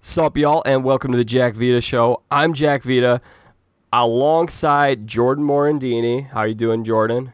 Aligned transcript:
Sup, 0.00 0.36
y'all, 0.36 0.62
and 0.64 0.84
welcome 0.84 1.10
to 1.10 1.18
the 1.18 1.24
Jack 1.24 1.54
Vita 1.54 1.80
Show. 1.80 2.22
I'm 2.30 2.54
Jack 2.54 2.84
Vita, 2.84 3.20
alongside 3.92 5.08
Jordan 5.08 5.44
Morandini. 5.44 6.30
How 6.30 6.44
you 6.44 6.54
doing, 6.54 6.84
Jordan? 6.84 7.32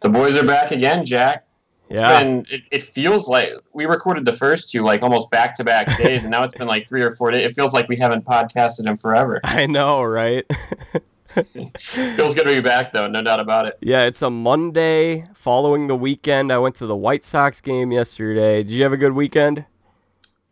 The 0.00 0.08
boys 0.08 0.36
are 0.36 0.44
back 0.44 0.72
again, 0.72 1.04
Jack. 1.06 1.46
Yeah, 1.88 2.20
been, 2.20 2.46
it, 2.50 2.62
it 2.72 2.82
feels 2.82 3.28
like 3.28 3.52
we 3.72 3.86
recorded 3.86 4.24
the 4.24 4.32
first 4.32 4.70
two 4.70 4.82
like 4.82 5.04
almost 5.04 5.30
back 5.30 5.54
to 5.54 5.64
back 5.64 5.96
days, 5.98 6.24
and 6.24 6.32
now 6.32 6.42
it's 6.42 6.52
been 6.52 6.66
like 6.66 6.88
three 6.88 7.00
or 7.00 7.12
four 7.12 7.30
days. 7.30 7.52
It 7.52 7.54
feels 7.54 7.72
like 7.72 7.88
we 7.88 7.96
haven't 7.96 8.24
podcasted 8.24 8.88
in 8.88 8.96
forever. 8.96 9.40
I 9.44 9.66
know, 9.66 10.02
right? 10.02 10.44
feels 11.78 12.34
good 12.34 12.44
to 12.44 12.54
be 12.54 12.60
back, 12.60 12.92
though, 12.92 13.06
no 13.06 13.22
doubt 13.22 13.38
about 13.38 13.66
it. 13.66 13.78
yeah, 13.80 14.02
it's 14.02 14.20
a 14.20 14.30
Monday 14.30 15.24
following 15.32 15.86
the 15.86 15.96
weekend. 15.96 16.52
I 16.52 16.58
went 16.58 16.74
to 16.76 16.86
the 16.86 16.96
White 16.96 17.24
Sox 17.24 17.60
game 17.60 17.92
yesterday. 17.92 18.64
Did 18.64 18.72
you 18.72 18.82
have 18.82 18.92
a 18.92 18.96
good 18.96 19.12
weekend? 19.12 19.64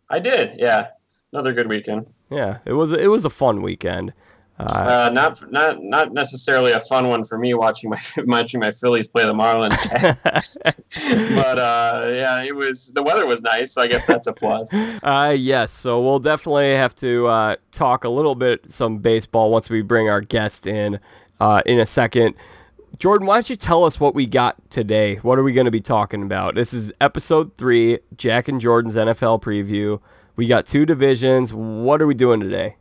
I 0.09 0.21
did, 0.21 0.57
yeah. 0.57 0.91
Another 1.33 1.53
good 1.53 1.69
weekend. 1.69 2.07
Yeah, 2.31 2.59
it 2.65 2.73
was. 2.73 2.93
It 2.93 3.09
was 3.09 3.25
a 3.25 3.31
fun 3.31 3.63
weekend. 3.63 4.13
Uh, 4.59 4.65
Uh, 5.07 5.11
not 5.13 5.51
not 5.51 5.83
not 5.83 6.13
necessarily 6.13 6.73
a 6.73 6.81
fun 6.81 7.09
one 7.09 7.25
for 7.25 7.39
me 7.39 7.55
watching 7.55 7.89
my 7.89 8.01
watching 8.27 8.61
my 8.61 8.71
Phillies 8.71 9.07
play 9.09 9.25
the 9.25 9.33
Marlins, 9.33 9.79
but 11.35 11.59
uh, 11.59 12.11
yeah, 12.13 12.43
it 12.43 12.55
was 12.55 12.93
the 12.93 13.03
weather 13.03 13.27
was 13.27 13.43
nice, 13.43 13.73
so 13.73 13.83
I 13.83 13.87
guess 13.87 14.07
that's 14.07 14.27
a 14.27 14.33
plus. 14.33 14.69
Uh, 15.03 15.35
yes, 15.37 15.71
so 15.73 16.03
we'll 16.03 16.19
definitely 16.19 16.73
have 16.75 16.95
to 16.97 17.27
uh, 17.27 17.57
talk 17.73 18.05
a 18.05 18.09
little 18.09 18.35
bit 18.35 18.69
some 18.69 18.99
baseball 18.99 19.51
once 19.51 19.71
we 19.71 19.83
bring 19.83 20.11
our 20.11 20.21
guest 20.21 20.67
in 20.67 20.99
uh, 21.41 21.63
in 21.65 21.79
a 21.79 21.87
second. 21.87 22.35
Jordan, 22.99 23.27
why 23.27 23.37
don't 23.37 23.49
you 23.49 23.57
tell 23.57 23.85
us 23.85 23.99
what 23.99 24.15
we 24.15 24.27
got 24.27 24.57
today? 24.71 25.17
What 25.17 25.39
are 25.39 25.43
we 25.43 25.53
going 25.53 25.65
to 25.65 25.71
be 25.71 25.81
talking 25.81 26.23
about? 26.23 26.55
This 26.55 26.75
is 26.75 26.93
episode 27.01 27.57
three, 27.57 28.01
Jack 28.17 28.49
and 28.49 28.61
Jordan's 28.61 28.97
NFL 28.97 29.41
preview. 29.41 30.01
We 30.41 30.47
got 30.47 30.65
two 30.65 30.87
divisions. 30.87 31.53
What 31.53 32.01
are 32.01 32.07
we 32.07 32.15
doing 32.15 32.41
today? 32.41 32.77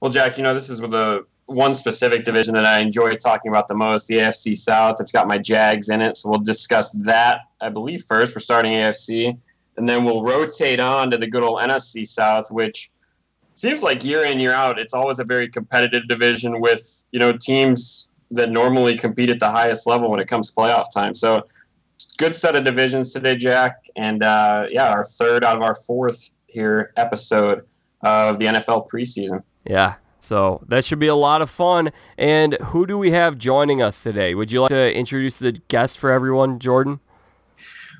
Well, 0.00 0.10
Jack, 0.10 0.36
you 0.36 0.42
know, 0.42 0.52
this 0.52 0.68
is 0.68 0.82
with 0.82 0.90
the 0.90 1.24
one 1.46 1.72
specific 1.72 2.24
division 2.24 2.52
that 2.54 2.64
I 2.64 2.80
enjoy 2.80 3.14
talking 3.14 3.48
about 3.48 3.68
the 3.68 3.76
most, 3.76 4.08
the 4.08 4.16
AFC 4.16 4.56
South. 4.56 4.96
It's 4.98 5.12
got 5.12 5.28
my 5.28 5.38
Jags 5.38 5.88
in 5.88 6.00
it, 6.00 6.16
so 6.16 6.30
we'll 6.30 6.40
discuss 6.40 6.90
that, 7.04 7.42
I 7.60 7.68
believe, 7.68 8.02
first. 8.02 8.34
We're 8.34 8.40
starting 8.40 8.72
AFC, 8.72 9.38
and 9.76 9.88
then 9.88 10.04
we'll 10.04 10.24
rotate 10.24 10.80
on 10.80 11.12
to 11.12 11.16
the 11.16 11.28
good 11.28 11.44
old 11.44 11.60
NFC 11.60 12.04
South, 12.04 12.50
which 12.50 12.90
seems 13.54 13.84
like 13.84 14.04
year 14.04 14.24
in, 14.24 14.40
year 14.40 14.50
out, 14.50 14.76
it's 14.76 14.94
always 14.94 15.20
a 15.20 15.24
very 15.24 15.48
competitive 15.48 16.08
division 16.08 16.60
with, 16.60 17.04
you 17.12 17.20
know, 17.20 17.36
teams 17.36 18.12
that 18.32 18.50
normally 18.50 18.98
compete 18.98 19.30
at 19.30 19.38
the 19.38 19.48
highest 19.48 19.86
level 19.86 20.10
when 20.10 20.18
it 20.18 20.26
comes 20.26 20.50
to 20.50 20.56
playoff 20.56 20.92
time. 20.92 21.14
So, 21.14 21.46
good 22.18 22.34
set 22.34 22.56
of 22.56 22.64
divisions 22.64 23.12
today, 23.12 23.36
Jack. 23.36 23.76
And 23.94 24.24
uh, 24.24 24.66
yeah, 24.70 24.88
our 24.88 25.04
third 25.04 25.44
out 25.44 25.54
of 25.54 25.62
our 25.62 25.76
fourth 25.76 26.33
here 26.54 26.92
episode 26.96 27.66
of 28.02 28.38
the 28.38 28.46
NFL 28.46 28.88
preseason. 28.88 29.42
Yeah, 29.64 29.94
so 30.18 30.64
that 30.68 30.84
should 30.84 30.98
be 30.98 31.08
a 31.08 31.14
lot 31.14 31.42
of 31.42 31.50
fun. 31.50 31.92
And 32.16 32.54
who 32.54 32.86
do 32.86 32.96
we 32.96 33.10
have 33.10 33.36
joining 33.36 33.82
us 33.82 34.02
today? 34.02 34.34
Would 34.34 34.50
you 34.50 34.62
like 34.62 34.70
to 34.70 34.94
introduce 34.96 35.38
the 35.38 35.52
guest 35.52 35.98
for 35.98 36.10
everyone, 36.10 36.58
Jordan? 36.58 37.00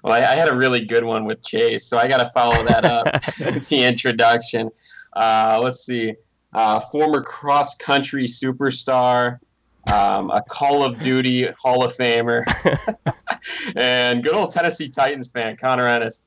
Well, 0.02 0.12
I, 0.12 0.18
I 0.18 0.34
had 0.34 0.48
a 0.48 0.54
really 0.54 0.84
good 0.84 1.04
one 1.04 1.24
with 1.24 1.42
Chase, 1.42 1.86
so 1.86 1.98
I 1.98 2.08
got 2.08 2.18
to 2.18 2.26
follow 2.30 2.62
that 2.64 2.84
up. 2.84 3.06
the 3.68 3.84
introduction. 3.84 4.70
Uh, 5.14 5.60
let's 5.62 5.84
see. 5.84 6.14
Uh, 6.52 6.78
former 6.80 7.20
cross 7.20 7.74
country 7.74 8.24
superstar, 8.24 9.38
um, 9.92 10.30
a 10.30 10.42
Call 10.48 10.84
of 10.84 11.00
Duty 11.00 11.48
Hall 11.60 11.84
of 11.84 11.94
Famer, 11.94 12.42
and 13.76 14.22
good 14.22 14.34
old 14.34 14.50
Tennessee 14.50 14.88
Titans 14.88 15.28
fan, 15.28 15.56
Connor 15.56 15.88
Ennis. 15.88 16.22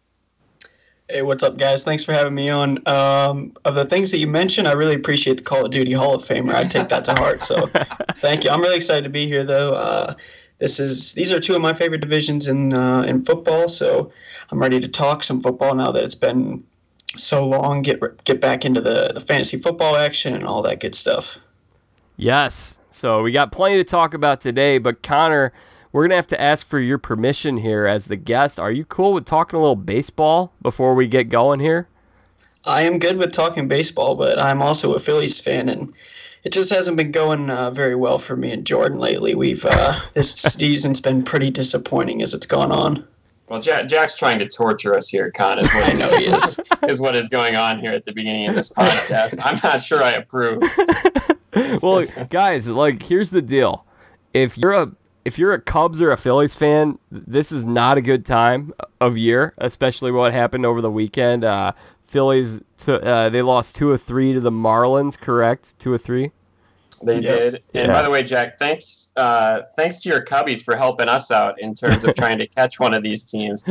Hey, 1.10 1.22
what's 1.22 1.42
up, 1.42 1.58
guys? 1.58 1.86
Thanks 1.86 2.04
for 2.04 2.12
having 2.12 2.36
me 2.36 2.50
on. 2.50 2.86
Um, 2.86 3.54
of 3.64 3.76
the 3.76 3.86
things 3.86 4.12
that 4.12 4.18
you 4.18 4.28
mentioned, 4.28 4.68
I 4.68 4.74
really 4.74 4.96
appreciate 4.96 5.38
the 5.38 5.44
Call 5.44 5.64
of 5.64 5.72
Duty 5.72 5.94
Hall 5.94 6.16
of 6.16 6.26
Famer. 6.26 6.54
I 6.54 6.64
take 6.64 6.90
that 6.90 7.06
to 7.06 7.14
heart. 7.14 7.42
So, 7.42 7.68
thank 8.18 8.44
you. 8.44 8.50
I'm 8.50 8.60
really 8.60 8.76
excited 8.76 9.06
to 9.06 9.10
be 9.10 9.26
here, 9.26 9.46
though. 9.46 9.74
Uh, 9.74 10.16
this 10.60 10.82
is 10.82 11.14
these 11.14 11.32
are 11.32 11.40
two 11.40 11.56
of 11.56 11.62
my 11.62 11.74
favorite 11.74 12.02
divisions 12.02 12.50
in 12.50 12.74
uh, 12.74 13.04
in 13.04 13.24
football. 13.24 13.70
So, 13.70 14.12
I'm 14.52 14.60
ready 14.60 14.82
to 14.82 14.88
talk 14.90 15.24
some 15.24 15.40
football 15.40 15.74
now 15.76 15.94
that 15.94 16.04
it's 16.04 16.14
been 16.14 16.62
so 17.16 17.48
long. 17.48 17.84
Get 17.84 18.02
get 18.26 18.42
back 18.42 18.66
into 18.66 18.82
the 18.82 19.14
the 19.14 19.22
fantasy 19.22 19.58
football 19.58 19.96
action 19.96 20.36
and 20.36 20.46
all 20.46 20.62
that 20.64 20.82
good 20.82 20.94
stuff. 20.94 21.40
Yes. 22.18 22.80
So 22.92 23.22
we 23.22 23.32
got 23.32 23.54
plenty 23.54 23.78
to 23.78 23.84
talk 23.86 24.14
about 24.14 24.42
today, 24.42 24.78
but 24.78 25.04
Connor, 25.04 25.54
we're 25.98 26.04
going 26.04 26.12
to 26.12 26.18
have 26.18 26.28
to 26.28 26.40
ask 26.40 26.68
for 26.68 26.80
your 26.80 27.00
permission 27.00 27.58
here 27.58 27.88
as 27.88 28.06
the 28.06 28.16
guest. 28.16 28.60
Are 28.60 28.72
you 28.72 28.86
cool 28.86 29.14
with 29.14 29.26
talking 29.26 29.58
a 29.58 29.60
little 29.60 29.76
baseball 29.76 30.54
before 30.62 30.94
we 30.94 31.08
get 31.08 31.30
going 31.30 31.60
here? 31.60 31.88
I 32.66 32.84
am 32.84 33.00
good 33.00 33.18
with 33.18 33.32
talking 33.32 33.68
baseball, 33.68 34.14
but 34.14 34.40
I'm 34.40 34.62
also 34.62 34.94
a 34.94 35.00
Phillies 35.00 35.40
fan, 35.40 35.70
and 35.70 35.92
it 36.44 36.52
just 36.52 36.70
hasn't 36.70 36.98
been 36.98 37.12
going 37.12 37.50
uh, 37.50 37.72
very 37.72 37.96
well 37.96 38.20
for 38.20 38.36
me 38.36 38.52
and 38.52 38.64
Jordan 38.64 39.00
lately. 39.00 39.34
We've 39.34 39.66
uh, 39.66 40.00
this 40.14 40.34
season's 40.34 41.02
been 41.02 41.24
pretty 41.24 41.50
disappointing 41.50 42.22
as 42.22 42.32
it's 42.32 42.46
gone 42.46 42.72
on. 42.72 43.04
Well, 43.50 43.60
Jack, 43.60 43.88
Jack's 43.88 44.20
trying 44.20 44.38
to 44.38 44.48
torture 44.48 44.96
us 44.96 45.08
here, 45.08 45.32
Con, 45.32 45.58
is 45.58 45.68
what, 45.74 45.84
I 45.90 45.94
know 45.94 46.16
he 46.16 46.26
is. 46.26 46.60
is 46.88 47.02
what 47.02 47.16
is 47.16 47.28
going 47.28 47.56
on 47.56 47.80
here 47.80 47.92
at 47.92 48.06
the 48.06 48.14
beginning 48.14 48.48
of 48.50 48.54
this 48.54 48.72
podcast. 48.72 49.40
I'm 49.44 49.60
not 49.64 49.82
sure 49.82 50.04
I 50.04 50.12
approve. 50.12 50.62
well, 51.82 52.06
guys, 52.30 52.68
like 52.68 53.02
here's 53.02 53.32
the 53.32 53.42
deal. 53.42 53.84
If 54.36 54.60
you're 54.60 54.74
a 54.74 54.92
if 55.28 55.38
you're 55.38 55.54
a 55.54 55.60
Cubs 55.60 56.00
or 56.00 56.10
a 56.14 56.16
Phillies 56.18 56.56
fan, 56.56 57.00
this 57.12 57.52
is 57.52 57.68
not 57.68 57.98
a 57.98 58.02
good 58.02 58.26
time 58.26 58.74
of 59.02 59.18
year, 59.18 59.54
especially 59.58 60.10
what 60.10 60.32
happened 60.32 60.66
over 60.66 60.82
the 60.82 60.90
weekend. 60.90 61.44
Uh, 61.44 61.74
Phillies, 62.06 62.62
to, 62.78 63.04
uh, 63.04 63.28
they 63.30 63.42
lost 63.42 63.76
two 63.76 63.90
or 63.90 63.98
three 63.98 64.32
to 64.32 64.40
the 64.40 64.52
Marlins, 64.54 65.20
correct? 65.20 65.78
Two 65.80 65.92
or 65.92 65.98
three. 65.98 66.32
They 67.04 67.16
Yep. 67.16 67.22
did. 67.24 67.54
And 67.74 67.88
Yeah. 67.88 67.94
by 67.94 68.04
the 68.04 68.10
way, 68.10 68.24
Jack, 68.24 68.58
thanks 68.58 69.12
uh, 69.18 69.64
thanks 69.76 70.02
to 70.04 70.10
your 70.10 70.24
Cubbies 70.24 70.64
for 70.64 70.76
helping 70.78 71.10
us 71.10 71.30
out 71.30 71.60
in 71.60 71.74
terms 71.74 72.06
of 72.06 72.16
trying 72.16 72.40
to 72.40 72.48
catch 72.56 72.80
one 72.80 72.94
of 72.94 73.04
these 73.04 73.24
teams. 73.24 73.64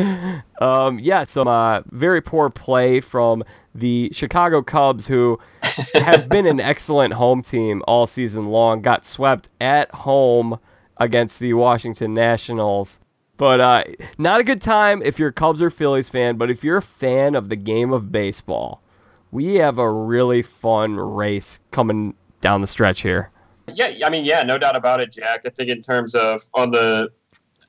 Um, 0.60 0.98
yeah, 0.98 1.24
some 1.24 1.48
uh, 1.48 1.80
very 1.90 2.20
poor 2.20 2.50
play 2.50 3.00
from 3.00 3.44
the 3.74 4.10
Chicago 4.12 4.60
Cubs, 4.60 5.06
who 5.06 5.38
have 5.94 6.28
been 6.28 6.46
an 6.46 6.60
excellent 6.60 7.14
home 7.14 7.40
team 7.42 7.82
all 7.88 8.06
season 8.06 8.48
long. 8.48 8.82
Got 8.82 9.06
swept 9.06 9.48
at 9.60 9.90
home 9.94 10.58
against 10.98 11.40
the 11.40 11.54
Washington 11.54 12.14
Nationals. 12.14 13.00
But 13.36 13.60
uh, 13.60 13.84
not 14.18 14.40
a 14.40 14.44
good 14.44 14.60
time 14.60 15.02
if 15.02 15.18
you're 15.18 15.28
a 15.28 15.32
Cubs 15.32 15.60
or 15.60 15.70
Phillies 15.70 16.08
fan. 16.08 16.36
But 16.36 16.50
if 16.50 16.64
you're 16.64 16.78
a 16.78 16.82
fan 16.82 17.34
of 17.34 17.48
the 17.48 17.56
game 17.56 17.92
of 17.92 18.10
baseball, 18.10 18.82
we 19.30 19.56
have 19.56 19.78
a 19.78 19.90
really 19.90 20.42
fun 20.42 20.96
race 20.96 21.60
coming 21.70 22.14
down 22.40 22.60
the 22.60 22.66
stretch 22.66 23.02
here. 23.02 23.30
Yeah, 23.72 23.92
I 24.04 24.10
mean, 24.10 24.24
yeah, 24.24 24.42
no 24.42 24.58
doubt 24.58 24.76
about 24.76 25.00
it, 25.00 25.12
Jack. 25.12 25.42
I 25.44 25.50
think 25.50 25.68
in 25.68 25.80
terms 25.80 26.14
of 26.14 26.40
on 26.54 26.70
the 26.70 27.10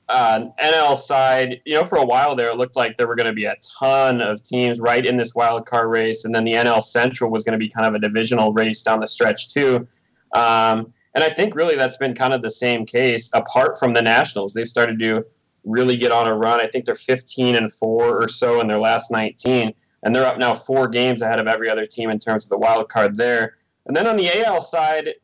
uh, 0.09 0.45
NL 0.61 0.95
side, 0.95 1.59
you 1.65 1.73
know, 1.73 1.83
for 1.83 1.97
a 1.97 2.05
while 2.05 2.35
there, 2.35 2.49
it 2.51 2.57
looked 2.57 2.75
like 2.75 2.95
there 2.97 3.07
were 3.07 3.15
going 3.15 3.27
to 3.27 3.33
be 3.33 3.45
a 3.45 3.55
ton 3.79 4.21
of 4.21 4.41
teams 4.43 4.79
right 4.79 5.05
in 5.05 5.17
this 5.17 5.35
wild 5.35 5.65
card 5.65 5.89
race, 5.89 6.23
and 6.23 6.33
then 6.33 6.45
the 6.45 6.53
NL 6.53 6.81
Central 6.81 7.31
was 7.31 7.43
going 7.43 7.53
to 7.53 7.57
be 7.59 7.67
kind 7.67 7.87
of 7.87 7.95
a 7.95 7.99
divisional 7.99 8.53
race 8.53 8.81
down 8.83 8.99
the 8.99 9.07
stretch 9.07 9.49
too. 9.49 9.87
Um, 10.33 10.93
and 11.17 11.23
I 11.23 11.33
think 11.33 11.55
really 11.55 11.75
that's 11.75 11.97
been 11.97 12.13
kind 12.13 12.31
of 12.31 12.43
the 12.43 12.51
same 12.51 12.85
case. 12.85 13.31
Apart 13.33 13.79
from 13.79 13.91
the 13.95 14.03
Nationals, 14.03 14.53
they've 14.53 14.67
started 14.67 14.99
to 14.99 15.25
really 15.65 15.97
get 15.97 16.11
on 16.11 16.27
a 16.27 16.35
run. 16.35 16.61
I 16.61 16.67
think 16.67 16.85
they're 16.85 16.93
15 16.93 17.55
and 17.55 17.73
four 17.73 18.21
or 18.21 18.27
so 18.27 18.61
in 18.61 18.67
their 18.67 18.77
last 18.77 19.09
19, 19.09 19.73
and 20.03 20.15
they're 20.15 20.27
up 20.27 20.37
now 20.37 20.53
four 20.53 20.87
games 20.87 21.23
ahead 21.23 21.39
of 21.39 21.47
every 21.47 21.71
other 21.71 21.87
team 21.87 22.11
in 22.11 22.19
terms 22.19 22.43
of 22.43 22.51
the 22.51 22.57
wild 22.59 22.89
card 22.89 23.15
there. 23.15 23.57
And 23.87 23.97
then 23.97 24.05
on 24.05 24.15
the 24.15 24.45
AL 24.45 24.61
side, 24.61 25.15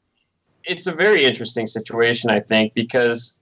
it's 0.64 0.88
a 0.88 0.92
very 0.92 1.26
interesting 1.26 1.68
situation, 1.68 2.32
I 2.32 2.40
think, 2.40 2.74
because 2.74 3.40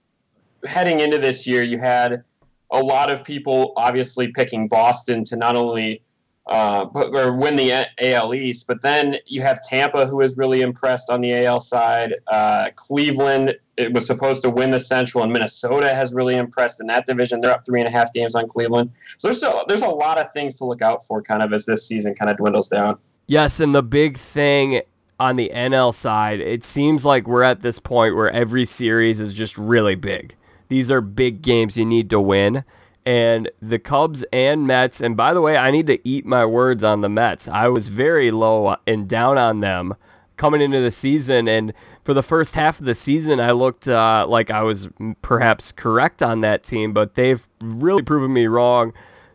heading 0.66 1.00
into 1.00 1.16
this 1.16 1.46
year, 1.46 1.62
you 1.62 1.78
had 1.78 2.22
a 2.70 2.80
lot 2.82 3.10
of 3.10 3.24
people 3.24 3.72
obviously 3.78 4.30
picking 4.30 4.68
Boston 4.68 5.24
to 5.24 5.36
not 5.36 5.56
only 5.56 6.02
uh, 6.46 6.84
but, 6.84 7.14
or 7.14 7.32
win 7.32 7.56
the 7.56 7.86
AL 8.00 8.34
East, 8.34 8.66
but 8.66 8.82
then 8.82 9.16
you 9.26 9.42
have 9.42 9.60
Tampa, 9.62 10.06
who 10.06 10.20
is 10.20 10.36
really 10.36 10.60
impressed 10.60 11.08
on 11.08 11.20
the 11.20 11.32
AL 11.44 11.60
side. 11.60 12.14
Uh, 12.26 12.68
Cleveland, 12.74 13.54
it 13.76 13.92
was 13.92 14.06
supposed 14.06 14.42
to 14.42 14.50
win 14.50 14.72
the 14.72 14.80
Central, 14.80 15.22
and 15.22 15.32
Minnesota 15.32 15.94
has 15.94 16.12
really 16.12 16.36
impressed 16.36 16.80
in 16.80 16.88
that 16.88 17.06
division. 17.06 17.40
They're 17.40 17.52
up 17.52 17.64
three 17.64 17.80
and 17.80 17.88
a 17.88 17.92
half 17.92 18.12
games 18.12 18.34
on 18.34 18.48
Cleveland. 18.48 18.90
So 19.18 19.28
there's 19.28 19.42
a, 19.42 19.64
there's 19.68 19.82
a 19.82 19.88
lot 19.88 20.18
of 20.18 20.32
things 20.32 20.56
to 20.56 20.64
look 20.64 20.82
out 20.82 21.04
for, 21.06 21.22
kind 21.22 21.42
of 21.42 21.52
as 21.52 21.64
this 21.64 21.86
season 21.86 22.14
kind 22.14 22.30
of 22.30 22.36
dwindles 22.36 22.68
down. 22.68 22.98
Yes, 23.28 23.60
and 23.60 23.74
the 23.74 23.82
big 23.82 24.18
thing 24.18 24.82
on 25.20 25.36
the 25.36 25.50
NL 25.54 25.94
side, 25.94 26.40
it 26.40 26.64
seems 26.64 27.04
like 27.04 27.28
we're 27.28 27.44
at 27.44 27.62
this 27.62 27.78
point 27.78 28.16
where 28.16 28.30
every 28.30 28.64
series 28.64 29.20
is 29.20 29.32
just 29.32 29.56
really 29.56 29.94
big. 29.94 30.34
These 30.66 30.90
are 30.90 31.00
big 31.00 31.40
games 31.40 31.76
you 31.76 31.84
need 31.84 32.10
to 32.10 32.20
win. 32.20 32.64
And 33.04 33.50
the 33.60 33.78
Cubs 33.78 34.24
and 34.32 34.66
Mets, 34.66 35.00
and 35.00 35.16
by 35.16 35.34
the 35.34 35.40
way, 35.40 35.56
I 35.56 35.70
need 35.70 35.88
to 35.88 36.06
eat 36.08 36.24
my 36.24 36.46
words 36.46 36.84
on 36.84 37.00
the 37.00 37.08
Mets. 37.08 37.48
I 37.48 37.68
was 37.68 37.88
very 37.88 38.30
low 38.30 38.76
and 38.86 39.08
down 39.08 39.38
on 39.38 39.60
them 39.60 39.94
coming 40.36 40.60
into 40.60 40.80
the 40.80 40.90
season. 40.90 41.48
And 41.48 41.72
for 42.04 42.14
the 42.14 42.22
first 42.22 42.54
half 42.54 42.80
of 42.80 42.86
the 42.86 42.94
season, 42.94 43.40
I 43.40 43.52
looked 43.52 43.88
uh, 43.88 44.26
like 44.28 44.50
I 44.50 44.62
was 44.62 44.88
perhaps 45.20 45.72
correct 45.72 46.22
on 46.22 46.40
that 46.40 46.62
team, 46.62 46.92
but 46.92 47.14
they've 47.14 47.46
really 47.60 48.02
proven 48.02 48.32
me 48.32 48.46
wrong. 48.46 48.92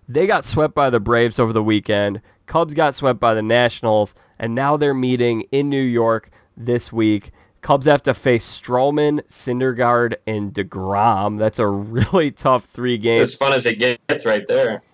They 0.08 0.28
got 0.28 0.46
swept 0.46 0.74
by 0.74 0.90
the 0.90 1.00
Braves 1.00 1.40
over 1.40 1.54
the 1.54 1.64
weekend. 1.64 2.22
Cubs 2.46 2.74
got 2.74 2.96
swept 2.96 3.20
by 3.20 3.34
the 3.34 3.42
Nationals, 3.42 4.16
and 4.40 4.56
now 4.56 4.78
they're 4.78 4.94
meeting 4.94 5.42
in 5.52 5.70
New 5.70 5.82
York 5.82 6.30
this 6.56 6.92
week. 6.94 7.32
Cubs 7.62 7.86
have 7.86 8.02
to 8.04 8.14
face 8.14 8.48
Stroman, 8.48 9.22
Syndergaard, 9.28 10.16
and 10.26 10.54
DeGrom. 10.54 11.38
That's 11.40 11.60
a 11.60 11.68
really 11.68 12.32
tough 12.32 12.66
three 12.66 12.98
games. 12.98 13.22
As 13.22 13.36
fun 13.36 13.54
as 13.54 13.66
it 13.66 13.80
gets 13.80 14.26
right 14.26 14.48
there. 14.48 14.82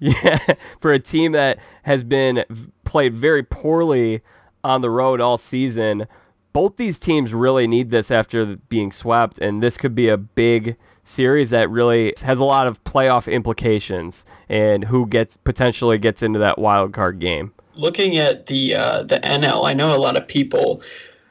Yeah, 0.00 0.38
for 0.80 0.92
a 0.92 0.98
team 0.98 1.32
that 1.32 1.58
has 1.84 2.02
been 2.02 2.44
played 2.84 3.16
very 3.16 3.42
poorly 3.42 4.20
on 4.62 4.80
the 4.80 4.90
road 4.90 5.20
all 5.20 5.38
season. 5.38 6.06
Both 6.52 6.76
these 6.76 6.98
teams 6.98 7.32
really 7.32 7.66
need 7.66 7.90
this 7.90 8.10
after 8.10 8.56
being 8.56 8.92
swept, 8.92 9.38
and 9.38 9.62
this 9.62 9.76
could 9.76 9.94
be 9.94 10.08
a 10.08 10.16
big 10.16 10.76
series 11.04 11.50
that 11.50 11.70
really 11.70 12.14
has 12.22 12.38
a 12.38 12.44
lot 12.44 12.66
of 12.66 12.82
playoff 12.84 13.30
implications 13.30 14.24
and 14.48 14.84
who 14.84 15.06
gets 15.06 15.36
potentially 15.36 15.98
gets 15.98 16.22
into 16.22 16.38
that 16.38 16.58
wild 16.58 16.92
card 16.92 17.18
game. 17.18 17.52
Looking 17.74 18.16
at 18.16 18.46
the 18.46 18.74
uh, 18.74 19.02
the 19.02 19.20
NL, 19.20 19.66
I 19.66 19.74
know 19.74 19.94
a 19.94 19.98
lot 19.98 20.16
of 20.16 20.26
people 20.26 20.82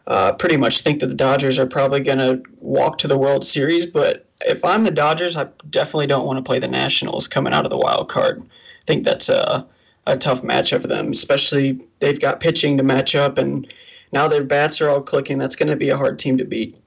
uh, 0.07 0.33
pretty 0.33 0.57
much 0.57 0.81
think 0.81 0.99
that 0.99 1.07
the 1.07 1.15
Dodgers 1.15 1.57
are 1.57 1.65
probably 1.65 2.01
going 2.01 2.17
to 2.17 2.41
walk 2.59 2.97
to 2.99 3.07
the 3.07 3.17
World 3.17 3.45
Series, 3.45 3.85
but 3.85 4.25
if 4.45 4.63
I'm 4.65 4.83
the 4.83 4.91
Dodgers, 4.91 5.37
I 5.37 5.47
definitely 5.69 6.07
don't 6.07 6.25
want 6.25 6.37
to 6.37 6.43
play 6.43 6.59
the 6.59 6.67
Nationals 6.67 7.27
coming 7.27 7.53
out 7.53 7.65
of 7.65 7.69
the 7.69 7.77
wild 7.77 8.09
card. 8.09 8.41
I 8.41 8.85
think 8.85 9.05
that's 9.05 9.29
a, 9.29 9.65
a 10.05 10.17
tough 10.17 10.41
matchup 10.41 10.81
for 10.81 10.87
them, 10.87 11.11
especially 11.11 11.79
they've 11.99 12.19
got 12.19 12.39
pitching 12.39 12.77
to 12.77 12.83
match 12.83 13.15
up, 13.15 13.37
and 13.37 13.71
now 14.11 14.27
their 14.27 14.43
bats 14.43 14.81
are 14.81 14.89
all 14.89 15.01
clicking. 15.01 15.37
That's 15.37 15.55
going 15.55 15.69
to 15.69 15.75
be 15.75 15.89
a 15.89 15.97
hard 15.97 16.19
team 16.19 16.37
to 16.37 16.45
beat. 16.45 16.77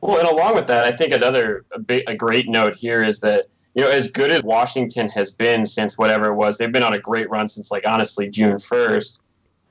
Well, 0.00 0.18
and 0.18 0.28
along 0.28 0.54
with 0.54 0.66
that, 0.68 0.84
I 0.84 0.96
think 0.96 1.12
another 1.12 1.64
a, 1.72 1.78
big, 1.78 2.04
a 2.06 2.14
great 2.14 2.48
note 2.48 2.74
here 2.74 3.02
is 3.02 3.20
that 3.20 3.46
you 3.74 3.82
know 3.82 3.90
as 3.90 4.08
good 4.08 4.30
as 4.30 4.42
Washington 4.42 5.08
has 5.10 5.30
been 5.30 5.66
since 5.66 5.98
whatever 5.98 6.26
it 6.26 6.34
was, 6.34 6.58
they've 6.58 6.72
been 6.72 6.82
on 6.82 6.94
a 6.94 6.98
great 6.98 7.28
run 7.28 7.48
since 7.48 7.70
like 7.70 7.86
honestly 7.86 8.28
June 8.28 8.58
first. 8.58 9.22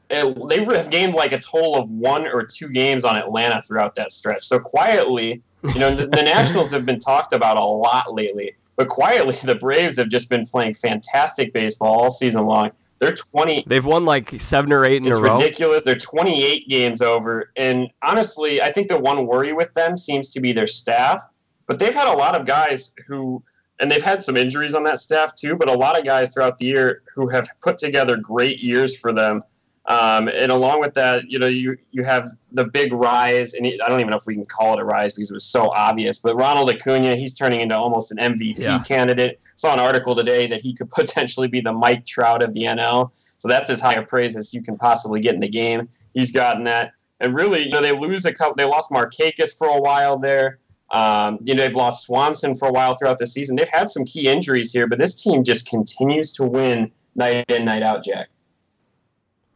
They 0.09 0.63
have 0.65 0.89
gained 0.89 1.13
like 1.13 1.31
a 1.33 1.39
total 1.39 1.75
of 1.75 1.89
one 1.89 2.27
or 2.27 2.43
two 2.43 2.69
games 2.69 3.03
on 3.03 3.15
Atlanta 3.15 3.61
throughout 3.61 3.95
that 3.95 4.11
stretch. 4.11 4.41
So 4.41 4.59
quietly, 4.59 5.43
you 5.63 5.79
know, 5.79 5.95
the, 5.95 6.07
the 6.07 6.23
Nationals 6.23 6.71
have 6.71 6.85
been 6.85 6.99
talked 6.99 7.31
about 7.31 7.57
a 7.57 7.63
lot 7.63 8.13
lately, 8.13 8.55
but 8.75 8.87
quietly, 8.87 9.35
the 9.43 9.55
Braves 9.55 9.97
have 9.97 10.09
just 10.09 10.29
been 10.29 10.45
playing 10.45 10.73
fantastic 10.73 11.53
baseball 11.53 12.01
all 12.01 12.09
season 12.09 12.45
long. 12.45 12.71
They're 12.99 13.13
20. 13.13 13.63
They've 13.67 13.85
won 13.85 14.03
like 14.03 14.29
seven 14.41 14.73
or 14.73 14.83
eight 14.83 14.97
in 14.97 15.07
it's 15.07 15.19
a 15.19 15.21
row. 15.21 15.35
It's 15.35 15.43
ridiculous. 15.43 15.83
They're 15.83 15.95
28 15.95 16.67
games 16.67 17.01
over. 17.01 17.51
And 17.55 17.89
honestly, 18.03 18.61
I 18.61 18.71
think 18.71 18.89
the 18.89 18.99
one 18.99 19.25
worry 19.25 19.53
with 19.53 19.73
them 19.73 19.95
seems 19.95 20.29
to 20.29 20.41
be 20.41 20.53
their 20.53 20.67
staff. 20.67 21.23
But 21.65 21.79
they've 21.79 21.93
had 21.93 22.07
a 22.07 22.17
lot 22.17 22.35
of 22.35 22.45
guys 22.45 22.93
who, 23.07 23.41
and 23.79 23.89
they've 23.89 24.01
had 24.01 24.23
some 24.23 24.35
injuries 24.35 24.73
on 24.73 24.83
that 24.83 24.99
staff 24.99 25.35
too, 25.35 25.55
but 25.55 25.69
a 25.69 25.73
lot 25.73 25.97
of 25.97 26.03
guys 26.03 26.33
throughout 26.33 26.57
the 26.57 26.65
year 26.65 27.03
who 27.15 27.29
have 27.29 27.47
put 27.61 27.77
together 27.77 28.17
great 28.17 28.59
years 28.59 28.99
for 28.99 29.13
them 29.13 29.41
um, 29.89 30.27
and 30.27 30.51
along 30.51 30.81
with 30.81 30.93
that, 30.93 31.29
you 31.31 31.39
know, 31.39 31.47
you 31.47 31.75
you 31.89 32.03
have 32.03 32.29
the 32.51 32.63
big 32.63 32.93
rise, 32.93 33.55
and 33.55 33.65
I 33.65 33.89
don't 33.89 33.99
even 33.99 34.11
know 34.11 34.17
if 34.17 34.27
we 34.27 34.35
can 34.35 34.45
call 34.45 34.75
it 34.75 34.79
a 34.79 34.83
rise 34.83 35.13
because 35.13 35.31
it 35.31 35.33
was 35.33 35.45
so 35.45 35.71
obvious. 35.71 36.19
But 36.19 36.35
Ronald 36.35 36.69
Acuna, 36.69 37.15
he's 37.15 37.33
turning 37.33 37.61
into 37.61 37.75
almost 37.75 38.11
an 38.11 38.17
MVP 38.17 38.59
yeah. 38.59 38.83
candidate. 38.83 39.43
Saw 39.55 39.73
an 39.73 39.79
article 39.79 40.13
today 40.13 40.45
that 40.45 40.61
he 40.61 40.75
could 40.75 40.91
potentially 40.95 41.47
be 41.47 41.59
the 41.59 41.73
Mike 41.73 42.05
Trout 42.05 42.43
of 42.43 42.53
the 42.53 42.61
NL. 42.61 43.09
So 43.39 43.47
that's 43.47 43.71
as 43.71 43.81
high 43.81 43.95
a 43.95 44.03
praise 44.03 44.35
as 44.35 44.53
you 44.53 44.61
can 44.61 44.77
possibly 44.77 45.21
get 45.21 45.33
in 45.33 45.39
the 45.41 45.49
game. 45.49 45.89
He's 46.13 46.31
gotten 46.31 46.65
that, 46.65 46.91
and 47.19 47.33
really, 47.33 47.63
you 47.63 47.69
know, 47.69 47.81
they 47.81 47.91
lose 47.91 48.25
a 48.25 48.33
couple. 48.33 48.53
They 48.55 48.65
lost 48.65 48.91
Markakis 48.91 49.57
for 49.57 49.69
a 49.69 49.81
while 49.81 50.19
there. 50.19 50.59
Um, 50.91 51.39
you 51.41 51.55
know, 51.55 51.63
they've 51.63 51.75
lost 51.75 52.05
Swanson 52.05 52.53
for 52.53 52.67
a 52.67 52.71
while 52.71 52.93
throughout 52.93 53.17
the 53.17 53.25
season. 53.25 53.55
They've 53.55 53.67
had 53.69 53.89
some 53.89 54.05
key 54.05 54.27
injuries 54.27 54.71
here, 54.71 54.85
but 54.85 54.99
this 54.99 55.19
team 55.19 55.43
just 55.43 55.67
continues 55.67 56.31
to 56.33 56.43
win 56.43 56.91
night 57.15 57.45
in, 57.49 57.65
night 57.65 57.81
out, 57.81 58.03
Jack. 58.03 58.29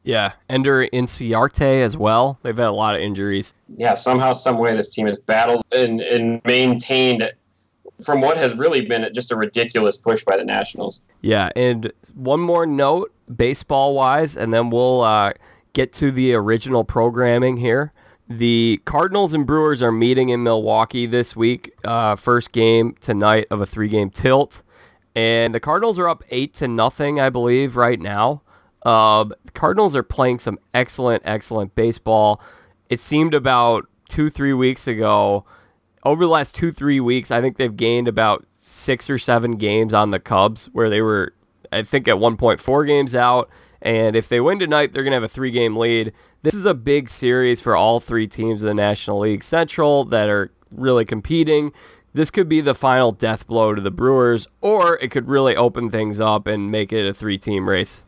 Yeah, 0.03 0.33
Ender 0.49 0.87
Inciarte 0.87 1.81
as 1.81 1.95
well. 1.95 2.37
They've 2.43 2.55
had 2.55 2.67
a 2.67 2.71
lot 2.71 2.95
of 2.95 3.01
injuries. 3.01 3.53
Yeah, 3.77 3.93
somehow, 3.93 4.33
some 4.33 4.57
way, 4.57 4.75
this 4.75 4.89
team 4.89 5.07
has 5.07 5.17
battled 5.17 5.63
and, 5.71 6.01
and 6.01 6.41
maintained 6.45 7.31
from 8.03 8.21
what 8.21 8.35
has 8.37 8.55
really 8.55 8.81
been 8.81 9.07
just 9.13 9.31
a 9.31 9.35
ridiculous 9.35 9.97
push 9.97 10.23
by 10.23 10.35
the 10.35 10.43
Nationals. 10.43 11.01
Yeah, 11.21 11.49
and 11.55 11.91
one 12.13 12.41
more 12.41 12.65
note, 12.65 13.13
baseball 13.33 13.95
wise, 13.95 14.35
and 14.35 14.53
then 14.53 14.69
we'll 14.69 15.01
uh, 15.01 15.33
get 15.71 15.93
to 15.93 16.11
the 16.11 16.33
original 16.33 16.83
programming 16.83 17.57
here. 17.57 17.93
The 18.27 18.81
Cardinals 18.85 19.33
and 19.33 19.45
Brewers 19.45 19.81
are 19.81 19.91
meeting 19.91 20.29
in 20.29 20.43
Milwaukee 20.43 21.05
this 21.05 21.35
week. 21.35 21.73
Uh, 21.83 22.15
first 22.15 22.51
game 22.51 22.95
tonight 22.99 23.47
of 23.51 23.61
a 23.61 23.65
three-game 23.65 24.09
tilt, 24.09 24.63
and 25.15 25.53
the 25.55 25.59
Cardinals 25.59 25.97
are 25.97 26.09
up 26.09 26.23
eight 26.29 26.53
to 26.55 26.67
nothing, 26.67 27.19
I 27.19 27.29
believe, 27.29 27.75
right 27.75 27.99
now. 27.99 28.41
Uh, 28.85 29.23
the 29.23 29.51
Cardinals 29.53 29.95
are 29.95 30.03
playing 30.03 30.39
some 30.39 30.59
excellent, 30.73 31.23
excellent 31.25 31.75
baseball. 31.75 32.41
It 32.89 32.99
seemed 32.99 33.33
about 33.33 33.87
two, 34.09 34.29
three 34.29 34.53
weeks 34.53 34.87
ago. 34.87 35.45
Over 36.03 36.25
the 36.25 36.29
last 36.29 36.53
two, 36.53 36.71
three 36.71 36.99
weeks, 36.99 37.31
I 37.31 37.39
think 37.41 37.57
they've 37.57 37.75
gained 37.75 38.07
about 38.07 38.45
six 38.51 39.09
or 39.09 39.17
seven 39.17 39.53
games 39.53 39.93
on 39.93 40.11
the 40.11 40.19
Cubs, 40.19 40.65
where 40.73 40.89
they 40.89 41.01
were, 41.01 41.33
I 41.71 41.83
think, 41.83 42.07
at 42.07 42.19
one 42.19 42.37
point 42.37 42.59
four 42.59 42.85
games 42.85 43.15
out. 43.15 43.49
And 43.81 44.15
if 44.15 44.29
they 44.29 44.39
win 44.39 44.59
tonight, 44.59 44.93
they're 44.93 45.03
going 45.03 45.11
to 45.11 45.15
have 45.15 45.23
a 45.23 45.27
three 45.29 45.51
game 45.51 45.75
lead. 45.75 46.13
This 46.41 46.53
is 46.53 46.65
a 46.65 46.73
big 46.73 47.09
series 47.09 47.61
for 47.61 47.75
all 47.75 47.99
three 47.99 48.27
teams 48.27 48.63
in 48.63 48.67
the 48.67 48.73
National 48.73 49.19
League 49.19 49.43
Central 49.43 50.03
that 50.05 50.29
are 50.29 50.51
really 50.71 51.05
competing. 51.05 51.71
This 52.13 52.31
could 52.31 52.47
be 52.47 52.61
the 52.61 52.75
final 52.75 53.11
death 53.11 53.47
blow 53.47 53.73
to 53.73 53.81
the 53.81 53.91
Brewers, 53.91 54.47
or 54.61 54.97
it 54.99 55.09
could 55.09 55.27
really 55.27 55.55
open 55.55 55.89
things 55.89 56.19
up 56.21 56.47
and 56.47 56.69
make 56.69 56.93
it 56.93 57.07
a 57.07 57.13
three 57.13 57.37
team 57.37 57.67
race. 57.67 58.03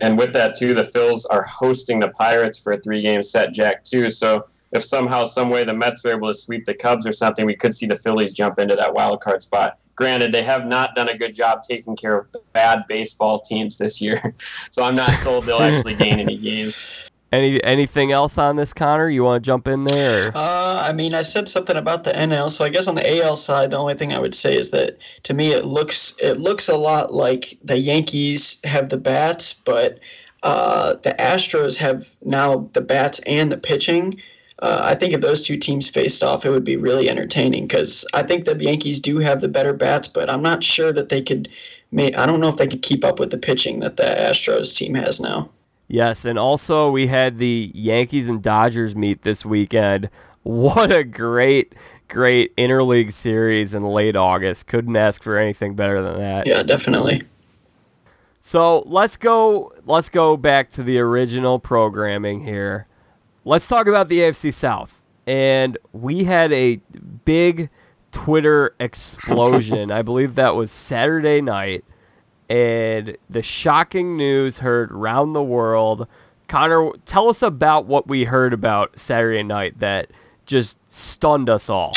And 0.00 0.18
with 0.18 0.32
that 0.32 0.56
too, 0.56 0.74
the 0.74 0.82
Phils 0.82 1.24
are 1.30 1.42
hosting 1.44 2.00
the 2.00 2.08
Pirates 2.08 2.62
for 2.62 2.72
a 2.72 2.80
three-game 2.80 3.22
set, 3.22 3.52
Jack 3.52 3.84
too. 3.84 4.08
So 4.08 4.46
if 4.72 4.84
somehow, 4.84 5.24
some 5.24 5.50
way, 5.50 5.64
the 5.64 5.72
Mets 5.72 6.04
are 6.04 6.10
able 6.10 6.28
to 6.28 6.34
sweep 6.34 6.64
the 6.64 6.74
Cubs 6.74 7.06
or 7.06 7.12
something, 7.12 7.46
we 7.46 7.56
could 7.56 7.74
see 7.74 7.86
the 7.86 7.96
Phillies 7.96 8.32
jump 8.32 8.58
into 8.58 8.74
that 8.76 8.92
wild 8.92 9.20
card 9.20 9.42
spot. 9.42 9.78
Granted, 9.94 10.32
they 10.32 10.42
have 10.42 10.66
not 10.66 10.94
done 10.94 11.08
a 11.08 11.16
good 11.16 11.34
job 11.34 11.62
taking 11.62 11.96
care 11.96 12.18
of 12.18 12.26
bad 12.52 12.84
baseball 12.86 13.40
teams 13.40 13.78
this 13.78 14.00
year, 14.00 14.34
so 14.70 14.82
I'm 14.82 14.94
not 14.94 15.10
sold 15.12 15.44
they'll 15.44 15.58
actually 15.58 15.94
gain 15.94 16.20
any 16.20 16.36
games. 16.36 17.05
Any 17.32 17.62
anything 17.64 18.12
else 18.12 18.38
on 18.38 18.54
this, 18.54 18.72
Connor? 18.72 19.08
You 19.08 19.24
want 19.24 19.42
to 19.42 19.46
jump 19.46 19.66
in 19.66 19.84
there? 19.84 20.30
Uh, 20.36 20.84
I 20.86 20.92
mean, 20.92 21.12
I 21.12 21.22
said 21.22 21.48
something 21.48 21.76
about 21.76 22.04
the 22.04 22.12
NL, 22.12 22.50
so 22.50 22.64
I 22.64 22.68
guess 22.68 22.86
on 22.86 22.94
the 22.94 23.22
AL 23.22 23.36
side, 23.36 23.72
the 23.72 23.76
only 23.76 23.94
thing 23.94 24.12
I 24.12 24.20
would 24.20 24.34
say 24.34 24.56
is 24.56 24.70
that 24.70 24.98
to 25.24 25.34
me, 25.34 25.52
it 25.52 25.64
looks 25.64 26.16
it 26.22 26.38
looks 26.40 26.68
a 26.68 26.76
lot 26.76 27.12
like 27.12 27.58
the 27.64 27.78
Yankees 27.78 28.60
have 28.64 28.90
the 28.90 28.96
bats, 28.96 29.52
but 29.52 29.98
uh, 30.44 30.94
the 31.02 31.16
Astros 31.18 31.76
have 31.76 32.14
now 32.24 32.70
the 32.74 32.80
bats 32.80 33.18
and 33.26 33.50
the 33.50 33.56
pitching. 33.56 34.20
Uh, 34.60 34.80
I 34.84 34.94
think 34.94 35.12
if 35.12 35.20
those 35.20 35.42
two 35.42 35.56
teams 35.56 35.88
faced 35.88 36.22
off, 36.22 36.46
it 36.46 36.50
would 36.50 36.64
be 36.64 36.76
really 36.76 37.10
entertaining 37.10 37.66
because 37.66 38.06
I 38.14 38.22
think 38.22 38.44
the 38.44 38.56
Yankees 38.56 39.00
do 39.00 39.18
have 39.18 39.40
the 39.40 39.48
better 39.48 39.72
bats, 39.72 40.06
but 40.06 40.30
I'm 40.30 40.42
not 40.42 40.62
sure 40.62 40.92
that 40.92 41.08
they 41.08 41.22
could. 41.22 41.48
I 41.98 42.26
don't 42.26 42.40
know 42.40 42.48
if 42.48 42.56
they 42.56 42.66
could 42.68 42.82
keep 42.82 43.04
up 43.04 43.18
with 43.18 43.30
the 43.30 43.38
pitching 43.38 43.80
that 43.80 43.96
the 43.96 44.04
Astros 44.04 44.76
team 44.76 44.94
has 44.94 45.20
now. 45.20 45.50
Yes, 45.88 46.24
and 46.24 46.38
also 46.38 46.90
we 46.90 47.06
had 47.06 47.38
the 47.38 47.70
Yankees 47.74 48.28
and 48.28 48.42
Dodgers 48.42 48.96
meet 48.96 49.22
this 49.22 49.44
weekend. 49.44 50.10
What 50.46 50.92
a 50.92 51.02
great, 51.02 51.74
great 52.06 52.54
interleague 52.54 53.12
series 53.12 53.74
in 53.74 53.82
late 53.82 54.14
August. 54.14 54.68
Couldn't 54.68 54.94
ask 54.94 55.20
for 55.20 55.36
anything 55.36 55.74
better 55.74 56.00
than 56.00 56.20
that. 56.20 56.46
Yeah, 56.46 56.62
definitely. 56.62 57.24
So 58.42 58.84
let's 58.86 59.16
go. 59.16 59.72
Let's 59.86 60.08
go 60.08 60.36
back 60.36 60.70
to 60.70 60.84
the 60.84 61.00
original 61.00 61.58
programming 61.58 62.44
here. 62.44 62.86
Let's 63.44 63.66
talk 63.66 63.88
about 63.88 64.06
the 64.06 64.20
AFC 64.20 64.54
South. 64.54 65.02
And 65.26 65.78
we 65.92 66.22
had 66.22 66.52
a 66.52 66.76
big 67.24 67.68
Twitter 68.12 68.76
explosion. 68.80 69.90
I 69.90 70.02
believe 70.02 70.36
that 70.36 70.54
was 70.54 70.70
Saturday 70.70 71.40
night 71.40 71.84
and 72.48 73.16
the 73.28 73.42
shocking 73.42 74.16
news 74.16 74.58
heard 74.58 74.92
round 74.92 75.34
the 75.34 75.42
world. 75.42 76.06
Connor, 76.48 76.90
tell 77.04 77.28
us 77.28 77.42
about 77.42 77.86
what 77.86 78.06
we 78.06 78.24
heard 78.24 78.52
about 78.52 78.98
Saturday 78.98 79.42
night 79.42 79.78
that 79.80 80.10
just 80.46 80.78
stunned 80.88 81.50
us 81.50 81.68
all. 81.68 81.92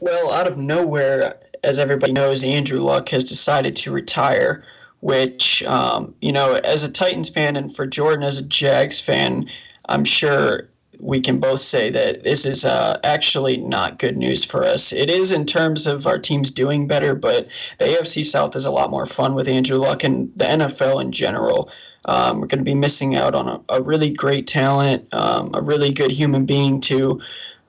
Well, 0.00 0.32
out 0.32 0.48
of 0.48 0.58
nowhere, 0.58 1.38
as 1.62 1.78
everybody 1.78 2.12
knows, 2.12 2.42
Andrew 2.42 2.80
Luck 2.80 3.08
has 3.10 3.24
decided 3.24 3.76
to 3.76 3.92
retire, 3.92 4.64
which, 5.00 5.62
um, 5.64 6.14
you 6.20 6.32
know, 6.32 6.54
as 6.64 6.82
a 6.82 6.90
Titans 6.90 7.28
fan 7.28 7.56
and 7.56 7.74
for 7.74 7.86
Jordan 7.86 8.24
as 8.24 8.38
a 8.38 8.46
Jags 8.46 9.00
fan, 9.00 9.48
I'm 9.88 10.04
sure 10.04 10.68
we 10.98 11.20
can 11.20 11.38
both 11.38 11.60
say 11.60 11.90
that 11.90 12.24
this 12.24 12.46
is 12.46 12.64
uh, 12.64 12.98
actually 13.04 13.56
not 13.58 13.98
good 13.98 14.16
news 14.16 14.44
for 14.44 14.64
us. 14.64 14.92
It 14.92 15.10
is 15.10 15.32
in 15.32 15.46
terms 15.46 15.86
of 15.86 16.06
our 16.06 16.18
teams 16.18 16.50
doing 16.50 16.86
better, 16.86 17.14
but 17.14 17.48
the 17.78 17.86
AFC 17.86 18.24
South 18.24 18.56
is 18.56 18.64
a 18.64 18.70
lot 18.70 18.90
more 18.90 19.06
fun 19.06 19.34
with 19.34 19.48
Andrew 19.48 19.78
Luck 19.78 20.04
and 20.04 20.32
the 20.36 20.44
NFL 20.44 21.02
in 21.02 21.12
general. 21.12 21.70
Um, 22.06 22.40
we're 22.40 22.46
going 22.46 22.58
to 22.58 22.64
be 22.64 22.74
missing 22.74 23.16
out 23.16 23.34
on 23.34 23.48
a, 23.48 23.60
a 23.74 23.82
really 23.82 24.10
great 24.10 24.46
talent, 24.46 25.12
um, 25.12 25.50
a 25.54 25.60
really 25.60 25.92
good 25.92 26.10
human 26.10 26.46
being 26.46 26.80
too. 26.80 27.20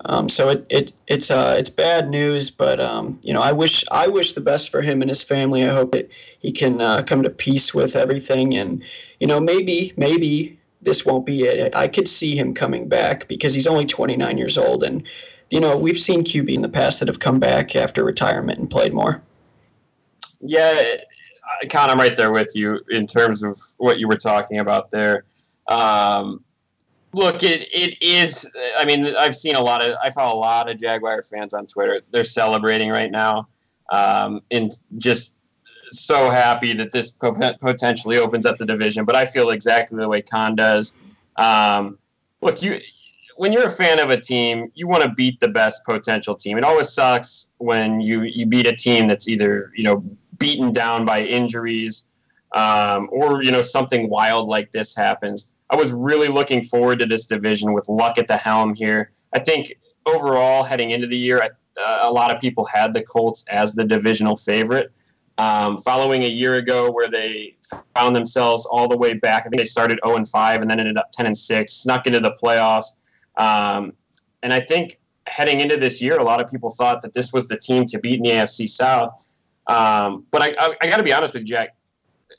Um, 0.05 0.29
so 0.29 0.49
it, 0.49 0.65
it 0.69 0.93
it's 1.07 1.31
uh, 1.31 1.55
it's 1.57 1.71
bad 1.71 2.09
news, 2.09 2.51
but 2.51 2.79
um, 2.79 3.19
you 3.23 3.33
know 3.33 3.41
I 3.41 3.51
wish 3.51 3.83
I 3.91 4.07
wish 4.07 4.33
the 4.33 4.41
best 4.41 4.69
for 4.69 4.81
him 4.81 5.01
and 5.01 5.09
his 5.09 5.23
family. 5.23 5.63
I 5.63 5.73
hope 5.73 5.91
that 5.93 6.11
he 6.39 6.51
can 6.51 6.79
uh, 6.79 7.01
come 7.01 7.23
to 7.23 7.29
peace 7.29 7.73
with 7.73 7.95
everything, 7.95 8.55
and 8.55 8.83
you 9.19 9.27
know 9.27 9.39
maybe 9.39 9.93
maybe 9.97 10.57
this 10.87 11.05
won't 11.05 11.25
be 11.25 11.43
it. 11.43 11.75
I 11.75 11.89
could 11.89 12.07
see 12.07 12.37
him 12.37 12.53
coming 12.53 12.87
back 12.87 13.27
because 13.27 13.53
he's 13.53 13.67
only 13.67 13.85
29 13.85 14.37
years 14.37 14.57
old, 14.57 14.83
and 14.83 15.03
you 15.49 15.59
know 15.59 15.77
we've 15.77 15.99
seen 15.99 16.23
QB 16.23 16.55
in 16.55 16.61
the 16.61 16.69
past 16.69 16.99
that 16.99 17.09
have 17.09 17.19
come 17.19 17.39
back 17.39 17.75
after 17.75 18.05
retirement 18.05 18.57
and 18.57 18.69
played 18.69 18.93
more. 18.93 19.21
Yeah, 20.39 20.81
Con, 21.69 21.89
I'm 21.89 21.99
right 21.99 22.15
there 22.15 22.31
with 22.31 22.55
you 22.55 22.79
in 22.89 23.05
terms 23.05 23.43
of 23.43 23.59
what 23.77 23.99
you 23.99 24.07
were 24.07 24.15
talking 24.15 24.59
about 24.59 24.89
there. 24.89 25.25
Um, 25.67 26.45
look, 27.11 27.43
it 27.43 27.67
it 27.73 28.01
is. 28.01 28.49
I 28.79 28.85
mean, 28.85 29.13
I've 29.17 29.35
seen 29.35 29.57
a 29.57 29.61
lot 29.61 29.83
of. 29.83 29.97
I 30.01 30.09
follow 30.09 30.37
a 30.37 30.39
lot 30.39 30.69
of 30.69 30.79
Jaguar 30.79 31.21
fans 31.21 31.53
on 31.53 31.65
Twitter. 31.65 31.99
They're 32.11 32.23
celebrating 32.23 32.91
right 32.91 33.11
now, 33.11 33.49
um, 33.91 34.39
and 34.51 34.71
just 34.99 35.36
so 35.91 36.29
happy 36.29 36.73
that 36.73 36.91
this 36.91 37.11
potentially 37.11 38.17
opens 38.17 38.45
up 38.45 38.57
the 38.57 38.65
division, 38.65 39.05
but 39.05 39.15
I 39.15 39.25
feel 39.25 39.49
exactly 39.51 39.99
the 39.99 40.07
way 40.07 40.21
Con 40.21 40.55
does. 40.55 40.97
Um, 41.35 41.97
look, 42.41 42.61
you 42.61 42.79
when 43.37 43.53
you're 43.53 43.65
a 43.65 43.69
fan 43.69 43.99
of 43.99 44.09
a 44.09 44.19
team, 44.19 44.71
you 44.73 44.87
want 44.87 45.03
to 45.03 45.09
beat 45.09 45.39
the 45.39 45.47
best 45.47 45.85
potential 45.85 46.35
team. 46.35 46.57
It 46.57 46.63
always 46.63 46.89
sucks 46.89 47.51
when 47.57 48.01
you 48.01 48.23
you 48.23 48.45
beat 48.45 48.67
a 48.67 48.75
team 48.75 49.07
that's 49.07 49.27
either 49.27 49.71
you 49.75 49.83
know 49.83 50.03
beaten 50.37 50.71
down 50.71 51.05
by 51.05 51.21
injuries 51.21 52.09
um, 52.53 53.07
or 53.11 53.43
you 53.43 53.51
know 53.51 53.61
something 53.61 54.09
wild 54.09 54.47
like 54.47 54.71
this 54.71 54.95
happens. 54.95 55.55
I 55.69 55.75
was 55.75 55.91
really 55.91 56.27
looking 56.27 56.63
forward 56.63 56.99
to 56.99 57.05
this 57.05 57.25
division 57.25 57.73
with 57.73 57.87
luck 57.89 58.17
at 58.17 58.27
the 58.27 58.37
helm 58.37 58.73
here. 58.73 59.11
I 59.33 59.39
think 59.39 59.73
overall 60.05 60.63
heading 60.63 60.91
into 60.91 61.07
the 61.07 61.17
year, 61.17 61.41
I, 61.41 61.81
uh, 61.81 61.99
a 62.03 62.11
lot 62.11 62.33
of 62.33 62.41
people 62.41 62.65
had 62.65 62.93
the 62.93 63.03
Colts 63.03 63.43
as 63.49 63.73
the 63.73 63.83
divisional 63.83 64.35
favorite. 64.35 64.91
Um, 65.39 65.77
following 65.77 66.23
a 66.23 66.27
year 66.27 66.55
ago 66.55 66.89
where 66.89 67.09
they 67.09 67.57
found 67.93 68.15
themselves 68.15 68.65
all 68.65 68.87
the 68.87 68.97
way 68.97 69.13
back, 69.13 69.43
I 69.45 69.49
think 69.49 69.59
they 69.59 69.65
started 69.65 69.99
0 70.05 70.17
and 70.17 70.27
5 70.27 70.61
and 70.61 70.69
then 70.69 70.79
ended 70.79 70.97
up 70.97 71.11
10 71.11 71.27
and 71.27 71.37
6, 71.37 71.73
snuck 71.73 72.07
into 72.07 72.19
the 72.19 72.35
playoffs. 72.41 72.85
Um, 73.37 73.93
and 74.41 74.51
I 74.51 74.61
think 74.61 74.97
heading 75.27 75.61
into 75.61 75.77
this 75.77 76.01
year, 76.01 76.17
a 76.17 76.23
lot 76.23 76.41
of 76.41 76.49
people 76.49 76.71
thought 76.71 77.01
that 77.03 77.13
this 77.13 77.31
was 77.33 77.47
the 77.47 77.57
team 77.57 77.85
to 77.85 77.99
beat 77.99 78.15
in 78.15 78.23
the 78.23 78.31
AFC 78.31 78.67
South. 78.67 79.35
Um, 79.67 80.25
but 80.31 80.41
I, 80.41 80.55
I, 80.57 80.75
I 80.81 80.87
got 80.87 80.97
to 80.97 81.03
be 81.03 81.13
honest 81.13 81.33
with 81.33 81.41
you, 81.41 81.47
Jack. 81.47 81.75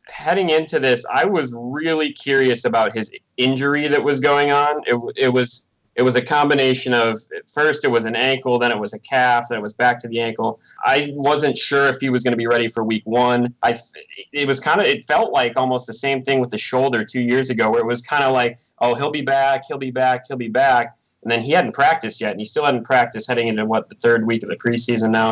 Heading 0.09 0.51
into 0.51 0.81
this, 0.81 1.05
I 1.13 1.25
was 1.27 1.55
really 1.55 2.13
curious 2.13 2.65
about 2.65 2.95
his 2.95 3.13
injury 3.37 3.87
that 3.89 4.03
was 4.03 4.21
going 4.21 4.51
on. 4.51 4.83
It, 4.87 4.99
it 5.17 5.29
was 5.29 5.68
it 5.99 6.03
was 6.03 6.15
a 6.15 6.23
combination 6.23 6.95
of 6.95 7.19
first 7.53 7.85
it 7.85 7.89
was 7.89 8.05
an 8.05 8.15
ankle, 8.15 8.57
then 8.61 8.71
it 8.71 8.79
was 8.79 8.93
a 8.93 9.01
calf, 9.01 9.47
then 9.51 9.59
it 9.59 9.63
was 9.63 9.75
back 9.75 9.99
to 9.99 10.07
the 10.07 10.21
ankle. 10.21 10.61
I 10.85 11.11
wasn't 11.15 11.59
sure 11.59 11.89
if 11.89 11.97
he 12.01 12.09
was 12.09 12.23
going 12.23 12.33
to 12.33 12.39
be 12.39 12.47
ready 12.47 12.69
for 12.69 12.85
week 12.85 13.03
one. 13.05 13.53
I 13.65 13.77
it 14.33 14.47
was 14.47 14.61
kind 14.61 14.81
of 14.81 14.87
it 14.87 15.05
felt 15.05 15.33
like 15.33 15.57
almost 15.57 15.89
the 15.89 15.93
same 15.93 16.23
thing 16.23 16.39
with 16.39 16.51
the 16.51 16.59
shoulder 16.59 17.05
two 17.05 17.21
years 17.21 17.51
ago, 17.51 17.69
where 17.69 17.81
it 17.81 17.87
was 17.87 18.01
kind 18.01 18.23
of 18.23 18.33
like, 18.33 18.61
oh, 18.79 18.95
he'll 18.95 19.11
be 19.11 19.23
back, 19.23 19.65
he'll 19.67 19.77
be 19.77 19.91
back, 19.91 20.23
he'll 20.29 20.37
be 20.37 20.49
back, 20.49 20.97
and 21.25 21.33
then 21.33 21.43
he 21.43 21.51
hadn't 21.51 21.73
practiced 21.73 22.21
yet, 22.21 22.31
and 22.31 22.41
he 22.41 22.45
still 22.45 22.65
hadn't 22.65 22.85
practiced 22.85 23.27
heading 23.29 23.49
into 23.49 23.67
what 23.67 23.89
the 23.89 23.97
third 23.97 24.25
week 24.25 24.45
of 24.45 24.51
the 24.51 24.57
preseason 24.57 25.11
now. 25.11 25.31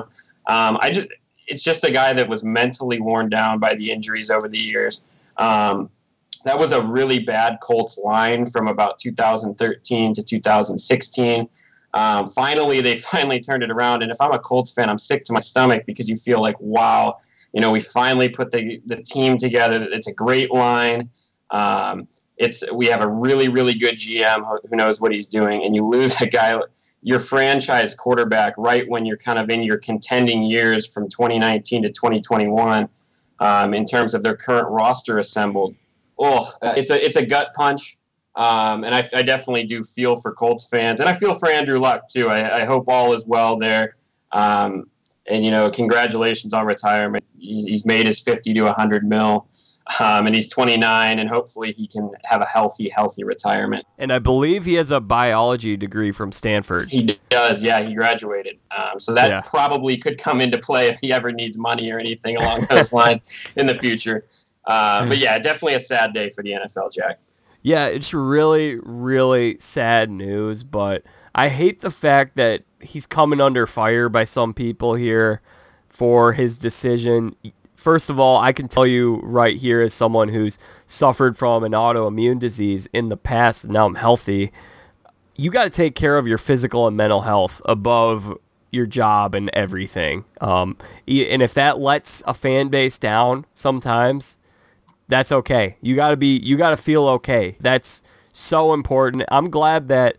Um, 0.48 0.78
I 0.80 0.90
just 0.90 1.08
it's 1.46 1.62
just 1.62 1.84
a 1.84 1.92
guy 1.92 2.12
that 2.12 2.28
was 2.28 2.42
mentally 2.42 3.00
worn 3.00 3.28
down 3.28 3.60
by 3.60 3.76
the 3.76 3.92
injuries 3.92 4.32
over 4.32 4.48
the 4.48 4.58
years. 4.58 5.04
Um, 5.36 5.90
that 6.46 6.56
was 6.56 6.70
a 6.70 6.80
really 6.80 7.18
bad 7.18 7.58
Colts 7.60 7.98
line 7.98 8.46
from 8.46 8.68
about 8.68 9.00
2013 9.00 10.14
to 10.14 10.22
2016. 10.22 11.48
Um, 11.92 12.26
finally, 12.28 12.80
they 12.80 12.96
finally 13.10 13.40
turned 13.40 13.64
it 13.64 13.70
around. 13.70 14.02
And 14.02 14.12
if 14.12 14.20
I'm 14.20 14.30
a 14.30 14.38
Colts 14.38 14.72
fan, 14.72 14.88
I'm 14.88 14.96
sick 14.96 15.24
to 15.24 15.32
my 15.32 15.40
stomach 15.40 15.82
because 15.86 16.08
you 16.08 16.14
feel 16.14 16.40
like, 16.40 16.54
wow, 16.60 17.18
you 17.52 17.60
know, 17.60 17.72
we 17.72 17.80
finally 17.80 18.28
put 18.28 18.52
the, 18.52 18.80
the 18.86 19.02
team 19.02 19.36
together. 19.36 19.88
It's 19.90 20.06
a 20.06 20.14
great 20.14 20.52
line. 20.52 21.10
Um, 21.50 22.06
it's 22.36 22.62
we 22.72 22.86
have 22.86 23.00
a 23.00 23.08
really 23.08 23.48
really 23.48 23.72
good 23.72 23.94
GM 23.94 24.44
who 24.68 24.76
knows 24.76 25.00
what 25.00 25.10
he's 25.10 25.26
doing, 25.26 25.64
and 25.64 25.74
you 25.74 25.86
lose 25.86 26.20
a 26.20 26.26
guy 26.26 26.60
your 27.02 27.18
franchise 27.18 27.94
quarterback 27.94 28.52
right 28.58 28.86
when 28.88 29.06
you're 29.06 29.16
kind 29.16 29.38
of 29.38 29.48
in 29.48 29.62
your 29.62 29.78
contending 29.78 30.44
years 30.44 30.86
from 30.86 31.08
2019 31.08 31.84
to 31.84 31.88
2021 31.90 32.88
um, 33.38 33.74
in 33.74 33.86
terms 33.86 34.12
of 34.12 34.22
their 34.22 34.36
current 34.36 34.68
roster 34.68 35.18
assembled 35.18 35.74
oh, 36.18 36.50
it's 36.62 36.90
a 36.90 37.04
it's 37.04 37.16
a 37.16 37.24
gut 37.24 37.48
punch. 37.54 37.96
Um, 38.34 38.84
and 38.84 38.94
I, 38.94 39.02
I, 39.14 39.22
definitely 39.22 39.64
do 39.64 39.82
feel 39.82 40.14
for 40.14 40.30
Colts 40.30 40.68
fans, 40.68 41.00
and 41.00 41.08
I 41.08 41.14
feel 41.14 41.32
for 41.32 41.48
Andrew 41.48 41.78
Luck 41.78 42.06
too. 42.06 42.28
I, 42.28 42.60
I 42.60 42.64
hope 42.66 42.86
all 42.86 43.14
is 43.14 43.24
well 43.26 43.58
there. 43.58 43.96
Um, 44.30 44.90
and 45.26 45.42
you 45.42 45.50
know, 45.50 45.70
congratulations 45.70 46.52
on 46.52 46.66
retirement. 46.66 47.24
He's, 47.38 47.64
he's 47.64 47.86
made 47.86 48.04
his 48.04 48.20
50 48.20 48.52
to 48.52 48.62
100 48.62 49.08
mil. 49.08 49.48
Um, 50.00 50.26
and 50.26 50.34
he's 50.34 50.48
29, 50.48 51.20
and 51.20 51.28
hopefully 51.28 51.72
he 51.72 51.86
can 51.86 52.10
have 52.24 52.40
a 52.40 52.44
healthy, 52.44 52.88
healthy 52.88 53.22
retirement. 53.22 53.86
And 53.98 54.12
I 54.12 54.18
believe 54.18 54.64
he 54.64 54.74
has 54.74 54.90
a 54.90 55.00
biology 55.00 55.76
degree 55.76 56.10
from 56.10 56.32
Stanford. 56.32 56.88
He 56.88 57.16
does, 57.30 57.62
yeah. 57.62 57.80
He 57.82 57.94
graduated, 57.94 58.58
um, 58.76 58.98
so 58.98 59.14
that 59.14 59.28
yeah. 59.28 59.40
probably 59.42 59.96
could 59.96 60.18
come 60.18 60.40
into 60.40 60.58
play 60.58 60.88
if 60.88 60.98
he 61.00 61.12
ever 61.12 61.30
needs 61.30 61.56
money 61.56 61.92
or 61.92 62.00
anything 62.00 62.36
along 62.36 62.66
those 62.68 62.92
lines 62.92 63.52
in 63.56 63.66
the 63.66 63.76
future. 63.76 64.26
Uh, 64.66 65.06
but 65.08 65.18
yeah, 65.18 65.38
definitely 65.38 65.74
a 65.74 65.80
sad 65.80 66.12
day 66.12 66.28
for 66.30 66.42
the 66.42 66.52
NFL, 66.52 66.92
Jack. 66.92 67.18
Yeah, 67.62 67.86
it's 67.86 68.14
really, 68.14 68.78
really 68.82 69.58
sad 69.58 70.10
news, 70.10 70.62
but 70.62 71.02
I 71.34 71.48
hate 71.48 71.80
the 71.80 71.90
fact 71.90 72.36
that 72.36 72.62
he's 72.80 73.06
coming 73.06 73.40
under 73.40 73.66
fire 73.66 74.08
by 74.08 74.24
some 74.24 74.54
people 74.54 74.94
here 74.94 75.40
for 75.88 76.32
his 76.32 76.58
decision. 76.58 77.34
First 77.74 78.08
of 78.08 78.20
all, 78.20 78.38
I 78.38 78.52
can 78.52 78.68
tell 78.68 78.86
you 78.86 79.16
right 79.22 79.56
here 79.56 79.80
as 79.80 79.92
someone 79.92 80.28
who's 80.28 80.58
suffered 80.86 81.36
from 81.36 81.64
an 81.64 81.72
autoimmune 81.72 82.38
disease 82.38 82.88
in 82.92 83.08
the 83.08 83.16
past, 83.16 83.68
now 83.68 83.86
I'm 83.86 83.96
healthy. 83.96 84.52
You 85.34 85.50
got 85.50 85.64
to 85.64 85.70
take 85.70 85.94
care 85.94 86.18
of 86.18 86.26
your 86.26 86.38
physical 86.38 86.86
and 86.86 86.96
mental 86.96 87.22
health 87.22 87.60
above 87.64 88.38
your 88.70 88.86
job 88.86 89.34
and 89.34 89.50
everything. 89.52 90.24
Um, 90.40 90.76
and 91.06 91.42
if 91.42 91.54
that 91.54 91.78
lets 91.78 92.22
a 92.26 92.34
fan 92.34 92.68
base 92.68 92.98
down 92.98 93.44
sometimes, 93.54 94.36
that's 95.08 95.32
okay. 95.32 95.76
You 95.80 95.94
got 95.94 96.10
to 96.10 96.16
be 96.16 96.38
you 96.38 96.56
got 96.56 96.70
to 96.70 96.76
feel 96.76 97.06
okay. 97.08 97.56
That's 97.60 98.02
so 98.32 98.72
important. 98.72 99.24
I'm 99.28 99.50
glad 99.50 99.88
that 99.88 100.16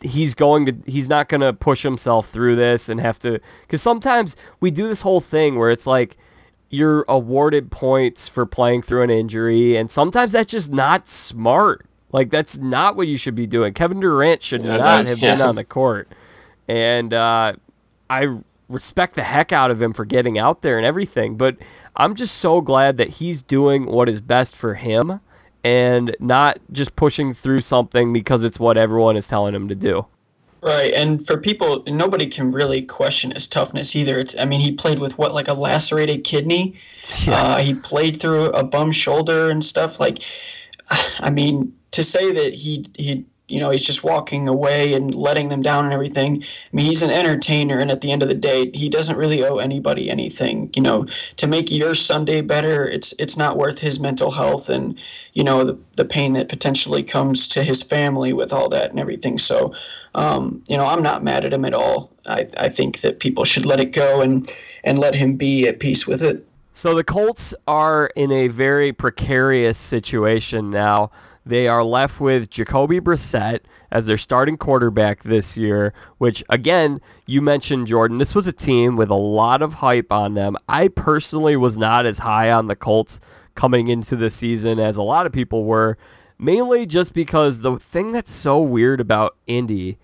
he's 0.00 0.34
going 0.34 0.66
to 0.66 0.76
he's 0.86 1.08
not 1.08 1.28
going 1.28 1.40
to 1.40 1.52
push 1.52 1.82
himself 1.82 2.28
through 2.28 2.56
this 2.56 2.88
and 2.88 3.00
have 3.00 3.18
to 3.18 3.38
cuz 3.68 3.82
sometimes 3.82 4.36
we 4.60 4.70
do 4.70 4.88
this 4.88 5.02
whole 5.02 5.20
thing 5.20 5.58
where 5.58 5.70
it's 5.70 5.86
like 5.86 6.16
you're 6.70 7.04
awarded 7.08 7.70
points 7.70 8.26
for 8.26 8.46
playing 8.46 8.82
through 8.82 9.02
an 9.02 9.10
injury 9.10 9.76
and 9.76 9.90
sometimes 9.90 10.32
that's 10.32 10.50
just 10.50 10.72
not 10.72 11.06
smart. 11.06 11.86
Like 12.12 12.30
that's 12.30 12.58
not 12.58 12.96
what 12.96 13.08
you 13.08 13.16
should 13.16 13.34
be 13.34 13.46
doing. 13.46 13.74
Kevin 13.74 14.00
Durant 14.00 14.42
should 14.42 14.64
yeah, 14.64 14.76
not 14.76 15.06
have 15.06 15.18
yeah. 15.22 15.36
been 15.36 15.46
on 15.46 15.56
the 15.56 15.64
court. 15.64 16.08
And 16.68 17.12
uh, 17.12 17.54
I 18.08 18.38
respect 18.74 19.14
the 19.14 19.22
heck 19.22 19.52
out 19.52 19.70
of 19.70 19.80
him 19.80 19.92
for 19.92 20.04
getting 20.04 20.38
out 20.38 20.62
there 20.62 20.76
and 20.76 20.86
everything, 20.86 21.36
but 21.36 21.56
I'm 21.96 22.14
just 22.14 22.36
so 22.36 22.60
glad 22.60 22.96
that 22.98 23.08
he's 23.08 23.42
doing 23.42 23.86
what 23.86 24.08
is 24.08 24.20
best 24.20 24.56
for 24.56 24.74
him 24.74 25.20
and 25.62 26.14
not 26.20 26.58
just 26.72 26.94
pushing 26.96 27.32
through 27.32 27.62
something 27.62 28.12
because 28.12 28.44
it's 28.44 28.60
what 28.60 28.76
everyone 28.76 29.16
is 29.16 29.26
telling 29.28 29.54
him 29.54 29.68
to 29.68 29.74
do. 29.74 30.06
Right, 30.62 30.94
and 30.94 31.24
for 31.26 31.36
people, 31.36 31.82
nobody 31.86 32.26
can 32.26 32.50
really 32.50 32.80
question 32.80 33.32
his 33.32 33.46
toughness 33.46 33.94
either. 33.94 34.18
It's, 34.18 34.34
I 34.38 34.46
mean, 34.46 34.60
he 34.60 34.72
played 34.72 34.98
with 34.98 35.18
what, 35.18 35.34
like 35.34 35.48
a 35.48 35.52
lacerated 35.52 36.24
kidney. 36.24 36.74
Yeah. 37.26 37.34
Uh, 37.34 37.58
he 37.58 37.74
played 37.74 38.18
through 38.18 38.46
a 38.46 38.64
bum 38.64 38.90
shoulder 38.90 39.50
and 39.50 39.62
stuff. 39.62 40.00
Like, 40.00 40.22
I 41.18 41.28
mean, 41.28 41.74
to 41.90 42.02
say 42.02 42.32
that 42.32 42.54
he 42.54 42.86
he 42.94 43.26
you 43.48 43.60
know, 43.60 43.70
he's 43.70 43.84
just 43.84 44.02
walking 44.02 44.48
away 44.48 44.94
and 44.94 45.14
letting 45.14 45.48
them 45.48 45.60
down 45.60 45.84
and 45.84 45.92
everything. 45.92 46.42
I 46.42 46.76
mean, 46.76 46.86
he's 46.86 47.02
an 47.02 47.10
entertainer, 47.10 47.78
and 47.78 47.90
at 47.90 48.00
the 48.00 48.10
end 48.10 48.22
of 48.22 48.30
the 48.30 48.34
day, 48.34 48.70
he 48.72 48.88
doesn't 48.88 49.18
really 49.18 49.44
owe 49.44 49.58
anybody 49.58 50.10
anything. 50.10 50.70
You 50.74 50.82
know, 50.82 51.06
to 51.36 51.46
make 51.46 51.70
your 51.70 51.94
Sunday 51.94 52.40
better, 52.40 52.88
it's 52.88 53.12
it's 53.18 53.36
not 53.36 53.58
worth 53.58 53.78
his 53.78 54.00
mental 54.00 54.30
health 54.30 54.68
and 54.70 54.98
you 55.34 55.44
know 55.44 55.62
the 55.64 55.78
the 55.96 56.04
pain 56.04 56.32
that 56.32 56.48
potentially 56.48 57.02
comes 57.02 57.46
to 57.48 57.62
his 57.62 57.82
family 57.82 58.32
with 58.32 58.52
all 58.52 58.68
that 58.70 58.90
and 58.90 58.98
everything. 58.98 59.38
So, 59.38 59.74
um, 60.14 60.62
you 60.66 60.76
know, 60.76 60.86
I'm 60.86 61.02
not 61.02 61.22
mad 61.22 61.44
at 61.44 61.52
him 61.52 61.66
at 61.66 61.74
all. 61.74 62.10
I 62.26 62.48
I 62.56 62.70
think 62.70 63.00
that 63.00 63.20
people 63.20 63.44
should 63.44 63.66
let 63.66 63.78
it 63.78 63.92
go 63.92 64.22
and 64.22 64.50
and 64.84 64.98
let 64.98 65.14
him 65.14 65.36
be 65.36 65.68
at 65.68 65.80
peace 65.80 66.06
with 66.06 66.22
it. 66.22 66.46
So 66.76 66.96
the 66.96 67.04
Colts 67.04 67.54
are 67.68 68.10
in 68.16 68.32
a 68.32 68.48
very 68.48 68.92
precarious 68.92 69.78
situation 69.78 70.70
now. 70.70 71.12
They 71.46 71.68
are 71.68 71.84
left 71.84 72.20
with 72.20 72.48
Jacoby 72.48 73.00
Brissett 73.00 73.60
as 73.90 74.06
their 74.06 74.16
starting 74.16 74.56
quarterback 74.56 75.22
this 75.22 75.56
year, 75.56 75.92
which 76.18 76.42
again, 76.48 77.00
you 77.26 77.42
mentioned 77.42 77.86
Jordan. 77.86 78.18
This 78.18 78.34
was 78.34 78.46
a 78.46 78.52
team 78.52 78.96
with 78.96 79.10
a 79.10 79.14
lot 79.14 79.60
of 79.60 79.74
hype 79.74 80.10
on 80.10 80.34
them. 80.34 80.56
I 80.68 80.88
personally 80.88 81.56
was 81.56 81.76
not 81.76 82.06
as 82.06 82.18
high 82.18 82.50
on 82.50 82.68
the 82.68 82.76
Colts 82.76 83.20
coming 83.54 83.88
into 83.88 84.16
the 84.16 84.30
season 84.30 84.78
as 84.78 84.96
a 84.96 85.02
lot 85.02 85.26
of 85.26 85.32
people 85.32 85.64
were, 85.64 85.98
mainly 86.38 86.86
just 86.86 87.12
because 87.12 87.60
the 87.60 87.78
thing 87.78 88.12
that's 88.12 88.32
so 88.32 88.60
weird 88.60 89.00
about 89.00 89.36
Indy, 89.46 89.98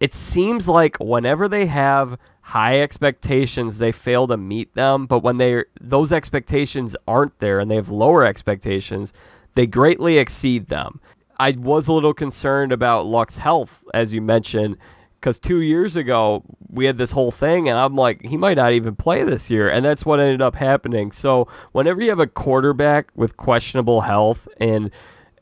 it 0.00 0.12
seems 0.12 0.68
like 0.68 0.96
whenever 0.98 1.48
they 1.48 1.66
have 1.66 2.18
high 2.42 2.80
expectations, 2.80 3.78
they 3.78 3.92
fail 3.92 4.26
to 4.26 4.36
meet 4.36 4.74
them, 4.74 5.06
but 5.06 5.22
when 5.22 5.36
they 5.36 5.62
those 5.80 6.10
expectations 6.10 6.96
aren't 7.06 7.38
there 7.38 7.60
and 7.60 7.70
they 7.70 7.76
have 7.76 7.90
lower 7.90 8.24
expectations, 8.24 9.12
they 9.54 9.66
greatly 9.66 10.18
exceed 10.18 10.68
them. 10.68 11.00
I 11.38 11.52
was 11.52 11.88
a 11.88 11.92
little 11.92 12.14
concerned 12.14 12.72
about 12.72 13.06
Luck's 13.06 13.38
health, 13.38 13.82
as 13.94 14.12
you 14.12 14.20
mentioned, 14.20 14.76
because 15.18 15.40
two 15.40 15.60
years 15.60 15.96
ago 15.96 16.42
we 16.68 16.84
had 16.84 16.98
this 16.98 17.12
whole 17.12 17.30
thing, 17.30 17.68
and 17.68 17.78
I'm 17.78 17.96
like, 17.96 18.24
he 18.24 18.36
might 18.36 18.56
not 18.56 18.72
even 18.72 18.94
play 18.94 19.22
this 19.22 19.50
year, 19.50 19.68
and 19.70 19.84
that's 19.84 20.04
what 20.04 20.20
ended 20.20 20.42
up 20.42 20.54
happening. 20.54 21.12
So 21.12 21.48
whenever 21.72 22.02
you 22.02 22.10
have 22.10 22.20
a 22.20 22.26
quarterback 22.26 23.10
with 23.14 23.36
questionable 23.36 24.02
health 24.02 24.46
and 24.58 24.90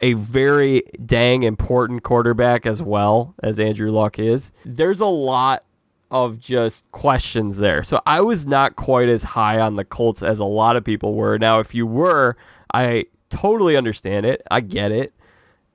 a 0.00 0.12
very 0.14 0.82
dang 1.04 1.42
important 1.42 2.04
quarterback 2.04 2.64
as 2.66 2.80
well 2.82 3.34
as 3.42 3.58
Andrew 3.58 3.90
Luck 3.90 4.18
is, 4.18 4.52
there's 4.64 5.00
a 5.00 5.06
lot 5.06 5.64
of 6.10 6.38
just 6.38 6.90
questions 6.92 7.58
there. 7.58 7.82
So 7.82 8.00
I 8.06 8.20
was 8.20 8.46
not 8.46 8.76
quite 8.76 9.08
as 9.08 9.22
high 9.22 9.60
on 9.60 9.76
the 9.76 9.84
Colts 9.84 10.22
as 10.22 10.38
a 10.38 10.44
lot 10.44 10.76
of 10.76 10.84
people 10.84 11.14
were. 11.14 11.38
Now, 11.38 11.58
if 11.58 11.74
you 11.74 11.86
were, 11.86 12.36
I 12.72 13.06
totally 13.30 13.76
understand 13.76 14.26
it. 14.26 14.42
I 14.50 14.60
get 14.60 14.92
it. 14.92 15.12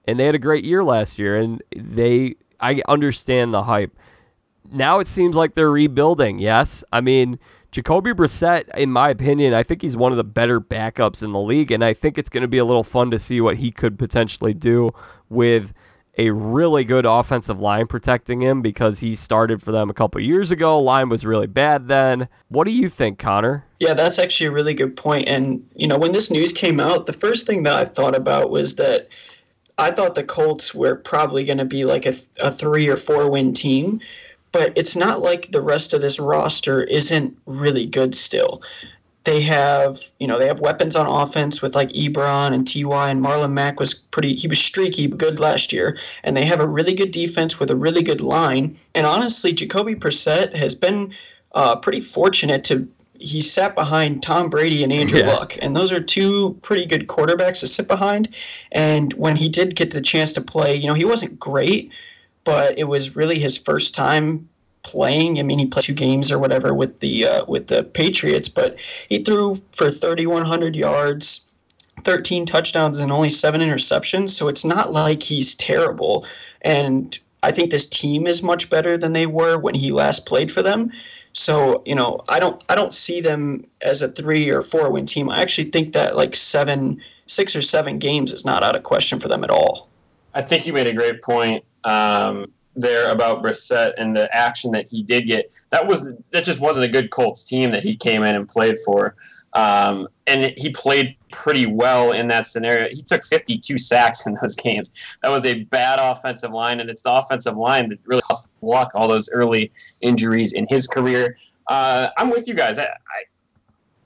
And 0.06 0.20
they 0.20 0.26
had 0.26 0.36
a 0.36 0.40
great 0.40 0.66
year 0.66 0.84
last 0.84 1.18
year 1.18 1.38
and 1.38 1.62
they 1.76 2.36
I 2.60 2.82
understand 2.88 3.54
the 3.54 3.64
hype. 3.64 3.96
Now 4.72 5.00
it 5.00 5.08
seems 5.08 5.36
like 5.36 5.56
they're 5.56 5.72
rebuilding. 5.72 6.40
Yes. 6.40 6.84
I 6.92 7.02
mean, 7.02 7.40
Jacoby 7.72 8.12
Brissett, 8.12 8.70
in 8.78 8.92
my 8.92 9.10
opinion, 9.10 9.54
I 9.54 9.64
think 9.64 9.82
he's 9.82 9.98
one 9.98 10.12
of 10.12 10.18
the 10.18 10.24
better 10.24 10.62
backups 10.62 11.24
in 11.24 11.32
the 11.32 11.40
league, 11.40 11.72
and 11.72 11.84
I 11.84 11.94
think 11.94 12.20
it's 12.20 12.30
going 12.30 12.44
to 12.44 12.48
be 12.48 12.60
a 12.60 12.66
little 12.66 12.84
fun 12.84 13.10
to 13.10 13.18
see 13.18 13.42
what 13.42 13.58
he 13.58 13.72
could 13.72 13.98
potentially 13.98 14.54
do 14.54 14.92
with 15.28 15.74
a 16.18 16.30
really 16.30 16.84
good 16.84 17.06
offensive 17.06 17.60
line 17.60 17.88
protecting 17.88 18.42
him 18.42 18.62
because 18.62 19.00
he 19.00 19.16
started 19.16 19.62
for 19.62 19.72
them 19.72 19.90
a 19.90 19.94
couple 19.94 20.22
years 20.22 20.52
ago. 20.52 20.80
Line 20.80 21.10
was 21.10 21.26
really 21.26 21.48
bad 21.48 21.88
then. 21.88 22.28
What 22.50 22.66
do 22.66 22.74
you 22.74 22.88
think, 22.88 23.18
Connor? 23.18 23.66
Yeah, 23.80 23.94
that's 23.94 24.20
actually 24.20 24.48
a 24.48 24.52
really 24.52 24.76
good 24.76 24.96
point. 24.96 25.28
And, 25.28 25.68
you 25.76 25.88
know, 25.88 25.98
when 25.98 26.12
this 26.12 26.30
news 26.30 26.54
came 26.54 26.80
out, 26.80 27.08
the 27.08 27.14
first 27.14 27.48
thing 27.48 27.64
that 27.64 27.74
I 27.74 27.86
thought 27.86 28.16
about 28.16 28.52
was 28.52 28.76
that 28.76 29.08
I 29.80 29.90
thought 29.90 30.14
the 30.14 30.24
Colts 30.24 30.76
were 30.76 30.96
probably 30.96 31.44
going 31.44 31.58
to 31.58 31.66
be 31.66 31.84
like 31.84 32.06
a, 32.06 32.14
a 32.40 32.52
three 32.52 32.88
or 32.88 32.98
four 32.98 33.30
win 33.30 33.54
team, 33.54 34.00
but 34.52 34.72
it's 34.76 34.96
not 34.96 35.22
like 35.22 35.52
the 35.52 35.62
rest 35.62 35.96
of 35.96 36.02
this 36.02 36.20
roster 36.20 36.84
isn't 36.84 37.36
really 37.48 37.88
good 37.88 38.14
still 38.14 38.62
they 39.24 39.42
have 39.42 40.02
you 40.20 40.28
know 40.28 40.38
they 40.38 40.48
have 40.48 40.60
weapons 40.60 40.96
on 40.96 41.08
offense 41.08 41.62
with 41.62 41.76
like 41.76 41.90
Ebron 41.90 42.54
and 42.54 42.68
T.Y. 42.68 43.10
and 43.10 43.24
Marlon 43.24 43.54
Mack 43.54 43.80
was 43.80 43.94
pretty 43.94 44.36
he 44.36 44.48
was 44.48 44.60
streaky 44.60 45.08
good 45.08 45.40
last 45.40 45.72
year 45.72 45.98
and 46.24 46.36
they 46.36 46.46
have 46.46 46.60
a 46.60 46.68
really 46.68 46.94
good 46.94 47.12
defense 47.12 47.60
with 47.60 47.70
a 47.70 47.76
really 47.76 48.04
good 48.04 48.22
line 48.22 48.78
and 48.96 49.06
honestly 49.06 49.54
Jacoby 49.54 49.96
Brissett 49.96 50.56
has 50.56 50.76
been 50.76 51.14
uh, 51.54 51.76
pretty 51.76 52.02
fortunate 52.02 52.64
to 52.66 52.88
he 53.20 53.40
sat 53.40 53.74
behind 53.74 54.22
Tom 54.22 54.50
Brady 54.50 54.84
and 54.84 54.92
Andrew 54.92 55.20
yeah. 55.20 55.28
Luck 55.28 55.58
and 55.62 55.76
those 55.76 55.92
are 55.92 56.02
two 56.02 56.58
pretty 56.62 56.86
good 56.86 57.08
quarterbacks 57.08 57.62
to 57.62 57.68
sit 57.68 57.88
behind 57.88 58.36
and 58.72 59.14
when 59.14 59.36
he 59.36 59.48
did 59.48 59.76
get 59.76 59.92
the 59.92 60.02
chance 60.02 60.34
to 60.34 60.42
play 60.42 60.76
you 60.76 60.88
know 60.88 60.94
he 60.94 61.06
wasn't 61.06 61.40
great 61.40 61.92
but 62.44 62.78
it 62.78 62.86
was 62.86 63.16
really 63.16 63.40
his 63.40 63.58
first 63.58 63.96
time 63.96 64.50
playing. 64.84 65.40
I 65.40 65.44
mean, 65.44 65.60
he 65.60 65.66
played 65.66 65.84
two 65.84 65.94
games 65.94 66.32
or 66.32 66.38
whatever 66.38 66.74
with 66.74 67.00
the 67.00 67.26
uh, 67.26 67.46
with 67.46 67.68
the 67.68 67.84
Patriots, 67.84 68.50
but 68.50 68.80
he 69.10 69.20
threw 69.20 69.56
for 69.72 69.90
3,100 69.90 70.76
yards, 70.76 71.50
13 72.04 72.46
touchdowns, 72.46 73.00
and 73.00 73.12
only 73.12 73.30
seven 73.30 73.62
interceptions. 73.62 74.30
So 74.30 74.48
it's 74.48 74.66
not 74.66 74.92
like 74.92 75.24
he's 75.24 75.56
terrible. 75.56 76.26
And 76.62 77.18
I 77.42 77.52
think 77.52 77.72
this 77.72 77.88
team 77.88 78.28
is 78.28 78.44
much 78.44 78.70
better 78.70 78.98
than 78.98 79.14
they 79.14 79.26
were 79.26 79.58
when 79.58 79.76
he 79.76 79.92
last 79.92 80.26
played 80.26 80.52
for 80.52 80.62
them. 80.62 80.92
So 81.34 81.82
you 81.86 81.96
know, 81.96 82.22
I 82.30 82.40
don't 82.40 82.64
I 82.70 82.76
don't 82.76 82.94
see 82.94 83.20
them 83.20 83.66
as 83.82 84.02
a 84.02 84.08
three 84.08 84.50
or 84.50 84.62
four 84.62 84.92
win 84.92 85.06
team. 85.06 85.30
I 85.30 85.42
actually 85.42 85.72
think 85.72 85.94
that 85.94 86.16
like 86.16 86.36
seven, 86.36 87.02
six 87.28 87.56
or 87.56 87.62
seven 87.62 87.98
games 87.98 88.32
is 88.32 88.46
not 88.46 88.64
out 88.64 88.76
of 88.76 88.84
question 88.84 89.20
for 89.20 89.28
them 89.28 89.44
at 89.44 89.50
all. 89.50 89.90
I 90.36 90.42
think 90.42 90.66
you 90.66 90.74
made 90.74 90.88
a 90.88 90.94
great 90.94 91.22
point. 91.22 91.64
Um, 91.84 92.52
there 92.76 93.12
about 93.12 93.44
Brissett 93.44 93.94
and 93.98 94.16
the 94.16 94.34
action 94.36 94.72
that 94.72 94.88
he 94.90 95.04
did 95.04 95.28
get. 95.28 95.54
That 95.70 95.88
was 95.88 96.14
that 96.32 96.44
just 96.44 96.60
wasn't 96.60 96.86
a 96.86 96.90
good 96.90 97.12
Colts 97.12 97.44
team 97.44 97.72
that 97.72 97.84
he 97.84 97.96
came 97.96 98.24
in 98.24 98.36
and 98.36 98.48
played 98.48 98.78
for. 98.86 99.16
Um, 99.54 100.08
and 100.26 100.54
he 100.58 100.72
played 100.72 101.16
pretty 101.32 101.68
well 101.68 102.12
in 102.12 102.28
that 102.30 102.48
scenario. 102.48 102.90
He 102.90 103.04
took 103.04 103.24
52 103.24 103.78
sacks 103.78 104.26
in 104.26 104.36
those 104.42 104.56
games. 104.64 104.92
That 105.22 105.30
was 105.30 105.46
a 105.46 105.64
bad 105.66 106.00
offensive 106.00 106.52
line, 106.52 106.80
and 106.80 106.90
it's 106.90 107.04
the 107.04 107.12
offensive 107.12 107.56
line 107.56 107.90
that 107.90 108.00
really 108.06 108.22
cost 108.24 108.50
Luck 108.62 108.92
all 108.96 109.08
those 109.08 109.30
early 109.30 109.72
injuries 110.02 110.54
in 110.54 110.66
his 110.70 110.88
career. 110.88 111.38
Uh, 111.68 112.10
I'm 112.18 112.30
with 112.30 112.48
you 112.48 112.56
guys. 112.56 112.80
I, 112.80 112.86
I, 112.86 113.24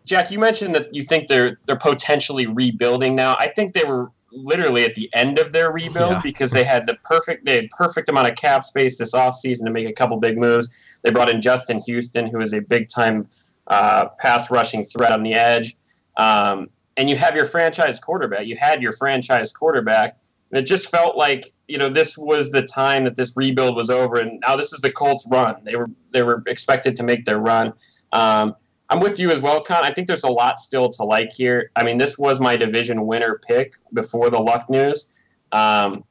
Jack, 0.06 0.32
you 0.32 0.40
mentioned 0.40 0.76
that 0.76 0.94
you 0.94 1.04
think 1.04 1.28
they're 1.28 1.60
they're 1.66 1.76
potentially 1.76 2.48
rebuilding 2.48 3.16
now. 3.16 3.36
I 3.40 3.48
think 3.48 3.74
they 3.74 3.84
were 3.84 4.12
literally 4.44 4.84
at 4.86 4.96
the 4.96 5.10
end 5.14 5.40
of 5.40 5.52
their 5.52 5.72
rebuild 5.72 6.12
yeah. 6.12 6.22
because 6.24 6.52
they 6.52 6.64
had 6.64 6.86
the 6.86 6.96
perfect 7.04 7.46
they 7.46 7.56
had 7.56 7.70
perfect 7.72 8.10
amount 8.10 8.30
of 8.30 8.36
cap 8.36 8.64
space 8.64 8.98
this 8.98 9.14
offseason 9.14 9.66
to 9.66 9.72
make 9.72 9.88
a 9.88 9.94
couple 9.94 10.18
big 10.18 10.38
moves. 10.38 11.00
They 11.04 11.12
brought 11.12 11.30
in 11.30 11.42
Justin 11.42 11.82
Houston, 11.86 12.28
who 12.28 12.40
is 12.40 12.54
a 12.54 12.62
big 12.62 12.90
time 12.90 13.28
uh, 13.68 14.10
pass 14.20 14.50
rushing 14.50 14.86
threat 14.86 15.12
on 15.12 15.24
the 15.24 15.34
edge. 15.34 15.76
Um, 16.18 16.70
and 16.96 17.10
you 17.10 17.16
have 17.16 17.36
your 17.36 17.46
franchise 17.46 18.00
quarterback. 18.00 18.48
You 18.48 18.58
had 18.58 18.82
your 18.82 18.92
franchise 18.92 19.52
quarterback. 19.52 20.18
And 20.52 20.60
it 20.60 20.66
just 20.66 20.90
felt 20.90 21.18
like 21.18 21.54
you 21.68 21.78
know 21.78 21.90
this 21.90 22.18
was 22.18 22.52
the 22.52 22.62
time 22.62 23.04
that 23.04 23.16
this 23.18 23.34
rebuild 23.36 23.76
was 23.76 23.90
over, 23.90 24.18
and 24.18 24.40
now 24.40 24.56
this 24.56 24.72
is 24.72 24.80
the 24.80 24.92
Colts' 24.92 25.28
run. 25.30 25.56
They 25.64 25.76
were 25.76 25.90
they 26.12 26.24
were 26.24 26.42
expected 26.48 26.96
to 26.96 27.04
make 27.04 27.26
their 27.26 27.40
run. 27.40 27.74
Um, 28.14 28.56
I'm 28.90 29.00
with 29.00 29.20
you 29.20 29.32
as 29.32 29.42
well, 29.42 29.62
Con. 29.62 29.84
I 29.84 29.92
think 29.92 30.08
there's 30.08 30.24
a 30.24 30.30
lot 30.30 30.60
still 30.60 30.90
to 30.90 31.04
like 31.04 31.34
here. 31.34 31.72
I 31.76 31.84
mean, 31.84 31.98
this 31.98 32.18
was 32.18 32.40
my 32.40 32.56
division 32.56 33.06
winner 33.06 33.42
pick 33.46 33.74
before 33.94 34.30
the 34.30 34.40
luck 34.40 34.70
news. 34.70 35.10
Um, 35.52 36.04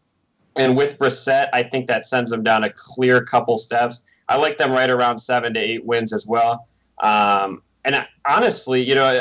and 0.56 0.76
with 0.76 0.98
Brissett, 0.98 1.48
I 1.52 1.62
think 1.62 1.86
that 1.86 2.04
sends 2.04 2.30
them 2.30 2.42
down 2.42 2.64
a 2.64 2.70
clear 2.70 3.22
couple 3.22 3.56
steps. 3.56 4.02
I 4.28 4.36
like 4.36 4.58
them 4.58 4.72
right 4.72 4.90
around 4.90 5.18
seven 5.18 5.54
to 5.54 5.60
eight 5.60 5.84
wins 5.84 6.12
as 6.12 6.26
well. 6.26 6.66
Um, 7.02 7.62
and 7.84 8.06
honestly, 8.28 8.82
you 8.82 8.94
know, 8.94 9.20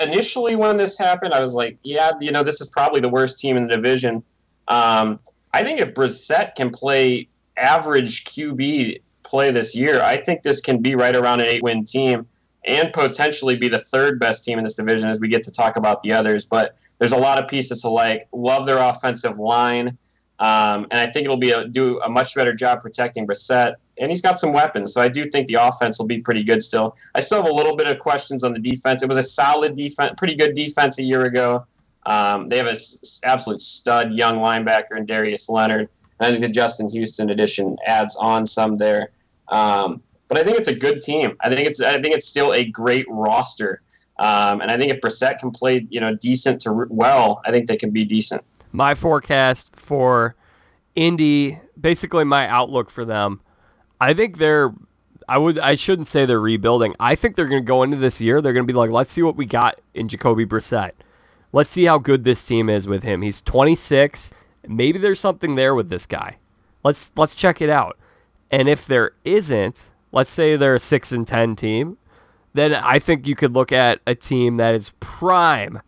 initially 0.00 0.56
when 0.56 0.76
this 0.76 0.96
happened, 0.96 1.34
I 1.34 1.40
was 1.40 1.54
like, 1.54 1.78
yeah, 1.82 2.12
you 2.20 2.32
know, 2.32 2.42
this 2.42 2.60
is 2.60 2.68
probably 2.68 3.00
the 3.00 3.08
worst 3.08 3.38
team 3.38 3.56
in 3.56 3.66
the 3.66 3.76
division. 3.76 4.22
Um, 4.68 5.20
I 5.52 5.62
think 5.62 5.80
if 5.80 5.94
Brissett 5.94 6.54
can 6.54 6.70
play 6.70 7.28
average 7.56 8.24
QB 8.24 9.00
play 9.24 9.50
this 9.50 9.74
year, 9.74 10.00
I 10.02 10.18
think 10.18 10.42
this 10.42 10.60
can 10.60 10.80
be 10.80 10.94
right 10.94 11.16
around 11.16 11.40
an 11.40 11.46
eight 11.46 11.62
win 11.62 11.84
team 11.84 12.26
and 12.66 12.92
potentially 12.92 13.56
be 13.56 13.68
the 13.68 13.78
third 13.78 14.18
best 14.18 14.44
team 14.44 14.58
in 14.58 14.64
this 14.64 14.74
division 14.74 15.08
as 15.08 15.20
we 15.20 15.28
get 15.28 15.42
to 15.44 15.50
talk 15.50 15.76
about 15.76 16.02
the 16.02 16.12
others. 16.12 16.44
But 16.44 16.76
there's 16.98 17.12
a 17.12 17.16
lot 17.18 17.42
of 17.42 17.48
pieces 17.48 17.82
to 17.82 17.88
like. 17.88 18.28
Love 18.32 18.66
their 18.66 18.78
offensive 18.78 19.38
line. 19.38 19.96
Um, 20.38 20.86
and 20.90 21.00
I 21.00 21.06
think 21.10 21.24
it'll 21.24 21.36
be 21.36 21.52
a, 21.52 21.66
do 21.66 22.00
a 22.00 22.10
much 22.10 22.34
better 22.34 22.52
job 22.52 22.80
protecting 22.80 23.26
Brissett. 23.26 23.74
And 23.98 24.10
he's 24.10 24.20
got 24.20 24.38
some 24.38 24.52
weapons, 24.52 24.92
so 24.92 25.00
I 25.00 25.08
do 25.08 25.24
think 25.30 25.46
the 25.46 25.54
offense 25.54 25.98
will 25.98 26.06
be 26.06 26.18
pretty 26.20 26.42
good 26.42 26.62
still. 26.62 26.94
I 27.14 27.20
still 27.20 27.40
have 27.40 27.50
a 27.50 27.54
little 27.54 27.74
bit 27.74 27.86
of 27.86 27.98
questions 27.98 28.44
on 28.44 28.52
the 28.52 28.58
defense. 28.58 29.02
It 29.02 29.08
was 29.08 29.16
a 29.16 29.22
solid 29.22 29.74
defense, 29.74 30.12
pretty 30.18 30.34
good 30.34 30.54
defense 30.54 30.98
a 30.98 31.02
year 31.02 31.24
ago. 31.24 31.64
Um, 32.04 32.48
they 32.48 32.58
have 32.58 32.66
an 32.66 32.76
absolute 33.24 33.60
stud 33.60 34.12
young 34.12 34.36
linebacker 34.36 34.96
in 34.96 35.06
Darius 35.06 35.48
Leonard. 35.48 35.88
And 36.20 36.26
I 36.26 36.30
think 36.30 36.42
the 36.42 36.48
Justin 36.48 36.90
Houston 36.90 37.30
addition 37.30 37.78
adds 37.86 38.14
on 38.16 38.44
some 38.44 38.76
there. 38.76 39.10
Um, 39.48 40.02
but 40.28 40.38
I 40.38 40.44
think 40.44 40.58
it's 40.58 40.68
a 40.68 40.74
good 40.74 41.02
team. 41.02 41.36
I 41.40 41.48
think 41.48 41.68
it's 41.68 41.80
I 41.80 42.00
think 42.00 42.14
it's 42.14 42.26
still 42.26 42.52
a 42.52 42.64
great 42.64 43.06
roster. 43.08 43.82
Um, 44.18 44.60
and 44.60 44.70
I 44.70 44.76
think 44.76 44.90
if 44.90 45.00
Brissett 45.00 45.38
can 45.38 45.50
play, 45.50 45.86
you 45.90 46.00
know, 46.00 46.14
decent 46.14 46.60
to 46.62 46.86
well, 46.88 47.42
I 47.44 47.50
think 47.50 47.66
they 47.66 47.76
can 47.76 47.90
be 47.90 48.04
decent. 48.04 48.42
My 48.72 48.94
forecast 48.94 49.76
for 49.76 50.36
Indy, 50.94 51.60
basically 51.78 52.24
my 52.24 52.48
outlook 52.48 52.90
for 52.90 53.04
them, 53.04 53.40
I 54.00 54.14
think 54.14 54.38
they're. 54.38 54.72
I 55.28 55.38
would. 55.38 55.58
I 55.58 55.74
shouldn't 55.74 56.06
say 56.06 56.24
they're 56.24 56.40
rebuilding. 56.40 56.94
I 57.00 57.16
think 57.16 57.34
they're 57.34 57.48
going 57.48 57.62
to 57.62 57.66
go 57.66 57.82
into 57.82 57.96
this 57.96 58.20
year. 58.20 58.40
They're 58.40 58.52
going 58.52 58.66
to 58.66 58.72
be 58.72 58.78
like, 58.78 58.90
let's 58.90 59.12
see 59.12 59.22
what 59.22 59.34
we 59.34 59.44
got 59.44 59.80
in 59.92 60.06
Jacoby 60.06 60.46
Brissett. 60.46 60.92
Let's 61.52 61.70
see 61.70 61.84
how 61.84 61.98
good 61.98 62.22
this 62.22 62.46
team 62.46 62.68
is 62.68 62.86
with 62.86 63.02
him. 63.02 63.22
He's 63.22 63.42
26. 63.42 64.32
Maybe 64.68 64.98
there's 64.98 65.18
something 65.18 65.56
there 65.56 65.74
with 65.74 65.88
this 65.88 66.06
guy. 66.06 66.36
Let's 66.84 67.12
let's 67.16 67.34
check 67.34 67.60
it 67.60 67.70
out. 67.70 67.98
And 68.52 68.68
if 68.68 68.86
there 68.86 69.12
isn't, 69.24 69.90
let's 70.12 70.30
say 70.30 70.56
they're 70.56 70.76
a 70.76 70.80
six 70.80 71.12
and 71.12 71.26
ten 71.26 71.56
team, 71.56 71.98
then 72.54 72.74
I 72.74 72.98
think 72.98 73.26
you 73.26 73.34
could 73.36 73.52
look 73.52 73.72
at 73.72 74.00
a 74.06 74.14
team 74.14 74.56
that 74.56 74.74
is 74.74 74.90
prime 75.00 75.80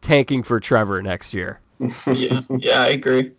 tanking 0.00 0.42
for 0.42 0.60
Trevor 0.60 1.02
next 1.02 1.34
year. 1.34 1.60
yeah, 2.06 2.40
yeah, 2.58 2.80
I 2.80 2.88
agree. 2.88 3.32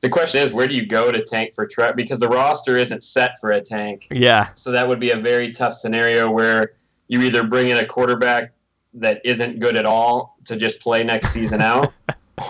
The 0.00 0.08
question 0.08 0.42
is, 0.42 0.52
where 0.52 0.68
do 0.68 0.74
you 0.74 0.86
go 0.86 1.10
to 1.10 1.22
tank 1.22 1.52
for 1.52 1.66
Trevor? 1.66 1.94
Because 1.94 2.18
the 2.18 2.28
roster 2.28 2.76
isn't 2.76 3.02
set 3.02 3.38
for 3.40 3.50
a 3.52 3.60
tank. 3.60 4.06
Yeah. 4.10 4.48
So 4.54 4.70
that 4.70 4.86
would 4.86 5.00
be 5.00 5.10
a 5.10 5.16
very 5.16 5.52
tough 5.52 5.74
scenario 5.74 6.30
where 6.30 6.72
you 7.08 7.22
either 7.22 7.44
bring 7.44 7.68
in 7.68 7.78
a 7.78 7.86
quarterback 7.86 8.52
that 8.94 9.20
isn't 9.24 9.58
good 9.58 9.76
at 9.76 9.86
all 9.86 10.36
to 10.44 10.56
just 10.56 10.80
play 10.80 11.02
next 11.04 11.28
season 11.30 11.60
out, 11.62 11.92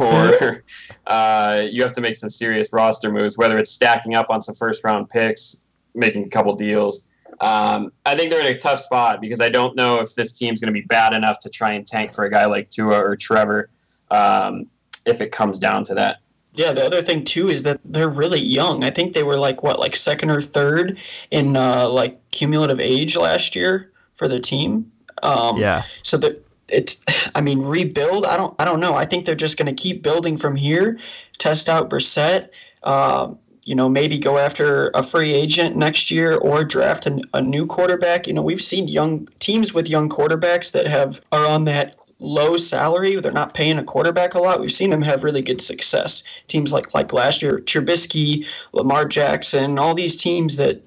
or 0.01 0.65
uh, 1.07 1.65
you 1.71 1.83
have 1.83 1.93
to 1.93 2.01
make 2.01 2.17
some 2.17 2.31
serious 2.31 2.73
roster 2.73 3.11
moves, 3.11 3.39
whether 3.39 3.57
it's 3.59 3.71
stacking 3.71 4.15
up 4.15 4.31
on 4.31 4.41
some 4.41 4.55
first 4.55 4.85
round 4.85 5.09
picks, 5.09 5.66
making 5.97 6.25
a 6.25 6.29
couple 6.29 6.55
deals. 6.55 7.09
Um, 7.41 7.93
I 8.07 8.17
think 8.17 8.31
they're 8.31 8.41
in 8.41 8.55
a 8.55 8.59
tough 8.59 8.81
spot 8.81 9.21
because 9.21 9.41
I 9.41 9.49
don't 9.49 9.77
know 9.77 10.01
if 10.01 10.15
this 10.15 10.33
team's 10.33 10.61
going 10.61 10.73
to 10.73 10.81
be 10.81 10.87
bad 10.87 11.13
enough 11.13 11.41
to 11.41 11.51
try 11.51 11.73
and 11.73 11.87
tank 11.87 12.15
for 12.15 12.25
a 12.25 12.31
guy 12.31 12.47
like 12.47 12.71
Tua 12.71 12.99
or 12.99 13.17
Trevor 13.17 13.69
um, 14.11 14.67
if 15.05 15.21
it 15.21 15.33
comes 15.33 15.59
down 15.59 15.85
to 15.85 15.95
that. 15.95 16.19
Yeah, 16.55 16.73
the 16.73 16.87
other 16.87 17.03
thing 17.03 17.25
too 17.25 17.51
is 17.51 17.63
that 17.65 17.81
they're 17.85 18.09
really 18.09 18.41
young. 18.41 18.85
I 18.85 18.91
think 18.91 19.13
they 19.13 19.23
were 19.23 19.37
like 19.37 19.63
what, 19.63 19.79
like 19.79 19.95
second 19.95 20.31
or 20.31 20.41
third 20.41 20.99
in 21.31 21.55
uh, 21.57 21.87
like 21.89 22.19
cumulative 22.31 22.81
age 22.81 23.17
last 23.17 23.55
year 23.55 23.93
for 24.15 24.29
their 24.29 24.41
team. 24.41 24.91
Um, 25.23 25.59
yeah. 25.59 25.83
So 26.03 26.17
that 26.17 26.43
it's, 26.69 27.05
I 27.35 27.43
mean, 27.43 27.61
rebuild. 27.61 28.25
I 28.25 28.39
don't, 28.39 28.55
I 28.59 28.65
don't 28.65 28.81
know. 28.81 28.95
I 28.95 29.05
think 29.05 29.27
they're 29.27 29.35
just 29.35 29.59
going 29.59 29.75
to 29.75 29.83
keep 29.83 30.03
building 30.03 30.39
from 30.39 30.57
here. 30.57 30.99
Test 31.37 31.69
out 31.69 31.91
Brissett. 31.91 32.49
Uh, 32.83 33.35
you 33.67 33.75
know, 33.75 33.89
maybe 33.89 34.17
go 34.17 34.39
after 34.39 34.91
a 34.95 35.03
free 35.03 35.35
agent 35.35 35.77
next 35.77 36.09
year 36.09 36.37
or 36.37 36.63
draft 36.63 37.05
a, 37.07 37.21
a 37.35 37.41
new 37.43 37.67
quarterback. 37.67 38.29
You 38.29 38.33
know, 38.33 38.41
we've 38.41 38.63
seen 38.63 38.87
young 38.87 39.29
teams 39.41 39.75
with 39.75 39.91
young 39.91 40.09
quarterbacks 40.09 40.71
that 40.71 40.87
have 40.87 41.21
are 41.33 41.45
on 41.45 41.65
that 41.65 41.97
low 42.21 42.57
salary. 42.57 43.21
They're 43.21 43.33
not 43.33 43.55
paying 43.55 43.77
a 43.77 43.83
quarterback 43.83 44.35
a 44.35 44.39
lot. 44.39 44.61
We've 44.61 44.73
seen 44.73 44.91
them 44.91 45.03
have 45.03 45.25
really 45.25 45.43
good 45.43 45.61
success. 45.61 46.23
Teams 46.47 46.73
like 46.73 46.95
like 46.95 47.13
last 47.13 47.43
year, 47.43 47.59
Trubisky, 47.59 48.47
Lamar 48.73 49.05
Jackson, 49.05 49.81
all 49.81 49.95
these 49.95 50.15
teams 50.15 50.55
that 50.57 50.81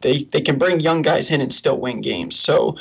they 0.00 0.24
they 0.24 0.40
can 0.40 0.58
bring 0.58 0.80
young 0.80 1.02
guys 1.02 1.30
in 1.30 1.40
and 1.40 1.54
still 1.54 1.78
win 1.78 2.00
games. 2.00 2.36
So 2.36 2.76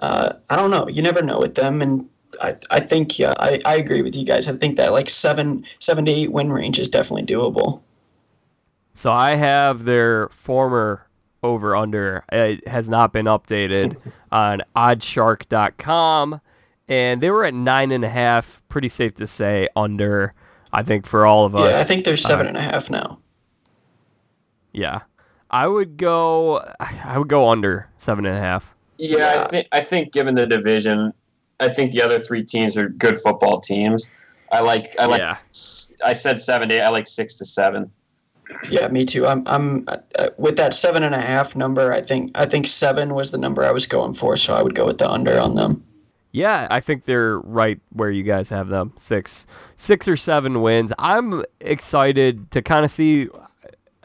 uh, 0.00 0.32
I 0.50 0.56
don't 0.56 0.72
know. 0.72 0.88
You 0.88 1.02
never 1.02 1.22
know 1.22 1.38
with 1.38 1.54
them, 1.54 1.82
and 1.82 2.08
I, 2.40 2.56
I 2.72 2.80
think 2.80 3.16
yeah, 3.16 3.34
I, 3.38 3.60
I 3.64 3.76
agree 3.76 4.02
with 4.02 4.16
you 4.16 4.24
guys. 4.24 4.48
I 4.48 4.54
think 4.54 4.76
that 4.76 4.90
like 4.90 5.08
seven 5.08 5.64
seven 5.78 6.04
to 6.06 6.10
eight 6.10 6.32
win 6.32 6.50
range 6.50 6.80
is 6.80 6.88
definitely 6.88 7.26
doable. 7.32 7.80
So 8.94 9.10
I 9.10 9.34
have 9.34 9.84
their 9.84 10.28
former 10.28 11.06
over 11.42 11.74
under. 11.74 12.24
It 12.30 12.66
has 12.68 12.88
not 12.88 13.12
been 13.12 13.26
updated 13.26 14.00
on 14.32 14.62
oddshark.com. 14.76 16.40
And 16.88 17.20
they 17.20 17.30
were 17.30 17.44
at 17.44 17.54
nine 17.54 17.90
and 17.90 18.04
a 18.04 18.08
half. 18.08 18.62
Pretty 18.68 18.88
safe 18.88 19.14
to 19.14 19.26
say 19.26 19.68
under, 19.76 20.34
I 20.72 20.82
think, 20.82 21.06
for 21.06 21.24
all 21.24 21.44
of 21.44 21.56
us. 21.56 21.70
Yeah, 21.70 21.80
I 21.80 21.84
think 21.84 22.04
they're 22.04 22.16
seven 22.16 22.46
uh, 22.46 22.50
and 22.50 22.58
a 22.58 22.62
half 22.62 22.90
now. 22.90 23.18
Yeah. 24.72 25.02
I 25.52 25.68
would 25.68 25.98
go 25.98 26.64
I 26.80 27.18
would 27.18 27.28
go 27.28 27.48
under 27.50 27.88
seven 27.98 28.24
and 28.24 28.36
a 28.36 28.40
half. 28.40 28.74
Yeah, 28.98 29.18
yeah. 29.18 29.42
I 29.42 29.46
think 29.46 29.68
I 29.72 29.80
think 29.82 30.12
given 30.12 30.34
the 30.34 30.46
division, 30.46 31.12
I 31.60 31.68
think 31.68 31.92
the 31.92 32.02
other 32.02 32.18
three 32.18 32.42
teams 32.42 32.76
are 32.76 32.88
good 32.88 33.18
football 33.18 33.60
teams. 33.60 34.08
I 34.50 34.60
like 34.60 34.94
I 34.98 35.06
like 35.06 35.20
yeah. 35.20 35.36
I 36.04 36.14
said 36.14 36.40
seven 36.40 36.70
to 36.70 36.76
eight, 36.76 36.80
I 36.80 36.88
like 36.88 37.06
six 37.06 37.34
to 37.34 37.44
seven. 37.44 37.90
Yeah, 38.68 38.88
me 38.88 39.04
too. 39.04 39.26
I'm 39.26 39.42
I'm 39.46 39.84
uh, 39.88 40.28
with 40.38 40.56
that 40.56 40.74
seven 40.74 41.02
and 41.02 41.14
a 41.14 41.20
half 41.20 41.56
number. 41.56 41.92
I 41.92 42.00
think 42.00 42.30
I 42.34 42.46
think 42.46 42.66
seven 42.66 43.14
was 43.14 43.30
the 43.30 43.38
number 43.38 43.64
I 43.64 43.72
was 43.72 43.86
going 43.86 44.14
for, 44.14 44.36
so 44.36 44.54
I 44.54 44.62
would 44.62 44.74
go 44.74 44.86
with 44.86 44.98
the 44.98 45.10
under 45.10 45.38
on 45.38 45.54
them. 45.54 45.84
Yeah, 46.32 46.66
I 46.70 46.80
think 46.80 47.04
they're 47.04 47.38
right 47.40 47.78
where 47.90 48.10
you 48.10 48.22
guys 48.22 48.48
have 48.48 48.68
them. 48.68 48.94
Six, 48.96 49.46
six 49.76 50.08
or 50.08 50.16
seven 50.16 50.62
wins. 50.62 50.90
I'm 50.98 51.44
excited 51.60 52.50
to 52.52 52.62
kind 52.62 52.86
of 52.86 52.90
see 52.90 53.28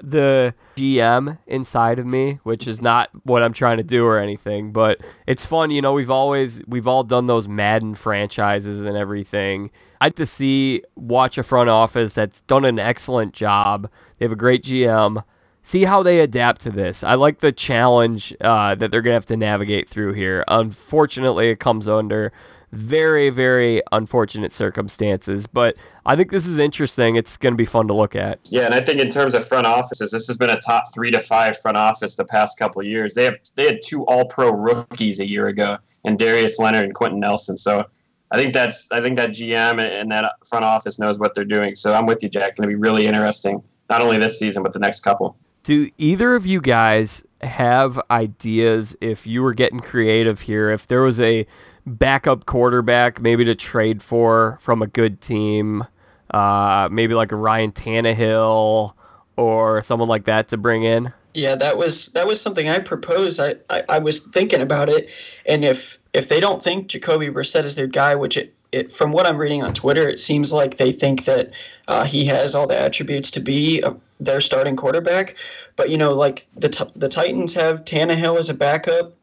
the 0.01 0.53
GM 0.75 1.37
inside 1.47 1.99
of 1.99 2.05
me, 2.05 2.39
which 2.43 2.67
is 2.67 2.81
not 2.81 3.09
what 3.23 3.43
I'm 3.43 3.53
trying 3.53 3.77
to 3.77 3.83
do 3.83 4.05
or 4.05 4.19
anything, 4.19 4.71
but 4.71 4.99
it's 5.25 5.45
fun. 5.45 5.71
You 5.71 5.81
know, 5.81 5.93
we've 5.93 6.11
always 6.11 6.61
we've 6.67 6.87
all 6.87 7.03
done 7.03 7.27
those 7.27 7.47
Madden 7.47 7.95
franchises 7.95 8.85
and 8.85 8.95
everything. 8.95 9.71
I'd 9.99 10.15
to 10.17 10.25
see 10.25 10.83
watch 10.95 11.37
a 11.37 11.43
front 11.43 11.69
office 11.69 12.13
that's 12.13 12.41
done 12.41 12.65
an 12.65 12.79
excellent 12.79 13.33
job. 13.33 13.89
They 14.17 14.25
have 14.25 14.31
a 14.31 14.37
great 14.37 14.63
GM. 14.63 15.23
See 15.63 15.83
how 15.83 16.03
they 16.03 16.19
adapt 16.19 16.61
to 16.61 16.69
this. 16.69 17.03
I 17.03 17.15
like 17.15 17.39
the 17.39 17.51
challenge 17.51 18.33
uh, 18.41 18.75
that 18.75 18.91
they're 18.91 19.01
gonna 19.01 19.15
have 19.15 19.25
to 19.27 19.37
navigate 19.37 19.89
through 19.89 20.13
here. 20.13 20.45
Unfortunately, 20.47 21.49
it 21.49 21.59
comes 21.59 21.87
under 21.87 22.31
very, 22.71 23.29
very 23.29 23.81
unfortunate 23.91 24.51
circumstances. 24.51 25.47
But 25.47 25.75
I 26.05 26.15
think 26.15 26.31
this 26.31 26.47
is 26.47 26.57
interesting. 26.57 27.15
It's 27.15 27.37
going 27.37 27.53
to 27.53 27.57
be 27.57 27.65
fun 27.65 27.87
to 27.87 27.93
look 27.93 28.15
at. 28.15 28.39
Yeah, 28.45 28.65
and 28.65 28.73
I 28.73 28.81
think 28.81 28.99
in 28.99 29.09
terms 29.09 29.33
of 29.33 29.47
front 29.47 29.65
offices, 29.65 30.11
this 30.11 30.27
has 30.27 30.37
been 30.37 30.49
a 30.49 30.59
top 30.59 30.83
three 30.93 31.11
to 31.11 31.19
five 31.19 31.57
front 31.57 31.77
office 31.77 32.15
the 32.15 32.25
past 32.25 32.57
couple 32.59 32.81
of 32.81 32.87
years. 32.87 33.13
They 33.13 33.25
have 33.25 33.37
they 33.55 33.65
had 33.65 33.79
two 33.83 34.05
All 34.05 34.25
Pro 34.25 34.51
rookies 34.51 35.19
a 35.19 35.27
year 35.27 35.47
ago, 35.47 35.77
and 36.05 36.17
Darius 36.17 36.59
Leonard 36.59 36.83
and 36.83 36.93
Quenton 36.93 37.19
Nelson. 37.19 37.57
So 37.57 37.85
I 38.31 38.37
think 38.37 38.53
that's 38.53 38.91
I 38.91 39.01
think 39.01 39.15
that 39.15 39.29
GM 39.31 39.79
and 39.79 40.11
that 40.11 40.33
front 40.47 40.65
office 40.65 40.99
knows 40.99 41.19
what 41.19 41.33
they're 41.33 41.45
doing. 41.45 41.75
So 41.75 41.93
I'm 41.93 42.05
with 42.05 42.21
you, 42.21 42.29
Jack. 42.29 42.55
Going 42.55 42.63
to 42.63 42.67
be 42.67 42.75
really 42.75 43.07
interesting, 43.07 43.63
not 43.89 44.01
only 44.01 44.17
this 44.17 44.39
season 44.39 44.63
but 44.63 44.73
the 44.73 44.79
next 44.79 45.01
couple. 45.01 45.37
Do 45.63 45.89
either 45.97 46.35
of 46.35 46.45
you 46.45 46.61
guys 46.61 47.25
have 47.41 47.99
ideas 48.09 48.95
if 49.01 49.27
you 49.27 49.43
were 49.43 49.53
getting 49.53 49.81
creative 49.81 50.41
here? 50.41 50.69
If 50.69 50.87
there 50.87 51.01
was 51.01 51.19
a 51.19 51.45
backup 51.87 52.45
quarterback, 52.45 53.21
maybe 53.21 53.45
to 53.45 53.55
trade 53.55 54.03
for 54.03 54.57
from 54.61 54.81
a 54.81 54.87
good 54.87 55.21
team, 55.21 55.85
uh, 56.31 56.89
maybe 56.91 57.13
like 57.13 57.31
a 57.31 57.35
Ryan 57.35 57.71
Tannehill 57.71 58.93
or 59.37 59.81
someone 59.81 60.09
like 60.09 60.25
that 60.25 60.49
to 60.49 60.57
bring 60.57 60.83
in? 60.83 61.13
Yeah, 61.33 61.55
that 61.55 61.77
was 61.77 62.07
that 62.09 62.27
was 62.27 62.41
something 62.41 62.67
I 62.67 62.79
proposed. 62.79 63.39
I, 63.39 63.55
I, 63.69 63.83
I 63.89 63.99
was 63.99 64.19
thinking 64.19 64.61
about 64.61 64.89
it, 64.89 65.09
and 65.45 65.63
if 65.63 65.99
if 66.13 66.29
they 66.29 66.39
don't 66.39 66.61
think 66.61 66.87
Jacoby 66.87 67.29
Brissett 67.29 67.63
is 67.63 67.75
their 67.75 67.87
guy, 67.87 68.15
which 68.15 68.37
it, 68.37 68.53
it 68.71 68.91
from 68.91 69.11
what 69.11 69.27
I'm 69.27 69.37
reading 69.37 69.63
on 69.63 69.73
Twitter, 69.73 70.09
it 70.09 70.19
seems 70.19 70.51
like 70.51 70.77
they 70.77 70.91
think 70.91 71.25
that 71.25 71.51
uh, 71.87 72.05
he 72.05 72.25
has 72.25 72.55
all 72.55 72.65
the 72.65 72.77
attributes 72.77 73.29
to 73.31 73.39
be 73.39 73.81
a, 73.81 73.95
their 74.19 74.41
starting 74.41 74.75
quarterback. 74.75 75.37
But 75.75 75.91
you 75.91 75.97
know, 75.97 76.11
like 76.11 76.47
the 76.55 76.91
the 76.95 77.07
Titans 77.07 77.53
have 77.53 77.85
Tannehill 77.85 78.39
as 78.39 78.49
a 78.49 78.55
backup 78.55 79.13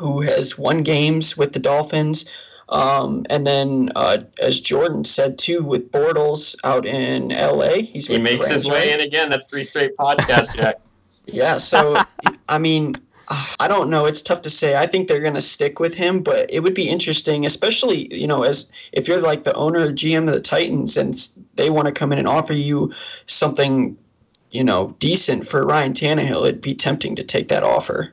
who 0.00 0.22
has 0.22 0.58
won 0.58 0.82
games 0.82 1.36
with 1.36 1.52
the 1.52 1.58
Dolphins. 1.58 2.30
Um, 2.70 3.26
and 3.28 3.46
then, 3.46 3.90
uh, 3.96 4.18
as 4.40 4.60
Jordan 4.60 5.04
said 5.04 5.38
too, 5.38 5.62
with 5.62 5.90
Bortles 5.92 6.56
out 6.64 6.86
in 6.86 7.28
LA, 7.28 7.82
he's 7.82 8.06
he 8.06 8.18
makes 8.18 8.48
his 8.48 8.68
way 8.68 8.92
in 8.92 9.00
again. 9.00 9.28
That's 9.28 9.46
three 9.46 9.64
straight 9.64 9.96
podcasts, 9.96 10.56
Jack. 10.56 10.76
yeah. 11.26 11.56
So, 11.56 12.00
I 12.48 12.58
mean, 12.58 12.96
I 13.58 13.68
don't 13.68 13.90
know. 13.90 14.06
It's 14.06 14.22
tough 14.22 14.42
to 14.42 14.50
say. 14.50 14.76
I 14.76 14.86
think 14.86 15.06
they're 15.06 15.20
going 15.20 15.34
to 15.34 15.40
stick 15.40 15.80
with 15.80 15.94
him, 15.94 16.22
but 16.22 16.50
it 16.50 16.60
would 16.60 16.74
be 16.74 16.88
interesting, 16.88 17.44
especially 17.44 18.12
you 18.14 18.26
know, 18.26 18.44
as 18.44 18.72
if 18.92 19.06
you're 19.06 19.20
like 19.20 19.44
the 19.44 19.54
owner, 19.54 19.86
the 19.86 19.92
GM 19.92 20.28
of 20.28 20.34
the 20.34 20.40
Titans, 20.40 20.96
and 20.96 21.28
they 21.56 21.70
want 21.70 21.86
to 21.86 21.92
come 21.92 22.12
in 22.12 22.18
and 22.18 22.28
offer 22.28 22.54
you 22.54 22.92
something, 23.26 23.96
you 24.52 24.64
know, 24.64 24.96
decent 25.00 25.46
for 25.46 25.66
Ryan 25.66 25.92
Tannehill. 25.92 26.48
It'd 26.48 26.60
be 26.60 26.74
tempting 26.74 27.16
to 27.16 27.24
take 27.24 27.48
that 27.48 27.64
offer. 27.64 28.12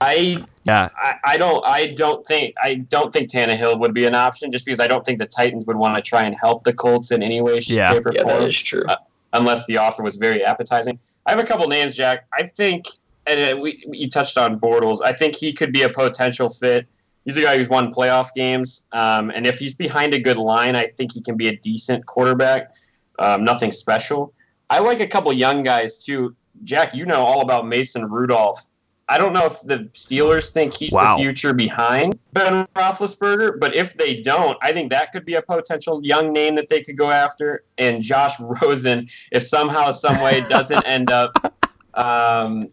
I 0.00 0.44
yeah. 0.64 0.88
I, 0.96 1.14
I, 1.24 1.36
don't 1.38 1.66
I 1.66 1.88
don't 1.88 2.26
think 2.26 2.54
I 2.62 2.76
don't 2.76 3.12
think 3.12 3.30
Tannehill 3.30 3.80
would 3.80 3.94
be 3.94 4.04
an 4.04 4.14
option 4.14 4.50
just 4.50 4.64
because 4.64 4.80
I 4.80 4.86
don't 4.86 5.04
think 5.04 5.18
the 5.18 5.26
Titans 5.26 5.66
would 5.66 5.76
want 5.76 5.96
to 5.96 6.02
try 6.02 6.24
and 6.24 6.36
help 6.38 6.64
the 6.64 6.72
Colts 6.72 7.10
in 7.10 7.22
any 7.22 7.40
way, 7.40 7.60
yeah. 7.66 7.92
shape, 7.92 8.06
or 8.06 8.12
yeah, 8.12 8.22
form. 8.22 8.40
That 8.40 8.48
is 8.48 8.60
true. 8.60 8.84
Uh, 8.86 8.96
unless 9.32 9.66
the 9.66 9.76
offer 9.76 10.02
was 10.02 10.16
very 10.16 10.44
appetizing. 10.44 10.98
I 11.26 11.30
have 11.30 11.40
a 11.40 11.46
couple 11.46 11.66
names, 11.68 11.96
Jack. 11.96 12.26
I 12.32 12.46
think 12.46 12.86
and 13.28 13.58
uh, 13.58 13.60
we 13.60 13.84
you 13.90 14.08
touched 14.08 14.38
on 14.38 14.58
Bortles. 14.58 15.02
I 15.02 15.12
think 15.12 15.36
he 15.36 15.52
could 15.52 15.72
be 15.72 15.82
a 15.82 15.88
potential 15.88 16.48
fit. 16.48 16.86
He's 17.24 17.36
a 17.36 17.42
guy 17.42 17.58
who's 17.58 17.68
won 17.68 17.92
playoff 17.92 18.32
games, 18.34 18.86
um, 18.92 19.30
and 19.30 19.46
if 19.46 19.58
he's 19.58 19.74
behind 19.74 20.14
a 20.14 20.20
good 20.20 20.38
line, 20.38 20.74
I 20.74 20.86
think 20.86 21.12
he 21.12 21.20
can 21.20 21.36
be 21.36 21.48
a 21.48 21.56
decent 21.56 22.06
quarterback. 22.06 22.74
Um, 23.18 23.44
nothing 23.44 23.70
special. 23.70 24.32
I 24.70 24.78
like 24.78 25.00
a 25.00 25.06
couple 25.06 25.32
young 25.32 25.62
guys 25.62 26.04
too. 26.04 26.34
Jack, 26.64 26.94
you 26.94 27.06
know 27.06 27.20
all 27.20 27.42
about 27.42 27.66
Mason 27.66 28.08
Rudolph. 28.08 28.67
I 29.10 29.16
don't 29.16 29.32
know 29.32 29.46
if 29.46 29.62
the 29.62 29.88
Steelers 29.94 30.50
think 30.50 30.74
he's 30.74 30.92
wow. 30.92 31.16
the 31.16 31.22
future 31.22 31.54
behind 31.54 32.18
Ben 32.34 32.66
Roethlisberger, 32.74 33.58
but 33.58 33.74
if 33.74 33.94
they 33.94 34.20
don't, 34.20 34.58
I 34.60 34.72
think 34.72 34.90
that 34.90 35.12
could 35.12 35.24
be 35.24 35.34
a 35.34 35.42
potential 35.42 36.00
young 36.04 36.32
name 36.32 36.56
that 36.56 36.68
they 36.68 36.82
could 36.82 36.98
go 36.98 37.10
after. 37.10 37.64
And 37.78 38.02
Josh 38.02 38.34
Rosen, 38.62 39.06
if 39.32 39.42
somehow, 39.42 39.92
some 39.92 40.20
way, 40.20 40.42
doesn't 40.48 40.86
end 40.86 41.10
up 41.10 41.54
um, 41.94 42.66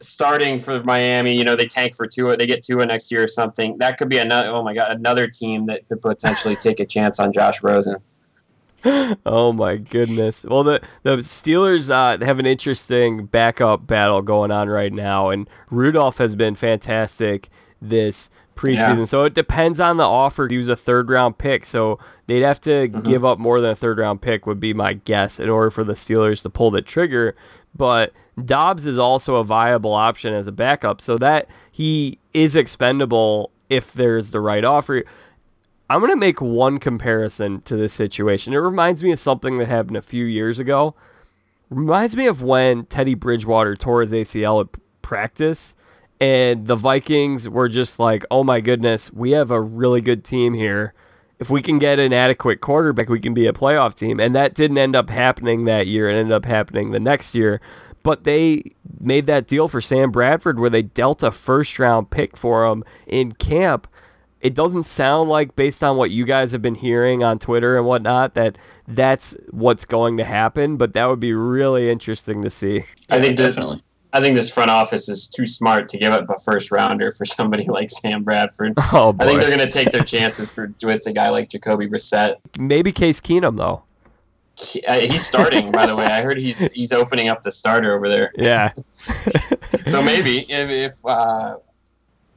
starting 0.00 0.58
for 0.60 0.82
Miami, 0.82 1.36
you 1.36 1.44
know, 1.44 1.54
they 1.54 1.66
tank 1.66 1.94
for 1.94 2.06
Tua, 2.06 2.36
they 2.36 2.46
get 2.46 2.62
Tua 2.62 2.84
next 2.86 3.10
year 3.12 3.22
or 3.22 3.28
something. 3.28 3.78
That 3.78 3.96
could 3.96 4.08
be 4.08 4.18
another. 4.18 4.50
Oh 4.50 4.62
my 4.62 4.74
God, 4.74 4.90
another 4.90 5.28
team 5.28 5.66
that 5.66 5.86
could 5.86 6.02
potentially 6.02 6.56
take 6.56 6.80
a 6.80 6.86
chance 6.86 7.20
on 7.20 7.32
Josh 7.32 7.62
Rosen. 7.62 7.96
oh 9.26 9.52
my 9.52 9.76
goodness. 9.76 10.44
Well, 10.44 10.62
the 10.64 10.80
the 11.02 11.16
Steelers 11.18 11.90
uh, 11.90 12.24
have 12.24 12.38
an 12.38 12.46
interesting 12.46 13.26
backup 13.26 13.86
battle 13.86 14.22
going 14.22 14.50
on 14.50 14.68
right 14.68 14.92
now, 14.92 15.30
and 15.30 15.48
Rudolph 15.70 16.18
has 16.18 16.34
been 16.34 16.54
fantastic 16.54 17.48
this 17.82 18.30
preseason. 18.54 18.98
Yeah. 18.98 19.04
So 19.04 19.24
it 19.24 19.34
depends 19.34 19.80
on 19.80 19.96
the 19.98 20.04
offer. 20.04 20.48
He 20.48 20.56
was 20.56 20.68
a 20.68 20.76
third 20.76 21.10
round 21.10 21.36
pick, 21.38 21.64
so 21.66 21.98
they'd 22.26 22.42
have 22.42 22.60
to 22.62 22.88
Mm-hmm. 22.88 23.00
give 23.00 23.24
up 23.24 23.38
more 23.38 23.60
than 23.60 23.70
a 23.72 23.76
third 23.76 23.98
round 23.98 24.22
pick 24.22 24.46
would 24.46 24.60
be 24.60 24.72
my 24.72 24.94
guess 24.94 25.38
in 25.40 25.48
order 25.50 25.70
for 25.70 25.84
the 25.84 25.92
Steelers 25.94 26.42
to 26.42 26.50
pull 26.50 26.70
the 26.70 26.80
trigger. 26.82 27.34
But 27.74 28.12
Dobbs 28.42 28.86
is 28.86 28.96
also 28.98 29.36
a 29.36 29.44
viable 29.44 29.92
option 29.92 30.32
as 30.32 30.46
a 30.46 30.52
backup, 30.52 31.00
so 31.02 31.18
that 31.18 31.48
he 31.70 32.18
is 32.32 32.56
expendable 32.56 33.50
if 33.68 33.92
there's 33.92 34.30
the 34.30 34.40
right 34.40 34.64
offer. 34.64 35.02
I'm 35.88 36.00
going 36.00 36.12
to 36.12 36.16
make 36.16 36.40
one 36.40 36.78
comparison 36.78 37.62
to 37.62 37.76
this 37.76 37.92
situation. 37.92 38.52
It 38.52 38.58
reminds 38.58 39.02
me 39.02 39.12
of 39.12 39.18
something 39.18 39.58
that 39.58 39.68
happened 39.68 39.96
a 39.96 40.02
few 40.02 40.24
years 40.24 40.58
ago. 40.58 40.94
Reminds 41.70 42.16
me 42.16 42.26
of 42.26 42.42
when 42.42 42.86
Teddy 42.86 43.14
Bridgewater 43.14 43.76
tore 43.76 44.00
his 44.00 44.12
ACL 44.12 44.60
at 44.62 44.80
practice 45.02 45.76
and 46.20 46.66
the 46.66 46.76
Vikings 46.76 47.48
were 47.48 47.68
just 47.68 47.98
like, 47.98 48.24
"Oh 48.30 48.42
my 48.42 48.60
goodness, 48.60 49.12
we 49.12 49.32
have 49.32 49.50
a 49.50 49.60
really 49.60 50.00
good 50.00 50.24
team 50.24 50.54
here. 50.54 50.94
If 51.38 51.50
we 51.50 51.60
can 51.60 51.78
get 51.78 51.98
an 51.98 52.12
adequate 52.12 52.60
quarterback, 52.60 53.08
we 53.08 53.20
can 53.20 53.34
be 53.34 53.46
a 53.46 53.52
playoff 53.52 53.94
team." 53.94 54.18
And 54.18 54.34
that 54.34 54.54
didn't 54.54 54.78
end 54.78 54.96
up 54.96 55.10
happening 55.10 55.64
that 55.64 55.86
year. 55.86 56.08
It 56.08 56.14
ended 56.14 56.32
up 56.32 56.46
happening 56.46 56.90
the 56.90 57.00
next 57.00 57.34
year. 57.34 57.60
But 58.02 58.24
they 58.24 58.62
made 59.00 59.26
that 59.26 59.46
deal 59.46 59.68
for 59.68 59.80
Sam 59.80 60.10
Bradford 60.10 60.58
where 60.58 60.70
they 60.70 60.82
dealt 60.82 61.22
a 61.22 61.30
first 61.30 61.78
round 61.78 62.10
pick 62.10 62.36
for 62.36 62.64
him 62.64 62.84
in 63.06 63.32
camp. 63.32 63.86
It 64.46 64.54
doesn't 64.54 64.84
sound 64.84 65.28
like, 65.28 65.56
based 65.56 65.82
on 65.82 65.96
what 65.96 66.12
you 66.12 66.24
guys 66.24 66.52
have 66.52 66.62
been 66.62 66.76
hearing 66.76 67.24
on 67.24 67.40
Twitter 67.40 67.76
and 67.76 67.84
whatnot, 67.84 68.34
that 68.34 68.56
that's 68.86 69.34
what's 69.50 69.84
going 69.84 70.18
to 70.18 70.24
happen. 70.24 70.76
But 70.76 70.92
that 70.92 71.06
would 71.08 71.18
be 71.18 71.32
really 71.32 71.90
interesting 71.90 72.42
to 72.42 72.50
see. 72.50 72.82
I 73.10 73.20
think 73.20 73.36
definitely. 73.36 73.82
I 74.12 74.20
think 74.20 74.36
this 74.36 74.48
front 74.48 74.70
office 74.70 75.08
is 75.08 75.26
too 75.26 75.46
smart 75.46 75.88
to 75.88 75.98
give 75.98 76.12
up 76.12 76.30
a 76.30 76.38
first 76.44 76.70
rounder 76.70 77.10
for 77.10 77.24
somebody 77.24 77.64
like 77.68 77.90
Sam 77.90 78.22
Bradford. 78.22 78.74
Oh 78.92 79.12
boy. 79.12 79.24
I 79.24 79.26
think 79.26 79.40
they're 79.40 79.50
going 79.50 79.68
to 79.68 79.68
take 79.68 79.90
their 79.90 80.04
chances 80.04 80.48
for 80.48 80.72
with 80.84 81.04
a 81.08 81.12
guy 81.12 81.28
like 81.30 81.48
Jacoby 81.48 81.88
Brissett. 81.88 82.36
Maybe 82.56 82.92
Case 82.92 83.20
Keenum 83.20 83.56
though. 83.56 83.82
Uh, 84.86 85.00
He's 85.00 85.26
starting, 85.26 85.72
by 85.72 85.86
the 85.86 85.96
way. 85.96 86.06
I 86.06 86.22
heard 86.22 86.38
he's 86.38 86.60
he's 86.72 86.92
opening 86.92 87.28
up 87.28 87.42
the 87.42 87.50
starter 87.50 87.94
over 87.96 88.08
there. 88.08 88.30
Yeah. 88.36 88.72
So 89.86 90.02
maybe 90.02 90.38
if, 90.48 90.70
if 90.70 91.06
uh, 91.06 91.56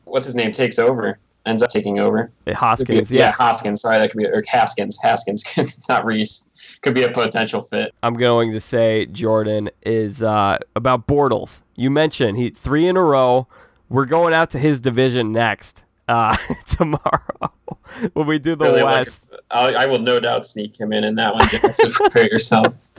what's 0.04 0.26
his 0.26 0.36
name 0.36 0.52
takes 0.52 0.78
over, 0.78 1.18
ends 1.50 1.62
up 1.64 1.70
taking 1.70 2.00
over. 2.00 2.32
Be- 2.46 2.54
Hoskins. 2.54 3.12
yeah. 3.12 3.22
Yeah. 3.22 3.32
Hoskins. 3.32 3.82
Sorry, 3.82 3.98
that 4.00 4.12
could 4.12 4.18
be 4.20 4.26
or 4.26 4.44
Haskins. 4.48 4.98
Haskins, 5.02 5.44
not 5.90 6.06
Reese. 6.06 6.46
Could 6.82 6.94
be 6.94 7.04
a 7.04 7.12
potential 7.12 7.62
fit. 7.62 7.94
I'm 8.04 8.14
going 8.14 8.52
to 8.52 8.60
say 8.60 9.06
Jordan 9.08 9.70
is 9.82 10.24
uh, 10.24 10.58
about 10.76 11.08
Bortles. 11.08 11.62
You 11.76 11.90
mentioned 11.90 12.38
he 12.38 12.50
three 12.52 12.88
in 12.88 12.96
a 12.96 13.04
row. 13.04 13.48
We're 13.90 14.06
going 14.06 14.34
out 14.34 14.50
to 14.52 14.60
his 14.60 14.80
division 14.80 15.32
next 15.32 15.84
uh, 16.08 16.38
tomorrow 16.70 17.52
when 18.14 18.28
we 18.28 18.40
do 18.40 18.56
the 18.56 18.66
Really 18.66 18.84
like- 18.84 19.06
West. 19.08 19.34
I, 19.52 19.74
I 19.74 19.86
will 19.88 20.00
no 20.00 20.20
doubt 20.20 20.46
sneak 20.46 20.80
him 20.80 20.94
in 20.94 21.04
in 21.04 21.16
that 21.16 21.34
one. 21.34 21.48
Jack, 21.50 21.74
So 21.74 21.90
prepare 21.90 22.26
yourself. 22.26 22.92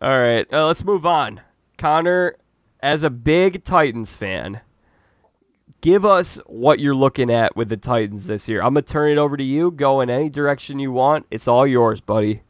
All 0.00 0.18
right, 0.18 0.46
uh, 0.52 0.66
let's 0.66 0.84
move 0.84 1.04
on. 1.04 1.40
Connor, 1.78 2.36
as 2.80 3.02
a 3.02 3.10
big 3.10 3.64
Titans 3.64 4.14
fan, 4.14 4.60
give 5.80 6.04
us 6.04 6.36
what 6.46 6.80
you're 6.80 6.94
looking 6.94 7.30
at 7.30 7.56
with 7.56 7.68
the 7.68 7.76
Titans 7.76 8.26
this 8.26 8.48
year. 8.48 8.60
I'm 8.62 8.74
gonna 8.74 8.82
turn 8.82 9.10
it 9.10 9.18
over 9.18 9.36
to 9.36 9.44
you. 9.44 9.70
Go 9.70 10.00
in 10.00 10.10
any 10.10 10.28
direction 10.28 10.78
you 10.78 10.92
want. 10.92 11.26
It's 11.30 11.48
all 11.48 11.66
yours, 11.66 12.00
buddy. 12.00 12.42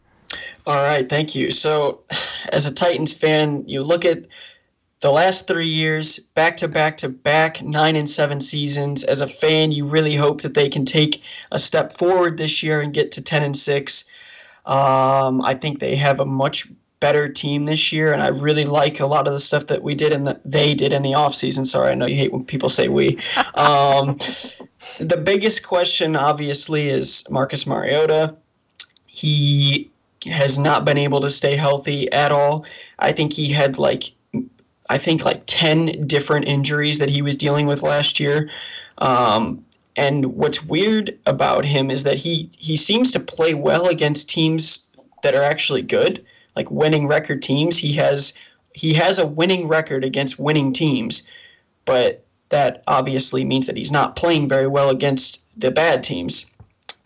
All 0.67 0.77
right, 0.77 1.09
thank 1.09 1.35
you. 1.35 1.51
So, 1.51 2.03
as 2.53 2.67
a 2.67 2.75
Titans 2.75 3.15
fan, 3.15 3.65
you 3.67 3.83
look 3.83 4.05
at 4.05 4.27
the 5.01 5.11
last 5.11 5.49
three 5.49 5.67
years, 5.67 6.19
back 6.19 6.57
to 6.59 6.69
back 6.69 6.99
to 6.99 7.09
back, 7.09 7.63
nine 7.63 7.97
and 7.97 8.09
seven 8.09 8.41
seasons. 8.41 9.03
As 9.03 9.23
a 9.23 9.27
fan, 9.27 9.73
you 9.73 9.87
really 9.87 10.15
hope 10.15 10.43
that 10.43 10.55
they 10.55 10.69
can 10.69 10.85
take 10.85 11.23
a 11.53 11.59
step 11.59 11.97
forward 11.97 12.37
this 12.37 12.63
year 12.63 12.81
and 12.81 12.93
get 12.93 13.11
to 13.13 13.23
ten 13.23 13.43
and 13.43 13.57
six. 13.57 14.11
Um, 14.67 15.41
I 15.43 15.55
think 15.55 15.81
they 15.81 15.97
have 15.97 16.21
a 16.21 16.27
much 16.27 16.69
better 17.01 17.29
team 17.29 17.65
this 17.65 17.93
year, 17.93 18.13
and 18.13 18.23
I 18.23 18.29
really 18.29 18.65
like 18.65 19.01
a 19.01 19.07
lot 19.07 19.27
of 19.27 19.33
the 19.33 19.41
stuff 19.41 19.67
that 19.67 19.83
we 19.83 19.95
did 19.95 20.13
and 20.13 20.27
the, 20.27 20.41
they 20.45 20.75
did 20.75 20.93
in 20.93 21.03
the 21.03 21.13
offseason. 21.13 21.67
Sorry, 21.67 21.91
I 21.91 21.95
know 21.95 22.07
you 22.07 22.17
hate 22.17 22.33
when 22.33 22.45
people 22.45 22.69
say 22.69 22.89
we. 22.89 23.19
Um, 23.55 24.19
the 24.99 25.21
biggest 25.23 25.67
question, 25.67 26.17
obviously, 26.17 26.89
is 26.89 27.29
Marcus 27.29 27.67
Mariota. 27.67 28.35
He 29.07 29.91
has 30.27 30.59
not 30.59 30.85
been 30.85 30.97
able 30.97 31.21
to 31.21 31.31
stay 31.31 31.57
healthy 31.57 32.11
at 32.13 32.33
all. 32.33 32.65
I 32.99 33.13
think 33.13 33.33
he 33.33 33.51
had 33.51 33.79
like 33.79 34.05
I 34.91 34.99
think 34.99 35.25
like 35.25 35.43
10 35.47 36.07
different 36.07 36.47
injuries 36.47 36.99
that 36.99 37.09
he 37.09 37.23
was 37.23 37.37
dealing 37.37 37.67
with 37.67 37.83
last 37.83 38.19
year. 38.19 38.51
Um, 38.99 39.65
and 39.97 40.35
what's 40.35 40.65
weird 40.65 41.17
about 41.27 41.65
him 41.65 41.91
is 41.91 42.03
that 42.05 42.19
he 42.19 42.51
he 42.59 42.77
seems 42.77 43.13
to 43.13 43.21
play 43.21 43.55
well 43.55 43.87
against 43.87 44.29
teams 44.29 44.91
that 45.23 45.35
are 45.35 45.43
actually 45.43 45.83
good, 45.83 46.25
like 46.57 46.71
winning 46.71 47.07
record 47.07 47.43
teams. 47.43 47.79
He 47.79 47.93
has 47.95 48.39
he 48.73 48.95
has 48.95 49.19
a 49.19 49.27
winning 49.27 49.69
record 49.69 50.05
against 50.05 50.39
winning 50.39 50.73
teams, 50.73 51.29
but 51.85 52.25
that 52.51 52.83
obviously 52.87 53.45
means 53.45 53.67
that 53.67 53.77
he's 53.77 53.93
not 53.93 54.17
playing 54.17 54.49
very 54.49 54.67
well 54.67 54.91
against 54.91 55.45
the 55.57 55.71
bad 55.71 56.03
teams. 56.03 56.53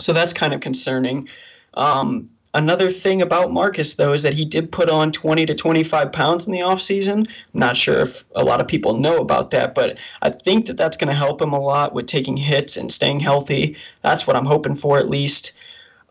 So 0.00 0.12
that's 0.12 0.32
kind 0.32 0.52
of 0.52 0.60
concerning. 0.60 1.28
Um, 1.74 2.28
another 2.54 2.90
thing 2.90 3.22
about 3.22 3.52
Marcus, 3.52 3.94
though, 3.94 4.12
is 4.12 4.22
that 4.22 4.34
he 4.34 4.44
did 4.44 4.72
put 4.72 4.90
on 4.90 5.12
20 5.12 5.46
to 5.46 5.54
25 5.54 6.12
pounds 6.12 6.46
in 6.46 6.52
the 6.52 6.60
offseason. 6.60 7.26
I'm 7.26 7.60
not 7.60 7.76
sure 7.76 8.00
if 8.00 8.24
a 8.34 8.44
lot 8.44 8.60
of 8.60 8.66
people 8.66 8.98
know 8.98 9.18
about 9.18 9.50
that, 9.50 9.74
but 9.74 10.00
I 10.22 10.30
think 10.30 10.66
that 10.66 10.76
that's 10.76 10.96
going 10.96 11.08
to 11.08 11.14
help 11.14 11.40
him 11.40 11.52
a 11.52 11.60
lot 11.60 11.94
with 11.94 12.06
taking 12.06 12.36
hits 12.36 12.76
and 12.76 12.90
staying 12.90 13.20
healthy. 13.20 13.76
That's 14.02 14.26
what 14.26 14.36
I'm 14.36 14.46
hoping 14.46 14.74
for, 14.74 14.98
at 14.98 15.10
least. 15.10 15.58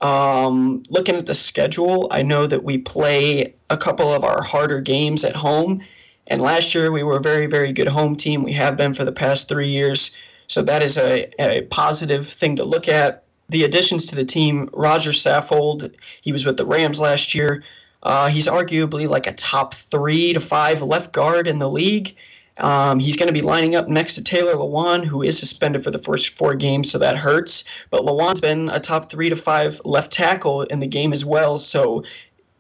Um, 0.04 0.84
looking 0.90 1.16
at 1.16 1.28
the 1.28 1.34
schedule, 1.34 2.10
I 2.12 2.22
know 2.22 2.46
that 2.46 2.66
we 2.66 2.78
play 2.78 3.56
a 3.70 3.78
couple 3.78 4.14
of 4.14 4.26
our 4.26 4.44
harder 4.44 4.82
games 4.82 5.24
at 5.24 5.36
home. 5.36 5.82
And 6.28 6.42
last 6.42 6.76
year, 6.76 6.92
we 6.92 7.04
were 7.04 7.18
a 7.18 7.22
very, 7.22 7.46
very 7.46 7.72
good 7.72 7.88
home 7.88 8.18
team. 8.18 8.44
We 8.44 8.52
have 8.54 8.76
been 8.76 8.94
for 8.94 9.06
the 9.06 9.14
past 9.14 9.48
three 9.48 9.70
years. 9.70 10.16
So 10.48 10.62
that 10.64 10.84
is 10.84 10.98
a, 10.98 11.32
a 11.40 11.62
positive 11.64 12.28
thing 12.28 12.58
to 12.58 12.66
look 12.66 12.90
at. 12.90 13.24
The 13.48 13.64
additions 13.64 14.06
to 14.08 14.16
the 14.16 14.26
team, 14.26 14.70
Roger 14.74 15.12
Saffold, 15.12 15.94
he 16.22 16.34
was 16.34 16.46
with 16.46 16.58
the 16.58 16.66
Rams 16.66 17.00
last 17.00 17.34
year. 17.34 17.64
Uh, 18.04 18.28
he's 18.28 18.48
arguably 18.48 19.08
like 19.08 19.26
a 19.26 19.34
top 19.34 19.74
three 19.74 20.34
to 20.34 20.40
five 20.42 20.82
left 20.82 21.14
guard 21.14 21.48
in 21.48 21.60
the 21.60 21.70
league. 21.70 22.16
Um, 22.58 23.00
he's 23.00 23.18
going 23.18 23.28
to 23.28 23.34
be 23.34 23.42
lining 23.42 23.76
up 23.76 23.88
next 23.88 24.16
to 24.16 24.24
Taylor 24.24 24.54
Lewan, 24.54 25.04
who 25.04 25.24
is 25.24 25.38
suspended 25.38 25.84
for 25.84 25.92
the 25.92 26.00
first 26.00 26.30
four 26.30 26.54
games, 26.54 26.92
so 26.92 27.00
that 27.00 27.18
hurts. 27.18 27.64
But 27.90 28.02
Lewan's 28.02 28.42
been 28.42 28.70
a 28.70 28.80
top 28.80 29.10
three 29.10 29.30
to 29.30 29.36
five 29.36 29.82
left 29.86 30.12
tackle 30.12 30.62
in 30.64 30.80
the 30.80 30.88
game 30.88 31.14
as 31.14 31.26
well. 31.26 31.58
So, 31.58 32.04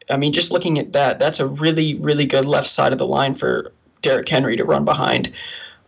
I 0.10 0.17
mean, 0.17 0.34
just 0.34 0.51
looking 0.51 0.79
at 0.79 0.93
that, 0.93 1.19
that's 1.19 1.39
a 1.39 1.47
really, 1.47 1.95
really 1.95 2.25
good 2.25 2.45
left 2.45 2.67
side 2.67 2.91
of 2.91 2.97
the 2.97 3.08
line 3.08 3.36
for 3.36 3.71
Derrick 4.01 4.27
Henry 4.27 4.58
to 4.58 4.65
run 4.65 4.84
behind. 4.84 5.32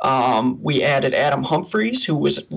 Um, 0.02 0.62
we 0.62 0.84
added 0.84 1.14
Adam 1.14 1.42
Humphries, 1.44 2.06
who 2.06 2.16
was 2.16 2.48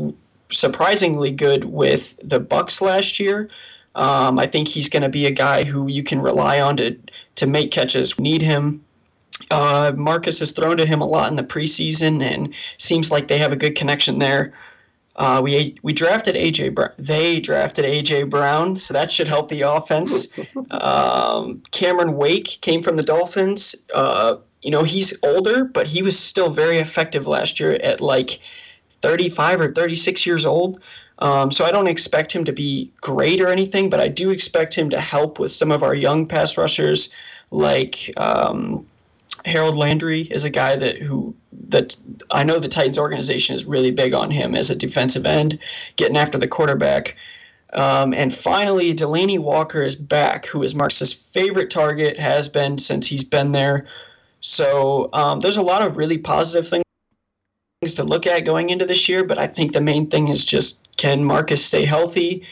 surprisingly 0.50 1.30
good 1.30 1.64
with 1.64 2.18
the 2.22 2.40
Bucs 2.40 2.80
last 2.80 3.18
year. 3.18 3.48
Um, 3.94 4.38
I 4.38 4.46
think 4.46 4.68
he's 4.68 4.88
going 4.88 5.02
to 5.02 5.08
be 5.08 5.26
a 5.26 5.30
guy 5.30 5.64
who 5.64 5.88
you 5.88 6.02
can 6.02 6.20
rely 6.20 6.60
on 6.60 6.76
to 6.76 6.96
to 7.36 7.46
make 7.46 7.70
catches. 7.70 8.18
Need 8.18 8.42
him. 8.42 8.84
Uh, 9.50 9.92
Marcus 9.96 10.38
has 10.38 10.52
thrown 10.52 10.76
to 10.76 10.86
him 10.86 11.00
a 11.00 11.06
lot 11.06 11.30
in 11.30 11.36
the 11.36 11.42
preseason, 11.42 12.22
and 12.22 12.54
seems 12.78 13.10
like 13.10 13.28
they 13.28 13.38
have 13.38 13.52
a 13.52 13.56
good 13.56 13.74
connection 13.74 14.18
there. 14.18 14.52
Uh, 15.16 15.40
we 15.42 15.76
we 15.82 15.92
drafted 15.92 16.36
AJ 16.36 16.74
Brown. 16.74 16.92
They 16.96 17.40
drafted 17.40 17.84
AJ 17.84 18.30
Brown, 18.30 18.78
so 18.78 18.94
that 18.94 19.10
should 19.10 19.26
help 19.26 19.48
the 19.48 19.62
offense. 19.62 20.38
um, 20.70 21.60
Cameron 21.72 22.16
Wake 22.16 22.58
came 22.60 22.82
from 22.82 22.96
the 22.96 23.02
Dolphins. 23.02 23.74
Uh, 23.92 24.36
you 24.62 24.70
know 24.70 24.84
he's 24.84 25.18
older, 25.24 25.64
but 25.64 25.86
he 25.86 26.02
was 26.02 26.18
still 26.18 26.50
very 26.50 26.78
effective 26.78 27.26
last 27.26 27.58
year 27.58 27.74
at 27.74 28.00
like 28.00 28.40
35 29.02 29.60
or 29.60 29.72
36 29.72 30.24
years 30.24 30.46
old. 30.46 30.80
Um, 31.20 31.50
so 31.50 31.64
I 31.64 31.72
don't 31.72 31.88
expect 31.88 32.32
him 32.32 32.44
to 32.44 32.52
be 32.52 32.92
great 33.00 33.40
or 33.40 33.48
anything, 33.48 33.90
but 33.90 33.98
I 33.98 34.06
do 34.06 34.30
expect 34.30 34.74
him 34.74 34.88
to 34.90 35.00
help 35.00 35.40
with 35.40 35.50
some 35.50 35.72
of 35.72 35.82
our 35.82 35.94
young 35.94 36.26
pass 36.26 36.56
rushers, 36.56 37.12
like 37.50 38.12
um, 38.16 38.86
Harold 39.48 39.76
Landry 39.76 40.22
is 40.30 40.44
a 40.44 40.50
guy 40.50 40.76
that 40.76 40.98
who 40.98 41.34
that 41.68 41.96
I 42.30 42.44
know 42.44 42.58
the 42.58 42.68
Titans 42.68 42.98
organization 42.98 43.54
is 43.54 43.64
really 43.64 43.90
big 43.90 44.14
on 44.14 44.30
him 44.30 44.54
as 44.54 44.70
a 44.70 44.76
defensive 44.76 45.26
end, 45.26 45.58
getting 45.96 46.16
after 46.16 46.38
the 46.38 46.48
quarterback. 46.48 47.16
Um, 47.74 48.14
and 48.14 48.34
finally, 48.34 48.94
Delanie 48.94 49.38
Walker 49.38 49.82
is 49.82 49.94
back, 49.94 50.46
who 50.46 50.62
is 50.62 50.74
Marcus's 50.74 51.12
favorite 51.12 51.70
target, 51.70 52.18
has 52.18 52.48
been 52.48 52.78
since 52.78 53.06
he's 53.06 53.24
been 53.24 53.52
there. 53.52 53.86
So 54.40 55.10
um, 55.12 55.40
there's 55.40 55.58
a 55.58 55.62
lot 55.62 55.82
of 55.82 55.96
really 55.96 56.16
positive 56.16 56.68
things 56.68 57.94
to 57.94 58.04
look 58.04 58.26
at 58.26 58.44
going 58.44 58.70
into 58.70 58.86
this 58.86 59.08
year, 59.08 59.24
but 59.24 59.38
I 59.38 59.46
think 59.46 59.72
the 59.72 59.80
main 59.80 60.08
thing 60.08 60.28
is 60.28 60.44
just 60.44 60.96
can 60.96 61.24
Marcus 61.24 61.64
stay 61.64 61.84
healthy? 61.84 62.42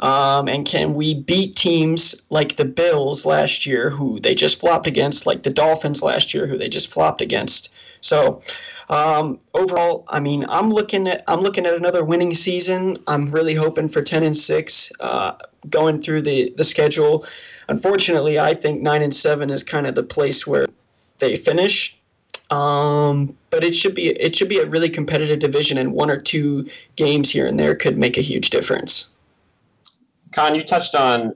Um, 0.00 0.48
and 0.48 0.66
can 0.66 0.94
we 0.94 1.14
beat 1.14 1.56
teams 1.56 2.26
like 2.30 2.56
the 2.56 2.64
Bills 2.64 3.26
last 3.26 3.66
year, 3.66 3.90
who 3.90 4.18
they 4.20 4.34
just 4.34 4.58
flopped 4.58 4.86
against, 4.86 5.26
like 5.26 5.42
the 5.42 5.50
Dolphins 5.50 6.02
last 6.02 6.32
year, 6.32 6.46
who 6.46 6.56
they 6.56 6.68
just 6.68 6.88
flopped 6.88 7.20
against? 7.20 7.72
So 8.00 8.40
um, 8.88 9.38
overall, 9.54 10.04
I 10.08 10.18
mean, 10.18 10.46
I'm 10.48 10.70
looking 10.70 11.06
at 11.06 11.22
I'm 11.28 11.40
looking 11.40 11.66
at 11.66 11.74
another 11.74 12.02
winning 12.02 12.34
season. 12.34 12.96
I'm 13.06 13.30
really 13.30 13.54
hoping 13.54 13.88
for 13.88 14.02
10 14.02 14.22
and 14.22 14.36
six 14.36 14.90
uh, 15.00 15.32
going 15.68 16.02
through 16.02 16.22
the 16.22 16.52
the 16.56 16.64
schedule. 16.64 17.26
Unfortunately, 17.68 18.40
I 18.40 18.54
think 18.54 18.80
nine 18.80 19.02
and 19.02 19.14
seven 19.14 19.50
is 19.50 19.62
kind 19.62 19.86
of 19.86 19.94
the 19.94 20.02
place 20.02 20.46
where 20.46 20.66
they 21.18 21.36
finish. 21.36 21.96
Um, 22.50 23.36
but 23.50 23.62
it 23.62 23.74
should 23.76 23.94
be 23.94 24.08
it 24.08 24.34
should 24.34 24.48
be 24.48 24.58
a 24.58 24.66
really 24.66 24.88
competitive 24.88 25.38
division, 25.38 25.76
and 25.76 25.92
one 25.92 26.10
or 26.10 26.18
two 26.18 26.68
games 26.96 27.30
here 27.30 27.46
and 27.46 27.60
there 27.60 27.76
could 27.76 27.98
make 27.98 28.16
a 28.16 28.22
huge 28.22 28.50
difference. 28.50 29.09
Con, 30.32 30.54
you 30.54 30.62
touched 30.62 30.94
on, 30.94 31.34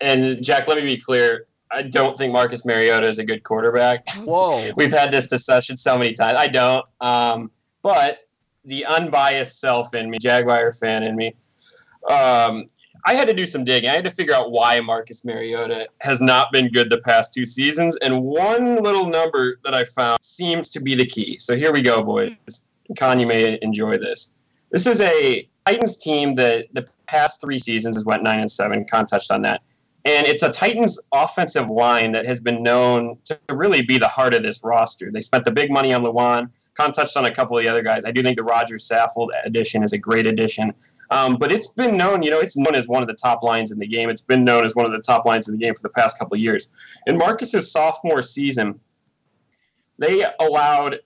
and 0.00 0.42
Jack, 0.42 0.68
let 0.68 0.76
me 0.76 0.84
be 0.84 0.96
clear. 0.96 1.46
I 1.70 1.82
don't 1.82 2.18
think 2.18 2.32
Marcus 2.32 2.64
Mariota 2.64 3.06
is 3.06 3.18
a 3.18 3.24
good 3.24 3.44
quarterback. 3.44 4.08
Whoa. 4.24 4.70
We've 4.76 4.92
had 4.92 5.10
this 5.10 5.28
discussion 5.28 5.76
so 5.76 5.96
many 5.96 6.14
times. 6.14 6.36
I 6.36 6.48
don't. 6.48 6.84
Um, 7.00 7.50
but 7.82 8.28
the 8.64 8.84
unbiased 8.84 9.60
self 9.60 9.94
in 9.94 10.10
me, 10.10 10.18
Jaguar 10.18 10.72
fan 10.72 11.02
in 11.04 11.16
me, 11.16 11.34
um, 12.08 12.66
I 13.06 13.14
had 13.14 13.28
to 13.28 13.34
do 13.34 13.46
some 13.46 13.64
digging. 13.64 13.88
I 13.88 13.94
had 13.94 14.04
to 14.04 14.10
figure 14.10 14.34
out 14.34 14.50
why 14.50 14.80
Marcus 14.80 15.24
Mariota 15.24 15.88
has 16.00 16.20
not 16.20 16.52
been 16.52 16.68
good 16.68 16.90
the 16.90 16.98
past 16.98 17.32
two 17.32 17.46
seasons. 17.46 17.96
And 17.98 18.22
one 18.22 18.76
little 18.76 19.06
number 19.06 19.58
that 19.64 19.74
I 19.74 19.84
found 19.84 20.18
seems 20.22 20.68
to 20.70 20.80
be 20.80 20.94
the 20.94 21.06
key. 21.06 21.38
So 21.38 21.56
here 21.56 21.72
we 21.72 21.82
go, 21.82 22.02
boys. 22.02 22.34
Con, 22.98 23.20
you 23.20 23.26
may 23.26 23.58
enjoy 23.62 23.96
this. 23.98 24.34
This 24.70 24.86
is 24.86 25.00
a 25.00 25.48
Titans 25.66 25.96
team 25.96 26.34
that 26.36 26.66
the 26.72 26.86
past 27.06 27.40
three 27.40 27.58
seasons 27.58 27.96
has 27.96 28.04
went 28.04 28.22
nine 28.22 28.40
and 28.40 28.50
seven. 28.50 28.84
Con 28.84 29.06
touched 29.06 29.30
on 29.30 29.42
that. 29.42 29.62
And 30.04 30.26
it's 30.26 30.42
a 30.42 30.50
Titans 30.50 30.98
offensive 31.12 31.68
line 31.68 32.12
that 32.12 32.24
has 32.24 32.40
been 32.40 32.62
known 32.62 33.18
to 33.24 33.38
really 33.50 33.82
be 33.82 33.98
the 33.98 34.08
heart 34.08 34.32
of 34.32 34.42
this 34.42 34.62
roster. 34.64 35.10
They 35.12 35.20
spent 35.20 35.44
the 35.44 35.50
big 35.50 35.70
money 35.70 35.92
on 35.92 36.02
Lewan. 36.02 36.50
Con 36.74 36.92
touched 36.92 37.16
on 37.16 37.26
a 37.26 37.34
couple 37.34 37.58
of 37.58 37.64
the 37.64 37.68
other 37.68 37.82
guys. 37.82 38.04
I 38.06 38.10
do 38.10 38.22
think 38.22 38.36
the 38.36 38.42
Roger 38.42 38.76
Saffold 38.76 39.28
addition 39.44 39.82
is 39.82 39.92
a 39.92 39.98
great 39.98 40.26
addition. 40.26 40.72
Um, 41.10 41.36
but 41.36 41.52
it's 41.52 41.68
been 41.68 41.96
known, 41.96 42.22
you 42.22 42.30
know, 42.30 42.38
it's 42.38 42.56
known 42.56 42.74
as 42.74 42.88
one 42.88 43.02
of 43.02 43.08
the 43.08 43.14
top 43.14 43.42
lines 43.42 43.72
in 43.72 43.78
the 43.78 43.86
game. 43.86 44.08
It's 44.08 44.20
been 44.22 44.44
known 44.44 44.64
as 44.64 44.74
one 44.74 44.86
of 44.86 44.92
the 44.92 45.00
top 45.00 45.26
lines 45.26 45.48
in 45.48 45.58
the 45.58 45.60
game 45.60 45.74
for 45.74 45.82
the 45.82 45.90
past 45.90 46.18
couple 46.18 46.36
of 46.36 46.40
years. 46.40 46.68
In 47.06 47.18
Marcus's 47.18 47.70
sophomore 47.70 48.22
season, 48.22 48.80
they 49.98 50.24
allowed 50.40 51.00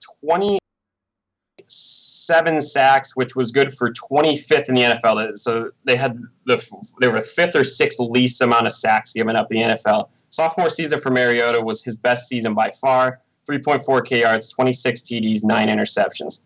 27 2.25 2.61
sacks, 2.61 3.15
which 3.15 3.35
was 3.35 3.51
good 3.51 3.71
for 3.71 3.91
25th 3.91 4.69
in 4.69 4.75
the 4.75 4.81
NFL. 4.81 5.37
So 5.37 5.71
they 5.83 5.95
had 5.95 6.21
the 6.45 6.61
they 6.99 7.07
were 7.07 7.21
fifth 7.21 7.55
or 7.55 7.63
sixth 7.63 7.99
least 7.99 8.41
amount 8.41 8.65
of 8.65 8.73
sacks 8.73 9.13
given 9.13 9.35
up 9.35 9.51
in 9.51 9.67
the 9.67 9.73
NFL. 9.75 10.09
Sophomore 10.29 10.69
season 10.69 10.99
for 10.99 11.11
Mariota 11.11 11.61
was 11.61 11.83
his 11.83 11.97
best 11.97 12.27
season 12.27 12.53
by 12.53 12.71
far. 12.71 13.21
3.4 13.49 14.05
K 14.05 14.21
yards, 14.21 14.51
26 14.51 15.01
TDs, 15.01 15.43
nine 15.43 15.67
interceptions. 15.67 16.41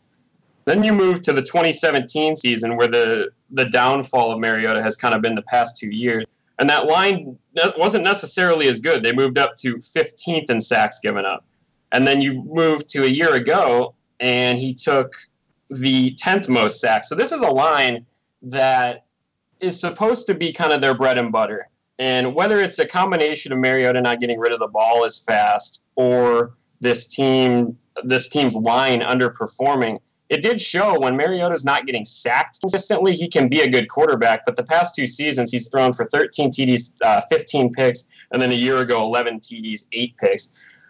Then 0.66 0.84
you 0.84 0.92
move 0.92 1.22
to 1.22 1.32
the 1.32 1.42
2017 1.42 2.36
season 2.36 2.76
where 2.76 2.88
the 2.88 3.30
the 3.52 3.66
downfall 3.66 4.32
of 4.32 4.40
Mariota 4.40 4.82
has 4.84 4.96
kind 4.96 5.16
of 5.16 5.22
been 5.22 5.36
the 5.36 5.44
past 5.44 5.78
two 5.78 5.90
years. 5.90 6.26
And 6.60 6.70
that 6.70 6.88
line 6.88 7.38
wasn't 7.78 8.04
necessarily 8.04 8.68
as 8.68 8.82
good. 8.82 9.02
They 9.02 9.14
moved 9.14 9.38
up 9.38 9.56
to 9.58 9.78
15th 9.78 10.50
in 10.50 10.60
sacks 10.60 11.00
given 11.00 11.26
up. 11.26 11.46
And 11.94 12.06
then 12.06 12.22
you 12.22 12.44
move 12.44 12.86
to 12.88 13.06
a 13.06 13.08
year 13.08 13.34
ago, 13.36 13.96
and 14.20 14.60
he 14.60 14.74
took 14.74 15.16
the 15.70 16.16
10th 16.24 16.50
most 16.50 16.80
sacks. 16.82 17.10
So 17.10 17.16
this 17.16 17.32
is 17.32 17.42
a 17.42 17.50
line 17.50 18.06
that 18.42 19.06
is 19.60 19.80
supposed 19.80 20.26
to 20.28 20.36
be 20.36 20.52
kind 20.52 20.72
of 20.72 20.82
their 20.82 20.94
bread 20.94 21.18
and 21.18 21.32
butter. 21.32 21.70
And 22.00 22.34
whether 22.34 22.60
it's 22.60 22.80
a 22.80 22.86
combination 22.86 23.52
of 23.52 23.60
Mariota 23.60 24.02
not 24.02 24.20
getting 24.20 24.40
rid 24.40 24.54
of 24.54 24.60
the 24.60 24.68
ball 24.68 25.04
as 25.04 25.20
fast 25.20 25.84
or 25.96 26.54
this 26.80 27.06
team 27.06 27.78
this 28.06 28.30
team's 28.30 28.56
line 28.56 29.02
underperforming, 29.02 30.00
it 30.30 30.42
did 30.42 30.62
show 30.62 31.00
when 31.00 31.18
Mariota's 31.18 31.66
not 31.66 31.86
getting 31.86 32.06
sacked 32.06 32.60
consistently, 32.62 33.16
he 33.16 33.28
can 33.28 33.50
be 33.50 33.62
a 33.62 33.70
good 33.70 33.90
quarterback. 33.90 34.46
But 34.46 34.56
the 34.56 34.64
past 34.64 34.96
two 34.96 35.08
seasons, 35.08 35.52
he's 35.52 35.70
thrown 35.70 35.92
for 35.92 36.06
13 36.06 36.52
TDs, 36.52 36.92
uh, 37.04 37.22
15 37.30 37.74
picks, 37.74 38.06
and 38.32 38.42
then 38.42 38.52
a 38.52 38.56
year 38.56 38.78
ago, 38.78 39.02
11 39.02 39.40
TDs, 39.40 39.88
eight 39.92 40.16
picks. 40.18 40.50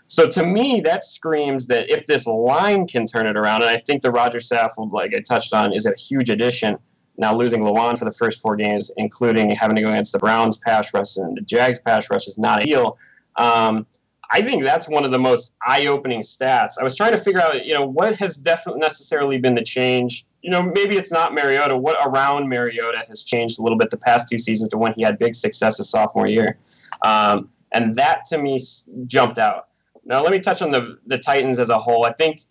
So 0.10 0.28
to 0.28 0.44
me, 0.44 0.82
that 0.82 1.04
screams 1.04 1.68
that 1.68 1.90
if 1.90 2.08
this 2.08 2.26
line 2.26 2.88
can 2.88 3.06
turn 3.06 3.28
it 3.28 3.38
around, 3.38 3.62
and 3.62 3.70
I 3.70 3.78
think 3.78 4.02
the 4.02 4.12
Roger 4.12 4.40
Saffold, 4.40 4.92
like 4.92 5.14
I 5.14 5.20
touched 5.20 5.54
on, 5.54 5.72
is 5.72 5.86
a 5.86 5.94
huge 5.94 6.32
addition. 6.32 6.80
Now 7.18 7.36
losing 7.36 7.62
Lewan 7.62 7.98
for 7.98 8.06
the 8.06 8.12
first 8.12 8.42
four 8.42 8.56
games, 8.56 8.90
including 8.98 9.52
having 9.52 9.76
to 9.76 9.84
go 9.84 9.92
against 9.92 10.12
the 10.12 10.20
Browns 10.20 10.58
pass 10.58 10.94
rush 10.96 11.18
and 11.18 11.38
the 11.38 11.42
Jags 11.42 11.80
pass 11.80 12.10
rush, 12.10 12.28
is 12.28 12.40
not 12.40 12.62
ideal. 12.62 12.98
Um, 13.36 13.86
I 14.32 14.42
think 14.42 14.64
that's 14.64 14.90
one 14.90 15.06
of 15.06 15.12
the 15.12 15.20
most 15.20 15.54
eye-opening 15.68 16.22
stats. 16.22 16.74
I 16.80 16.84
was 16.84 16.96
trying 16.96 17.12
to 17.12 17.18
figure 17.18 17.42
out, 17.42 17.66
you 17.66 17.76
know, 17.76 17.86
what 17.86 18.16
has 18.16 18.36
definitely 18.36 18.82
necessarily 18.82 19.38
been 19.38 19.54
the 19.54 19.64
change. 19.64 20.26
You 20.42 20.50
know, 20.50 20.64
maybe 20.64 20.98
it's 20.98 21.12
not 21.12 21.36
Mariota. 21.36 21.78
What 21.78 21.98
around 22.04 22.50
Mariota 22.50 23.04
has 23.08 23.24
changed 23.24 23.60
a 23.60 23.62
little 23.62 23.78
bit 23.78 23.92
the 23.92 23.98
past 23.98 24.28
two 24.28 24.40
seasons 24.40 24.70
to 24.70 24.78
when 24.78 24.94
he 24.94 25.04
had 25.04 25.20
big 25.20 25.36
success 25.36 25.78
his 25.78 25.90
sophomore 25.90 26.28
year, 26.28 26.58
um, 27.04 27.50
and 27.74 27.96
that 27.96 28.26
to 28.30 28.40
me 28.40 28.60
jumped 29.06 29.38
out. 29.38 29.69
Now 30.10 30.24
let 30.24 30.32
me 30.32 30.40
touch 30.40 30.62
on 30.62 30.72
the 30.72 30.98
the 31.06 31.18
Titans 31.18 31.60
as 31.60 31.70
a 31.70 31.78
whole. 31.78 32.06
I 32.06 32.12
think 32.14 32.42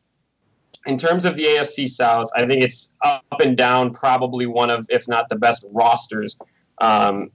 in 0.86 0.96
terms 0.96 1.24
of 1.24 1.36
the 1.36 1.44
AFC 1.44 1.88
South, 1.88 2.28
I 2.34 2.46
think 2.46 2.62
it's 2.62 2.94
up 3.04 3.40
and 3.40 3.56
down, 3.56 3.92
probably 3.92 4.46
one 4.46 4.70
of, 4.70 4.86
if 4.88 5.08
not 5.08 5.28
the 5.28 5.36
best 5.36 5.66
rosters 5.72 6.38
um, 6.80 7.30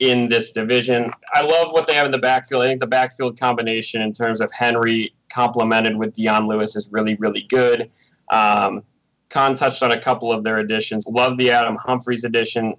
in 0.00 0.28
this 0.28 0.52
division. 0.52 1.10
I 1.32 1.42
love 1.42 1.72
what 1.72 1.86
they 1.86 1.94
have 1.94 2.06
in 2.06 2.12
the 2.12 2.18
backfield. 2.18 2.62
I 2.62 2.66
think 2.66 2.80
the 2.80 2.86
backfield 2.86 3.38
combination 3.38 4.02
in 4.02 4.12
terms 4.12 4.40
of 4.40 4.52
Henry 4.52 5.14
complemented 5.30 5.96
with 5.96 6.12
Dion 6.14 6.48
Lewis 6.48 6.76
is 6.76 6.90
really, 6.92 7.14
really 7.16 7.46
good. 7.48 7.90
Um, 8.32 8.82
Con 9.30 9.54
touched 9.54 9.82
on 9.82 9.92
a 9.92 10.00
couple 10.00 10.32
of 10.32 10.42
their 10.42 10.58
additions. 10.58 11.06
Love 11.06 11.36
the 11.36 11.50
Adam 11.50 11.76
Humphries 11.80 12.24
addition. 12.24 12.74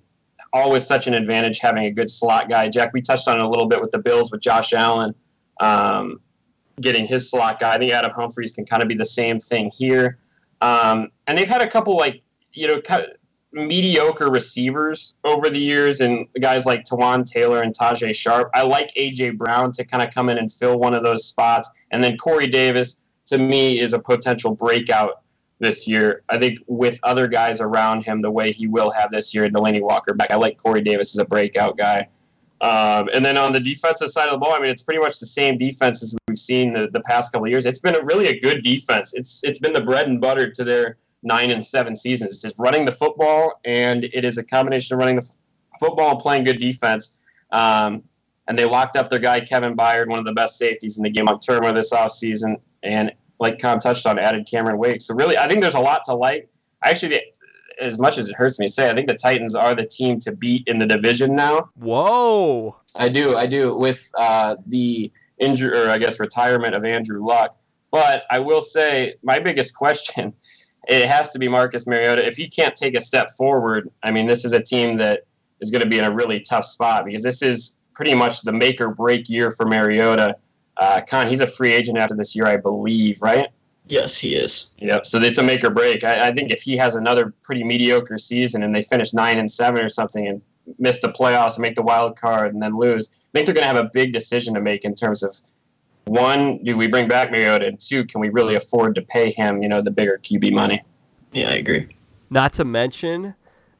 Always 0.52 0.86
such 0.86 1.08
an 1.08 1.14
advantage 1.14 1.60
having 1.60 1.86
a 1.86 1.92
good 1.92 2.10
slot 2.10 2.50
guy. 2.50 2.70
Jack, 2.70 2.92
we 2.94 3.02
touched 3.02 3.28
on 3.28 3.38
it 3.38 3.44
a 3.44 3.48
little 3.48 3.68
bit 3.68 3.80
with 3.80 3.92
the 3.92 4.00
Bills 4.00 4.32
with 4.32 4.42
Josh 4.42 4.74
Allen 4.74 5.14
um, 5.60 6.20
getting 6.82 7.06
his 7.06 7.30
slot 7.30 7.60
guy. 7.60 7.76
I 7.76 7.78
think 7.78 7.92
Adam 7.92 8.12
Humphries 8.12 8.52
can 8.52 8.66
kind 8.66 8.82
of 8.82 8.90
be 8.90 8.96
the 8.96 9.06
same 9.06 9.40
thing 9.40 9.72
here. 9.74 10.20
Um, 10.62 11.10
and 11.28 11.38
they've 11.38 11.48
had 11.48 11.62
a 11.62 11.68
couple 11.68 11.98
like 11.98 12.22
you 12.54 12.68
know 12.68 12.82
kind 12.82 13.04
of 13.04 13.10
mediocre 13.52 14.30
receivers 14.30 15.18
over 15.24 15.50
the 15.50 15.60
years, 15.60 16.02
and 16.02 16.28
guys 16.40 16.66
like 16.66 16.84
Taywan 16.84 17.26
Taylor 17.26 17.62
and 17.62 17.78
Tajae 17.78 18.16
Sharpe. 18.16 18.50
I 18.54 18.64
like 18.64 18.94
AJ 18.96 19.38
Brown 19.38 19.72
to 19.74 19.84
kind 19.84 20.04
of 20.04 20.14
come 20.14 20.30
in 20.30 20.38
and 20.38 20.52
fill 20.52 20.78
one 20.80 20.94
of 20.94 21.04
those 21.04 21.26
spots, 21.26 21.70
and 21.92 22.04
then 22.04 22.18
Corey 22.18 22.48
Davis 22.48 22.98
to 23.28 23.38
me 23.38 23.80
is 23.80 23.94
a 23.94 24.00
potential 24.00 24.56
breakout 24.56 25.22
this 25.60 25.88
year. 25.88 26.24
I 26.30 26.38
think 26.38 26.60
with 26.68 27.00
other 27.04 27.28
guys 27.28 27.62
around 27.62 28.04
him, 28.04 28.22
the 28.22 28.32
way 28.32 28.52
he 28.52 28.68
will 28.68 28.92
have 28.92 29.12
this 29.12 29.34
year, 29.34 29.48
Delanie 29.50 29.82
Walker 29.82 30.14
back. 30.14 30.32
I 30.32 30.36
like 30.36 30.58
Corey 30.58 30.82
Davis 30.82 31.16
as 31.16 31.20
a 31.20 31.26
breakout 31.26 31.78
guy. 31.78 32.08
Um, 32.62 33.10
and 33.14 33.24
then 33.24 33.38
on 33.38 33.54
the 33.54 33.60
defensive 33.60 34.10
side 34.10 34.28
of 34.28 34.34
the 34.34 34.38
ball, 34.38 34.54
I 34.54 34.60
mean, 34.60 34.70
it's 34.70 34.84
pretty 34.84 35.00
much 35.00 35.20
the 35.20 35.28
same 35.28 35.58
defense 35.58 36.04
as 36.04 36.16
we've 36.28 36.38
seen 36.38 36.74
the, 36.74 36.90
the 36.92 37.00
past 37.02 37.32
couple 37.32 37.46
of 37.46 37.52
years. 37.52 37.66
It's 37.66 37.80
been 37.80 37.96
a 37.96 38.04
really 38.04 38.28
a 38.28 38.40
good 38.40 38.64
defense. 38.64 39.14
It's 39.14 39.42
it's 39.44 39.60
been 39.60 39.74
the 39.74 39.82
bread 39.82 40.08
and 40.08 40.20
butter 40.20 40.50
to 40.52 40.64
their 40.64 40.98
nine 41.24 41.52
and 41.52 41.66
seven 41.66 41.96
seasons, 41.96 42.32
It's 42.32 42.42
just 42.42 42.58
running 42.60 42.86
the 42.86 42.92
football, 42.92 43.60
and 43.66 44.06
it 44.06 44.24
is 44.24 44.38
a 44.38 44.44
combination 44.44 44.96
of 44.96 45.00
running 45.00 45.16
the 45.16 45.22
f- 45.22 45.36
football 45.80 46.12
and 46.12 46.20
playing 46.20 46.44
good 46.44 46.60
defense. 46.60 47.20
Um, 47.52 48.04
and 48.48 48.58
they 48.58 48.66
locked 48.66 48.96
up 48.96 49.10
their 49.10 49.20
guy 49.20 49.40
Kevin 49.42 49.76
Byard, 49.76 50.08
one 50.08 50.20
of 50.20 50.26
the 50.26 50.34
best 50.34 50.58
safeties 50.58 50.98
in 50.98 51.04
the 51.04 51.10
game 51.10 51.28
on 51.28 51.40
Turner 51.40 51.72
this 51.72 51.94
offseason, 51.94 52.56
and 52.84 53.12
like 53.40 53.60
Con 53.60 53.80
touched 53.80 54.06
on, 54.06 54.18
added 54.18 54.48
Cameron 54.50 54.78
Wake. 54.78 55.02
So 55.02 55.14
really, 55.14 55.38
I 55.38 55.48
think 55.48 55.62
there's 55.62 55.76
a 55.76 55.80
lot 55.80 56.04
to 56.06 56.16
like. 56.16 56.50
Actually, 56.84 57.22
as 57.80 58.00
much 58.00 58.18
as 58.18 58.30
it 58.30 58.36
hurts 58.36 58.60
me 58.60 58.68
to 58.68 58.72
say, 58.72 58.90
I 58.90 58.94
think 58.94 59.08
the 59.08 59.16
Titans 59.16 59.56
are 59.56 59.74
the 59.76 59.86
team 59.86 60.20
to 60.22 60.32
beat 60.32 60.68
in 60.68 60.80
the 60.80 60.86
division 60.86 61.36
now. 61.36 61.70
Whoa! 61.76 62.76
I 62.96 63.10
do, 63.10 63.38
I 63.38 63.46
do. 63.46 63.78
With 63.78 64.10
uh, 64.18 64.56
the 64.68 65.12
injury, 65.40 65.78
or 65.78 65.90
I 65.90 65.98
guess 65.98 66.20
retirement 66.20 66.76
of 66.76 66.84
Andrew 66.84 67.26
Luck. 67.26 67.56
But 67.92 68.24
I 68.30 68.40
will 68.40 68.62
say, 68.62 69.16
my 69.24 69.40
biggest 69.40 69.76
question 69.76 70.34
it 70.88 71.08
has 71.08 71.30
to 71.32 71.40
be 71.40 71.48
Marcus 71.48 71.86
Mariota. 71.86 72.26
If 72.26 72.36
he 72.36 72.48
can't 72.48 72.76
take 72.76 72.96
a 72.96 73.02
step 73.02 73.30
forward, 73.32 73.90
I 74.04 74.12
mean, 74.12 74.28
this 74.28 74.44
is 74.44 74.54
a 74.54 74.62
team 74.62 74.98
that 74.98 75.22
is 75.62 75.72
going 75.72 75.82
to 75.82 75.88
be 75.88 76.00
in 76.00 76.06
a 76.06 76.12
really 76.12 76.40
tough 76.40 76.66
spot 76.66 77.06
because 77.06 77.22
this 77.22 77.42
is 77.42 77.78
pretty 77.94 78.16
much 78.16 78.42
the 78.42 78.54
make 78.54 78.80
or 78.82 78.90
break 78.90 79.30
year 79.30 79.52
for 79.52 79.66
Mariota. 79.66 80.38
Uh, 80.78 81.02
Con, 81.08 81.28
he's 81.28 81.42
a 81.42 81.48
free 81.48 81.74
agent 81.74 81.98
after 81.98 82.16
this 82.16 82.36
year, 82.36 82.48
I 82.48 82.58
believe, 82.58 83.22
right? 83.22 83.50
Yes, 83.90 84.18
he 84.20 84.36
is. 84.36 84.72
Yeah, 84.78 85.00
So 85.04 85.20
it's 85.20 85.40
a 85.40 85.44
make 85.44 85.64
or 85.64 85.72
break. 85.72 86.04
I, 86.04 86.30
I, 86.30 86.32
think 86.32 86.52
if 86.52 86.62
he 86.62 86.78
has 86.78 86.94
another 86.94 87.34
pretty 87.42 87.64
mediocre 87.64 88.20
season 88.20 88.62
and 88.62 88.74
they 88.74 88.84
finish 88.84 89.14
nine 89.14 89.40
and 89.40 89.50
seven 89.50 89.84
or 89.84 89.90
something 89.90 90.28
and 90.28 90.42
miss 90.78 91.00
the 91.02 91.10
playoffs 91.10 91.56
and 91.56 91.64
make 91.64 91.74
the 91.74 91.82
wild 91.82 92.16
card 92.16 92.54
and 92.54 92.62
then 92.62 92.78
lose, 92.78 93.10
I 93.12 93.18
think 93.34 93.48
they're 93.48 93.56
going 93.56 93.68
to 93.68 93.76
have 93.76 93.84
a 93.84 93.90
big 93.92 94.14
decision 94.14 94.54
to 94.54 94.62
make 94.62 94.86
in 94.86 94.94
terms 94.94 95.24
of 95.24 95.36
one, 96.06 96.64
do 96.64 96.78
we 96.78 96.88
bring 96.88 97.08
back 97.08 97.32
Mariota? 97.32 97.66
And 97.66 97.80
two, 97.80 98.06
can 98.06 98.22
we 98.22 98.30
really 98.30 98.56
afford 98.56 98.94
to 98.96 99.02
pay 99.02 99.32
him, 99.32 99.64
you 99.64 99.70
know, 99.70 99.82
the 99.82 99.92
bigger 99.92 100.20
QB 100.22 100.54
money? 100.54 100.84
Yeah, 101.32 101.50
I 101.50 101.54
agree. 101.54 101.88
Not 102.30 102.54
to 102.54 102.66
mention, 102.66 103.34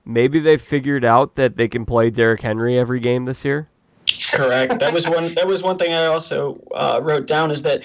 maybe 0.06 0.40
they 0.40 0.58
figured 0.58 1.06
out 1.06 1.36
that 1.36 1.56
they 1.56 1.68
can 1.68 1.86
play 1.86 2.10
Derrick 2.10 2.42
Henry 2.42 2.80
every 2.80 3.00
game 3.00 3.26
this 3.26 3.46
year. 3.46 3.70
Correct. 4.32 4.80
That 4.80 4.92
was 4.92 5.08
one. 5.08 5.34
That 5.36 5.48
was 5.48 5.62
one 5.62 5.78
thing 5.78 5.94
I 5.94 6.08
also 6.08 6.60
uh, 6.74 7.00
wrote 7.02 7.28
down 7.28 7.52
is 7.52 7.62
that 7.62 7.84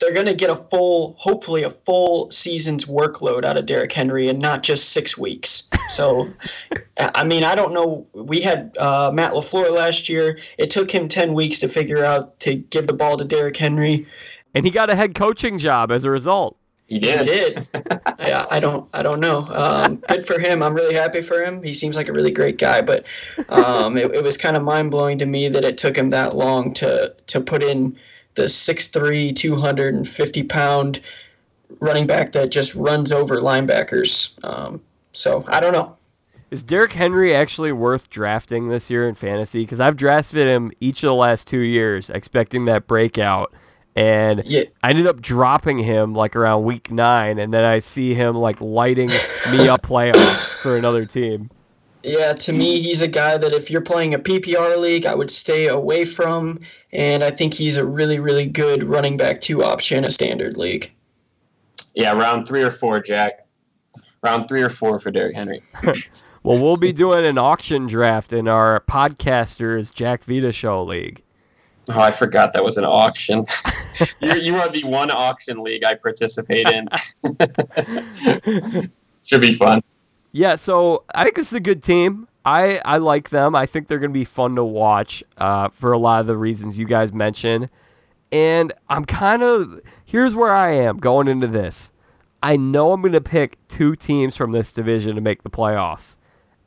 they're 0.00 0.14
going 0.14 0.26
to 0.26 0.34
get 0.34 0.50
a 0.50 0.56
full, 0.56 1.14
hopefully, 1.18 1.62
a 1.62 1.70
full 1.70 2.30
season's 2.30 2.86
workload 2.86 3.44
out 3.44 3.58
of 3.58 3.66
Derrick 3.66 3.92
Henry 3.92 4.28
and 4.28 4.38
not 4.38 4.62
just 4.62 4.90
six 4.90 5.16
weeks. 5.16 5.68
So, 5.90 6.32
I 6.98 7.22
mean, 7.22 7.44
I 7.44 7.54
don't 7.54 7.72
know. 7.72 8.06
We 8.14 8.40
had 8.40 8.76
uh, 8.78 9.12
Matt 9.12 9.32
LaFleur 9.32 9.70
last 9.70 10.08
year. 10.08 10.38
It 10.58 10.70
took 10.70 10.90
him 10.90 11.08
10 11.08 11.34
weeks 11.34 11.58
to 11.58 11.68
figure 11.68 12.02
out 12.02 12.40
to 12.40 12.56
give 12.56 12.86
the 12.86 12.94
ball 12.94 13.18
to 13.18 13.24
Derrick 13.24 13.56
Henry. 13.56 14.06
And 14.54 14.64
he 14.64 14.70
got 14.70 14.90
a 14.90 14.94
head 14.94 15.14
coaching 15.14 15.58
job 15.58 15.92
as 15.92 16.04
a 16.04 16.10
result. 16.10 16.56
He 16.86 16.98
did. 16.98 17.24
He 17.24 17.32
did. 17.32 17.68
yeah, 18.18 18.46
I 18.50 18.58
don't. 18.58 18.88
I 18.92 19.04
don't 19.04 19.20
know. 19.20 19.46
Um, 19.52 20.02
good 20.08 20.26
for 20.26 20.40
him. 20.40 20.60
I'm 20.60 20.74
really 20.74 20.94
happy 20.94 21.22
for 21.22 21.40
him. 21.40 21.62
He 21.62 21.72
seems 21.72 21.94
like 21.94 22.08
a 22.08 22.12
really 22.12 22.32
great 22.32 22.58
guy. 22.58 22.80
But 22.80 23.06
um, 23.48 23.96
it, 23.96 24.12
it 24.12 24.24
was 24.24 24.36
kind 24.36 24.56
of 24.56 24.64
mind 24.64 24.90
blowing 24.90 25.16
to 25.18 25.26
me 25.26 25.48
that 25.50 25.62
it 25.62 25.78
took 25.78 25.96
him 25.96 26.10
that 26.10 26.34
long 26.34 26.74
to 26.74 27.14
to 27.28 27.40
put 27.40 27.62
in 27.62 27.96
the 28.34 28.44
6'3", 28.44 29.34
250 29.34 30.42
pound 30.44 31.00
running 31.80 32.06
back 32.06 32.32
that 32.32 32.50
just 32.50 32.74
runs 32.74 33.12
over 33.12 33.36
linebackers. 33.40 34.42
Um, 34.44 34.80
so 35.12 35.44
I 35.48 35.60
don't 35.60 35.72
know. 35.72 35.96
Is 36.50 36.64
Derrick 36.64 36.92
Henry 36.92 37.32
actually 37.34 37.70
worth 37.70 38.10
drafting 38.10 38.68
this 38.68 38.90
year 38.90 39.08
in 39.08 39.14
fantasy? 39.14 39.62
Because 39.62 39.78
I've 39.78 39.96
drafted 39.96 40.48
him 40.48 40.72
each 40.80 41.04
of 41.04 41.08
the 41.08 41.14
last 41.14 41.46
two 41.46 41.60
years, 41.60 42.10
expecting 42.10 42.64
that 42.64 42.88
breakout, 42.88 43.52
and 43.94 44.42
Yeah. 44.44 44.64
I 44.82 44.90
ended 44.90 45.06
up 45.06 45.20
dropping 45.20 45.78
him 45.78 46.12
like 46.12 46.34
around 46.34 46.64
week 46.64 46.90
nine, 46.90 47.38
and 47.38 47.54
then 47.54 47.64
I 47.64 47.78
see 47.78 48.14
him 48.14 48.34
like 48.34 48.60
lighting 48.60 49.10
me 49.52 49.68
up 49.68 49.82
playoffs 49.82 50.48
for 50.60 50.76
another 50.76 51.06
team. 51.06 51.50
Yeah, 52.02 52.32
to 52.32 52.52
me, 52.52 52.80
he's 52.80 53.02
a 53.02 53.08
guy 53.08 53.36
that 53.36 53.52
if 53.52 53.70
you're 53.70 53.80
playing 53.80 54.14
a 54.14 54.18
PPR 54.18 54.78
league, 54.78 55.04
I 55.04 55.14
would 55.14 55.30
stay 55.30 55.66
away 55.66 56.04
from. 56.04 56.60
And 56.92 57.22
I 57.22 57.30
think 57.30 57.54
he's 57.54 57.76
a 57.76 57.84
really, 57.84 58.18
really 58.18 58.46
good 58.46 58.84
running 58.84 59.16
back 59.16 59.40
two 59.40 59.62
option 59.62 59.98
in 59.98 60.04
a 60.04 60.10
standard 60.10 60.56
league. 60.56 60.90
Yeah, 61.94 62.12
round 62.12 62.46
three 62.46 62.62
or 62.62 62.70
four, 62.70 63.00
Jack. 63.00 63.46
Round 64.22 64.48
three 64.48 64.62
or 64.62 64.68
four 64.68 64.98
for 64.98 65.10
Derrick 65.10 65.34
Henry. 65.34 65.62
Well, 66.42 66.58
we'll 66.58 66.78
be 66.78 66.92
doing 66.92 67.26
an 67.26 67.36
auction 67.36 67.86
draft 67.86 68.32
in 68.32 68.48
our 68.48 68.80
podcasters 68.80 69.92
Jack 69.92 70.24
Vita 70.24 70.52
Show 70.52 70.82
league. 70.82 71.22
Oh, 71.90 72.00
I 72.00 72.10
forgot 72.10 72.54
that 72.54 72.64
was 72.64 72.78
an 72.78 72.86
auction. 72.86 73.44
you, 74.20 74.32
you 74.36 74.56
are 74.56 74.70
the 74.70 74.84
one 74.84 75.10
auction 75.10 75.62
league 75.62 75.84
I 75.84 75.96
participate 75.96 76.66
in. 76.66 76.88
Should 79.22 79.42
be 79.42 79.52
fun. 79.52 79.82
Yeah, 80.32 80.54
so 80.56 81.04
I 81.14 81.24
think 81.24 81.38
it's 81.38 81.52
a 81.52 81.60
good 81.60 81.82
team. 81.82 82.28
I, 82.44 82.80
I 82.84 82.98
like 82.98 83.30
them. 83.30 83.54
I 83.54 83.66
think 83.66 83.88
they're 83.88 83.98
going 83.98 84.12
to 84.12 84.18
be 84.18 84.24
fun 84.24 84.54
to 84.56 84.64
watch 84.64 85.22
uh, 85.36 85.68
for 85.68 85.92
a 85.92 85.98
lot 85.98 86.20
of 86.20 86.26
the 86.26 86.36
reasons 86.36 86.78
you 86.78 86.86
guys 86.86 87.12
mentioned. 87.12 87.68
And 88.32 88.72
I'm 88.88 89.04
kind 89.04 89.42
of 89.42 89.80
here's 90.04 90.34
where 90.34 90.52
I 90.54 90.70
am 90.72 90.98
going 90.98 91.28
into 91.28 91.48
this. 91.48 91.90
I 92.42 92.56
know 92.56 92.92
I'm 92.92 93.02
going 93.02 93.12
to 93.12 93.20
pick 93.20 93.58
two 93.68 93.94
teams 93.96 94.36
from 94.36 94.52
this 94.52 94.72
division 94.72 95.14
to 95.16 95.20
make 95.20 95.42
the 95.42 95.50
playoffs. 95.50 96.16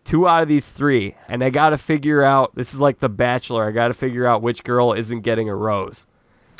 Two 0.03 0.27
out 0.27 0.43
of 0.43 0.49
these 0.49 0.71
three, 0.73 1.15
and 1.29 1.41
I 1.41 1.49
got 1.49 1.69
to 1.69 1.77
figure 1.77 2.23
out. 2.23 2.53
This 2.55 2.73
is 2.73 2.81
like 2.81 2.99
The 2.99 3.07
Bachelor. 3.07 3.65
I 3.65 3.71
got 3.71 3.87
to 3.87 3.93
figure 3.93 4.27
out 4.27 4.41
which 4.41 4.65
girl 4.65 4.91
isn't 4.91 5.21
getting 5.21 5.47
a 5.47 5.55
rose. 5.55 6.05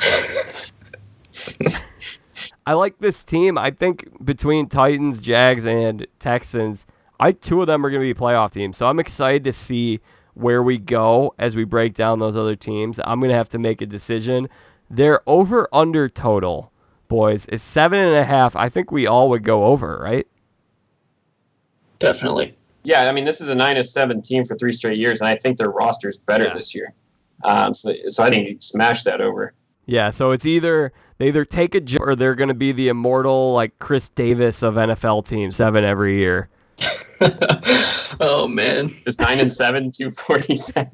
I 2.66 2.72
like 2.72 2.98
this 2.98 3.22
team. 3.22 3.58
I 3.58 3.70
think 3.70 4.24
between 4.24 4.68
Titans, 4.68 5.20
Jags, 5.20 5.66
and 5.66 6.06
Texans, 6.18 6.86
I 7.20 7.32
two 7.32 7.60
of 7.60 7.66
them 7.66 7.84
are 7.84 7.90
going 7.90 8.06
to 8.06 8.14
be 8.14 8.18
playoff 8.18 8.52
teams. 8.52 8.76
So 8.76 8.86
I'm 8.86 8.98
excited 8.98 9.44
to 9.44 9.52
see 9.52 10.00
where 10.34 10.62
we 10.62 10.78
go 10.78 11.34
as 11.38 11.54
we 11.54 11.64
break 11.64 11.94
down 11.94 12.18
those 12.18 12.36
other 12.36 12.56
teams. 12.56 12.98
I'm 13.04 13.20
going 13.20 13.30
to 13.30 13.36
have 13.36 13.48
to 13.50 13.58
make 13.58 13.80
a 13.80 13.86
decision. 13.86 14.48
Their 14.90 15.20
over 15.26 15.68
under 15.72 16.08
total, 16.08 16.72
boys, 17.08 17.46
is 17.48 17.62
seven 17.62 18.00
and 18.00 18.14
a 18.16 18.24
half. 18.24 18.56
I 18.56 18.68
think 18.68 18.90
we 18.90 19.06
all 19.06 19.28
would 19.30 19.44
go 19.44 19.64
over, 19.64 19.98
right? 20.02 20.26
Definitely. 21.98 22.56
Yeah, 22.82 23.08
I 23.08 23.12
mean, 23.12 23.24
this 23.24 23.40
is 23.40 23.48
a 23.48 23.54
nine 23.54 23.76
to 23.76 23.84
seven 23.84 24.20
team 24.20 24.44
for 24.44 24.56
three 24.56 24.72
straight 24.72 24.98
years, 24.98 25.20
and 25.20 25.28
I 25.28 25.36
think 25.36 25.56
their 25.56 25.70
roster's 25.70 26.18
better 26.18 26.44
Yeah. 26.44 26.54
this 26.54 26.74
year. 26.74 26.92
Um, 27.44 27.72
so, 27.72 27.92
so 28.08 28.22
I 28.22 28.30
think 28.30 28.48
you 28.48 28.56
smash 28.60 29.04
that 29.04 29.20
over. 29.20 29.54
Yeah, 29.86 30.10
so 30.10 30.30
it's 30.30 30.46
either 30.46 30.92
they 31.18 31.28
either 31.28 31.44
take 31.44 31.74
a 31.74 31.80
jump 31.80 32.02
or 32.02 32.14
they're 32.16 32.34
going 32.34 32.48
to 32.48 32.54
be 32.54 32.72
the 32.72 32.88
immortal 32.88 33.52
like 33.52 33.78
Chris 33.78 34.08
Davis 34.08 34.62
of 34.62 34.74
NFL 34.74 35.26
teams, 35.28 35.56
seven 35.56 35.84
every 35.84 36.16
year. 36.18 36.48
oh 38.20 38.48
man. 38.48 38.90
It's 39.06 39.18
nine 39.18 39.40
and 39.40 39.52
seven, 39.52 39.90
two 39.90 40.10
forty 40.10 40.56
seven. 40.56 40.90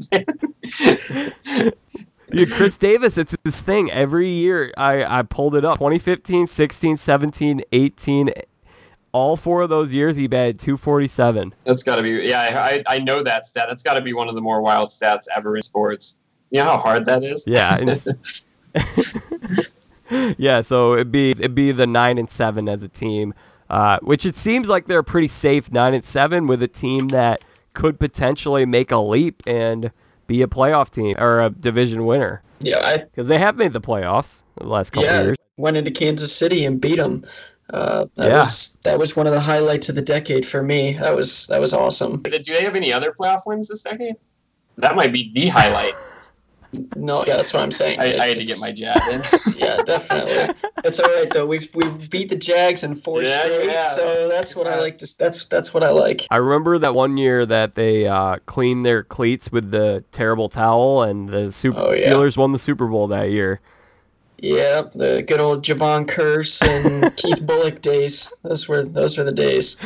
Yeah, 2.33 2.45
Chris 2.47 2.77
Davis, 2.77 3.19
it's 3.19 3.35
this 3.43 3.61
thing. 3.61 3.91
Every 3.91 4.29
year 4.29 4.73
I, 4.77 5.19
I 5.19 5.23
pulled 5.23 5.55
it 5.55 5.65
up. 5.65 5.79
2015, 5.79 6.47
16, 6.47 6.97
17, 6.97 7.63
18. 7.73 8.31
All 9.13 9.37
four 9.37 9.63
of 9.63 9.71
those 9.71 9.93
years 9.93 10.17
he 10.17 10.29
batted 10.29 10.59
247. 10.61 11.55
That's 11.65 11.83
got 11.83 11.97
to 11.97 12.03
be. 12.03 12.11
Yeah, 12.11 12.63
I, 12.63 12.85
I 12.87 12.99
know 13.01 13.23
that 13.23 13.47
stat. 13.47 13.67
That's 13.69 13.83
got 13.83 13.95
to 13.95 14.01
be 14.01 14.13
one 14.13 14.29
of 14.29 14.37
the 14.37 14.41
more 14.41 14.61
wild 14.61 14.91
stats 14.91 15.27
ever 15.35 15.57
in 15.57 15.63
sports. 15.63 16.21
You 16.51 16.61
know 16.61 16.67
how 16.67 16.79
hard 16.79 17.05
that 17.07 17.25
is. 17.25 17.45
Yeah. 17.47 17.97
yeah, 20.39 20.61
so 20.61 20.95
it'd 20.95 21.11
be 21.11 21.33
it'd 21.33 21.55
be 21.55 21.73
the 21.73 21.87
9 21.87 22.19
and 22.19 22.31
7 22.31 22.69
as 22.69 22.85
a 22.85 22.89
team. 22.89 23.35
Uh, 23.71 23.99
which 24.03 24.27
it 24.27 24.35
seems 24.35 24.69
like 24.69 24.87
they're 24.89 25.03
pretty 25.03 25.29
safe 25.29 25.71
9 25.73 25.95
and 25.95 26.05
7 26.05 26.47
with 26.49 26.61
a 26.63 26.69
team 26.69 27.09
that 27.09 27.41
could 27.73 28.01
potentially 28.01 28.67
make 28.67 28.91
a 28.91 28.99
leap 28.99 29.43
and 29.47 29.93
be 30.27 30.43
a 30.43 30.49
playoff 30.49 30.91
team 30.91 31.15
or 31.19 31.41
a 31.41 31.51
division 31.51 32.05
winner 32.05 32.43
Yeah, 32.59 32.97
because 32.97 33.29
they 33.29 33.39
have 33.39 33.57
made 33.57 33.73
the 33.73 33.81
playoffs 33.81 34.43
the 34.59 34.67
last 34.67 34.91
couple 34.91 35.05
yeah 35.09 35.23
years. 35.23 35.39
went 35.57 35.77
into 35.77 35.93
Kansas 35.93 36.35
City 36.35 36.65
and 36.65 36.81
beat 36.81 36.97
them. 36.99 37.25
Uh, 37.73 38.07
that 38.17 38.27
Yeah. 38.29 38.39
was 38.39 38.77
that 38.83 38.99
was 38.99 39.15
one 39.15 39.29
of 39.29 39.33
the 39.33 39.39
highlights 39.41 39.89
of 39.89 39.95
the 39.95 40.03
decade 40.03 40.45
for 40.45 40.63
me. 40.65 40.95
That 41.01 41.15
was 41.15 41.47
that 41.47 41.61
was 41.61 41.73
awesome. 41.73 42.21
Do 42.23 42.31
they 42.41 42.65
have 42.65 42.75
any 42.75 42.93
other 42.93 43.13
playoff 43.17 43.43
wins 43.47 43.69
this 43.69 43.83
decade? 43.83 44.17
That 44.79 44.97
might 44.97 45.13
be 45.13 45.31
the 45.33 45.47
highlight. 45.47 45.95
No, 46.95 47.25
yeah, 47.27 47.37
that's 47.37 47.53
what 47.53 47.63
I'm 47.63 47.73
saying. 47.73 47.99
I, 47.99 48.17
I 48.17 48.27
had 48.29 48.39
to 48.39 48.45
get 48.45 48.59
my 48.61 48.71
jab 48.71 49.03
in. 49.11 49.23
yeah, 49.57 49.83
definitely. 49.83 50.55
It's 50.85 51.01
all 51.01 51.11
right 51.11 51.29
though. 51.29 51.45
We've 51.47 51.69
we've 51.75 52.09
beat 52.11 52.29
the 52.29 52.37
Jags 52.37 52.85
in 52.85 52.95
four 52.95 53.23
Yeah, 53.23 53.43
straight, 53.43 53.67
yeah. 53.67 53.81
so 53.81 54.29
that's 54.29 54.55
what 54.55 54.69
I 54.69 54.79
like. 54.79 54.99
To, 54.99 55.19
that's 55.19 55.47
that's 55.47 55.75
what 55.75 55.83
I 55.83 55.91
like. 55.91 56.27
I 56.31 56.37
remember 56.37 56.79
that 56.79 56.95
one 56.95 57.17
year 57.17 57.45
that 57.45 57.75
they 57.75 58.07
uh, 58.07 58.37
cleaned 58.47 58.87
their 58.87 59.03
cleats 59.03 59.51
with 59.51 59.73
the 59.73 60.05
terrible 60.13 60.49
towel, 60.49 61.03
and 61.03 61.29
the 61.29 61.51
Super 61.51 61.81
Oh, 61.81 61.91
yeah. 61.93 62.09
Steelers 62.09 62.37
won 62.37 62.53
the 62.53 62.59
Super 62.59 62.87
Bowl 62.87 63.09
that 63.09 63.31
year. 63.31 63.61
Yeah, 64.39 64.83
the 64.95 65.23
good 65.27 65.41
old 65.41 65.63
Jevon 65.65 66.07
Kearse 66.07 66.63
and 66.67 67.15
Keith 67.17 67.41
Bulluck 67.43 67.83
days. 67.83 68.33
Those 68.43 68.69
were 68.69 68.85
those 68.85 69.19
were 69.19 69.25
the 69.25 69.33
days. 69.33 69.77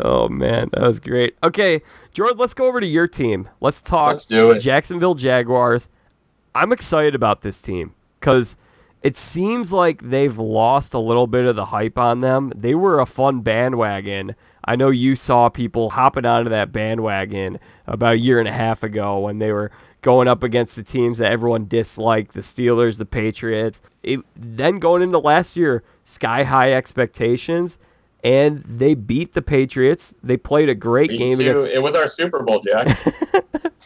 Oh 0.00 0.28
man, 0.28 0.68
that 0.72 0.82
was 0.82 0.98
great. 1.00 1.36
Okay, 1.44 1.80
Jordan, 2.12 2.36
let's 2.36 2.52
go 2.52 2.66
over 2.66 2.80
to 2.80 2.86
your 2.86 3.06
team. 3.06 3.48
Let's 3.60 3.80
talk 3.80 4.08
Let's 4.08 4.26
do 4.26 4.50
it. 4.50 4.58
Jacksonville 4.58 5.14
Jaguars. 5.14 5.88
I'm 6.54 6.72
excited 6.72 7.14
about 7.14 7.42
this 7.42 7.60
team 7.60 7.94
because 8.20 8.56
it 9.02 9.16
seems 9.16 9.72
like 9.72 10.00
they've 10.02 10.38
lost 10.38 10.94
a 10.94 10.98
little 10.98 11.26
bit 11.26 11.44
of 11.44 11.56
the 11.56 11.66
hype 11.66 11.98
on 11.98 12.20
them. 12.20 12.52
They 12.54 12.74
were 12.74 13.00
a 13.00 13.06
fun 13.06 13.40
bandwagon. 13.40 14.36
I 14.64 14.76
know 14.76 14.90
you 14.90 15.16
saw 15.16 15.48
people 15.48 15.90
hopping 15.90 16.24
onto 16.24 16.50
that 16.50 16.72
bandwagon 16.72 17.58
about 17.86 18.14
a 18.14 18.18
year 18.18 18.38
and 18.38 18.48
a 18.48 18.52
half 18.52 18.82
ago 18.82 19.18
when 19.18 19.38
they 19.38 19.52
were 19.52 19.72
going 20.02 20.28
up 20.28 20.42
against 20.42 20.76
the 20.76 20.82
teams 20.82 21.18
that 21.18 21.32
everyone 21.32 21.66
disliked, 21.66 22.34
the 22.34 22.40
Steelers, 22.40 22.98
the 22.98 23.06
Patriots. 23.06 23.82
It, 24.02 24.20
then 24.36 24.78
going 24.78 25.02
into 25.02 25.18
last 25.18 25.56
year, 25.56 25.82
sky 26.04 26.44
high 26.44 26.72
expectations, 26.72 27.78
and 28.22 28.62
they 28.64 28.94
beat 28.94 29.32
the 29.32 29.42
Patriots. 29.42 30.14
They 30.22 30.36
played 30.36 30.68
a 30.68 30.76
great 30.76 31.10
Me 31.10 31.18
game 31.18 31.40
against 31.40 31.70
It 31.70 31.82
was 31.82 31.96
our 31.96 32.06
Super 32.06 32.44
Bowl, 32.44 32.60
Jack. 32.60 32.86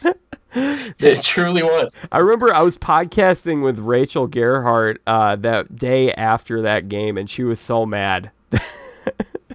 it 0.99 1.21
truly 1.21 1.63
was. 1.63 1.93
I 2.11 2.19
remember 2.19 2.53
I 2.53 2.61
was 2.61 2.77
podcasting 2.77 3.63
with 3.63 3.79
Rachel 3.79 4.27
Gerhart 4.27 5.01
uh, 5.07 5.35
that 5.37 5.75
day 5.75 6.11
after 6.13 6.61
that 6.61 6.89
game, 6.89 7.17
and 7.17 7.29
she 7.29 7.43
was 7.43 7.59
so 7.59 7.85
mad. 7.85 8.31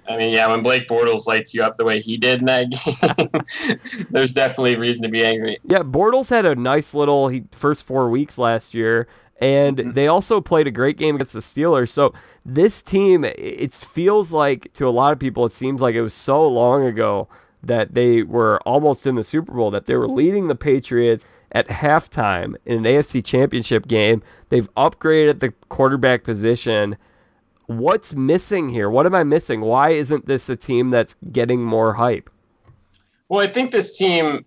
I 0.07 0.17
mean, 0.17 0.33
yeah, 0.33 0.47
when 0.47 0.61
Blake 0.61 0.87
Bortles 0.87 1.27
lights 1.27 1.53
you 1.53 1.63
up 1.63 1.77
the 1.77 1.85
way 1.85 1.99
he 2.01 2.17
did 2.17 2.39
in 2.39 2.45
that 2.45 2.69
game, 3.97 4.05
there's 4.09 4.33
definitely 4.33 4.75
reason 4.75 5.03
to 5.03 5.09
be 5.09 5.23
angry. 5.23 5.59
Yeah, 5.63 5.79
Bortles 5.79 6.29
had 6.29 6.45
a 6.45 6.55
nice 6.55 6.93
little 6.93 7.29
he, 7.29 7.43
first 7.51 7.83
four 7.83 8.09
weeks 8.09 8.37
last 8.37 8.73
year, 8.73 9.07
and 9.39 9.77
Mhm. 9.77 9.93
they 9.93 10.07
also 10.07 10.41
played 10.41 10.67
a 10.67 10.71
great 10.71 10.97
game 10.97 11.15
against 11.15 11.33
the 11.33 11.39
Steelers. 11.39 11.89
So 11.89 12.13
this 12.45 12.81
team, 12.81 13.23
it 13.23 13.73
feels 13.73 14.31
like 14.31 14.71
to 14.73 14.87
a 14.87 14.91
lot 14.91 15.13
of 15.13 15.19
people, 15.19 15.45
it 15.45 15.53
seems 15.53 15.81
like 15.81 15.95
it 15.95 16.01
was 16.01 16.13
so 16.13 16.45
long 16.47 16.85
ago 16.85 17.29
that 17.63 17.93
they 17.93 18.23
were 18.23 18.59
almost 18.65 19.07
in 19.07 19.15
the 19.15 19.23
Super 19.23 19.53
Bowl, 19.53 19.71
that 19.71 19.85
they 19.85 19.95
were 19.95 20.07
leading 20.07 20.47
the 20.47 20.55
Patriots 20.55 21.25
at 21.51 21.67
halftime 21.67 22.55
in 22.65 22.79
an 22.79 22.83
AFC 22.83 23.23
Championship 23.23 23.87
game. 23.87 24.21
They've 24.49 24.71
upgraded 24.75 25.39
the 25.39 25.53
quarterback 25.69 26.23
position. 26.23 26.97
What's 27.67 28.13
missing 28.13 28.69
here? 28.69 28.89
What 28.89 29.05
am 29.05 29.15
I 29.15 29.23
missing? 29.23 29.61
Why 29.61 29.91
isn't 29.91 30.27
this 30.27 30.49
a 30.49 30.55
team 30.55 30.89
that's 30.89 31.15
getting 31.31 31.63
more 31.63 31.93
hype? 31.93 32.29
Well, 33.29 33.39
I 33.39 33.47
think 33.47 33.71
this 33.71 33.97
team 33.97 34.45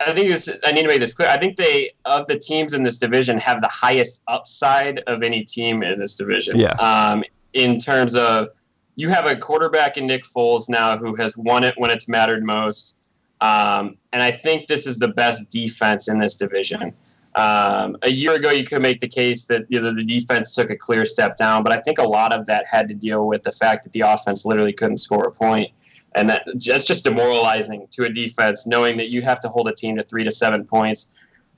I 0.00 0.12
think 0.12 0.28
this. 0.28 0.50
I 0.64 0.72
need 0.72 0.82
to 0.82 0.88
make 0.88 1.00
this 1.00 1.14
clear. 1.14 1.28
I 1.28 1.38
think 1.38 1.56
they 1.56 1.92
of 2.04 2.26
the 2.26 2.38
teams 2.38 2.74
in 2.74 2.82
this 2.82 2.98
division 2.98 3.38
have 3.38 3.62
the 3.62 3.68
highest 3.68 4.22
upside 4.28 4.98
of 5.00 5.22
any 5.22 5.42
team 5.42 5.82
in 5.82 5.98
this 5.98 6.14
division. 6.14 6.58
Yeah. 6.58 6.72
Um, 6.72 7.24
in 7.54 7.78
terms 7.78 8.14
of 8.14 8.48
you 8.96 9.08
have 9.10 9.26
a 9.26 9.36
quarterback 9.36 9.96
in 9.96 10.06
Nick 10.06 10.24
Foles 10.24 10.68
now 10.68 10.96
who 10.96 11.14
has 11.16 11.36
won 11.36 11.64
it 11.64 11.74
when 11.76 11.90
it's 11.90 12.08
mattered 12.08 12.42
most, 12.42 12.96
um, 13.40 13.96
and 14.12 14.22
I 14.22 14.30
think 14.30 14.66
this 14.66 14.86
is 14.86 14.98
the 14.98 15.08
best 15.08 15.50
defense 15.50 16.08
in 16.08 16.18
this 16.18 16.34
division. 16.34 16.92
Um, 17.34 17.98
a 18.02 18.10
year 18.10 18.32
ago, 18.32 18.50
you 18.50 18.64
could 18.64 18.80
make 18.80 19.00
the 19.00 19.08
case 19.08 19.44
that 19.44 19.66
you 19.68 19.78
know, 19.78 19.94
the 19.94 20.02
defense 20.02 20.54
took 20.54 20.70
a 20.70 20.76
clear 20.76 21.04
step 21.04 21.36
down, 21.36 21.62
but 21.62 21.72
I 21.72 21.80
think 21.82 21.98
a 21.98 22.08
lot 22.08 22.32
of 22.32 22.46
that 22.46 22.66
had 22.66 22.88
to 22.88 22.94
deal 22.94 23.26
with 23.26 23.42
the 23.42 23.52
fact 23.52 23.84
that 23.84 23.92
the 23.92 24.00
offense 24.00 24.46
literally 24.46 24.72
couldn't 24.72 24.96
score 24.96 25.26
a 25.26 25.30
point 25.30 25.70
and 26.16 26.30
that 26.30 26.42
that's 26.46 26.84
just 26.84 27.04
demoralizing 27.04 27.86
to 27.92 28.06
a 28.06 28.08
defense, 28.08 28.66
knowing 28.66 28.96
that 28.96 29.10
you 29.10 29.22
have 29.22 29.38
to 29.40 29.48
hold 29.48 29.68
a 29.68 29.74
team 29.74 29.96
to 29.96 30.02
three 30.04 30.24
to 30.24 30.30
seven 30.30 30.64
points, 30.64 31.08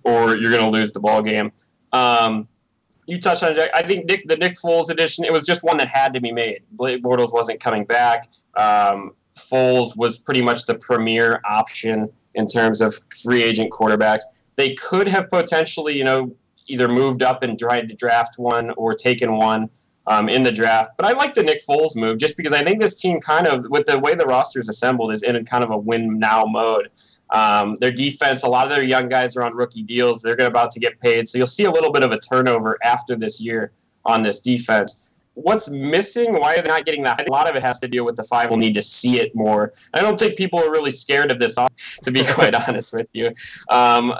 or 0.03 0.37
you're 0.37 0.51
going 0.51 0.65
to 0.65 0.71
lose 0.71 0.93
the 0.93 1.01
ball 1.01 1.23
game. 1.23 1.53
Um, 1.93 2.49
you 3.09 3.19
touched 3.19 3.43
on 3.43 3.55
Jack. 3.55 3.71
I 3.75 3.83
think 3.83 4.05
Nick, 4.05 4.29
the 4.29 4.37
Nick 4.37 4.53
Foles 4.53 4.91
edition. 4.91 5.25
It 5.25 5.33
was 5.33 5.47
just 5.47 5.65
one 5.65 5.79
that 5.79 5.89
had 5.89 6.13
to 6.15 6.21
be 6.21 6.31
made. 6.31 6.63
Blake 6.73 7.03
Bortles 7.03 7.33
wasn't 7.33 7.59
coming 7.59 7.85
back. 7.85 8.29
Um, 8.55 9.13
Foles 9.35 9.97
was 9.97 10.19
pretty 10.19 10.43
much 10.43 10.67
the 10.67 10.75
premier 10.75 11.41
option 11.49 12.11
in 12.35 12.47
terms 12.47 12.83
of 12.83 12.95
free 13.23 13.43
agent 13.43 13.71
quarterbacks. 13.71 14.25
They 14.57 14.75
could 14.75 15.09
have 15.09 15.31
potentially, 15.31 15.97
you 15.97 16.05
know, 16.05 16.35
either 16.67 16.87
moved 16.87 17.23
up 17.23 17.43
and 17.43 17.59
tried 17.59 17.89
to 17.89 17.95
draft 17.95 18.35
one 18.39 18.71
or 18.73 18.93
taken 18.93 19.37
one 19.37 19.71
um, 20.07 20.29
in 20.29 20.43
the 20.43 20.53
draft. 20.53 20.91
But 20.99 21.07
I 21.07 21.13
like 21.13 21.33
the 21.33 21.43
Nick 21.43 21.63
Foles 21.67 21.97
move 21.97 22.19
just 22.19 22.37
because 22.37 22.53
I 22.53 22.63
think 22.63 22.79
this 22.79 23.01
team 23.01 23.21
kind 23.21 23.47
of, 23.47 23.65
with 23.71 23.87
the 23.87 23.99
way 23.99 24.15
the 24.17 24.27
roster 24.27 24.61
is 24.61 24.69
assembled, 24.69 25.13
is 25.13 25.23
in 25.23 25.43
kind 25.47 25.65
of 25.65 25.71
a 25.71 25.79
win 25.79 26.19
now 26.19 26.45
mode. 26.45 26.91
Um, 27.31 27.77
their 27.77 27.91
defense, 27.91 28.43
a 28.43 28.49
lot 28.49 28.67
of 28.67 28.71
their 28.71 28.83
young 28.83 29.09
guys 29.09 29.37
are 29.37 29.43
on 29.43 29.55
rookie 29.55 29.83
deals. 29.83 30.23
They're 30.23 30.37
about 30.39 30.71
to 30.73 30.81
get 30.81 30.99
paid. 31.01 31.29
So 31.29 31.39
you'll 31.39 31.47
see 31.47 31.65
a 31.65 31.71
little 31.71 31.93
bit 31.93 32.03
of 32.03 32.13
a 32.13 32.19
turnover 32.19 32.79
after 32.83 33.17
this 33.17 33.41
year 33.41 33.73
on 34.05 34.23
this 34.23 34.41
defense. 34.41 35.11
What's 35.35 35.69
missing? 35.69 36.35
Why 36.35 36.57
are 36.57 36.63
they 36.63 36.69
not 36.69 36.85
getting 36.85 37.05
that? 37.05 37.29
A 37.29 37.31
lot 37.31 37.49
of 37.49 37.55
it 37.55 37.63
has 37.63 37.79
to 37.81 37.89
do 37.89 38.05
with 38.05 38.17
the 38.17 38.25
five 38.25 38.51
will 38.51 38.57
need 38.57 38.75
to 38.75 38.83
see 38.83 39.21
it 39.21 39.35
more. 39.35 39.73
I 39.95 40.01
don't 40.01 40.19
think 40.19 40.37
people 40.37 40.59
are 40.59 40.71
really 40.71 40.91
scared 40.91 41.31
of 41.31 41.39
this, 41.39 41.57
to 42.03 42.11
be 42.11 42.25
quite 42.25 42.55
honest 42.69 42.93
with 42.93 43.09
you. 43.13 43.33
Um, 43.71 44.15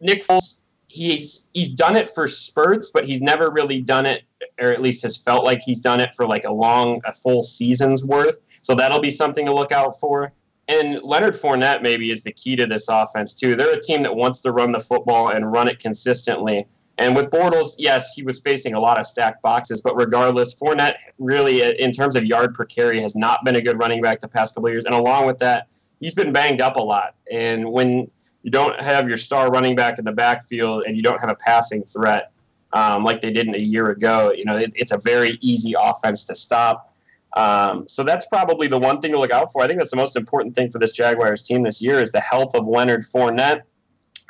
Nick 0.00 0.24
Foles, 0.24 0.62
he's 0.88 1.48
he's 1.52 1.70
done 1.70 1.96
it 1.96 2.08
for 2.08 2.26
spurts, 2.26 2.90
but 2.90 3.06
he's 3.06 3.20
never 3.20 3.50
really 3.50 3.80
done 3.80 4.06
it 4.06 4.22
or 4.60 4.70
at 4.70 4.80
least 4.80 5.02
has 5.02 5.16
felt 5.16 5.44
like 5.44 5.60
he's 5.62 5.80
done 5.80 6.00
it 6.00 6.14
for 6.14 6.26
like 6.26 6.44
a 6.44 6.52
long, 6.52 7.00
a 7.04 7.12
full 7.12 7.42
season's 7.42 8.04
worth. 8.04 8.38
So 8.62 8.74
that'll 8.74 9.00
be 9.00 9.10
something 9.10 9.44
to 9.46 9.52
look 9.52 9.72
out 9.72 9.98
for. 9.98 10.32
And 10.68 11.00
Leonard 11.02 11.34
Fournette 11.34 11.82
maybe 11.82 12.10
is 12.10 12.22
the 12.22 12.32
key 12.32 12.56
to 12.56 12.66
this 12.66 12.88
offense 12.88 13.34
too. 13.34 13.54
They're 13.54 13.74
a 13.74 13.80
team 13.80 14.02
that 14.02 14.14
wants 14.14 14.40
to 14.42 14.52
run 14.52 14.72
the 14.72 14.78
football 14.78 15.30
and 15.30 15.52
run 15.52 15.68
it 15.68 15.78
consistently. 15.78 16.66
And 16.96 17.16
with 17.16 17.26
Bortles, 17.26 17.74
yes, 17.76 18.12
he 18.14 18.22
was 18.22 18.40
facing 18.40 18.74
a 18.74 18.80
lot 18.80 18.98
of 18.98 19.04
stacked 19.04 19.42
boxes, 19.42 19.82
but 19.82 19.96
regardless, 19.96 20.54
Fournette 20.54 20.94
really, 21.18 21.60
in 21.80 21.90
terms 21.90 22.14
of 22.14 22.24
yard 22.24 22.54
per 22.54 22.64
carry, 22.64 23.00
has 23.00 23.16
not 23.16 23.44
been 23.44 23.56
a 23.56 23.60
good 23.60 23.78
running 23.78 24.00
back 24.00 24.20
the 24.20 24.28
past 24.28 24.54
couple 24.54 24.70
years. 24.70 24.84
And 24.84 24.94
along 24.94 25.26
with 25.26 25.38
that, 25.38 25.68
he's 26.00 26.14
been 26.14 26.32
banged 26.32 26.60
up 26.60 26.76
a 26.76 26.80
lot. 26.80 27.16
And 27.30 27.70
when 27.70 28.10
you 28.42 28.50
don't 28.50 28.80
have 28.80 29.08
your 29.08 29.16
star 29.16 29.50
running 29.50 29.74
back 29.74 29.98
in 29.98 30.04
the 30.04 30.12
backfield 30.12 30.84
and 30.86 30.96
you 30.96 31.02
don't 31.02 31.20
have 31.20 31.30
a 31.30 31.34
passing 31.34 31.82
threat, 31.82 32.30
um, 32.72 33.04
like 33.04 33.20
they 33.20 33.30
didn't 33.30 33.54
a 33.54 33.60
year 33.60 33.90
ago. 33.90 34.32
You 34.32 34.44
know, 34.44 34.56
it, 34.56 34.72
it's 34.74 34.92
a 34.92 34.98
very 34.98 35.38
easy 35.40 35.74
offense 35.78 36.24
to 36.26 36.34
stop. 36.34 36.93
Um, 37.36 37.88
so 37.88 38.04
that's 38.04 38.26
probably 38.26 38.68
the 38.68 38.78
one 38.78 39.00
thing 39.00 39.12
to 39.12 39.18
look 39.18 39.32
out 39.32 39.52
for. 39.52 39.62
I 39.62 39.66
think 39.66 39.78
that's 39.80 39.90
the 39.90 39.96
most 39.96 40.16
important 40.16 40.54
thing 40.54 40.70
for 40.70 40.78
this 40.78 40.94
Jaguars 40.94 41.42
team 41.42 41.62
this 41.62 41.82
year 41.82 42.00
is 42.00 42.12
the 42.12 42.20
health 42.20 42.54
of 42.54 42.66
Leonard 42.66 43.02
Fournette. 43.02 43.62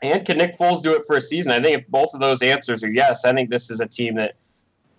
And 0.02 0.24
can 0.24 0.38
Nick 0.38 0.56
Foles 0.56 0.82
do 0.82 0.94
it 0.94 1.02
for 1.06 1.16
a 1.16 1.20
season? 1.20 1.52
I 1.52 1.60
think 1.60 1.80
if 1.80 1.88
both 1.88 2.14
of 2.14 2.20
those 2.20 2.42
answers 2.42 2.82
are 2.82 2.90
yes, 2.90 3.24
I 3.24 3.32
think 3.32 3.50
this 3.50 3.70
is 3.70 3.80
a 3.80 3.86
team 3.86 4.14
that 4.16 4.36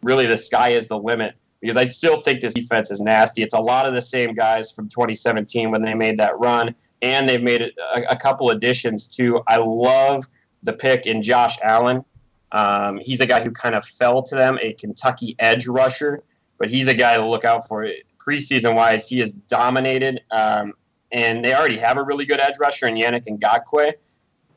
really 0.03 0.25
the 0.25 0.37
sky 0.37 0.69
is 0.69 0.87
the 0.87 0.97
limit 0.97 1.35
because 1.61 1.77
I 1.77 1.85
still 1.85 2.19
think 2.19 2.41
this 2.41 2.53
defense 2.53 2.91
is 2.91 3.01
nasty. 3.01 3.41
It's 3.41 3.55
a 3.55 3.59
lot 3.59 3.87
of 3.87 3.93
the 3.93 4.01
same 4.01 4.35
guys 4.35 4.71
from 4.71 4.87
2017 4.87 5.71
when 5.71 5.81
they 5.81 5.95
made 5.95 6.17
that 6.19 6.37
run, 6.39 6.75
and 7.01 7.27
they've 7.27 7.41
made 7.41 7.61
a, 7.61 7.71
a 8.11 8.15
couple 8.15 8.51
additions 8.51 9.07
too. 9.07 9.41
I 9.47 9.57
love 9.57 10.25
the 10.61 10.73
pick 10.73 11.07
in 11.07 11.21
Josh 11.23 11.57
Allen. 11.63 12.05
Um, 12.51 12.99
he's 12.99 13.19
a 13.19 13.25
guy 13.25 13.43
who 13.43 13.51
kind 13.51 13.73
of 13.73 13.83
fell 13.83 14.21
to 14.23 14.35
them, 14.35 14.59
a 14.61 14.73
Kentucky 14.73 15.35
edge 15.39 15.67
rusher, 15.67 16.23
but 16.57 16.69
he's 16.69 16.87
a 16.87 16.93
guy 16.93 17.17
to 17.17 17.25
look 17.25 17.45
out 17.45 17.67
for. 17.67 17.87
Preseason 18.25 18.75
wise, 18.75 19.07
he 19.07 19.19
has 19.19 19.33
dominated, 19.33 20.21
um, 20.31 20.73
and 21.11 21.45
they 21.45 21.53
already 21.53 21.77
have 21.77 21.97
a 21.97 22.03
really 22.03 22.25
good 22.25 22.39
edge 22.39 22.55
rusher 22.59 22.87
in 22.87 22.95
Yannick 22.95 23.25
Ngakoue. 23.27 23.93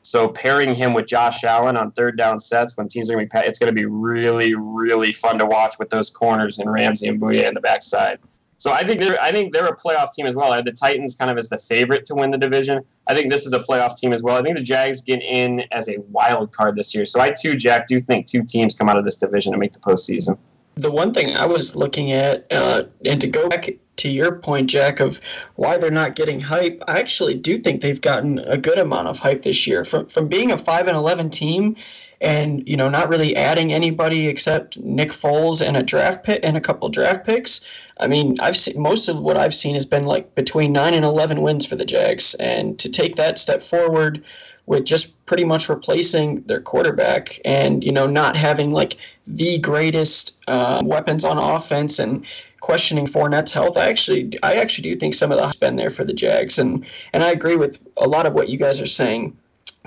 So 0.01 0.27
pairing 0.27 0.73
him 0.73 0.93
with 0.93 1.05
Josh 1.05 1.43
Allen 1.43 1.77
on 1.77 1.91
third 1.91 2.17
down 2.17 2.39
sets 2.39 2.75
when 2.75 2.87
teams 2.87 3.09
are 3.09 3.13
going 3.13 3.29
to 3.29 3.41
be, 3.41 3.47
it's 3.47 3.59
going 3.59 3.73
to 3.73 3.79
be 3.79 3.85
really, 3.85 4.55
really 4.55 5.11
fun 5.11 5.37
to 5.37 5.45
watch 5.45 5.75
with 5.77 5.91
those 5.91 6.09
corners 6.09 6.57
and 6.57 6.71
Ramsey 6.71 7.07
and 7.07 7.21
Bouye 7.21 7.47
in 7.47 7.53
the 7.53 7.59
backside. 7.59 8.17
So 8.59 8.73
I 8.73 8.83
think 8.83 8.99
they're 8.99 9.19
I 9.21 9.31
think 9.31 9.53
they're 9.53 9.67
a 9.67 9.75
playoff 9.75 10.13
team 10.13 10.25
as 10.25 10.35
well. 10.35 10.51
I 10.51 10.57
had 10.57 10.65
the 10.65 10.73
Titans 10.73 11.15
kind 11.15 11.31
of 11.31 11.37
as 11.37 11.47
the 11.47 11.57
favorite 11.57 12.05
to 12.07 12.15
win 12.15 12.29
the 12.29 12.37
division. 12.37 12.83
I 13.07 13.15
think 13.15 13.31
this 13.31 13.45
is 13.45 13.53
a 13.53 13.59
playoff 13.59 13.97
team 13.97 14.11
as 14.11 14.21
well. 14.21 14.35
I 14.35 14.41
think 14.41 14.57
the 14.57 14.63
Jags 14.63 14.99
get 14.99 15.21
in 15.21 15.63
as 15.71 15.87
a 15.87 15.97
wild 16.09 16.51
card 16.51 16.75
this 16.75 16.93
year. 16.93 17.05
So 17.05 17.21
I 17.21 17.31
too, 17.31 17.55
Jack, 17.55 17.87
do 17.87 18.01
think 18.01 18.27
two 18.27 18.43
teams 18.43 18.75
come 18.75 18.89
out 18.89 18.97
of 18.97 19.05
this 19.05 19.15
division 19.15 19.53
and 19.53 19.61
make 19.61 19.71
the 19.71 19.79
postseason. 19.79 20.37
The 20.79 20.91
one 20.91 21.13
thing 21.13 21.35
I 21.35 21.45
was 21.45 21.75
looking 21.75 22.11
at, 22.11 22.51
uh, 22.51 22.83
and 23.05 23.19
to 23.21 23.27
go 23.27 23.49
back 23.49 23.69
to 23.97 24.09
your 24.09 24.35
point, 24.35 24.69
Jack, 24.69 24.99
of 25.01 25.19
why 25.55 25.77
they're 25.77 25.91
not 25.91 26.15
getting 26.15 26.39
hype, 26.39 26.81
I 26.87 26.99
actually 26.99 27.33
do 27.33 27.57
think 27.57 27.81
they've 27.81 27.99
gotten 27.99 28.39
a 28.39 28.57
good 28.57 28.79
amount 28.79 29.09
of 29.09 29.19
hype 29.19 29.41
this 29.41 29.67
year. 29.67 29.83
From 29.83 30.07
from 30.07 30.27
being 30.27 30.51
a 30.51 30.57
five 30.57 30.87
and 30.87 30.95
eleven 30.95 31.29
team 31.29 31.75
and 32.21 32.67
you 32.67 32.75
know 32.75 32.89
not 32.89 33.09
really 33.09 33.35
adding 33.35 33.73
anybody 33.73 34.27
except 34.27 34.77
Nick 34.77 35.11
Foles 35.11 35.65
and 35.65 35.77
a 35.77 35.83
draft 35.83 36.23
pick 36.23 36.39
and 36.43 36.57
a 36.57 36.61
couple 36.61 36.89
draft 36.89 37.25
picks. 37.25 37.67
I 37.99 38.07
mean, 38.07 38.37
I've 38.39 38.57
seen 38.57 38.81
most 38.81 39.09
of 39.09 39.19
what 39.19 39.37
I've 39.37 39.55
seen 39.55 39.73
has 39.73 39.85
been 39.85 40.05
like 40.05 40.33
between 40.35 40.71
nine 40.71 40.93
and 40.93 41.05
eleven 41.05 41.41
wins 41.41 41.65
for 41.65 41.75
the 41.75 41.85
Jags, 41.85 42.33
and 42.35 42.77
to 42.79 42.89
take 42.89 43.15
that 43.15 43.39
step 43.39 43.63
forward 43.63 44.23
with 44.65 44.85
just 44.85 45.25
pretty 45.25 45.43
much 45.43 45.67
replacing 45.67 46.41
their 46.43 46.61
quarterback 46.61 47.39
and 47.43 47.83
you 47.83 47.91
know 47.91 48.05
not 48.05 48.37
having 48.37 48.71
like 48.71 48.97
the 49.25 49.57
greatest 49.59 50.39
uh, 50.47 50.79
weapons 50.85 51.23
on 51.23 51.37
offense 51.37 51.99
and 51.99 52.25
questioning 52.59 53.07
Fournette's 53.07 53.51
health. 53.51 53.77
I 53.77 53.89
actually 53.89 54.31
I 54.43 54.53
actually 54.53 54.91
do 54.91 54.99
think 54.99 55.13
some 55.13 55.31
of 55.31 55.37
the 55.37 55.45
has 55.45 55.55
been 55.55 55.75
there 55.75 55.89
for 55.89 56.03
the 56.03 56.13
Jags, 56.13 56.59
and 56.59 56.85
and 57.13 57.23
I 57.23 57.31
agree 57.31 57.55
with 57.55 57.79
a 57.97 58.07
lot 58.07 58.25
of 58.25 58.33
what 58.33 58.49
you 58.49 58.57
guys 58.57 58.79
are 58.79 58.87
saying. 58.87 59.35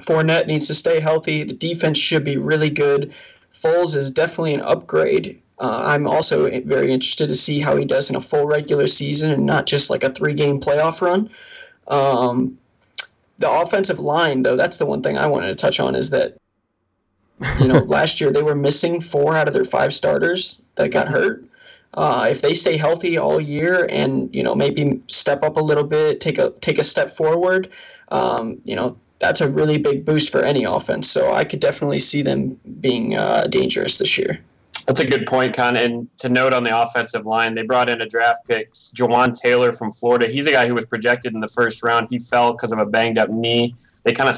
Fournette 0.01 0.47
needs 0.47 0.67
to 0.67 0.75
stay 0.75 1.01
healthy. 1.01 1.45
The 1.45 1.53
defense 1.53 1.99
should 1.99 2.25
be 2.25 2.37
really 2.37 2.71
good. 2.71 3.13
Foles 3.55 3.95
is 3.95 4.11
definitely 4.11 4.55
an 4.55 4.63
upgrade. 4.63 5.41
Uh, 5.59 5.81
I'm 5.85 6.07
also 6.07 6.51
very 6.63 6.93
interested 6.93 7.29
to 7.29 7.35
see 7.35 7.61
how 7.61 7.77
he 7.77 7.85
does 7.85 8.11
in 8.11 8.17
a 8.17 8.21
full 8.21 8.47
regular 8.47 8.87
season 8.87 9.31
and 9.31 9.47
not 9.47 9.67
just 9.67 9.91
like 9.91 10.03
a 10.03 10.11
three 10.11 10.35
game 10.35 10.61
playoff 10.61 11.01
run. 11.01 11.31
Um, 11.89 12.59
the 13.39 13.51
offensive 13.51 14.01
line, 14.01 14.43
though, 14.43 14.57
that's 14.57 14.79
the 14.79 14.87
one 14.87 15.03
thing 15.03 15.19
I 15.19 15.27
wanted 15.27 15.49
to 15.49 15.55
touch 15.55 15.79
on 15.79 15.95
is 15.95 16.11
that, 16.11 16.37
you 17.61 17.69
know, 17.69 17.79
last 17.87 18.21
year 18.21 18.33
they 18.33 18.43
were 18.43 18.55
missing 18.55 19.01
four 19.01 19.37
out 19.37 19.47
of 19.47 19.55
their 19.55 19.65
five 19.65 19.95
starters 19.95 20.63
that 20.77 20.91
got 20.91 21.09
hurt. 21.09 21.45
Uh, 21.95 22.27
if 22.31 22.41
they 22.41 22.55
stay 22.55 22.77
healthy 22.77 23.19
all 23.19 23.39
year 23.39 23.87
and 23.91 24.35
you 24.35 24.43
know 24.43 24.55
maybe 24.55 24.99
step 25.09 25.43
up 25.43 25.59
a 25.59 25.61
little 25.61 25.85
bit, 25.85 26.21
take 26.21 26.39
a 26.39 26.51
take 26.63 26.79
a 26.79 26.85
step 26.85 27.11
forward, 27.11 27.69
um, 28.09 28.59
you 28.65 28.75
know 28.75 28.97
that's 29.23 29.41
a 29.41 29.49
really 29.49 29.79
big 29.79 30.05
boost 30.05 30.31
for 30.31 30.43
any 30.43 30.65
offense. 30.65 31.09
So 31.09 31.33
I 31.33 31.45
could 31.45 31.61
definitely 31.61 32.01
see 32.01 32.23
them 32.23 32.59
being 32.81 33.17
uh, 33.17 33.47
dangerous 33.47 33.97
this 33.99 34.19
year. 34.19 34.41
That's 34.89 34.99
a 34.99 35.07
good 35.07 35.27
point, 35.27 35.55
Con. 35.55 35.77
And 35.77 36.09
to 36.19 36.29
note 36.29 36.53
on 36.53 36.65
the 36.65 36.77
offensive 36.77 37.25
line, 37.25 37.55
they 37.55 37.63
brought 37.63 37.89
in 37.89 38.01
a 38.03 38.07
draft 38.07 38.41
pick, 38.49 38.73
Jawaan 38.73 39.39
Taylor 39.39 39.71
from 39.71 39.93
Florida. 39.93 40.27
He's 40.27 40.49
a 40.49 40.51
guy 40.51 40.67
who 40.67 40.75
was 40.75 40.87
projected 40.87 41.35
in 41.35 41.41
the 41.41 41.47
first 41.47 41.85
round. 41.85 42.09
He 42.11 42.19
fell 42.19 42.53
because 42.53 42.73
of 42.73 42.81
a 42.81 42.85
banged 42.85 43.17
up 43.17 43.31
knee. 43.31 43.77
They 44.03 44.13
kind 44.13 44.29
of, 44.29 44.35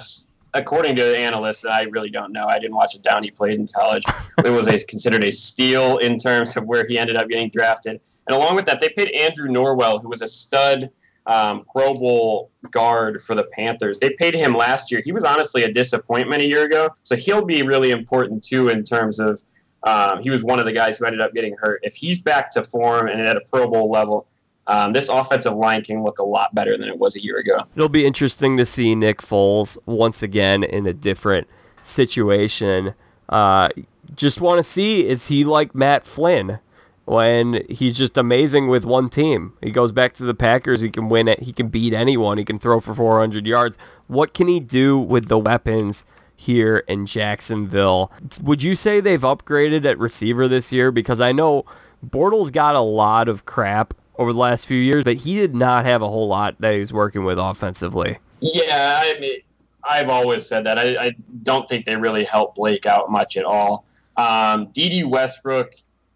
according 0.53 0.97
to 0.97 1.03
the 1.03 1.17
analysts, 1.17 1.65
I 1.65 1.85
really 1.85 2.11
don't 2.11 2.31
know. 2.31 2.47
I 2.47 2.59
didn't 2.59 2.77
watch 2.77 2.95
it 2.95 3.03
down. 3.03 3.25
He 3.25 3.31
played 3.31 3.59
in 3.59 3.69
college. 3.69 4.05
it 4.45 4.51
was 4.51 4.69
a, 4.69 4.79
considered 4.85 5.25
a 5.25 5.33
steal 5.33 5.97
in 5.97 6.19
terms 6.19 6.59
of 6.59 6.67
where 6.67 6.87
he 6.87 6.99
ended 6.99 7.17
up 7.17 7.31
getting 7.31 7.49
drafted. 7.49 8.03
And 8.27 8.37
along 8.37 8.55
with 8.55 8.67
that, 8.67 8.81
they 8.81 8.91
paid 8.91 9.09
Andrew 9.13 9.49
Norwell, 9.49 10.03
who 10.03 10.11
was 10.11 10.21
a 10.21 10.29
stud– 10.29 10.91
um, 11.27 11.65
Pro 11.73 11.95
Bowl 11.95 12.51
guard 12.71 13.21
for 13.21 13.35
the 13.35 13.45
Panthers. 13.53 13.99
They 13.99 14.11
paid 14.11 14.35
him 14.35 14.53
last 14.53 14.91
year. 14.91 15.03
He 15.05 15.13
was 15.13 15.25
honestly 15.25 15.65
a 15.65 15.73
disappointment 15.73 16.43
a 16.43 16.47
year 16.47 16.65
ago, 16.65 16.91
so 17.03 17.17
he'll 17.17 17.45
be 17.45 17.63
really 17.63 17.91
important 17.91 18.43
too 18.43 18.69
in 18.69 18.85
terms 18.85 19.19
of. 19.19 19.43
Um, 19.87 20.23
he 20.23 20.31
was 20.31 20.43
one 20.43 20.59
of 20.59 20.65
the 20.65 20.73
guys 20.73 20.97
who 20.97 21.05
ended 21.05 21.21
up 21.21 21.35
getting 21.35 21.55
hurt. 21.59 21.81
If 21.83 21.95
he's 21.95 22.19
back 22.19 22.51
to 22.53 22.63
form 22.63 23.07
and 23.07 23.21
at 23.21 23.37
a 23.37 23.43
Pro 23.43 23.69
Bowl 23.69 23.91
level, 23.91 24.27
um, 24.67 24.93
this 24.93 25.09
offensive 25.09 25.55
line 25.55 25.83
can 25.83 26.03
look 26.03 26.19
a 26.19 26.25
lot 26.25 26.55
better 26.55 26.79
than 26.79 26.89
it 26.89 26.99
was 26.99 27.17
a 27.17 27.23
year 27.23 27.37
ago. 27.39 27.59
It'll 27.77 27.89
be 27.89 28.07
interesting 28.07 28.57
to 28.57 28.65
see 28.65 28.95
Nick 28.95 29.19
Foles 29.19 29.77
once 29.85 30.23
again 30.23 30.65
in 30.65 30.87
a 30.87 30.95
different 30.95 31.49
situation. 31.83 32.95
Uh, 33.29 33.69
just 34.15 34.41
want 34.41 34.59
to 34.59 34.63
see 34.63 35.07
is 35.07 35.27
he 35.27 35.45
like 35.45 35.75
Matt 35.75 36.07
Flynn? 36.07 36.61
When 37.05 37.65
he's 37.69 37.97
just 37.97 38.17
amazing 38.17 38.69
with 38.69 38.85
one 38.85 39.09
team. 39.11 39.53
He 39.63 39.71
goes 39.71 39.93
back 39.93 40.15
to 40.15 40.25
the 40.25 40.35
Packers, 40.35 40.81
he 40.81 40.91
can 40.91 41.09
win 41.09 41.29
it, 41.29 41.43
he 41.43 41.53
can 41.53 41.69
beat 41.69 41.93
anyone, 41.93 42.39
he 42.39 42.45
can 42.45 42.59
throw 42.59 42.81
for 42.81 42.95
400 42.95 43.47
yards. 43.47 43.77
What 44.07 44.35
can 44.35 44.49
he 44.49 44.61
do 44.61 44.99
with 44.99 45.29
the 45.29 45.39
weapons 45.39 46.05
here 46.37 46.79
in 46.89 47.07
Jacksonville? 47.07 48.11
Would 48.43 48.63
you 48.63 48.75
say 48.75 49.01
they've 49.01 49.21
upgraded 49.21 49.85
at 49.85 49.99
receiver 49.99 50.49
this 50.49 50.73
year 50.73 50.91
because 50.91 51.21
I 51.21 51.33
know 51.33 51.65
Bortles 52.05 52.53
got 52.53 52.75
a 52.75 52.81
lot 52.81 53.29
of 53.29 53.45
crap 53.45 53.95
over 54.17 54.33
the 54.33 54.39
last 54.39 54.67
few 54.67 54.79
years, 54.79 55.05
but 55.05 55.17
he 55.17 55.37
did 55.37 55.55
not 55.55 55.85
have 55.85 56.03
a 56.03 56.09
whole 56.09 56.29
lot 56.29 56.57
that 56.61 56.75
he 56.75 56.81
was 56.81 56.93
working 56.93 57.25
with 57.25 57.39
offensively. 57.39 58.19
Yeah, 58.41 59.01
I 59.03 59.19
mean, 59.19 59.41
I've 59.89 60.09
always 60.09 60.47
said 60.47 60.65
that. 60.65 60.79
I, 60.79 60.97
I 60.97 61.17
don't 61.43 61.69
think 61.69 61.85
they 61.85 61.97
really 61.97 62.25
helped 62.25 62.57
Blake 62.57 62.87
out 62.87 63.11
much 63.11 63.37
at 63.37 63.45
all. 63.45 63.85
Um, 64.17 64.69
Dede 64.73 65.07
Westbrook, 65.07 65.75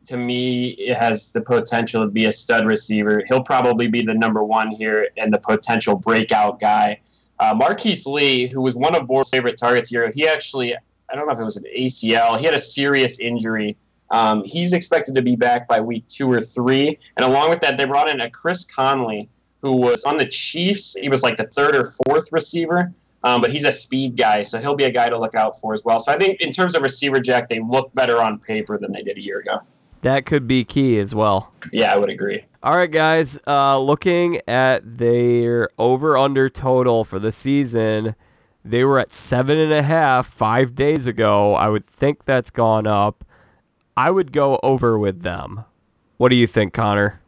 to 0.09 0.17
me, 0.17 0.71
it 0.71 0.97
has 0.97 1.33
the 1.33 1.41
potential 1.41 2.03
to 2.03 2.11
be 2.11 2.25
a 2.25 2.33
stud 2.33 2.67
receiver. 2.67 3.23
He'll 3.29 3.43
probably 3.43 3.89
be 3.89 4.03
the 4.03 4.15
number 4.15 4.43
one 4.43 4.71
here 4.71 5.09
and 5.19 5.33
the 5.33 5.39
potential 5.39 5.99
breakout 5.99 6.59
guy. 6.61 7.01
Uh, 7.39 7.55
Marquise 7.55 8.07
Lee, 8.07 8.47
who 8.47 8.63
was 8.63 8.75
one 8.75 8.97
of 8.97 9.07
Bortles' 9.07 9.31
favorite 9.31 9.59
targets 9.59 9.91
here, 9.91 10.11
he 10.11 10.27
actually, 10.27 10.75
I 10.75 11.15
don't 11.15 11.27
know 11.27 11.33
if 11.33 11.39
it 11.39 11.45
was 11.45 11.59
an 11.59 11.65
ACL, 11.77 12.39
he 12.39 12.47
had 12.47 12.55
a 12.55 12.59
serious 12.59 13.21
injury. 13.21 13.77
Um, 14.11 14.43
he's 14.45 14.73
expected 14.73 15.15
to 15.15 15.23
be 15.23 15.37
back 15.37 15.69
by 15.69 15.81
week 15.81 16.09
two 16.09 16.33
or 16.33 16.41
three. 16.41 16.99
And 17.17 17.27
along 17.27 17.51
with 17.51 17.61
that, 17.61 17.77
they 17.77 17.85
brought 17.85 18.09
in 18.09 18.23
a 18.23 18.31
Chris 18.31 18.65
Conley, 18.65 19.29
who 19.61 19.77
was 19.77 20.05
on 20.05 20.17
the 20.17 20.27
Chiefs. 20.27 20.97
He 20.99 21.11
was 21.11 21.23
like 21.23 21.37
the 21.37 21.47
third 21.49 21.77
or 21.77 21.85
fourth 22.07 22.33
receiver. 22.33 22.93
Um, 23.25 23.41
but 23.41 23.51
he's 23.51 23.65
a 23.65 23.73
speed 23.73 24.17
guy, 24.17 24.45
so 24.45 24.61
he'll 24.61 24.77
be 24.77 24.85
a 24.85 24.93
guy 24.93 25.11
to 25.11 25.19
look 25.19 25.35
out 25.35 25.61
for 25.61 25.75
as 25.75 25.85
well. 25.85 25.99
So 25.99 26.13
I 26.13 26.17
think 26.17 26.41
in 26.41 26.53
terms 26.53 26.77
of 26.77 26.83
receiver 26.83 27.19
jack, 27.19 27.49
they 27.49 27.59
look 27.59 27.93
better 27.93 28.23
on 28.23 28.39
paper 28.39 28.79
than 28.79 28.93
they 28.93 29.03
did 29.03 29.19
a 29.19 29.21
year 29.21 29.41
ago. 29.41 29.59
That 30.03 30.27
could 30.27 30.47
be 30.47 30.65
key 30.65 30.99
as 30.99 31.15
well. 31.15 31.53
Yeah, 31.73 31.93
I 31.93 31.99
would 31.99 32.09
agree. 32.09 32.45
All 32.63 32.77
right, 32.77 32.91
guys. 32.91 33.39
Uh, 33.47 33.79
looking 33.81 34.41
at 34.47 34.99
their 34.99 35.69
over/under 35.79 36.49
total 36.49 37.05
for 37.05 37.19
the 37.19 37.33
season, 37.33 38.15
they 38.65 38.85
were 38.85 38.99
at 38.99 39.13
seven 39.13 39.59
and 39.59 39.73
a 39.73 39.83
half 39.83 40.27
five 40.27 40.75
days 40.75 41.07
ago. 41.07 41.55
I 41.55 41.69
would 41.69 41.87
think 41.87 42.25
that's 42.25 42.51
gone 42.51 42.87
up. 42.87 43.25
I 43.97 44.11
would 44.11 44.33
go 44.33 44.61
over 44.63 44.99
with 44.99 45.23
them. 45.23 45.65
What 46.17 46.29
do 46.29 46.37
you 46.37 46.47
think, 46.47 46.73
Connor? 46.73 47.21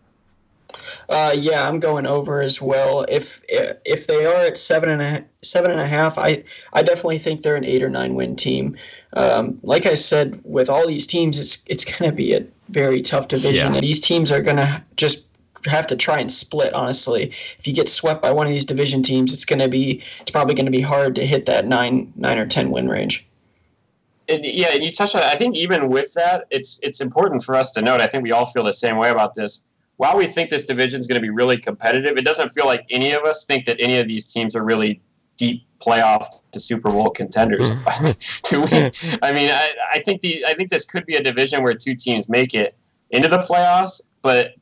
Uh, 1.09 1.35
yeah, 1.37 1.66
I'm 1.66 1.81
going 1.81 2.07
over 2.07 2.41
as 2.41 2.62
well. 2.62 3.05
If 3.09 3.43
if 3.49 4.07
they 4.07 4.27
are 4.27 4.47
at 4.47 4.57
seven 4.57 4.89
and 4.89 5.03
a 5.03 5.25
seven 5.43 5.73
and 5.73 5.81
a 5.81 5.87
half, 5.87 6.18
I 6.18 6.45
I 6.73 6.83
definitely 6.83 7.18
think 7.18 7.43
they're 7.43 7.57
an 7.57 7.64
eight 7.64 7.83
or 7.83 7.91
nine 7.91 8.14
win 8.14 8.37
team. 8.37 8.77
Um, 9.14 9.58
like 9.62 9.86
I 9.86 9.94
said, 9.94 10.40
with 10.44 10.70
all 10.70 10.86
these 10.86 11.06
teams, 11.06 11.38
it's 11.38 11.64
it's 11.68 11.84
going 11.84 12.11
to 12.11 12.14
be 12.14 12.34
a 12.34 12.44
very 12.68 13.02
tough 13.02 13.28
division, 13.28 13.72
yeah. 13.72 13.78
and 13.78 13.84
these 13.84 14.00
teams 14.00 14.30
are 14.30 14.42
going 14.42 14.56
to 14.56 14.82
just 14.96 15.28
have 15.66 15.86
to 15.88 15.96
try 15.96 16.18
and 16.20 16.30
split. 16.30 16.72
Honestly, 16.74 17.32
if 17.58 17.66
you 17.66 17.72
get 17.72 17.88
swept 17.88 18.22
by 18.22 18.30
one 18.30 18.46
of 18.46 18.52
these 18.52 18.64
division 18.64 19.02
teams, 19.02 19.34
it's 19.34 19.44
going 19.44 19.58
to 19.58 19.68
be 19.68 20.02
it's 20.20 20.30
probably 20.30 20.54
going 20.54 20.66
to 20.66 20.72
be 20.72 20.80
hard 20.80 21.14
to 21.16 21.26
hit 21.26 21.46
that 21.46 21.66
nine 21.66 22.12
nine 22.16 22.38
or 22.38 22.46
ten 22.46 22.70
win 22.70 22.88
range. 22.88 23.26
And 24.28 24.44
yeah, 24.44 24.68
and 24.72 24.84
you 24.84 24.92
touched 24.92 25.16
on. 25.16 25.22
I 25.22 25.34
think 25.34 25.56
even 25.56 25.88
with 25.88 26.14
that, 26.14 26.46
it's 26.50 26.78
it's 26.82 27.00
important 27.00 27.42
for 27.42 27.56
us 27.56 27.72
to 27.72 27.82
note. 27.82 28.00
I 28.00 28.06
think 28.06 28.22
we 28.22 28.30
all 28.30 28.46
feel 28.46 28.62
the 28.62 28.72
same 28.72 28.96
way 28.96 29.11
about 29.11 29.34
this 29.34 29.62
while 30.00 30.16
we 30.16 30.26
think 30.26 30.48
this 30.48 30.64
division 30.64 30.98
is 30.98 31.06
going 31.06 31.16
to 31.16 31.20
be 31.20 31.28
really 31.28 31.58
competitive, 31.58 32.16
it 32.16 32.24
doesn't 32.24 32.48
feel 32.48 32.64
like 32.64 32.86
any 32.88 33.12
of 33.12 33.22
us 33.24 33.44
think 33.44 33.66
that 33.66 33.76
any 33.78 33.98
of 33.98 34.08
these 34.08 34.32
teams 34.32 34.56
are 34.56 34.64
really 34.64 34.98
deep 35.41 35.66
playoff 35.80 36.26
to 36.53 36.61
Super 36.61 36.91
Bowl 36.91 37.09
contenders. 37.09 37.70
Mm. 37.70 38.43
Do 38.51 38.61
we? 38.61 39.18
I 39.22 39.32
mean, 39.32 39.49
I, 39.51 39.72
I 39.95 40.01
think 40.01 40.20
the 40.20 40.45
I 40.47 40.55
think 40.55 40.68
this 40.68 40.84
could 40.84 41.07
be 41.07 41.16
a 41.16 41.22
division 41.22 41.62
where 41.62 41.74
two 41.74 41.95
teams 41.95 42.28
make 42.28 42.55
it 42.55 42.76
into 43.11 43.26
the 43.26 43.38
playoffs, 43.38 44.03
but 44.22 44.55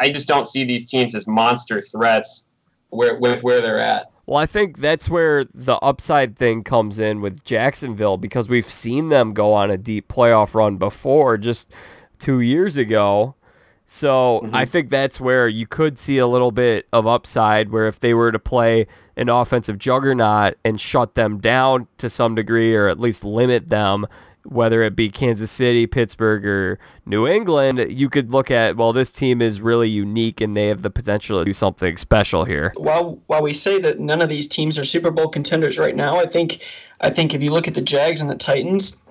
I 0.00 0.10
just 0.10 0.28
don't 0.28 0.46
see 0.46 0.64
these 0.64 0.88
teams 0.88 1.14
as 1.14 1.26
monster 1.26 1.80
threats 1.80 2.46
where 2.90 3.18
with 3.18 3.42
where 3.42 3.62
they're 3.62 3.80
at. 3.80 4.10
Well, 4.26 4.38
I 4.38 4.46
think 4.46 4.78
that's 4.78 5.08
where 5.08 5.44
the 5.52 5.76
upside 5.78 6.36
thing 6.36 6.62
comes 6.62 7.00
in 7.00 7.20
with 7.20 7.42
Jacksonville 7.44 8.16
because 8.16 8.48
we've 8.48 8.70
seen 8.70 9.08
them 9.08 9.32
go 9.32 9.52
on 9.54 9.70
a 9.70 9.78
deep 9.78 10.06
playoff 10.06 10.54
run 10.54 10.76
before 10.76 11.36
just 11.38 11.72
two 12.18 12.40
years 12.40 12.76
ago 12.76 13.34
so 13.92 14.42
mm-hmm. 14.44 14.54
I 14.54 14.66
think 14.66 14.88
that's 14.88 15.20
where 15.20 15.48
you 15.48 15.66
could 15.66 15.98
see 15.98 16.18
a 16.18 16.26
little 16.28 16.52
bit 16.52 16.86
of 16.92 17.08
upside 17.08 17.70
where 17.70 17.88
if 17.88 17.98
they 17.98 18.14
were 18.14 18.30
to 18.30 18.38
play 18.38 18.86
an 19.16 19.28
offensive 19.28 19.78
juggernaut 19.78 20.56
and 20.64 20.80
shut 20.80 21.16
them 21.16 21.38
down 21.38 21.88
to 21.98 22.08
some 22.08 22.36
degree 22.36 22.72
or 22.76 22.86
at 22.86 23.00
least 23.00 23.24
limit 23.24 23.68
them, 23.68 24.06
whether 24.44 24.84
it 24.84 24.94
be 24.94 25.10
Kansas 25.10 25.50
City, 25.50 25.88
Pittsburgh, 25.88 26.46
or 26.46 26.78
New 27.04 27.26
England, 27.26 27.84
you 27.90 28.08
could 28.08 28.30
look 28.30 28.48
at, 28.48 28.76
well, 28.76 28.92
this 28.92 29.10
team 29.10 29.42
is 29.42 29.60
really 29.60 29.88
unique 29.88 30.40
and 30.40 30.56
they 30.56 30.68
have 30.68 30.82
the 30.82 30.90
potential 30.90 31.40
to 31.40 31.44
do 31.44 31.52
something 31.52 31.96
special 31.96 32.44
here. 32.44 32.72
While 32.76 33.18
while 33.26 33.42
we 33.42 33.52
say 33.52 33.80
that 33.80 33.98
none 33.98 34.22
of 34.22 34.28
these 34.28 34.46
teams 34.46 34.78
are 34.78 34.84
Super 34.84 35.10
Bowl 35.10 35.26
contenders 35.26 35.80
right 35.80 35.96
now, 35.96 36.16
I 36.16 36.26
think 36.26 36.64
I 37.00 37.10
think 37.10 37.34
if 37.34 37.42
you 37.42 37.50
look 37.50 37.66
at 37.66 37.74
the 37.74 37.82
Jags 37.82 38.20
and 38.20 38.30
the 38.30 38.36
Titans, 38.36 39.02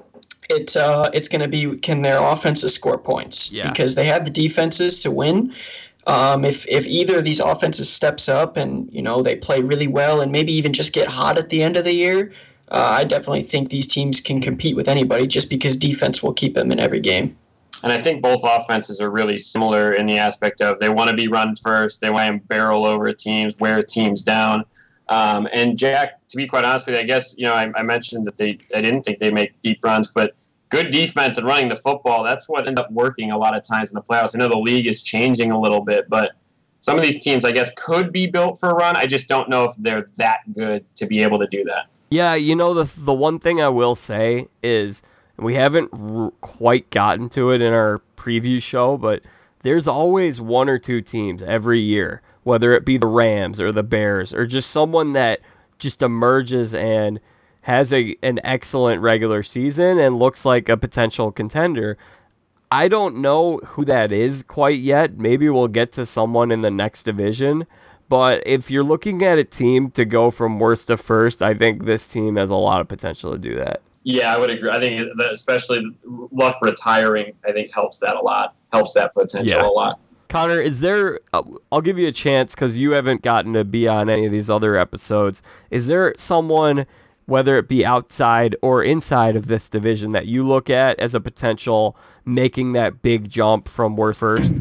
it's 0.49 0.75
uh, 0.75 1.09
it's 1.13 1.27
going 1.27 1.41
to 1.41 1.47
be 1.47 1.77
can 1.79 2.01
their 2.01 2.21
offenses 2.21 2.73
score 2.73 2.97
points 2.97 3.51
yeah. 3.51 3.69
because 3.69 3.95
they 3.95 4.05
have 4.05 4.25
the 4.25 4.31
defenses 4.31 4.99
to 5.01 5.11
win. 5.11 5.53
Um, 6.07 6.43
if 6.43 6.67
if 6.67 6.87
either 6.87 7.19
of 7.19 7.23
these 7.23 7.39
offenses 7.39 7.89
steps 7.89 8.27
up 8.27 8.57
and 8.57 8.91
you 8.91 9.01
know 9.01 9.21
they 9.21 9.35
play 9.35 9.61
really 9.61 9.87
well 9.87 10.21
and 10.21 10.31
maybe 10.31 10.51
even 10.53 10.73
just 10.73 10.93
get 10.93 11.07
hot 11.07 11.37
at 11.37 11.49
the 11.49 11.61
end 11.61 11.77
of 11.77 11.83
the 11.83 11.93
year, 11.93 12.31
uh, 12.71 12.95
I 12.97 13.03
definitely 13.03 13.43
think 13.43 13.69
these 13.69 13.87
teams 13.87 14.19
can 14.19 14.41
compete 14.41 14.75
with 14.75 14.87
anybody 14.87 15.27
just 15.27 15.49
because 15.49 15.75
defense 15.75 16.23
will 16.23 16.33
keep 16.33 16.55
them 16.55 16.71
in 16.71 16.79
every 16.79 16.99
game. 16.99 17.37
And 17.83 17.93
I 17.93 18.01
think 18.01 18.21
both 18.21 18.41
offenses 18.43 18.99
are 18.99 19.09
really 19.09 19.37
similar 19.37 19.93
in 19.93 20.05
the 20.05 20.17
aspect 20.17 20.61
of 20.61 20.79
they 20.79 20.89
want 20.89 21.09
to 21.11 21.15
be 21.15 21.27
run 21.27 21.55
first, 21.55 22.01
they 22.01 22.09
want 22.09 22.41
to 22.41 22.47
barrel 22.47 22.85
over 22.85 23.13
teams, 23.13 23.57
wear 23.59 23.81
teams 23.81 24.21
down. 24.21 24.65
Um, 25.09 25.47
and 25.51 25.77
Jack, 25.77 26.25
to 26.29 26.37
be 26.37 26.45
quite 26.45 26.63
honest 26.63 26.85
with 26.85 26.95
you, 26.95 27.01
I 27.01 27.03
guess 27.03 27.35
you 27.37 27.45
know 27.45 27.53
I, 27.53 27.71
I, 27.75 27.81
mentioned 27.81 28.27
that 28.27 28.37
they 28.37 28.59
I 28.75 28.81
didn't 28.81 29.03
think 29.03 29.17
they 29.17 29.31
make 29.31 29.59
deep 29.61 29.83
runs, 29.83 30.07
but 30.07 30.35
good 30.69 30.91
defense 30.91 31.37
and 31.39 31.47
running 31.47 31.67
the 31.67 31.75
football 31.75 32.23
that's 32.23 32.47
what 32.47 32.67
ended 32.67 32.77
up 32.77 32.91
working 32.91 33.31
a 33.31 33.37
lot 33.37 33.57
of 33.57 33.63
times 33.63 33.89
in 33.89 33.95
the 33.95 34.03
playoffs. 34.03 34.35
I 34.35 34.37
know 34.37 34.47
the 34.47 34.57
league 34.57 34.85
is 34.85 35.01
changing 35.01 35.49
a 35.49 35.59
little 35.59 35.81
bit, 35.81 36.07
but 36.09 36.33
some 36.81 36.95
of 36.95 37.03
these 37.03 37.23
teams 37.23 37.43
I 37.43 37.51
guess 37.51 37.71
could 37.75 38.13
be 38.13 38.27
built 38.27 38.59
for 38.59 38.69
a 38.69 38.75
run. 38.75 38.95
I 38.95 39.07
just 39.07 39.27
don't 39.27 39.49
know 39.49 39.65
if 39.65 39.75
they're 39.77 40.07
that 40.17 40.41
good 40.53 40.85
to 40.97 41.07
be 41.07 41.23
able 41.23 41.39
to 41.39 41.47
do 41.47 41.63
that. 41.65 41.87
Yeah, 42.11 42.35
you 42.35 42.55
know 42.55 42.75
the 42.75 42.91
the 42.95 43.13
one 43.13 43.39
thing 43.39 43.59
I 43.59 43.69
will 43.69 43.95
say 43.95 44.47
is 44.61 45.01
we 45.37 45.55
haven't 45.55 45.89
r- 45.91 46.31
quite 46.41 46.89
gotten 46.91 47.29
to 47.29 47.51
it 47.51 47.63
in 47.63 47.73
our 47.73 48.01
preview 48.15 48.61
show, 48.61 48.95
but 48.95 49.23
there's 49.63 49.87
always 49.87 50.39
one 50.39 50.69
or 50.69 50.77
two 50.77 51.01
teams 51.01 51.41
every 51.41 51.79
year 51.79 52.21
whether 52.49 52.73
it 52.73 52.83
be 52.83 52.97
the 52.97 53.07
Rams 53.07 53.61
or 53.61 53.71
the 53.71 53.83
Bears 53.83 54.33
or 54.33 54.47
just 54.47 54.71
someone 54.71 55.13
that 55.13 55.39
just 55.77 56.01
emerges 56.01 56.73
and 56.73 57.19
has 57.61 57.93
a 57.93 58.17
an 58.23 58.39
excellent 58.43 59.01
regular 59.03 59.43
season 59.43 59.99
and 59.99 60.17
looks 60.17 60.45
like 60.45 60.67
a 60.67 60.75
potential 60.75 61.31
contender. 61.31 61.95
I 62.71 62.87
don't 62.87 63.17
know 63.17 63.57
who 63.59 63.85
that 63.85 64.11
is 64.11 64.41
quite 64.41 64.79
yet. 64.79 65.17
Maybe 65.17 65.47
we'll 65.47 65.67
get 65.67 65.91
to 65.93 66.05
someone 66.07 66.51
in 66.51 66.61
the 66.61 66.71
next 66.71 67.03
division. 67.03 67.67
But 68.09 68.41
if 68.47 68.71
you're 68.71 68.83
looking 68.83 69.23
at 69.23 69.37
a 69.37 69.43
team 69.43 69.91
to 69.91 70.03
go 70.03 70.31
from 70.31 70.59
worst 70.59 70.87
to 70.87 70.97
first, 70.97 71.43
I 71.43 71.53
think 71.53 71.85
this 71.85 72.07
team 72.07 72.35
has 72.37 72.49
a 72.49 72.55
lot 72.55 72.81
of 72.81 72.87
potential 72.87 73.31
to 73.31 73.37
do 73.37 73.55
that. 73.57 73.81
Yeah, 74.03 74.33
I 74.33 74.39
would 74.39 74.49
agree. 74.49 74.71
I 74.71 74.79
think 74.79 75.07
especially 75.31 75.83
Luck 76.03 76.57
retiring, 76.63 77.33
I 77.47 77.51
think 77.51 77.71
helps 77.71 77.99
that 77.99 78.15
a 78.15 78.21
lot. 78.21 78.55
Helps 78.71 78.93
that 78.93 79.13
potential 79.13 79.59
yeah. 79.59 79.67
a 79.67 79.69
lot. 79.69 79.99
Connor, 80.29 80.61
is 80.61 80.79
there? 80.79 81.19
Uh, 81.33 81.41
I'll 81.71 81.81
give 81.81 81.97
you 81.97 82.07
a 82.07 82.11
chance 82.11 82.53
because 82.53 82.77
you 82.77 82.91
haven't 82.91 83.23
gotten 83.23 83.53
to 83.53 83.65
be 83.65 83.87
on 83.87 84.09
any 84.09 84.27
of 84.27 84.31
these 84.31 84.49
other 84.49 84.75
episodes. 84.75 85.41
Is 85.71 85.87
there 85.87 86.13
someone, 86.17 86.85
whether 87.25 87.57
it 87.57 87.67
be 87.67 87.83
outside 87.83 88.55
or 88.61 88.83
inside 88.83 89.35
of 89.35 89.47
this 89.47 89.67
division, 89.67 90.11
that 90.11 90.27
you 90.27 90.47
look 90.47 90.69
at 90.69 90.99
as 90.99 91.15
a 91.15 91.19
potential 91.19 91.97
making 92.25 92.73
that 92.73 93.01
big 93.01 93.27
jump 93.27 93.67
from 93.67 93.95
worst 93.95 94.19
first? 94.19 94.53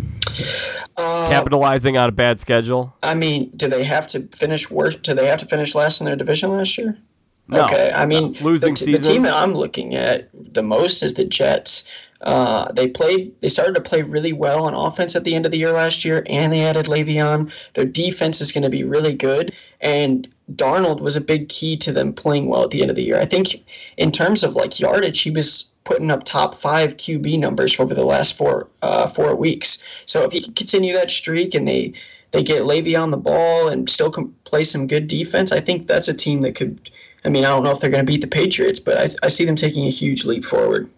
Uh, 0.96 1.28
capitalizing 1.28 1.98
on 1.98 2.08
a 2.08 2.12
bad 2.12 2.40
schedule. 2.40 2.96
I 3.02 3.14
mean, 3.14 3.50
do 3.54 3.68
they 3.68 3.84
have 3.84 4.08
to 4.08 4.22
finish 4.28 4.70
worst? 4.70 5.02
Do 5.02 5.14
they 5.14 5.26
have 5.26 5.38
to 5.40 5.46
finish 5.46 5.74
last 5.74 6.00
in 6.00 6.06
their 6.06 6.16
division 6.16 6.50
last 6.50 6.78
year? 6.78 6.98
No. 7.46 7.66
Okay. 7.66 7.92
I 7.94 8.06
mean, 8.06 8.32
losing 8.40 8.74
the, 8.74 8.78
season. 8.78 9.02
The 9.02 9.08
team 9.08 9.22
that 9.22 9.34
I'm 9.34 9.52
looking 9.52 9.94
at 9.94 10.28
the 10.32 10.62
most 10.62 11.02
is 11.02 11.14
the 11.14 11.24
Jets. 11.24 11.90
Uh, 12.22 12.70
they 12.72 12.88
played. 12.88 13.32
They 13.40 13.48
started 13.48 13.74
to 13.76 13.80
play 13.80 14.02
really 14.02 14.32
well 14.32 14.64
on 14.64 14.74
offense 14.74 15.14
at 15.14 15.24
the 15.24 15.34
end 15.34 15.46
of 15.46 15.52
the 15.52 15.58
year 15.58 15.72
last 15.72 16.04
year, 16.04 16.24
and 16.26 16.52
they 16.52 16.64
added 16.64 16.86
Le'Veon. 16.86 17.50
Their 17.74 17.84
defense 17.84 18.40
is 18.40 18.50
going 18.50 18.64
to 18.64 18.70
be 18.70 18.82
really 18.82 19.14
good, 19.14 19.54
and 19.80 20.28
Darnold 20.52 21.00
was 21.00 21.14
a 21.14 21.20
big 21.20 21.48
key 21.48 21.76
to 21.76 21.92
them 21.92 22.12
playing 22.12 22.46
well 22.46 22.64
at 22.64 22.70
the 22.70 22.80
end 22.80 22.90
of 22.90 22.96
the 22.96 23.04
year. 23.04 23.20
I 23.20 23.26
think 23.26 23.64
in 23.98 24.10
terms 24.10 24.42
of 24.42 24.56
like 24.56 24.80
yardage, 24.80 25.20
he 25.20 25.30
was 25.30 25.72
putting 25.84 26.10
up 26.10 26.24
top 26.24 26.54
five 26.54 26.96
QB 26.96 27.38
numbers 27.38 27.78
over 27.78 27.94
the 27.94 28.04
last 28.04 28.34
four 28.36 28.68
uh, 28.82 29.06
four 29.06 29.36
weeks. 29.36 29.84
So 30.06 30.24
if 30.24 30.32
he 30.32 30.42
can 30.42 30.54
continue 30.54 30.92
that 30.94 31.10
streak 31.10 31.54
and 31.54 31.68
they 31.68 31.92
they 32.32 32.42
get 32.42 32.62
Le'Veon 32.62 33.10
the 33.10 33.16
ball 33.16 33.68
and 33.68 33.88
still 33.88 34.10
can 34.10 34.34
play 34.44 34.64
some 34.64 34.86
good 34.86 35.06
defense, 35.06 35.52
I 35.52 35.60
think 35.60 35.86
that's 35.86 36.08
a 36.08 36.14
team 36.14 36.40
that 36.42 36.54
could. 36.54 36.90
I 37.24 37.30
mean, 37.30 37.44
I 37.44 37.48
don't 37.48 37.64
know 37.64 37.70
if 37.70 37.80
they're 37.80 37.90
going 37.90 38.04
to 38.04 38.10
beat 38.10 38.20
the 38.20 38.26
Patriots, 38.26 38.80
but 38.80 38.98
I, 38.98 39.08
I 39.26 39.28
see 39.28 39.44
them 39.44 39.56
taking 39.56 39.86
a 39.86 39.90
huge 39.90 40.24
leap 40.24 40.44
forward. 40.44 40.88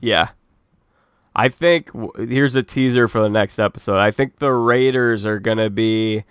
Yeah. 0.00 0.28
I 1.38 1.48
think 1.48 1.90
here's 2.16 2.56
a 2.56 2.64
teaser 2.64 3.06
for 3.06 3.20
the 3.20 3.28
next 3.28 3.60
episode. 3.60 3.98
I 3.98 4.10
think 4.10 4.40
the 4.40 4.52
Raiders 4.52 5.24
are 5.24 5.38
gonna 5.38 5.70
be. 5.70 6.24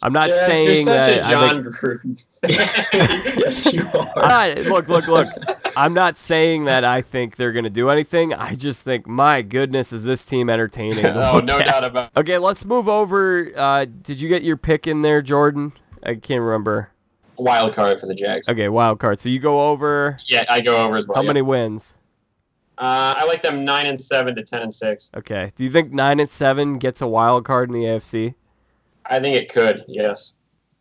I'm 0.00 0.12
not 0.12 0.28
Jack, 0.28 0.46
saying 0.46 0.86
you're 0.86 0.94
such 0.94 1.06
that. 1.06 1.24
a 1.24 1.26
I 1.26 1.30
John 1.30 1.72
think, 1.72 2.18
yes, 3.38 3.72
you 3.72 3.88
are. 3.94 4.54
Look, 4.62 4.88
look, 4.88 5.06
look. 5.06 5.28
I'm 5.76 5.94
not 5.94 6.16
saying 6.16 6.66
that 6.66 6.84
I 6.84 7.02
think 7.02 7.34
they're 7.34 7.52
gonna 7.52 7.70
do 7.70 7.88
anything. 7.88 8.34
I 8.34 8.54
just 8.54 8.82
think, 8.82 9.08
my 9.08 9.42
goodness, 9.42 9.92
is 9.92 10.04
this 10.04 10.24
team 10.24 10.48
entertaining? 10.48 11.06
oh, 11.06 11.40
no 11.40 11.58
at. 11.58 11.66
doubt 11.66 11.84
about. 11.84 12.04
it. 12.04 12.20
Okay, 12.20 12.38
let's 12.38 12.64
move 12.64 12.88
over. 12.88 13.50
Uh, 13.56 13.86
did 14.02 14.20
you 14.20 14.28
get 14.28 14.42
your 14.42 14.56
pick 14.56 14.86
in 14.86 15.02
there, 15.02 15.22
Jordan? 15.22 15.72
I 16.04 16.14
can't 16.14 16.40
remember. 16.42 16.90
Wild 17.36 17.74
card 17.74 17.98
for 17.98 18.06
the 18.06 18.14
Jags. 18.14 18.48
Okay, 18.48 18.68
wild 18.68 19.00
card. 19.00 19.18
So 19.18 19.28
you 19.28 19.40
go 19.40 19.70
over. 19.70 20.18
Yeah, 20.26 20.44
I 20.48 20.60
go 20.60 20.76
over 20.76 20.96
as 20.96 21.08
well. 21.08 21.16
How 21.16 21.22
yeah. 21.22 21.28
many 21.28 21.42
wins? 21.42 21.94
Uh, 22.78 23.14
I 23.16 23.24
like 23.24 23.42
them 23.42 23.64
nine 23.64 23.86
and 23.86 24.00
seven 24.00 24.34
to 24.34 24.42
ten 24.42 24.62
and 24.62 24.74
six. 24.74 25.10
Okay. 25.16 25.52
Do 25.54 25.64
you 25.64 25.70
think 25.70 25.92
nine 25.92 26.20
and 26.20 26.28
seven 26.28 26.78
gets 26.78 27.00
a 27.00 27.06
wild 27.06 27.44
card 27.44 27.68
in 27.68 27.74
the 27.74 27.84
AFC? 27.84 28.34
I 29.06 29.20
think 29.20 29.36
it 29.36 29.52
could. 29.52 29.84
Yes, 29.88 30.36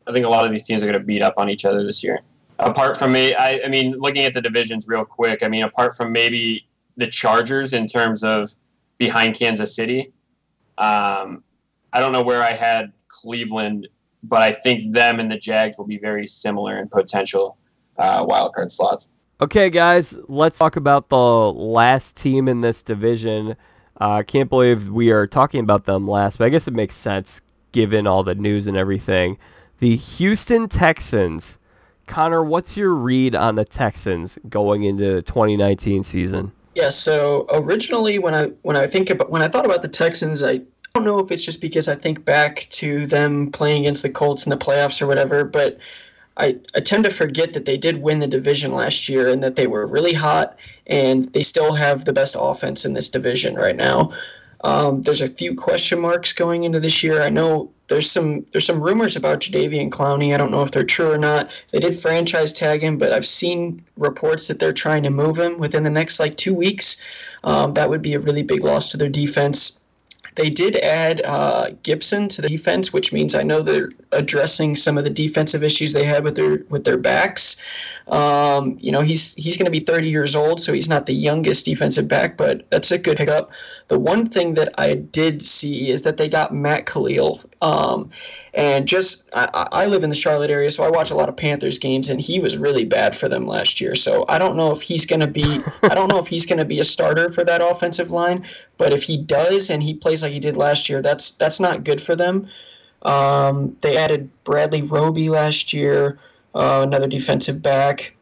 I 0.07 0.11
think 0.11 0.25
a 0.25 0.29
lot 0.29 0.45
of 0.45 0.51
these 0.51 0.63
teams 0.63 0.81
are 0.83 0.85
going 0.85 0.99
to 0.99 1.05
beat 1.05 1.21
up 1.21 1.35
on 1.37 1.49
each 1.49 1.65
other 1.65 1.83
this 1.83 2.03
year. 2.03 2.21
Apart 2.59 2.95
from 2.95 3.11
me, 3.11 3.33
I, 3.33 3.61
I 3.65 3.67
mean, 3.67 3.93
looking 3.97 4.23
at 4.23 4.33
the 4.33 4.41
divisions 4.41 4.87
real 4.87 5.03
quick. 5.03 5.43
I 5.43 5.47
mean, 5.47 5.63
apart 5.63 5.95
from 5.95 6.11
maybe 6.11 6.67
the 6.97 7.07
Chargers 7.07 7.73
in 7.73 7.87
terms 7.87 8.23
of 8.23 8.51
behind 8.97 9.35
Kansas 9.35 9.75
City, 9.75 10.13
um, 10.77 11.43
I 11.93 11.99
don't 11.99 12.11
know 12.11 12.21
where 12.21 12.43
I 12.43 12.53
had 12.53 12.93
Cleveland, 13.07 13.87
but 14.23 14.41
I 14.41 14.51
think 14.51 14.93
them 14.93 15.19
and 15.19 15.31
the 15.31 15.37
Jags 15.37 15.77
will 15.77 15.87
be 15.87 15.97
very 15.97 16.27
similar 16.27 16.77
in 16.77 16.87
potential 16.87 17.57
uh, 17.97 18.23
wild 18.27 18.53
card 18.53 18.71
slots. 18.71 19.09
Okay, 19.41 19.71
guys, 19.71 20.15
let's 20.27 20.59
talk 20.59 20.75
about 20.75 21.09
the 21.09 21.17
last 21.17 22.15
team 22.15 22.47
in 22.47 22.61
this 22.61 22.83
division. 22.83 23.55
I 23.97 24.19
uh, 24.19 24.23
can't 24.23 24.51
believe 24.51 24.91
we 24.91 25.09
are 25.09 25.25
talking 25.25 25.61
about 25.61 25.85
them 25.85 26.07
last, 26.07 26.37
but 26.37 26.45
I 26.45 26.49
guess 26.49 26.67
it 26.67 26.75
makes 26.75 26.93
sense 26.93 27.41
given 27.71 28.05
all 28.05 28.21
the 28.21 28.35
news 28.35 28.67
and 28.67 28.77
everything. 28.77 29.39
The 29.79 29.95
Houston 29.95 30.69
Texans. 30.69 31.57
Connor, 32.05 32.43
what's 32.43 32.77
your 32.77 32.93
read 32.93 33.33
on 33.33 33.55
the 33.55 33.65
Texans 33.65 34.37
going 34.47 34.83
into 34.83 35.15
the 35.15 35.21
2019 35.23 36.03
season? 36.03 36.51
Yeah, 36.75 36.89
so 36.89 37.47
originally 37.51 38.19
when 38.19 38.35
I 38.35 38.51
when 38.61 38.75
I 38.75 38.85
think 38.85 39.09
about 39.09 39.31
when 39.31 39.41
I 39.41 39.47
thought 39.47 39.65
about 39.65 39.81
the 39.81 39.87
Texans, 39.87 40.43
I 40.43 40.61
don't 40.93 41.03
know 41.03 41.17
if 41.17 41.31
it's 41.31 41.43
just 41.43 41.61
because 41.61 41.89
I 41.89 41.95
think 41.95 42.23
back 42.23 42.67
to 42.73 43.07
them 43.07 43.51
playing 43.51 43.85
against 43.85 44.03
the 44.03 44.11
Colts 44.11 44.45
in 44.45 44.51
the 44.51 44.57
playoffs 44.57 45.01
or 45.01 45.07
whatever, 45.07 45.43
but 45.43 45.79
I, 46.37 46.57
I 46.75 46.79
tend 46.79 47.03
to 47.03 47.11
forget 47.11 47.53
that 47.53 47.65
they 47.65 47.77
did 47.77 48.01
win 48.01 48.19
the 48.19 48.27
division 48.27 48.73
last 48.73 49.09
year 49.09 49.29
and 49.29 49.43
that 49.43 49.55
they 49.55 49.67
were 49.67 49.85
really 49.85 50.13
hot 50.13 50.57
and 50.87 51.25
they 51.33 51.43
still 51.43 51.73
have 51.73 52.05
the 52.05 52.13
best 52.13 52.35
offense 52.39 52.85
in 52.85 52.93
this 52.93 53.09
division 53.09 53.55
right 53.55 53.75
now. 53.75 54.11
Um, 54.63 55.01
there's 55.01 55.21
a 55.21 55.27
few 55.27 55.55
question 55.55 55.99
marks 55.99 56.33
going 56.33 56.63
into 56.63 56.79
this 56.79 57.01
year. 57.03 57.21
I 57.21 57.29
know 57.29 57.71
there's 57.87 58.09
some 58.09 58.45
there's 58.51 58.65
some 58.65 58.81
rumors 58.81 59.15
about 59.15 59.41
Jadeveon 59.41 59.89
Clowney. 59.89 60.33
I 60.33 60.37
don't 60.37 60.51
know 60.51 60.61
if 60.61 60.71
they're 60.71 60.83
true 60.83 61.11
or 61.11 61.17
not. 61.17 61.49
They 61.71 61.79
did 61.79 61.99
franchise 61.99 62.53
tag 62.53 62.81
him, 62.81 62.97
but 62.97 63.11
I've 63.11 63.25
seen 63.25 63.83
reports 63.97 64.47
that 64.47 64.59
they're 64.59 64.71
trying 64.71 65.03
to 65.03 65.09
move 65.09 65.37
him 65.37 65.57
within 65.57 65.83
the 65.83 65.89
next 65.89 66.19
like 66.19 66.37
two 66.37 66.53
weeks. 66.53 67.03
Um, 67.43 67.73
that 67.73 67.89
would 67.89 68.03
be 68.03 68.13
a 68.13 68.19
really 68.19 68.43
big 68.43 68.63
loss 68.63 68.89
to 68.89 68.97
their 68.97 69.09
defense. 69.09 69.81
They 70.35 70.49
did 70.49 70.77
add 70.77 71.21
uh, 71.25 71.71
Gipson 71.83 72.29
to 72.29 72.41
the 72.41 72.47
defense, 72.47 72.93
which 72.93 73.11
means 73.11 73.35
I 73.35 73.43
know 73.43 73.61
they're 73.61 73.91
addressing 74.11 74.75
some 74.75 74.97
of 74.97 75.03
the 75.03 75.09
defensive 75.09 75.63
issues 75.63 75.93
they 75.93 76.03
had 76.03 76.23
with 76.23 76.35
their 76.35 76.63
with 76.69 76.85
their 76.85 76.97
backs. 76.97 77.61
Um, 78.07 78.77
you 78.79 78.91
know, 78.91 79.01
he's 79.01 79.33
he's 79.35 79.57
going 79.57 79.65
to 79.65 79.71
be 79.71 79.79
30 79.79 80.09
years 80.09 80.35
old, 80.35 80.61
so 80.61 80.73
he's 80.73 80.89
not 80.89 81.05
the 81.05 81.13
youngest 81.13 81.65
defensive 81.65 82.07
back, 82.07 82.37
but 82.37 82.69
that's 82.69 82.91
a 82.91 82.97
good 82.97 83.17
pickup. 83.17 83.51
The 83.89 83.99
one 83.99 84.29
thing 84.29 84.53
that 84.55 84.73
I 84.77 84.95
did 84.95 85.41
see 85.41 85.89
is 85.89 86.03
that 86.03 86.17
they 86.17 86.29
got 86.29 86.53
Matt 86.53 86.85
Kalil, 86.85 87.41
um, 87.61 88.09
and 88.53 88.87
just 88.87 89.29
I, 89.33 89.67
I 89.71 89.85
live 89.85 90.03
in 90.03 90.09
the 90.09 90.15
Charlotte 90.15 90.51
area, 90.51 90.69
so 90.71 90.83
I 90.83 90.89
watch 90.89 91.09
a 91.09 91.15
lot 91.15 91.29
of 91.29 91.37
Panthers 91.37 91.77
games, 91.77 92.09
and 92.09 92.19
he 92.19 92.39
was 92.39 92.57
really 92.57 92.83
bad 92.83 93.15
for 93.15 93.29
them 93.29 93.47
last 93.47 93.79
year. 93.79 93.95
So 93.95 94.25
I 94.27 94.37
don't 94.37 94.57
know 94.57 94.71
if 94.71 94.81
he's 94.81 95.05
going 95.05 95.21
to 95.21 95.27
be 95.27 95.61
I 95.83 95.95
don't 95.95 96.09
know 96.09 96.19
if 96.19 96.27
he's 96.27 96.45
going 96.45 96.59
to 96.59 96.65
be 96.65 96.79
a 96.79 96.83
starter 96.83 97.29
for 97.29 97.45
that 97.45 97.61
offensive 97.61 98.11
line, 98.11 98.45
but 98.77 98.93
if 98.93 99.03
he 99.03 99.17
does 99.17 99.69
and 99.69 99.81
he 99.81 99.93
plays 99.93 100.21
like 100.21 100.33
he 100.33 100.39
did 100.39 100.57
last 100.57 100.89
year, 100.89 101.01
that's 101.01 101.31
that's 101.31 101.59
not 101.59 101.83
good 101.83 102.01
for 102.01 102.15
them. 102.15 102.47
Um, 103.03 103.75
they 103.81 103.97
added 103.97 104.29
Bradley 104.43 104.83
Roby 104.83 105.29
last 105.29 105.73
year, 105.73 106.19
uh, 106.53 106.81
another 106.83 107.07
defensive 107.07 107.61
back. 107.61 108.15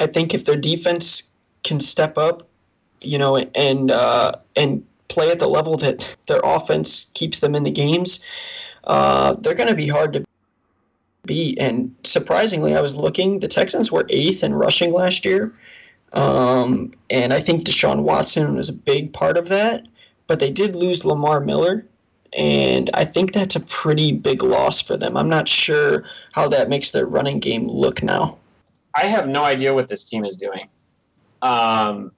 I 0.00 0.06
think 0.06 0.34
if 0.34 0.44
their 0.44 0.56
defense 0.56 1.32
can 1.64 1.80
step 1.80 2.18
up, 2.18 2.46
you 3.00 3.18
know, 3.18 3.36
and 3.36 3.90
uh, 3.90 4.32
and 4.54 4.84
play 5.08 5.30
at 5.30 5.38
the 5.38 5.48
level 5.48 5.76
that 5.76 6.16
their 6.26 6.40
offense 6.44 7.10
keeps 7.14 7.40
them 7.40 7.54
in 7.54 7.64
the 7.64 7.70
games, 7.70 8.24
uh, 8.84 9.34
they're 9.34 9.54
going 9.54 9.68
to 9.68 9.74
be 9.74 9.88
hard 9.88 10.12
to 10.14 10.24
beat. 11.24 11.58
And 11.58 11.94
surprisingly, 12.04 12.74
I 12.76 12.80
was 12.80 12.96
looking; 12.96 13.40
the 13.40 13.48
Texans 13.48 13.90
were 13.90 14.06
eighth 14.08 14.42
in 14.42 14.54
rushing 14.54 14.92
last 14.92 15.24
year, 15.24 15.54
um, 16.12 16.92
and 17.10 17.32
I 17.32 17.40
think 17.40 17.64
Deshaun 17.64 18.02
Watson 18.02 18.56
was 18.56 18.68
a 18.68 18.74
big 18.74 19.12
part 19.12 19.36
of 19.36 19.48
that. 19.48 19.86
But 20.26 20.38
they 20.38 20.50
did 20.50 20.76
lose 20.76 21.04
Lamar 21.04 21.40
Miller, 21.40 21.84
and 22.32 22.88
I 22.94 23.04
think 23.04 23.32
that's 23.32 23.56
a 23.56 23.60
pretty 23.60 24.12
big 24.12 24.42
loss 24.42 24.80
for 24.80 24.96
them. 24.96 25.16
I'm 25.16 25.28
not 25.28 25.48
sure 25.48 26.04
how 26.32 26.48
that 26.48 26.68
makes 26.68 26.90
their 26.90 27.06
running 27.06 27.40
game 27.40 27.68
look 27.68 28.02
now. 28.02 28.38
I 28.94 29.06
have 29.06 29.28
no 29.28 29.44
idea 29.44 29.74
what 29.74 29.88
this 29.88 30.04
team 30.04 30.24
is 30.24 30.36
doing. 30.36 30.68
Um, 31.42 32.12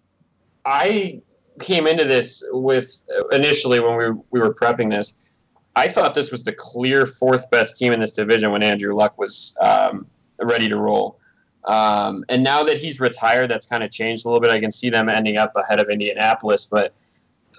I 0.65 1.21
came 1.61 1.87
into 1.87 2.05
this 2.05 2.45
with 2.51 3.05
initially 3.33 3.81
when 3.81 3.97
we 3.97 4.11
we 4.31 4.41
were 4.41 4.53
prepping 4.53 4.91
this. 4.91 5.34
I 5.77 5.89
thought 5.89 6.15
this 6.15 6.31
was 6.31 6.45
the 6.45 6.53
clear 6.53 7.05
fourth 7.05 7.51
best 7.51 7.77
team 7.77 7.93
in 7.93 8.01
this 8.01 8.13
division 8.13 8.53
when 8.53 8.63
Andrew 8.63 8.95
Luck 8.95 9.19
was 9.19 9.57
um, 9.61 10.07
ready 10.41 10.69
to 10.69 10.77
roll. 10.77 11.19
Um, 11.65 12.25
and 12.29 12.45
now 12.45 12.63
that 12.65 12.77
he's 12.77 13.01
retired, 13.01 13.51
that's 13.51 13.67
kind 13.67 13.83
of 13.83 13.91
changed 13.91 14.25
a 14.25 14.29
little 14.29 14.41
bit. 14.41 14.51
I 14.51 14.61
can 14.61 14.71
see 14.71 14.91
them 14.91 15.09
ending 15.09 15.39
up 15.39 15.53
ahead 15.57 15.81
of 15.81 15.89
Indianapolis, 15.89 16.67
but 16.67 16.95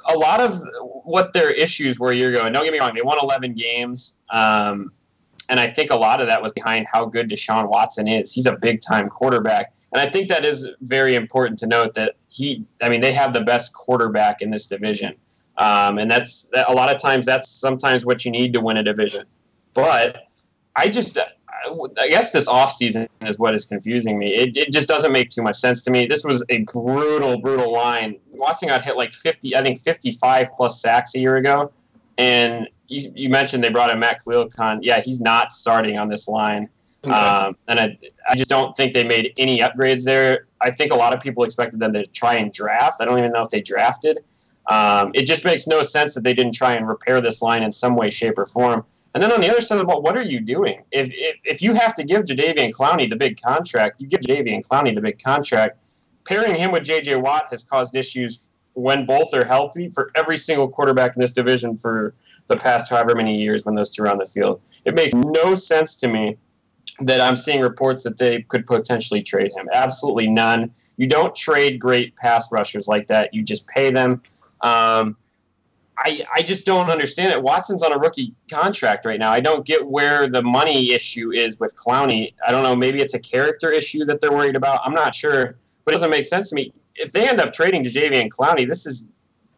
a 0.08 0.16
lot 0.16 0.40
of 0.40 0.62
what 1.04 1.34
their 1.34 1.50
issues 1.52 2.00
were 2.00 2.12
a 2.12 2.16
year 2.16 2.30
ago, 2.30 2.46
and 2.46 2.54
don't 2.54 2.64
get 2.64 2.72
me 2.72 2.80
wrong, 2.80 2.94
they 2.94 3.02
won 3.02 3.18
11 3.22 3.54
games. 3.54 4.18
Um, 4.30 4.92
and 5.50 5.60
I 5.60 5.68
think 5.68 5.92
a 5.92 5.96
lot 5.96 6.22
of 6.22 6.28
that 6.28 6.42
was 6.42 6.54
behind 6.54 6.88
how 6.92 7.06
good 7.06 7.30
Deshaun 7.30 7.70
Watson 7.70 8.08
is. 8.08 8.32
He's 8.32 8.46
a 8.46 8.56
big 8.56 8.82
time 8.82 9.10
quarterback. 9.10 9.74
And 9.94 10.02
I 10.02 10.10
think 10.10 10.28
that 10.30 10.44
is 10.46 10.70
very 10.82 11.16
important 11.16 11.60
to 11.60 11.68
note 11.68 11.94
that 11.96 12.16
he, 12.28 12.66
I 12.82 12.90
mean, 12.90 13.02
they 13.02 13.14
have 13.14 13.34
the 13.34 13.42
best 13.42 13.74
quarterback 13.74 14.42
in 14.42 14.50
this 14.50 14.66
division. 14.66 15.16
Um, 15.58 16.00
and 16.00 16.10
that's 16.12 16.50
a 16.68 16.74
lot 16.74 16.94
of 16.94 17.02
times 17.02 17.26
that's 17.26 17.50
sometimes 17.50 18.06
what 18.06 18.26
you 18.26 18.32
need 18.32 18.54
to 18.54 18.62
win 18.62 18.78
a 18.78 18.84
division. 18.84 19.26
But 19.74 20.24
I 20.76 20.90
just, 20.90 21.18
I 21.18 22.08
guess 22.10 22.32
this 22.32 22.50
offseason 22.50 23.08
is 23.26 23.40
what 23.40 23.54
is 23.54 23.66
confusing 23.66 24.20
me. 24.20 24.34
It, 24.34 24.58
it 24.58 24.72
just 24.72 24.88
doesn't 24.88 25.12
make 25.12 25.30
too 25.30 25.42
much 25.42 25.56
sense 25.56 25.82
to 25.84 25.92
me. 25.92 26.06
This 26.06 26.24
was 26.24 26.44
a 26.50 26.60
brutal, 26.64 27.40
brutal 27.40 27.72
line. 27.72 28.18
Watson 28.32 28.70
got 28.70 28.84
hit 28.84 28.98
like 28.98 29.14
50, 29.14 29.56
I 29.56 29.64
think 29.64 29.80
55 29.80 30.50
plus 30.58 30.82
sacks 30.82 31.16
a 31.16 31.20
year 31.20 31.38
ago. 31.38 31.72
And 32.18 32.68
you, 32.88 33.12
you 33.16 33.30
mentioned 33.30 33.64
they 33.64 33.70
brought 33.70 33.92
in 33.92 34.00
Matt 34.00 34.24
Kalil 34.24 34.50
Con. 34.50 34.80
Yeah, 34.82 35.02
he's 35.02 35.22
not 35.22 35.52
starting 35.52 35.98
on 35.98 36.10
this 36.10 36.28
line. 36.28 36.70
Okay. 37.06 37.14
Um, 37.14 37.56
and 37.68 37.80
I, 37.80 37.98
I 38.28 38.36
just 38.36 38.50
don't 38.50 38.76
think 38.76 38.94
they 38.94 39.04
made 39.04 39.34
any 39.38 39.60
upgrades 39.60 40.04
there. 40.04 40.48
I 40.62 40.72
think 40.72 40.92
a 40.92 40.96
lot 40.96 41.14
of 41.14 41.22
people 41.22 41.44
expected 41.44 41.80
them 41.80 41.94
to 41.94 42.06
try 42.08 42.36
and 42.36 42.52
draft. 42.52 43.02
I 43.02 43.06
don't 43.06 43.20
even 43.20 43.32
know 43.32 43.42
if 43.42 43.50
they 43.50 43.62
drafted. 43.62 44.20
Um, 44.68 45.12
it 45.14 45.26
just 45.26 45.46
makes 45.46 45.68
no 45.68 45.82
sense 45.84 46.16
that 46.16 46.24
they 46.24 46.34
didn't 46.34 46.54
try 46.54 46.74
and 46.74 46.88
repair 46.88 47.22
this 47.22 47.42
line 47.42 47.64
in 47.64 47.72
some 47.72 47.96
way, 47.96 48.10
shape, 48.10 48.38
or 48.38 48.46
form. 48.46 48.84
And 49.14 49.24
then 49.24 49.32
on 49.32 49.40
the 49.40 49.50
other 49.50 49.62
side 49.62 49.76
of 49.76 49.80
the 49.80 49.86
ball, 49.86 50.02
what 50.02 50.18
are 50.18 50.24
you 50.24 50.42
doing? 50.42 50.84
If, 50.92 51.10
if, 51.14 51.36
if 51.44 51.62
you 51.62 51.74
have 51.74 51.96
to 51.96 52.04
give 52.04 52.24
Jadeveon 52.24 52.72
Clowney 52.72 53.10
the 53.10 53.16
big 53.16 53.42
contract, 53.42 54.02
you 54.02 54.08
give 54.08 54.22
Jadeveon 54.22 54.68
Clowney 54.68 54.94
the 54.94 55.02
big 55.02 55.24
contract. 55.24 55.86
Pairing 56.26 56.56
him 56.56 56.72
with 56.72 56.84
J.J. 56.84 57.18
Watt 57.18 57.46
has 57.52 57.64
caused 57.64 57.96
issues 57.96 58.50
when 58.74 59.06
both 59.06 59.34
are 59.34 59.46
healthy 59.46 59.90
for 59.90 60.12
every 60.16 60.36
single 60.36 60.68
quarterback 60.68 61.16
in 61.16 61.22
this 61.22 61.32
division 61.32 61.78
for 61.78 62.14
the 62.48 62.58
past 62.58 62.90
however 62.90 63.16
many 63.16 63.40
years 63.40 63.66
when 63.66 63.76
those 63.76 63.90
two 63.90 64.04
are 64.04 64.10
on 64.10 64.18
the 64.18 64.26
field. 64.26 64.62
It 64.84 64.96
makes 64.96 65.14
no 65.14 65.56
sense 65.56 65.96
to 65.98 66.08
me 66.08 66.38
that 67.00 67.20
I'm 67.20 67.36
seeing 67.36 67.62
reports 67.62 68.04
that 68.04 68.18
they 68.18 68.42
could 68.44 68.66
potentially 68.66 69.22
trade 69.22 69.52
him. 69.56 69.68
Absolutely 69.74 70.28
none. 70.28 70.72
You 70.98 71.08
don't 71.08 71.34
trade 71.36 71.80
great 71.80 72.16
pass 72.16 72.52
rushers 72.52 72.88
like 72.88 73.08
that. 73.08 73.34
You 73.34 73.44
just 73.44 73.68
pay 73.68 73.92
them. 73.92 74.22
Um, 74.66 75.16
I, 75.98 76.26
I 76.36 76.42
just 76.42 76.66
don't 76.66 76.90
understand 76.90 77.32
it. 77.32 77.42
Watson's 77.42 77.84
on 77.84 77.94
a 77.94 77.98
rookie 77.98 78.34
contract 78.52 79.06
right 79.06 79.20
now. 79.20 79.32
I 79.32 79.40
don't 79.40 79.66
get 79.66 79.86
where 79.86 80.28
the 80.28 80.42
money 80.42 80.92
issue 80.92 81.32
is 81.32 81.60
with 81.60 81.76
Clowney. 81.76 82.34
I 82.46 82.52
don't 82.52 82.64
know. 82.64 82.76
Maybe 82.76 83.00
it's 83.00 83.14
a 83.14 83.20
character 83.20 83.72
issue 83.72 84.06
that 84.06 84.20
they're 84.20 84.32
worried 84.32 84.56
about. 84.56 84.82
I'm 84.84 84.94
not 84.94 85.14
sure, 85.16 85.58
but 85.86 85.94
it 85.94 85.96
doesn't 85.96 86.10
make 86.10 86.26
sense 86.26 86.50
to 86.50 86.56
me. 86.56 86.74
If 86.96 87.12
they 87.12 87.30
end 87.30 87.40
up 87.40 87.54
trading 87.54 87.84
to 87.84 87.90
Javian 87.90 88.30
Clowney, 88.30 88.68
this 88.68 88.86
is 88.86 89.06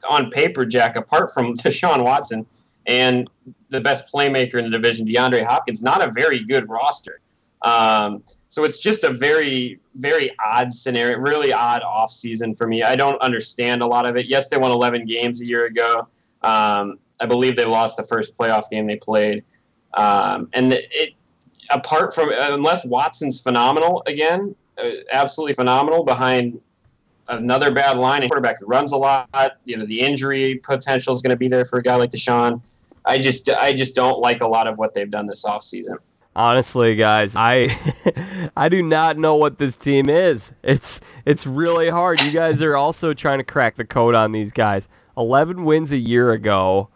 on 0.07 0.29
paper, 0.29 0.65
Jack, 0.65 0.95
apart 0.95 1.33
from 1.33 1.53
Deshaun 1.55 2.03
Watson 2.03 2.45
and 2.85 3.29
the 3.69 3.81
best 3.81 4.11
playmaker 4.13 4.55
in 4.55 4.65
the 4.65 4.71
division, 4.71 5.07
DeAndre 5.07 5.45
Hopkins, 5.45 5.81
not 5.81 6.05
a 6.05 6.11
very 6.11 6.43
good 6.43 6.69
roster. 6.69 7.21
Um, 7.61 8.23
So 8.57 8.63
it's 8.63 8.79
just 8.79 9.03
a 9.03 9.11
very, 9.11 9.79
very 9.93 10.31
odd 10.43 10.73
scenario, 10.73 11.19
really 11.19 11.53
odd 11.53 11.83
off 11.83 12.09
season 12.09 12.55
for 12.55 12.65
me. 12.65 12.81
I 12.81 12.95
don't 12.95 13.21
understand 13.21 13.83
a 13.83 13.85
lot 13.85 14.07
of 14.07 14.17
it. 14.17 14.25
Yes, 14.25 14.47
they 14.47 14.57
won 14.57 14.71
11 14.71 15.05
games 15.05 15.41
a 15.41 15.45
year 15.45 15.67
ago. 15.67 16.07
Um, 16.41 16.97
I 17.19 17.27
believe 17.27 17.55
they 17.55 17.65
lost 17.65 17.97
the 17.97 18.03
first 18.03 18.35
playoff 18.35 18.67
game 18.71 18.87
they 18.87 18.95
played. 18.95 19.43
Um, 19.93 20.49
and 20.53 20.73
it, 20.73 21.13
apart 21.69 22.15
from, 22.15 22.31
unless 22.35 22.83
Watson's 22.83 23.39
phenomenal 23.41 24.01
again, 24.07 24.55
uh, 24.83 24.89
absolutely 25.11 25.53
phenomenal 25.53 26.03
behind 26.03 26.59
another 27.27 27.69
bad 27.71 27.99
line, 27.99 28.23
a 28.23 28.27
quarterback 28.27 28.59
who 28.59 28.65
runs 28.65 28.91
a 28.91 28.97
lot, 28.97 29.59
you 29.65 29.77
know, 29.77 29.85
the 29.85 30.01
injury 30.01 30.55
potential 30.63 31.13
is 31.13 31.21
going 31.21 31.29
to 31.29 31.37
be 31.37 31.47
there 31.47 31.63
for 31.63 31.77
a 31.77 31.83
guy 31.83 31.93
like 31.93 32.09
Deshaun. 32.09 32.67
I 33.05 33.19
just, 33.19 33.49
I 33.49 33.71
just 33.71 33.93
don't 33.93 34.17
like 34.19 34.41
a 34.41 34.47
lot 34.47 34.65
of 34.65 34.79
what 34.79 34.95
they've 34.95 35.11
done 35.11 35.27
this 35.27 35.45
offseason 35.45 35.97
honestly 36.37 36.95
guys 36.95 37.35
i 37.35 37.75
i 38.55 38.69
do 38.69 38.81
not 38.81 39.17
know 39.17 39.35
what 39.35 39.57
this 39.57 39.77
team 39.77 40.09
is. 40.09 40.51
It's 40.63 40.99
it's 41.25 41.45
really 41.47 41.89
hard. 41.89 42.21
You 42.21 42.31
guys 42.31 42.61
are 42.61 42.75
also 42.75 43.13
trying 43.13 43.39
to 43.39 43.43
crack 43.43 43.75
the 43.75 43.85
code 43.85 44.15
on 44.15 44.31
these 44.31 44.51
guys. 44.51 44.87
11 45.17 45.63
wins 45.63 45.91
a 45.91 45.97
year 45.97 46.31
ago. 46.31 46.89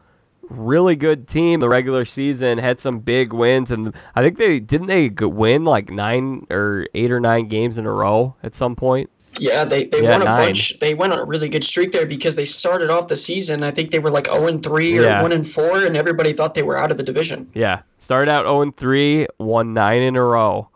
Really 0.49 0.95
good 0.95 1.27
team. 1.27 1.59
The 1.59 1.69
regular 1.69 2.05
season 2.05 2.57
had 2.57 2.79
some 2.79 2.99
big 2.99 3.33
wins 3.33 3.71
and 3.71 3.93
i 4.15 4.21
think 4.21 4.37
they 4.37 4.59
didn't 4.59 4.87
they 4.87 5.09
win 5.09 5.63
like 5.63 5.89
nine 5.89 6.45
or 6.49 6.87
eight 6.93 7.11
or 7.11 7.19
nine 7.19 7.47
games 7.47 7.77
in 7.77 7.85
a 7.85 7.91
row 7.91 8.35
at 8.43 8.55
some 8.55 8.75
point 8.75 9.09
yeah, 9.39 9.63
they, 9.63 9.85
they 9.85 10.03
yeah, 10.03 10.11
won 10.11 10.21
a 10.21 10.25
nine. 10.25 10.47
bunch. 10.47 10.79
They 10.79 10.93
went 10.93 11.13
on 11.13 11.19
a 11.19 11.25
really 11.25 11.49
good 11.49 11.63
streak 11.63 11.91
there 11.91 12.05
because 12.05 12.35
they 12.35 12.45
started 12.45 12.89
off 12.89 13.07
the 13.07 13.15
season. 13.15 13.63
I 13.63 13.71
think 13.71 13.91
they 13.91 13.99
were 13.99 14.09
like 14.09 14.27
0 14.27 14.47
and 14.47 14.63
3 14.63 14.99
or 14.99 15.03
yeah. 15.03 15.21
1 15.21 15.31
and 15.31 15.47
4, 15.47 15.85
and 15.85 15.95
everybody 15.95 16.33
thought 16.33 16.53
they 16.53 16.63
were 16.63 16.77
out 16.77 16.91
of 16.91 16.97
the 16.97 17.03
division. 17.03 17.49
Yeah. 17.53 17.81
Started 17.97 18.31
out 18.31 18.45
0 18.45 18.61
and 18.61 18.75
3, 18.75 19.27
won 19.39 19.73
9 19.73 20.01
in 20.01 20.15
a 20.15 20.23
row, 20.23 20.69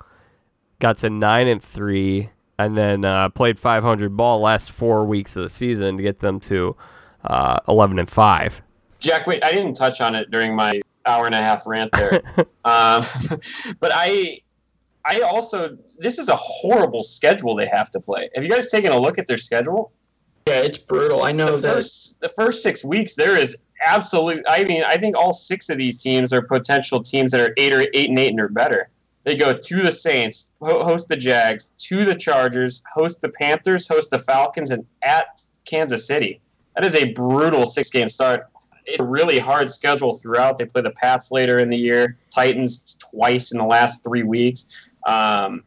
got 0.79 0.97
to 0.99 1.09
9 1.09 1.47
and 1.47 1.61
3, 1.61 2.29
and 2.57 2.77
then 2.77 3.03
uh, 3.05 3.29
played 3.29 3.59
500 3.59 4.15
ball 4.15 4.39
last 4.39 4.71
four 4.71 5.05
weeks 5.05 5.35
of 5.35 5.43
the 5.43 5.49
season 5.49 5.97
to 5.97 6.03
get 6.03 6.19
them 6.19 6.39
to 6.41 6.75
uh, 7.25 7.59
11 7.67 7.99
and 7.99 8.09
5. 8.09 8.61
Jack, 8.99 9.27
wait, 9.27 9.43
I 9.43 9.51
didn't 9.51 9.73
touch 9.73 10.01
on 10.01 10.15
it 10.15 10.31
during 10.31 10.55
my 10.55 10.81
hour 11.05 11.25
and 11.25 11.35
a 11.35 11.41
half 11.41 11.67
rant 11.67 11.91
there. 11.91 12.21
um, 12.65 13.03
but 13.79 13.91
I 13.93 14.41
I 15.05 15.21
also 15.21 15.77
this 15.97 16.17
is 16.19 16.29
a 16.29 16.35
horrible 16.35 17.03
schedule 17.03 17.55
they 17.55 17.67
have 17.67 17.91
to 17.91 17.99
play. 17.99 18.29
Have 18.35 18.43
you 18.43 18.49
guys 18.49 18.69
taken 18.69 18.91
a 18.91 18.99
look 18.99 19.17
at 19.17 19.27
their 19.27 19.37
schedule? 19.37 19.91
Yeah, 20.47 20.61
it's 20.61 20.77
brutal. 20.77 21.23
I 21.23 21.31
know 21.31 21.55
the 21.55 21.61
that 21.61 21.73
first, 21.75 22.19
the 22.21 22.29
first 22.29 22.61
six 22.61 22.85
weeks 22.85 23.15
there 23.15 23.37
is 23.37 23.57
absolute. 23.85 24.43
I 24.47 24.63
mean, 24.63 24.83
I 24.83 24.97
think 24.97 25.17
all 25.17 25.33
six 25.33 25.69
of 25.69 25.77
these 25.77 26.01
teams 26.01 26.31
are 26.33 26.41
potential 26.41 27.01
teams 27.01 27.31
that 27.31 27.41
are 27.41 27.53
eight 27.57 27.73
or 27.73 27.85
eight 27.93 28.09
and 28.09 28.19
eight 28.19 28.29
and 28.29 28.39
or 28.39 28.49
better. 28.49 28.89
They 29.23 29.35
go 29.35 29.57
to 29.57 29.75
the 29.77 29.91
Saints, 29.91 30.51
host 30.61 31.07
the 31.07 31.17
Jags, 31.17 31.71
to 31.79 32.05
the 32.05 32.13
Chargers, 32.13 32.83
host 32.93 33.21
the 33.21 33.29
Panthers, 33.29 33.87
host 33.87 34.11
the 34.11 34.19
Falcons, 34.19 34.69
and 34.69 34.85
at 35.01 35.43
Kansas 35.65 36.05
City. 36.05 36.39
That 36.75 36.85
is 36.85 36.93
a 36.93 37.11
brutal 37.13 37.65
six 37.65 37.89
game 37.89 38.07
start. 38.07 38.47
It's 38.85 38.99
a 38.99 39.03
really 39.03 39.39
hard 39.39 39.71
schedule 39.71 40.13
throughout. 40.13 40.59
They 40.59 40.65
play 40.65 40.83
the 40.83 40.91
Pats 40.91 41.31
later 41.31 41.57
in 41.57 41.69
the 41.69 41.77
year, 41.77 42.17
Titans 42.29 42.95
twice 43.09 43.51
in 43.51 43.57
the 43.57 43.65
last 43.65 44.03
three 44.03 44.21
weeks. 44.21 44.91
Um, 45.07 45.63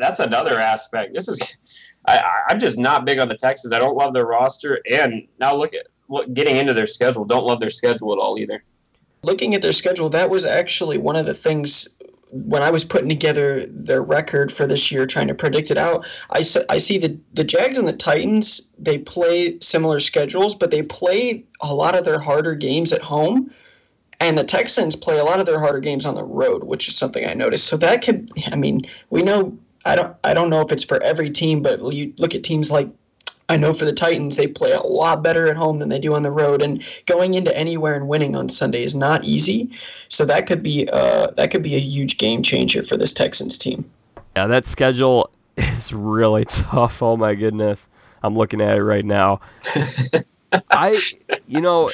that's 0.00 0.20
another 0.20 0.58
aspect. 0.58 1.14
This 1.14 1.28
is, 1.28 1.40
I, 2.06 2.22
I'm 2.48 2.58
just 2.58 2.78
not 2.78 3.04
big 3.04 3.18
on 3.18 3.28
the 3.28 3.36
Texans. 3.36 3.72
I 3.72 3.78
don't 3.78 3.96
love 3.96 4.14
their 4.14 4.26
roster, 4.26 4.80
and 4.90 5.26
now 5.38 5.54
look 5.54 5.74
at 5.74 5.86
look, 6.08 6.32
getting 6.34 6.56
into 6.56 6.74
their 6.74 6.86
schedule. 6.86 7.24
Don't 7.24 7.44
love 7.44 7.60
their 7.60 7.70
schedule 7.70 8.12
at 8.12 8.18
all 8.18 8.38
either. 8.38 8.62
Looking 9.22 9.54
at 9.54 9.62
their 9.62 9.72
schedule, 9.72 10.08
that 10.10 10.30
was 10.30 10.46
actually 10.46 10.98
one 10.98 11.16
of 11.16 11.26
the 11.26 11.34
things 11.34 11.98
when 12.32 12.62
I 12.62 12.70
was 12.70 12.84
putting 12.84 13.08
together 13.08 13.66
their 13.68 14.02
record 14.02 14.52
for 14.52 14.66
this 14.66 14.90
year, 14.92 15.06
trying 15.06 15.28
to 15.28 15.34
predict 15.34 15.70
it 15.70 15.78
out, 15.78 16.06
I, 16.30 16.44
I 16.68 16.78
see 16.78 16.98
the, 16.98 17.18
the 17.34 17.44
Jags 17.44 17.78
and 17.78 17.88
the 17.88 17.92
Titans, 17.92 18.72
they 18.78 18.98
play 18.98 19.58
similar 19.60 20.00
schedules, 20.00 20.54
but 20.54 20.70
they 20.70 20.82
play 20.82 21.44
a 21.60 21.74
lot 21.74 21.98
of 21.98 22.04
their 22.04 22.18
harder 22.18 22.54
games 22.54 22.92
at 22.92 23.02
home. 23.02 23.52
And 24.20 24.36
the 24.36 24.44
Texans 24.44 24.96
play 24.96 25.18
a 25.18 25.24
lot 25.24 25.40
of 25.40 25.46
their 25.46 25.58
harder 25.58 25.80
games 25.80 26.04
on 26.04 26.14
the 26.14 26.24
road, 26.24 26.64
which 26.64 26.88
is 26.88 26.96
something 26.96 27.26
I 27.26 27.32
noticed. 27.32 27.66
So 27.66 27.76
that 27.78 28.02
could, 28.02 28.30
I 28.52 28.56
mean, 28.56 28.82
we 29.08 29.22
know 29.22 29.56
I 29.84 29.96
don't 29.96 30.16
I 30.24 30.34
don't 30.34 30.50
know 30.50 30.60
if 30.60 30.72
it's 30.72 30.84
for 30.84 31.02
every 31.02 31.30
team, 31.30 31.62
but 31.62 31.80
you 31.92 32.12
look 32.18 32.34
at 32.34 32.42
teams 32.42 32.70
like 32.70 32.88
I 33.50 33.56
know 33.56 33.74
for 33.74 33.84
the 33.84 33.92
Titans, 33.92 34.36
they 34.36 34.46
play 34.46 34.70
a 34.70 34.80
lot 34.80 35.24
better 35.24 35.48
at 35.48 35.56
home 35.56 35.80
than 35.80 35.88
they 35.88 35.98
do 35.98 36.14
on 36.14 36.22
the 36.22 36.30
road, 36.30 36.62
and 36.62 36.84
going 37.06 37.34
into 37.34 37.54
anywhere 37.56 37.96
and 37.96 38.06
winning 38.06 38.36
on 38.36 38.48
Sunday 38.48 38.84
is 38.84 38.94
not 38.94 39.24
easy. 39.24 39.68
So 40.08 40.24
that 40.26 40.46
could 40.46 40.62
be 40.62 40.88
uh, 40.92 41.32
that 41.32 41.50
could 41.50 41.62
be 41.62 41.74
a 41.74 41.80
huge 41.80 42.16
game 42.16 42.44
changer 42.44 42.84
for 42.84 42.96
this 42.96 43.12
Texans 43.12 43.58
team. 43.58 43.90
Yeah, 44.36 44.46
that 44.46 44.66
schedule 44.66 45.30
is 45.56 45.92
really 45.92 46.44
tough. 46.44 47.02
Oh 47.02 47.16
my 47.16 47.34
goodness, 47.34 47.88
I'm 48.22 48.36
looking 48.36 48.60
at 48.60 48.78
it 48.78 48.84
right 48.84 49.04
now. 49.04 49.40
I, 50.70 51.00
you 51.46 51.60
know, 51.60 51.90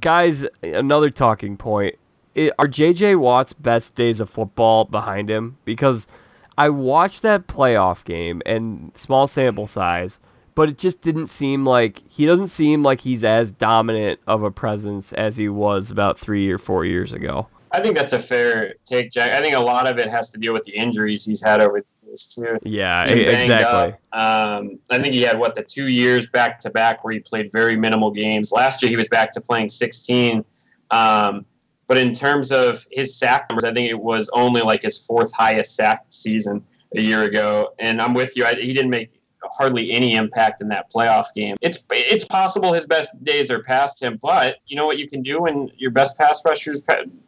guys, 0.00 0.46
another 0.62 1.10
talking 1.10 1.56
point. 1.58 1.96
It, 2.34 2.52
are 2.58 2.66
JJ 2.66 3.18
Watt's 3.18 3.52
best 3.52 3.94
days 3.94 4.20
of 4.20 4.28
football 4.28 4.86
behind 4.86 5.30
him? 5.30 5.58
Because 5.64 6.08
I 6.56 6.68
watched 6.70 7.22
that 7.22 7.46
playoff 7.46 8.04
game 8.04 8.42
and 8.46 8.92
small 8.94 9.26
sample 9.26 9.66
size, 9.66 10.20
but 10.54 10.68
it 10.68 10.78
just 10.78 11.00
didn't 11.00 11.26
seem 11.26 11.64
like 11.64 12.02
he 12.08 12.26
doesn't 12.26 12.48
seem 12.48 12.82
like 12.82 13.00
he's 13.00 13.24
as 13.24 13.50
dominant 13.50 14.20
of 14.26 14.42
a 14.42 14.50
presence 14.50 15.12
as 15.12 15.36
he 15.36 15.48
was 15.48 15.90
about 15.90 16.18
three 16.18 16.50
or 16.50 16.58
four 16.58 16.84
years 16.84 17.12
ago. 17.12 17.48
I 17.72 17.80
think 17.80 17.96
that's 17.96 18.12
a 18.12 18.20
fair 18.20 18.74
take, 18.84 19.10
Jack. 19.10 19.32
I 19.32 19.40
think 19.42 19.56
a 19.56 19.60
lot 19.60 19.88
of 19.88 19.98
it 19.98 20.08
has 20.08 20.30
to 20.30 20.38
deal 20.38 20.52
with 20.52 20.62
the 20.62 20.72
injuries 20.72 21.24
he's 21.24 21.42
had 21.42 21.60
over 21.60 21.80
the 21.80 22.06
years 22.06 22.28
too. 22.28 22.56
Yeah, 22.62 23.04
exactly. 23.06 23.94
Um, 24.12 24.78
I 24.90 25.00
think 25.00 25.12
he 25.12 25.22
had 25.22 25.40
what 25.40 25.56
the 25.56 25.62
two 25.64 25.88
years 25.88 26.28
back 26.28 26.60
to 26.60 26.70
back 26.70 27.02
where 27.02 27.12
he 27.12 27.18
played 27.18 27.50
very 27.50 27.76
minimal 27.76 28.12
games. 28.12 28.52
Last 28.52 28.80
year 28.80 28.90
he 28.90 28.96
was 28.96 29.08
back 29.08 29.32
to 29.32 29.40
playing 29.40 29.70
16. 29.70 30.44
Um, 30.92 31.44
but 31.86 31.98
in 31.98 32.12
terms 32.14 32.52
of 32.52 32.84
his 32.90 33.16
sack 33.16 33.46
numbers, 33.48 33.64
I 33.64 33.72
think 33.72 33.90
it 33.90 33.98
was 33.98 34.28
only 34.32 34.62
like 34.62 34.82
his 34.82 35.04
fourth 35.04 35.32
highest 35.34 35.76
sack 35.76 36.06
season 36.08 36.64
a 36.96 37.00
year 37.00 37.24
ago. 37.24 37.74
And 37.78 38.00
I'm 38.00 38.14
with 38.14 38.36
you. 38.36 38.44
I, 38.44 38.54
he 38.54 38.72
didn't 38.72 38.90
make 38.90 39.10
hardly 39.52 39.90
any 39.90 40.14
impact 40.14 40.60
in 40.60 40.68
that 40.68 40.90
playoff 40.90 41.26
game. 41.34 41.56
It's 41.60 41.84
it's 41.90 42.24
possible 42.24 42.72
his 42.72 42.86
best 42.86 43.22
days 43.24 43.50
are 43.50 43.62
past 43.62 44.02
him, 44.02 44.18
but 44.22 44.56
you 44.66 44.76
know 44.76 44.86
what 44.86 44.98
you 44.98 45.08
can 45.08 45.22
do 45.22 45.42
when 45.42 45.70
your 45.76 45.90
best 45.90 46.16
pass 46.16 46.42
rusher's 46.44 46.84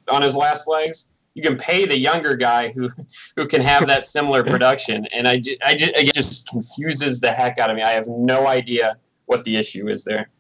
on 0.09 0.23
his 0.23 0.35
last 0.35 0.67
legs? 0.67 1.09
You 1.35 1.43
can 1.43 1.57
pay 1.57 1.85
the 1.85 1.99
younger 1.99 2.35
guy 2.35 2.73
who 2.73 2.89
who 3.37 3.47
can 3.47 3.61
have 3.61 3.87
that 3.89 4.07
similar 4.07 4.43
production. 4.53 5.07
And 5.13 5.29
I, 5.29 5.43
I 5.65 5.75
just, 5.75 5.95
it 5.97 6.15
just 6.15 6.49
confuses 6.49 7.21
the 7.21 7.31
heck 7.31 7.59
out 7.59 7.71
of 7.71 7.77
me. 7.77 7.83
I 7.83 7.93
have 7.93 8.09
no 8.09 8.47
idea 8.47 8.97
what 9.27 9.45
the 9.45 9.57
issue 9.57 9.89
is 9.89 10.05
there. 10.05 10.31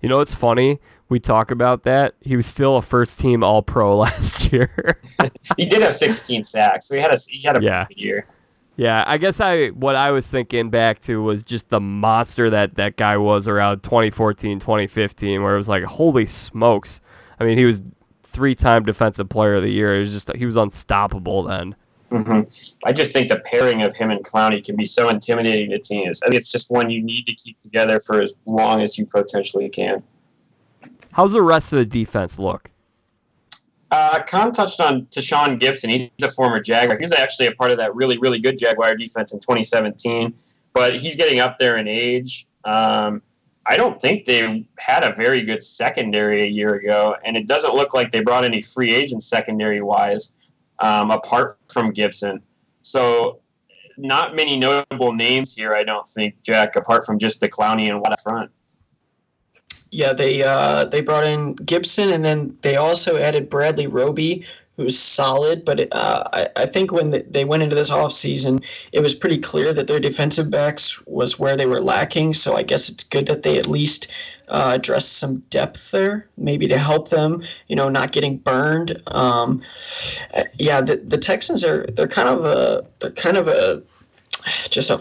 You 0.00 0.08
know 0.08 0.18
what's 0.18 0.34
funny? 0.34 0.80
We 1.08 1.20
talk 1.20 1.50
about 1.50 1.82
that. 1.82 2.14
He 2.20 2.36
was 2.36 2.46
still 2.46 2.76
a 2.76 2.82
first 2.82 3.18
team 3.18 3.42
All 3.42 3.62
Pro 3.62 3.96
last 3.98 4.52
year. 4.52 5.00
he 5.56 5.66
did 5.66 5.82
have 5.82 5.94
16 5.94 6.44
sacks, 6.44 6.86
so 6.86 6.96
he 6.96 7.02
had 7.02 7.12
a 7.12 7.16
he 7.28 7.42
had 7.42 7.58
a 7.58 7.62
yeah. 7.62 7.86
year. 7.90 8.26
Yeah, 8.76 9.04
I 9.06 9.18
guess 9.18 9.40
I 9.40 9.68
what 9.68 9.94
I 9.94 10.10
was 10.10 10.30
thinking 10.30 10.70
back 10.70 11.00
to 11.00 11.22
was 11.22 11.42
just 11.42 11.68
the 11.68 11.80
monster 11.80 12.48
that 12.48 12.76
that 12.76 12.96
guy 12.96 13.18
was 13.18 13.46
around 13.46 13.82
2014, 13.82 14.58
2015, 14.58 15.42
where 15.42 15.54
it 15.54 15.58
was 15.58 15.68
like, 15.68 15.84
holy 15.84 16.24
smokes! 16.24 17.02
I 17.38 17.44
mean, 17.44 17.58
he 17.58 17.66
was 17.66 17.82
three-time 18.22 18.84
Defensive 18.84 19.28
Player 19.28 19.56
of 19.56 19.62
the 19.62 19.70
Year. 19.70 19.96
It 19.96 19.98
was 19.98 20.12
just 20.12 20.34
he 20.34 20.46
was 20.46 20.56
unstoppable 20.56 21.42
then. 21.42 21.74
Mm-hmm. 22.10 22.84
I 22.84 22.92
just 22.92 23.12
think 23.12 23.28
the 23.28 23.38
pairing 23.40 23.82
of 23.82 23.94
him 23.94 24.10
and 24.10 24.24
Clowney 24.24 24.64
can 24.64 24.74
be 24.74 24.84
so 24.84 25.08
intimidating 25.08 25.70
to 25.70 25.78
teams. 25.78 26.20
I 26.22 26.28
think 26.28 26.40
it's 26.40 26.50
just 26.50 26.70
one 26.70 26.90
you 26.90 27.02
need 27.02 27.24
to 27.26 27.34
keep 27.34 27.60
together 27.60 28.00
for 28.00 28.20
as 28.20 28.34
long 28.46 28.80
as 28.80 28.98
you 28.98 29.06
potentially 29.06 29.68
can. 29.68 30.02
How's 31.12 31.32
the 31.32 31.42
rest 31.42 31.72
of 31.72 31.78
the 31.78 31.84
defense 31.84 32.38
look? 32.38 32.70
Uh, 33.92 34.22
Con 34.22 34.52
touched 34.52 34.80
on 34.80 35.06
Tashaun 35.06 35.58
Gipson. 35.58 35.88
He's 35.88 36.10
a 36.22 36.30
former 36.30 36.60
Jaguar. 36.60 36.96
He 36.96 37.02
was 37.02 37.12
actually 37.12 37.46
a 37.46 37.52
part 37.52 37.70
of 37.70 37.78
that 37.78 37.94
really, 37.94 38.18
really 38.18 38.38
good 38.38 38.56
Jaguar 38.58 38.96
defense 38.96 39.32
in 39.32 39.40
2017, 39.40 40.34
but 40.72 40.96
he's 40.96 41.16
getting 41.16 41.40
up 41.40 41.58
there 41.58 41.76
in 41.76 41.88
age. 41.88 42.46
Um, 42.64 43.22
I 43.66 43.76
don't 43.76 44.00
think 44.00 44.24
they 44.24 44.64
had 44.78 45.04
a 45.04 45.14
very 45.14 45.42
good 45.42 45.62
secondary 45.62 46.42
a 46.42 46.46
year 46.46 46.74
ago, 46.74 47.16
and 47.24 47.36
it 47.36 47.46
doesn't 47.46 47.74
look 47.74 47.92
like 47.92 48.10
they 48.10 48.20
brought 48.20 48.44
any 48.44 48.62
free 48.62 48.92
agents 48.92 49.26
secondary 49.26 49.80
wise 49.80 50.39
um, 50.80 51.10
apart 51.10 51.56
from 51.72 51.92
Gipson. 51.92 52.40
So, 52.82 53.40
not 53.96 54.34
many 54.34 54.58
notable 54.58 55.12
names 55.12 55.54
here, 55.54 55.74
I 55.74 55.84
don't 55.84 56.08
think, 56.08 56.42
Jack, 56.42 56.76
apart 56.76 57.04
from 57.04 57.18
just 57.18 57.40
the 57.40 57.48
Clowney 57.48 57.88
and 57.88 58.00
Watt 58.00 58.18
front. 58.20 58.50
Yeah, 59.90 60.12
they 60.12 60.42
uh, 60.42 60.84
they 60.84 61.00
brought 61.00 61.26
in 61.26 61.56
Gipson, 61.56 62.14
and 62.14 62.24
then 62.24 62.56
they 62.62 62.76
also 62.76 63.18
added 63.18 63.50
Bradley 63.50 63.88
Roby, 63.88 64.44
who's 64.76 64.96
solid. 64.96 65.64
But 65.64 65.80
it, 65.80 65.88
uh, 65.92 66.24
I, 66.32 66.48
I 66.56 66.66
think 66.66 66.92
when 66.92 67.24
they 67.28 67.44
went 67.44 67.64
into 67.64 67.74
this 67.74 67.90
offseason, 67.90 68.64
it 68.92 69.00
was 69.00 69.16
pretty 69.16 69.38
clear 69.38 69.72
that 69.72 69.88
their 69.88 69.98
defensive 69.98 70.50
backs 70.50 71.04
was 71.06 71.40
where 71.40 71.56
they 71.56 71.66
were 71.66 71.80
lacking. 71.80 72.34
So 72.34 72.54
I 72.56 72.62
guess 72.62 72.88
it's 72.88 73.04
good 73.04 73.26
that 73.26 73.42
they 73.42 73.58
at 73.58 73.66
least 73.66 74.12
uh, 74.50 74.72
address 74.74 75.06
some 75.06 75.38
depth 75.50 75.92
there, 75.92 76.28
maybe 76.36 76.66
to 76.66 76.76
help 76.76 77.08
them, 77.08 77.42
you 77.68 77.76
know, 77.76 77.88
not 77.88 78.12
getting 78.12 78.36
burned. 78.36 79.00
Um, 79.06 79.62
yeah, 80.58 80.80
the, 80.80 80.96
the 80.96 81.18
Texans 81.18 81.64
are 81.64 81.86
they're 81.86 82.08
kind 82.08 82.28
of 82.28 82.44
a 82.44 82.84
they're 82.98 83.12
kind 83.12 83.36
of 83.36 83.48
a 83.48 83.82
just 84.68 84.90
a 84.90 85.00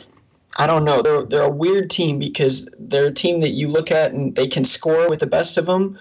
I 0.58 0.68
don't 0.68 0.86
know. 0.86 1.02
They're 1.02 1.26
they're 1.26 1.41
a 1.43 1.50
weird 1.50 1.89
team 1.89 2.20
because 2.20 2.74
they're 2.78 3.08
a 3.08 3.14
team 3.14 3.39
that 3.39 3.50
you 3.50 3.68
look 3.68 3.91
at 3.91 4.14
and 4.14 4.36
they 4.36 4.47
can 4.47 4.64
score 4.64 5.10
with 5.10 5.20
the 5.20 5.28
best 5.28 5.58
of 5.58 5.66
them, 5.66 5.97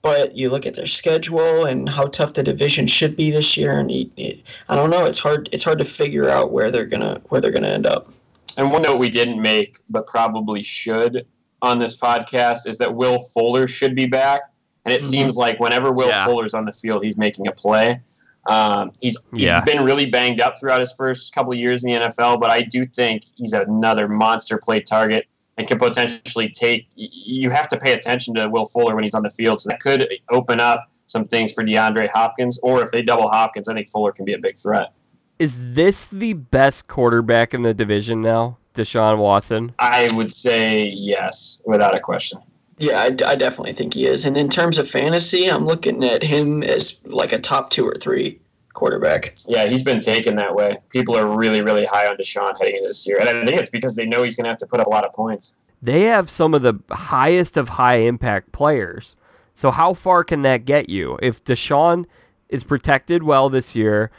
but 0.00 0.34
you 0.34 0.48
look 0.48 0.64
at 0.64 0.74
their 0.74 0.86
schedule 0.86 1.66
and 1.66 1.88
how 1.88 2.06
tough 2.06 2.34
the 2.34 2.42
division 2.42 2.86
should 2.86 3.16
be 3.16 3.30
this 3.30 3.56
year, 3.56 3.78
and 3.78 3.92
you, 3.92 4.10
you, 4.16 4.38
I 4.68 4.76
don't 4.76 4.90
know. 4.90 5.04
It's 5.04 5.18
hard. 5.18 5.50
It's 5.52 5.64
hard 5.64 5.78
to 5.78 5.84
figure 5.84 6.30
out 6.30 6.50
where 6.50 6.70
they're 6.70 6.86
gonna 6.86 7.20
where 7.28 7.42
they're 7.42 7.52
gonna 7.52 7.68
end 7.68 7.86
up. 7.86 8.10
And 8.56 8.70
one 8.70 8.82
note 8.82 8.98
we 8.98 9.10
didn't 9.10 9.42
make, 9.42 9.76
but 9.90 10.06
probably 10.06 10.62
should 10.62 11.26
on 11.62 11.78
this 11.78 11.96
podcast 11.96 12.66
is 12.66 12.78
that 12.78 12.94
Will 12.94 13.18
Fuller 13.18 13.66
should 13.66 13.94
be 13.94 14.06
back. 14.06 14.42
And 14.84 14.94
it 14.94 15.00
mm-hmm. 15.00 15.10
seems 15.10 15.36
like 15.36 15.58
whenever 15.58 15.92
Will 15.92 16.08
yeah. 16.08 16.24
Fuller's 16.24 16.54
on 16.54 16.64
the 16.64 16.72
field, 16.72 17.04
he's 17.04 17.16
making 17.16 17.48
a 17.48 17.52
play. 17.52 18.00
Um, 18.48 18.92
he's 19.00 19.16
he's 19.34 19.48
yeah. 19.48 19.62
been 19.62 19.82
really 19.82 20.06
banged 20.06 20.40
up 20.40 20.58
throughout 20.58 20.80
his 20.80 20.92
first 20.92 21.34
couple 21.34 21.52
of 21.52 21.58
years 21.58 21.82
in 21.82 21.90
the 21.90 21.98
NFL, 21.98 22.40
but 22.40 22.50
I 22.50 22.62
do 22.62 22.86
think 22.86 23.24
he's 23.34 23.52
another 23.52 24.06
monster 24.06 24.58
play 24.58 24.80
target 24.80 25.26
and 25.56 25.66
can 25.66 25.78
potentially 25.78 26.48
take. 26.48 26.86
You 26.94 27.50
have 27.50 27.68
to 27.70 27.76
pay 27.76 27.92
attention 27.92 28.34
to 28.34 28.48
Will 28.48 28.66
Fuller 28.66 28.94
when 28.94 29.02
he's 29.02 29.14
on 29.14 29.22
the 29.22 29.30
field, 29.30 29.60
so 29.60 29.70
that 29.70 29.80
could 29.80 30.08
open 30.30 30.60
up 30.60 30.88
some 31.06 31.24
things 31.24 31.52
for 31.52 31.64
DeAndre 31.64 32.08
Hopkins. 32.08 32.58
Or 32.62 32.82
if 32.82 32.90
they 32.92 33.02
double 33.02 33.28
Hopkins, 33.28 33.68
I 33.68 33.74
think 33.74 33.88
Fuller 33.88 34.12
can 34.12 34.24
be 34.24 34.34
a 34.34 34.38
big 34.38 34.58
threat. 34.58 34.92
Is 35.38 35.74
this 35.74 36.06
the 36.06 36.34
best 36.34 36.88
quarterback 36.88 37.52
in 37.52 37.62
the 37.62 37.74
division 37.74 38.22
now? 38.22 38.58
Deshaun 38.76 39.18
Watson? 39.18 39.72
I 39.78 40.08
would 40.14 40.30
say 40.30 40.86
yes, 40.94 41.62
without 41.66 41.94
a 41.94 42.00
question. 42.00 42.38
Yeah, 42.78 43.00
I, 43.00 43.06
I, 43.06 43.34
definitely 43.36 43.72
think 43.72 43.94
he 43.94 44.06
is. 44.06 44.26
And 44.26 44.36
in 44.36 44.50
terms 44.50 44.76
of 44.76 44.88
fantasy, 44.88 45.50
I'm 45.50 45.64
looking 45.64 46.04
at 46.04 46.22
him 46.22 46.62
as 46.62 47.00
like 47.06 47.32
a 47.32 47.38
top 47.38 47.70
two 47.70 47.88
or 47.88 47.94
three 47.94 48.38
quarterback. 48.74 49.34
Yeah, 49.48 49.66
he's 49.66 49.82
been 49.82 50.00
taken 50.00 50.36
that 50.36 50.54
way. 50.54 50.76
People 50.90 51.16
are 51.16 51.26
really, 51.26 51.62
really 51.62 51.86
high 51.86 52.06
on 52.06 52.18
Deshaun 52.18 52.54
heading 52.58 52.76
into 52.76 52.88
this 52.88 53.06
year. 53.06 53.18
And 53.18 53.28
I 53.28 53.44
think 53.44 53.58
it's 53.58 53.70
because 53.70 53.96
they 53.96 54.04
know 54.04 54.22
he's 54.22 54.36
going 54.36 54.44
to 54.44 54.50
have 54.50 54.58
to 54.58 54.66
put 54.66 54.80
up 54.80 54.86
a 54.86 54.90
lot 54.90 55.06
of 55.06 55.12
points. 55.14 55.54
They 55.80 56.02
have 56.02 56.28
some 56.28 56.52
of 56.52 56.62
the 56.62 56.74
highest 56.90 57.56
of 57.56 57.70
high 57.70 57.96
impact 57.96 58.52
players. 58.52 59.16
So 59.54 59.70
how 59.70 59.94
far 59.94 60.22
can 60.22 60.42
that 60.42 60.66
get 60.66 60.90
you? 60.90 61.18
If 61.22 61.42
Deshaun 61.42 62.04
is 62.50 62.62
protected 62.62 63.22
well 63.22 63.48
this 63.48 63.74
year, 63.74 64.10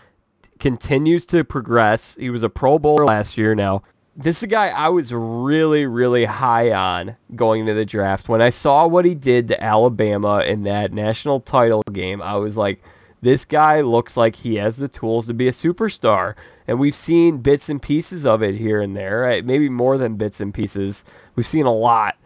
continues 0.59 1.27
to 1.27 1.43
progress, 1.43 2.15
he 2.19 2.31
was 2.31 2.41
a 2.41 2.49
Pro 2.49 2.79
Bowler 2.79 3.05
last 3.05 3.37
year 3.37 3.53
now 3.53 3.83
this 4.17 4.37
is 4.37 4.43
a 4.43 4.47
guy 4.47 4.69
I 4.69 4.89
was 4.89 5.13
really, 5.13 5.85
really 5.85 6.25
high 6.25 6.71
on 6.71 7.15
going 7.35 7.61
into 7.61 7.75
the 7.75 7.85
draft. 7.85 8.27
When 8.27 8.41
I 8.41 8.49
saw 8.49 8.87
what 8.87 9.05
he 9.05 9.13
did 9.13 9.47
to 9.49 9.63
Alabama 9.63 10.39
in 10.39 10.63
that 10.63 10.91
national 10.91 11.39
title 11.39 11.83
game, 11.93 12.19
I 12.23 12.35
was 12.37 12.57
like, 12.57 12.81
this 13.21 13.45
guy 13.45 13.81
looks 13.81 14.17
like 14.17 14.35
he 14.35 14.55
has 14.55 14.77
the 14.77 14.87
tools 14.87 15.27
to 15.27 15.35
be 15.35 15.47
a 15.47 15.51
superstar. 15.51 16.33
And 16.67 16.79
we've 16.79 16.95
seen 16.95 17.37
bits 17.37 17.69
and 17.69 17.79
pieces 17.79 18.25
of 18.25 18.41
it 18.41 18.55
here 18.55 18.81
and 18.81 18.97
there, 18.97 19.21
right? 19.21 19.45
maybe 19.45 19.69
more 19.69 19.99
than 19.99 20.15
bits 20.15 20.41
and 20.41 20.51
pieces. 20.51 21.05
We've 21.35 21.45
seen 21.45 21.67
a 21.67 21.73
lot. 21.73 22.17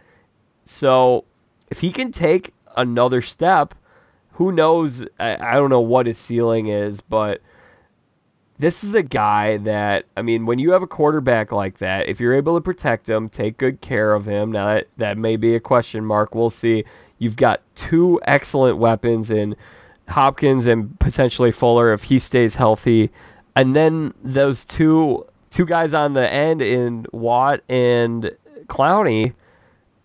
So 0.64 1.26
if 1.70 1.80
he 1.80 1.92
can 1.92 2.10
take 2.10 2.54
another 2.74 3.20
step, 3.20 3.74
who 4.32 4.50
knows? 4.50 5.06
I, 5.20 5.36
I 5.36 5.54
don't 5.54 5.70
know 5.70 5.80
what 5.80 6.06
his 6.06 6.16
ceiling 6.16 6.68
is, 6.68 7.02
but 7.02 7.42
this 8.62 8.84
is 8.84 8.94
a 8.94 9.02
guy 9.02 9.56
that 9.56 10.06
I 10.16 10.22
mean, 10.22 10.46
when 10.46 10.60
you 10.60 10.70
have 10.70 10.84
a 10.84 10.86
quarterback 10.86 11.50
like 11.50 11.78
that, 11.78 12.08
if 12.08 12.20
you're 12.20 12.32
able 12.32 12.54
to 12.54 12.60
protect 12.60 13.08
him, 13.08 13.28
take 13.28 13.58
good 13.58 13.80
care 13.80 14.14
of 14.14 14.24
him. 14.24 14.52
Now 14.52 14.66
that 14.66 14.86
that 14.98 15.18
may 15.18 15.36
be 15.36 15.56
a 15.56 15.60
question 15.60 16.04
mark. 16.04 16.32
We'll 16.32 16.48
see. 16.48 16.84
You've 17.18 17.34
got 17.34 17.60
two 17.74 18.20
excellent 18.24 18.78
weapons 18.78 19.32
in 19.32 19.56
Hopkins 20.10 20.68
and 20.68 20.96
potentially 21.00 21.50
Fuller 21.50 21.92
if 21.92 22.04
he 22.04 22.20
stays 22.20 22.54
healthy, 22.54 23.10
and 23.56 23.74
then 23.74 24.14
those 24.22 24.64
two 24.64 25.26
two 25.50 25.66
guys 25.66 25.92
on 25.92 26.12
the 26.12 26.32
end 26.32 26.62
in 26.62 27.06
Watt 27.12 27.62
and 27.68 28.30
Clowney. 28.66 29.34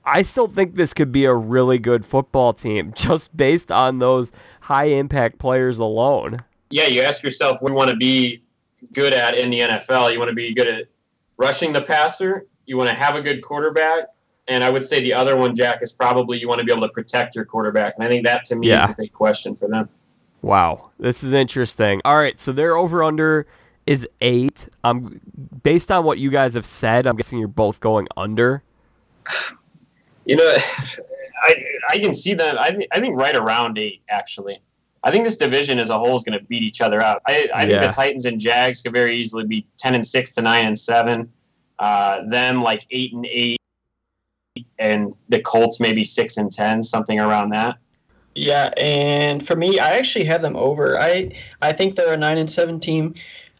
I 0.03 0.23
still 0.23 0.47
think 0.47 0.75
this 0.75 0.95
could 0.95 1.11
be 1.11 1.25
a 1.25 1.33
really 1.35 1.77
good 1.77 2.05
football 2.05 2.53
team 2.53 2.91
just 2.95 3.37
based 3.37 3.71
on 3.71 3.99
those 3.99 4.31
high 4.61 4.85
impact 4.85 5.37
players 5.37 5.77
alone. 5.77 6.37
Yeah, 6.69 6.87
you 6.87 7.01
ask 7.01 7.23
yourself, 7.23 7.59
we 7.61 7.71
want 7.71 7.89
to 7.91 7.95
be 7.95 8.41
good 8.93 9.13
at 9.13 9.37
in 9.37 9.49
the 9.49 9.59
NFL. 9.59 10.11
You 10.11 10.19
want 10.19 10.29
to 10.29 10.35
be 10.35 10.53
good 10.53 10.67
at 10.67 10.87
rushing 11.37 11.73
the 11.73 11.81
passer. 11.81 12.47
You 12.65 12.77
want 12.77 12.89
to 12.89 12.95
have 12.95 13.15
a 13.15 13.21
good 13.21 13.41
quarterback. 13.41 14.05
And 14.47 14.63
I 14.63 14.69
would 14.69 14.87
say 14.87 15.01
the 15.01 15.13
other 15.13 15.35
one, 15.35 15.55
Jack, 15.55 15.79
is 15.81 15.91
probably 15.91 16.37
you 16.37 16.47
want 16.47 16.59
to 16.59 16.65
be 16.65 16.71
able 16.71 16.87
to 16.87 16.93
protect 16.93 17.35
your 17.35 17.45
quarterback. 17.45 17.95
And 17.95 18.03
I 18.03 18.09
think 18.09 18.25
that 18.25 18.45
to 18.45 18.55
me 18.55 18.69
yeah. 18.69 18.85
is 18.85 18.91
a 18.91 18.95
big 18.97 19.13
question 19.13 19.55
for 19.55 19.67
them. 19.67 19.89
Wow, 20.41 20.91
this 20.99 21.23
is 21.23 21.33
interesting. 21.33 22.01
All 22.05 22.15
right, 22.15 22.39
so 22.39 22.51
their 22.51 22.77
over 22.77 23.03
under 23.03 23.47
is 23.85 24.07
eight. 24.21 24.69
Um, 24.83 25.19
based 25.63 25.91
on 25.91 26.05
what 26.05 26.19
you 26.19 26.29
guys 26.29 26.53
have 26.53 26.65
said, 26.65 27.07
I'm 27.07 27.15
guessing 27.15 27.39
you're 27.39 27.47
both 27.47 27.79
going 27.79 28.07
under. 28.15 28.63
You 30.29 30.35
know, 30.35 30.57
I 31.43 31.55
I 31.89 31.99
can 31.99 32.13
see 32.13 32.33
them. 32.33 32.57
I 32.59 32.85
I 32.91 32.99
think 32.99 33.15
right 33.15 33.33
around 33.33 33.77
eight 33.77 34.01
actually. 34.09 34.59
I 35.03 35.11
think 35.11 35.25
this 35.25 35.37
division 35.37 35.79
as 35.79 35.89
a 35.89 35.97
whole 35.97 36.17
is 36.17 36.23
going 36.23 36.37
to 36.37 36.45
beat 36.45 36.63
each 36.63 36.81
other 36.81 37.01
out. 37.01 37.21
I, 37.27 37.49
I 37.53 37.63
yeah. 37.63 37.79
think 37.79 37.91
the 37.91 37.95
Titans 37.95 38.25
and 38.25 38.39
Jags 38.39 38.81
could 38.81 38.93
very 38.93 39.15
easily 39.15 39.45
be 39.45 39.67
ten 39.77 39.95
and 39.95 40.05
six 40.05 40.31
to 40.31 40.41
nine 40.41 40.65
and 40.65 40.77
seven. 40.77 41.31
Uh, 41.79 42.27
them 42.27 42.63
like 42.63 42.85
eight 42.91 43.13
and 43.13 43.25
eight, 43.29 43.59
and 44.79 45.15
the 45.29 45.39
Colts 45.41 45.79
maybe 45.79 46.03
six 46.03 46.37
and 46.37 46.51
ten, 46.51 46.81
something 46.81 47.19
around 47.19 47.49
that. 47.51 47.77
Yeah, 48.35 48.71
and 48.77 49.45
for 49.45 49.55
me, 49.55 49.79
I 49.79 49.97
actually 49.97 50.25
have 50.25 50.41
them 50.41 50.55
over. 50.55 50.99
I 50.99 51.31
I 51.61 51.73
think 51.73 51.95
they're 51.95 52.13
a 52.13 52.17
nine 52.17 52.37
and 52.37 52.51
seven 52.51 52.79
team. 52.79 53.15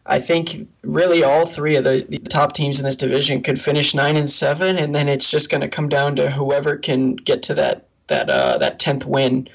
I 0.06 0.18
think 0.18 0.66
really 0.82 1.22
all 1.22 1.44
three 1.44 1.76
of 1.76 1.84
the, 1.84 2.04
the 2.08 2.18
top 2.18 2.54
teams 2.54 2.78
in 2.78 2.86
this 2.86 2.96
division 2.96 3.42
could 3.42 3.60
finish 3.60 3.94
nine 3.94 4.16
and 4.16 4.30
seven, 4.30 4.78
and 4.78 4.94
then 4.94 5.06
it's 5.06 5.30
just 5.30 5.50
going 5.50 5.60
to 5.60 5.68
come 5.68 5.88
down 5.88 6.16
to 6.16 6.30
whoever 6.30 6.76
can 6.76 7.16
get 7.16 7.42
to 7.44 7.54
that 7.54 7.88
that 8.06 8.30
uh, 8.30 8.56
that 8.58 8.78
tenth 8.78 9.04
win. 9.04 9.48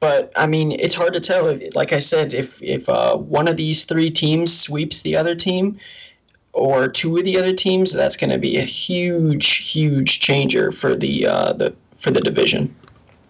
But 0.00 0.32
I 0.36 0.46
mean, 0.46 0.72
it's 0.72 0.94
hard 0.94 1.12
to 1.14 1.20
tell. 1.20 1.58
Like 1.74 1.92
I 1.92 1.98
said, 1.98 2.32
if 2.32 2.62
if 2.62 2.88
uh, 2.88 3.16
one 3.16 3.48
of 3.48 3.56
these 3.56 3.84
three 3.84 4.10
teams 4.10 4.56
sweeps 4.56 5.02
the 5.02 5.16
other 5.16 5.34
team, 5.34 5.78
or 6.52 6.88
two 6.88 7.16
of 7.16 7.24
the 7.24 7.38
other 7.38 7.52
teams, 7.52 7.92
that's 7.92 8.16
going 8.16 8.30
to 8.30 8.38
be 8.38 8.58
a 8.58 8.62
huge, 8.62 9.68
huge 9.68 10.20
changer 10.20 10.70
for 10.70 10.94
the 10.94 11.26
uh, 11.26 11.52
the 11.52 11.74
for 11.96 12.10
the 12.10 12.20
division. 12.20 12.74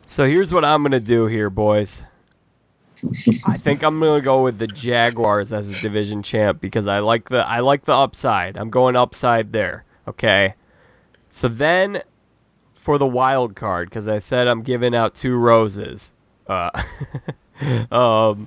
So 0.07 0.27
here's 0.27 0.53
what 0.53 0.65
I'm 0.65 0.83
going 0.83 0.93
to 0.93 1.01
do 1.01 1.27
here, 1.27 1.51
boys. 1.51 2.05
I 3.47 3.57
think 3.57 3.83
I'm 3.83 4.01
going 4.01 4.21
to 4.21 4.25
go 4.25 4.43
with 4.43 4.59
the 4.59 4.67
Jaguars 4.67 5.53
as 5.53 5.69
a 5.69 5.81
division 5.81 6.23
champ 6.23 6.61
because 6.61 6.87
I 6.87 6.99
like 6.99 7.29
the 7.29 7.47
I 7.47 7.61
like 7.61 7.85
the 7.85 7.95
upside. 7.95 8.57
I'm 8.57 8.71
going 8.71 8.97
upside 8.97 9.53
there. 9.53 9.85
Okay. 10.07 10.55
So 11.31 11.49
then 11.49 12.03
for 12.75 12.99
the 12.99 13.07
wild 13.07 13.55
card, 13.55 13.91
because 13.91 14.09
I 14.09 14.19
said 14.19 14.49
I'm 14.49 14.63
giving 14.63 14.95
out 14.95 15.15
two 15.15 15.37
roses. 15.37 16.13
Uh, 16.49 16.71
um, 17.93 18.47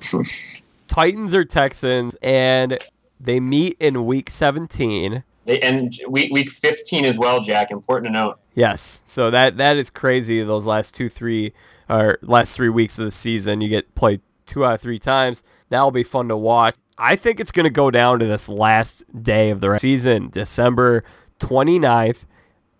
Titans 0.87 1.33
or 1.33 1.45
Texans, 1.45 2.15
and 2.21 2.77
they 3.19 3.39
meet 3.39 3.77
in 3.79 4.05
week 4.05 4.29
17. 4.29 5.23
They, 5.45 5.59
and 5.61 5.97
week 6.07 6.31
week 6.31 6.51
15 6.51 7.05
as 7.05 7.17
well, 7.17 7.41
Jack. 7.41 7.71
Important 7.71 8.13
to 8.13 8.19
note. 8.19 8.39
Yes, 8.53 9.01
so 9.05 9.31
that 9.31 9.57
that 9.57 9.77
is 9.77 9.89
crazy. 9.89 10.43
Those 10.43 10.65
last 10.65 10.93
two, 10.93 11.09
three, 11.09 11.53
or 11.89 12.19
last 12.21 12.55
three 12.55 12.69
weeks 12.69 12.99
of 12.99 13.05
the 13.05 13.11
season, 13.11 13.61
you 13.61 13.69
get 13.69 13.93
played 13.95 14.21
two 14.45 14.65
out 14.65 14.75
of 14.75 14.81
three 14.81 14.99
times. 14.99 15.43
That'll 15.69 15.91
be 15.91 16.03
fun 16.03 16.27
to 16.27 16.37
watch. 16.37 16.75
I 16.97 17.15
think 17.15 17.39
it's 17.39 17.51
going 17.51 17.63
to 17.63 17.71
go 17.71 17.89
down 17.89 18.19
to 18.19 18.25
this 18.25 18.47
last 18.49 19.03
day 19.23 19.49
of 19.49 19.61
the 19.61 19.77
season, 19.79 20.29
December 20.29 21.03
29th 21.39 22.25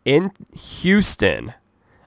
in 0.06 0.32
Houston. 0.54 1.54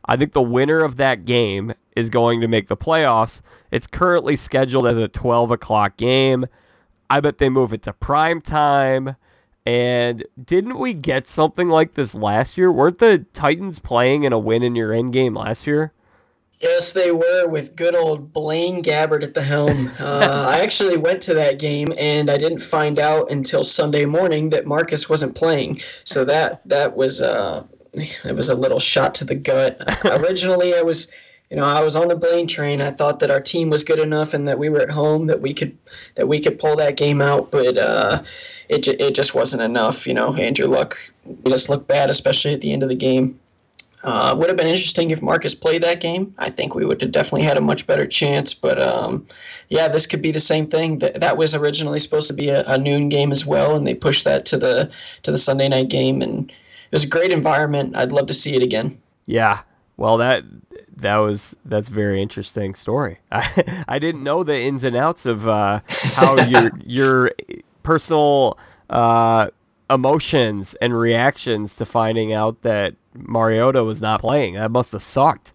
I 0.07 0.17
think 0.17 0.33
the 0.33 0.43
winner 0.43 0.83
of 0.83 0.97
that 0.97 1.25
game 1.25 1.75
is 1.97 2.11
going 2.11 2.41
to 2.41 2.49
make 2.49 2.69
the 2.69 2.77
playoffs. 2.77 3.43
It's 3.71 3.87
currently 3.87 4.37
scheduled 4.37 4.87
as 4.87 4.99
a 4.99 5.09
12 5.09 5.51
o'clock 5.51 5.97
game. 5.97 6.47
I 7.11 7.21
bet 7.21 7.39
they 7.39 7.49
move 7.49 7.73
it 7.73 7.83
to 7.83 7.93
prime 7.93 8.41
time. 8.41 9.17
And 9.67 10.25
didn't 10.45 10.79
we 10.79 10.93
get 10.93 11.27
something 11.27 11.69
like 11.69 11.95
this 11.95 12.15
last 12.15 12.59
year? 12.59 12.71
Weren't 12.71 12.99
the 12.99 13.25
Titans 13.33 13.79
playing 13.79 14.25
in 14.25 14.33
a 14.33 14.39
win 14.39 14.63
in 14.63 14.77
your 14.77 14.93
end 14.93 15.13
game 15.13 15.35
last 15.35 15.67
year? 15.67 15.93
Yes, 16.61 16.93
they 16.93 17.11
were 17.13 17.47
with 17.47 17.77
good 17.77 17.95
old 17.95 18.33
Blaine 18.33 18.83
Gabbert 18.83 19.23
at 19.23 19.35
the 19.35 19.43
helm. 19.43 19.91
Uh, 20.01 20.47
I 20.49 20.61
actually 20.61 20.97
went 20.97 21.23
to 21.23 21.35
that 21.35 21.59
game 21.59 21.93
and 21.99 22.31
I 22.31 22.37
didn't 22.37 22.61
find 22.61 22.99
out 22.99 23.31
until 23.31 23.65
Sunday 23.65 24.05
morning 24.05 24.51
that 24.51 24.67
Marcus 24.67 25.09
wasn't 25.09 25.35
playing. 25.35 25.81
So 26.05 26.25
that 26.27 26.61
that 26.69 26.95
was 26.95 27.23
uh, 27.23 27.65
it 27.97 28.35
was 28.35 28.49
a 28.49 28.55
little 28.55 28.81
shot 28.81 29.15
to 29.17 29.25
the 29.25 29.35
gut. 29.35 29.81
Originally, 30.05 30.75
I 30.75 30.83
was 30.83 31.13
you 31.51 31.57
know, 31.57 31.67
I 31.67 31.83
was 31.83 31.95
on 31.95 32.09
the 32.09 32.17
Blaine 32.17 32.47
train. 32.47 32.81
I 32.81 32.91
thought 32.91 33.21
that 33.21 33.31
our 33.31 33.41
team 33.41 33.71
was 33.71 33.85
good 33.85 33.99
enough 33.99 34.35
and 34.35 34.49
that 34.49 34.59
we 34.59 34.69
were 34.69 34.81
at 34.81 34.91
home 34.91 35.27
that 35.27 35.41
we 35.41 35.53
could 35.53 35.77
that 36.15 36.27
we 36.27 36.41
could 36.41 36.59
pull 36.59 36.75
that 36.77 36.97
game 36.97 37.21
out, 37.21 37.51
but 37.51 37.77
uh, 37.77 38.23
it 38.69 38.89
it 38.89 39.15
just 39.15 39.35
wasn't 39.35 39.63
enough. 39.63 40.07
You 40.07 40.15
know, 40.15 40.35
Andrew 40.35 40.67
Luck 40.67 40.99
made 41.45 41.55
us 41.55 41.69
look 41.69 41.87
bad, 41.87 42.11
especially 42.11 42.55
at 42.55 42.61
the 42.61 42.73
end 42.73 42.83
of 42.83 42.89
the 42.89 42.95
game. 42.95 43.39
Uh, 44.03 44.35
would 44.37 44.49
have 44.49 44.57
been 44.57 44.67
interesting 44.67 45.11
if 45.11 45.23
Marcus 45.23 45.55
played 45.55 45.83
that 45.83 46.01
game. 46.01 46.35
I 46.39 46.51
think 46.51 46.75
we 46.75 46.85
would 46.85 47.01
have 47.01 47.13
definitely 47.13 47.45
had 47.45 47.57
a 47.57 47.63
much 47.63 47.87
better 47.87 48.07
chance. 48.07 48.53
But 48.53 48.83
um, 48.83 49.27
yeah, 49.71 49.89
this 49.89 50.07
could 50.07 50.21
be 50.21 50.31
the 50.33 50.41
same 50.41 50.67
thing. 50.67 50.99
That 50.99 51.21
that 51.21 51.37
was 51.37 51.55
originally 51.55 51.99
supposed 51.99 52.29
to 52.29 52.35
be 52.35 52.49
a, 52.49 52.65
a, 52.65 52.77
noon 52.77 53.09
game 53.09 53.33
as 53.33 53.47
well, 53.47 53.77
and 53.77 53.87
they 53.87 53.95
pushed 53.95 54.25
that 54.25 54.45
to 54.47 54.57
the 54.57 54.91
to 55.23 55.31
the 55.31 55.39
Sunday 55.39 55.69
night 55.69 55.89
game, 55.89 56.21
and 56.21 56.53
was 56.95 57.05
a 57.05 57.09
great 57.09 57.33
environment. 57.33 57.97
I'd 57.97 58.13
love 58.13 58.27
to 58.29 58.35
see 58.35 58.57
it 58.57 58.63
again. 58.63 59.01
Yeah, 59.27 59.63
well 59.97 60.17
that 60.19 60.45
that 60.97 61.17
was 61.17 61.57
that's 61.65 61.89
a 61.89 61.93
very 61.93 62.23
interesting 62.23 62.75
story. 62.75 63.19
I 63.33 63.85
I 63.89 63.99
didn't 63.99 64.23
know 64.23 64.45
the 64.45 64.59
ins 64.59 64.85
and 64.85 64.97
outs 64.97 65.27
of 65.27 65.47
uh, 65.47 65.81
how 65.89 66.41
your 66.47 66.71
your 66.85 67.31
personal 67.83 68.59
uh, 68.91 69.51
emotions 69.91 70.75
and 70.81 70.97
reactions 70.97 71.77
to 71.77 71.85
finding 71.85 72.33
out 72.33 72.63
that 72.63 72.95
Mariota 73.15 73.85
was 73.85 74.01
not 74.01 74.21
playing. 74.21 74.55
That 74.55 74.71
must 74.71 74.93
have 74.93 75.03
sucked. 75.03 75.53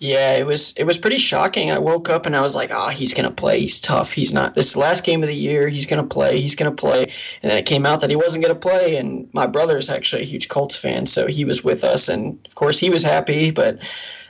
Yeah, 0.00 0.34
it 0.34 0.46
was 0.46 0.74
it 0.76 0.84
was 0.84 0.96
pretty 0.96 1.16
shocking. 1.16 1.72
I 1.72 1.78
woke 1.78 2.08
up 2.08 2.24
and 2.24 2.36
I 2.36 2.40
was 2.40 2.54
like, 2.54 2.70
"Oh, 2.72 2.88
he's 2.88 3.12
gonna 3.12 3.32
play. 3.32 3.60
He's 3.60 3.80
tough. 3.80 4.12
He's 4.12 4.32
not. 4.32 4.54
This 4.54 4.76
last 4.76 5.04
game 5.04 5.24
of 5.24 5.28
the 5.28 5.34
year, 5.34 5.68
he's 5.68 5.86
gonna 5.86 6.04
play. 6.04 6.40
He's 6.40 6.54
gonna 6.54 6.70
play." 6.70 7.02
And 7.42 7.50
then 7.50 7.58
it 7.58 7.66
came 7.66 7.84
out 7.84 8.00
that 8.00 8.10
he 8.10 8.14
wasn't 8.14 8.44
gonna 8.44 8.54
play. 8.54 8.96
And 8.96 9.28
my 9.32 9.46
brother's 9.46 9.90
actually 9.90 10.22
a 10.22 10.26
huge 10.26 10.48
Colts 10.48 10.76
fan, 10.76 11.06
so 11.06 11.26
he 11.26 11.44
was 11.44 11.64
with 11.64 11.82
us, 11.82 12.08
and 12.08 12.38
of 12.46 12.54
course 12.54 12.78
he 12.78 12.90
was 12.90 13.02
happy. 13.02 13.50
But 13.50 13.80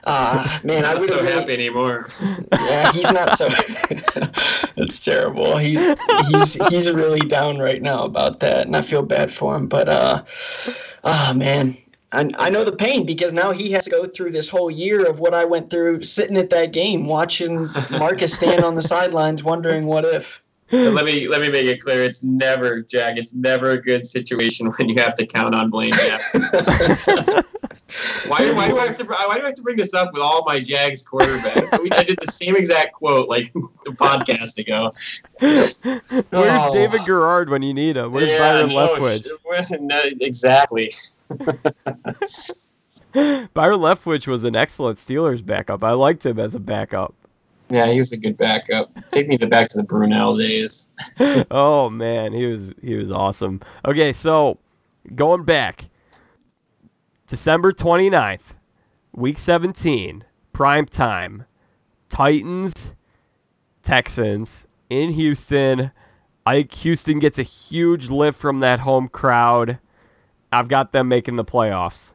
uh, 0.04 0.58
man, 0.64 0.86
I 0.86 0.94
would 0.94 1.08
so 1.08 1.20
really, 1.20 1.32
happy 1.32 1.52
anymore. 1.52 2.08
Yeah, 2.52 2.92
he's 2.92 3.12
not 3.12 3.36
so. 3.36 3.48
That's 4.76 4.98
terrible. 4.98 5.58
He's 5.58 5.80
he's 6.28 6.68
he's 6.68 6.90
really 6.90 7.20
down 7.20 7.58
right 7.58 7.82
now 7.82 8.04
about 8.04 8.40
that, 8.40 8.66
and 8.66 8.74
I 8.74 8.80
feel 8.80 9.02
bad 9.02 9.30
for 9.30 9.54
him. 9.54 9.68
But 9.68 9.88
uh, 9.88 10.24
oh 11.04 11.34
man, 11.34 11.76
I, 12.12 12.30
I 12.38 12.50
know 12.50 12.64
the 12.64 12.72
pain 12.72 13.04
because 13.04 13.32
now 13.32 13.50
he 13.50 13.70
has 13.72 13.84
to 13.84 13.90
go 13.90 14.06
through 14.06 14.32
this 14.32 14.48
whole 14.48 14.70
year 14.70 15.04
of 15.08 15.20
what 15.20 15.34
I 15.34 15.44
went 15.44 15.68
through 15.68 16.02
sitting 16.02 16.38
at 16.38 16.48
that 16.50 16.72
game, 16.72 17.06
watching 17.06 17.68
Marcus 17.90 18.32
stand 18.32 18.64
on 18.64 18.74
the 18.74 18.82
sidelines, 18.94 19.44
wondering 19.44 19.84
what 19.84 20.04
if. 20.06 20.42
let 20.70 21.04
me 21.04 21.28
let 21.28 21.40
me 21.40 21.50
make 21.50 21.66
it 21.66 21.82
clear: 21.82 22.02
it's 22.02 22.22
never, 22.22 22.82
Jack. 22.82 23.18
It's 23.18 23.34
never 23.34 23.70
a 23.72 23.82
good 23.82 24.06
situation 24.06 24.70
when 24.78 24.88
you 24.88 25.00
have 25.00 25.14
to 25.16 25.26
count 25.26 25.54
on 25.54 25.68
Blaine. 25.70 25.92
why, 28.26 28.52
why 28.52 28.68
do 28.68 28.78
I 28.78 28.86
have 28.86 28.96
to 28.96 29.04
why 29.04 29.36
do 29.36 29.42
I 29.42 29.46
have 29.46 29.54
to 29.54 29.62
bring 29.62 29.76
this 29.76 29.92
up 29.92 30.12
with 30.14 30.22
all 30.22 30.44
my 30.46 30.60
Jags 30.60 31.04
quarterbacks? 31.04 31.68
I 31.92 32.04
did 32.04 32.18
the 32.20 32.32
same 32.32 32.56
exact 32.56 32.94
quote 32.94 33.28
like 33.28 33.52
the 33.52 33.92
podcast 33.92 34.56
ago. 34.56 34.94
Where's 35.40 35.78
oh. 36.32 36.72
David 36.72 37.02
Garrard 37.04 37.50
when 37.50 37.60
you 37.60 37.74
need 37.74 37.96
him? 37.96 38.12
Where's 38.12 38.28
yeah, 38.28 38.38
Byron 38.38 38.70
no, 38.70 38.96
Leftwich? 38.96 39.80
No, 39.80 40.00
exactly. 40.20 40.94
Byron 43.54 43.80
Leftwich 43.80 44.26
was 44.26 44.44
an 44.44 44.56
excellent 44.56 44.98
Steelers 44.98 45.44
backup. 45.44 45.82
I 45.82 45.92
liked 45.92 46.24
him 46.24 46.38
as 46.38 46.54
a 46.54 46.60
backup. 46.60 47.14
Yeah, 47.70 47.86
he 47.86 47.98
was 47.98 48.12
a 48.12 48.16
good 48.16 48.36
backup. 48.36 48.90
Take 49.10 49.28
me 49.28 49.36
back 49.36 49.68
to 49.70 49.76
the 49.76 49.82
Brunell 49.82 50.38
days. 50.38 50.88
oh 51.50 51.90
man, 51.90 52.32
he 52.32 52.46
was 52.46 52.74
he 52.82 52.94
was 52.94 53.12
awesome. 53.12 53.60
Okay, 53.84 54.12
so 54.12 54.58
going 55.14 55.44
back, 55.44 55.90
December 57.26 57.72
29th, 57.72 58.54
week 59.12 59.36
17, 59.36 60.24
prime 60.52 60.86
time, 60.86 61.44
Titans, 62.08 62.94
Texans 63.82 64.66
in 64.88 65.10
Houston. 65.10 65.90
Ike 66.46 66.72
Houston 66.76 67.18
gets 67.18 67.38
a 67.38 67.42
huge 67.42 68.08
lift 68.08 68.38
from 68.38 68.60
that 68.60 68.80
home 68.80 69.08
crowd. 69.08 69.78
I've 70.52 70.68
got 70.68 70.92
them 70.92 71.08
making 71.08 71.36
the 71.36 71.44
playoffs. 71.44 72.12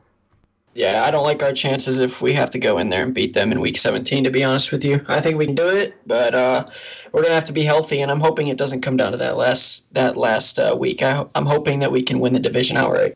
Yeah, 0.75 1.03
I 1.05 1.11
don't 1.11 1.23
like 1.23 1.43
our 1.43 1.53
chances 1.53 1.99
if 1.99 2.21
we 2.21 2.33
have 2.33 2.49
to 2.49 2.57
go 2.57 2.79
in 2.79 2.89
there 2.89 3.03
and 3.03 3.13
beat 3.13 3.33
them 3.33 3.51
in 3.51 3.61
week 3.61 3.77
17, 3.77 4.23
to 4.23 4.31
be 4.31 4.43
honest 4.43 4.71
with 4.71 4.83
you. 4.83 5.05
I 5.07 5.21
think 5.21 5.37
we 5.37 5.45
can 5.45 5.53
do 5.53 5.67
it, 5.67 5.95
but 6.07 6.33
uh, 6.33 6.65
we're 7.11 7.21
going 7.21 7.29
to 7.29 7.35
have 7.35 7.45
to 7.45 7.53
be 7.53 7.61
healthy, 7.61 8.01
and 8.01 8.09
I'm 8.09 8.19
hoping 8.19 8.47
it 8.47 8.57
doesn't 8.57 8.81
come 8.81 8.97
down 8.97 9.11
to 9.11 9.17
that 9.19 9.37
last 9.37 9.93
that 9.93 10.17
last 10.17 10.57
uh, 10.57 10.75
week. 10.77 11.03
I, 11.03 11.25
I'm 11.35 11.45
hoping 11.45 11.77
that 11.79 11.91
we 11.91 12.01
can 12.01 12.19
win 12.19 12.33
the 12.33 12.39
division 12.39 12.75
outright. 12.75 13.15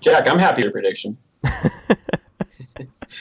Jack, 0.00 0.28
I'm 0.28 0.38
happy 0.38 0.64
with 0.64 0.72
prediction. 0.72 1.16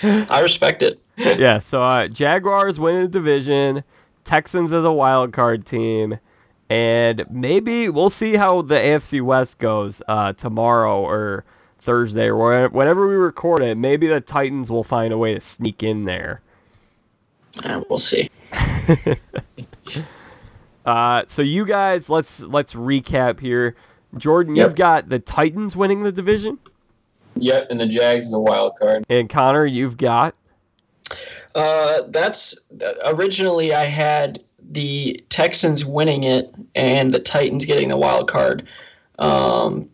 I 0.03 0.41
respect 0.41 0.81
it. 0.81 0.99
yeah, 1.17 1.59
so 1.59 1.81
uh, 1.81 2.07
Jaguars 2.09 2.77
win 2.77 3.03
the 3.03 3.07
division, 3.07 3.85
Texans 4.25 4.73
as 4.73 4.83
a 4.83 4.91
wild 4.91 5.31
card 5.31 5.65
team, 5.65 6.19
and 6.71 7.29
maybe 7.29 7.89
we'll 7.89 8.09
see 8.09 8.37
how 8.37 8.61
the 8.61 8.75
AFC 8.75 9.21
West 9.21 9.59
goes 9.59 10.01
uh, 10.07 10.31
tomorrow 10.31 11.01
or 11.01 11.43
Thursday 11.79 12.29
or 12.29 12.69
whenever 12.69 13.09
we 13.09 13.15
record 13.15 13.61
it. 13.61 13.77
Maybe 13.77 14.07
the 14.07 14.21
Titans 14.21 14.71
will 14.71 14.85
find 14.85 15.11
a 15.11 15.17
way 15.17 15.33
to 15.33 15.41
sneak 15.41 15.83
in 15.83 16.05
there. 16.05 16.39
Uh, 17.65 17.81
we'll 17.89 17.97
see. 17.97 18.29
uh, 20.85 21.23
so 21.27 21.41
you 21.41 21.65
guys, 21.65 22.09
let's 22.09 22.39
let's 22.39 22.73
recap 22.73 23.41
here. 23.41 23.75
Jordan, 24.15 24.55
yep. 24.55 24.67
you've 24.67 24.77
got 24.77 25.09
the 25.09 25.19
Titans 25.19 25.75
winning 25.75 26.03
the 26.03 26.11
division. 26.13 26.57
Yep, 27.35 27.67
and 27.69 27.81
the 27.81 27.85
Jags 27.85 28.27
is 28.27 28.33
a 28.33 28.39
wild 28.39 28.77
card. 28.79 29.03
And 29.09 29.29
Connor, 29.29 29.65
you've 29.65 29.97
got. 29.97 30.35
Uh, 31.53 32.03
that's 32.07 32.57
originally 33.03 33.73
I 33.73 33.83
had 33.83 34.41
the 34.71 35.23
Texans 35.29 35.85
winning 35.85 36.23
it 36.23 36.53
and 36.75 37.13
the 37.13 37.19
Titans 37.19 37.65
getting 37.65 37.89
the 37.89 37.97
wild 37.97 38.29
card. 38.29 38.67
Um, 39.19 39.89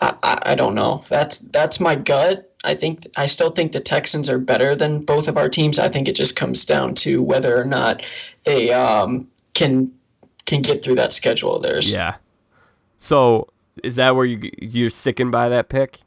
I, 0.00 0.38
I 0.42 0.54
don't 0.54 0.74
know. 0.74 1.04
That's 1.08 1.38
that's 1.38 1.80
my 1.80 1.94
gut. 1.94 2.54
I 2.64 2.74
think 2.74 3.06
I 3.16 3.26
still 3.26 3.50
think 3.50 3.72
the 3.72 3.80
Texans 3.80 4.28
are 4.28 4.38
better 4.38 4.76
than 4.76 5.00
both 5.00 5.28
of 5.28 5.36
our 5.36 5.48
teams. 5.48 5.78
I 5.78 5.88
think 5.88 6.08
it 6.08 6.14
just 6.14 6.36
comes 6.36 6.64
down 6.64 6.94
to 6.96 7.22
whether 7.22 7.58
or 7.58 7.64
not 7.64 8.04
they 8.44 8.72
um, 8.72 9.28
can 9.54 9.92
can 10.46 10.62
get 10.62 10.84
through 10.84 10.96
that 10.96 11.12
schedule 11.12 11.56
of 11.56 11.62
theirs. 11.62 11.90
Yeah. 11.90 12.16
So 12.98 13.48
is 13.82 13.96
that 13.96 14.14
where 14.14 14.26
you 14.26 14.50
you're 14.60 14.90
sticking 14.90 15.30
by 15.30 15.48
that 15.48 15.68
pick? 15.68 16.00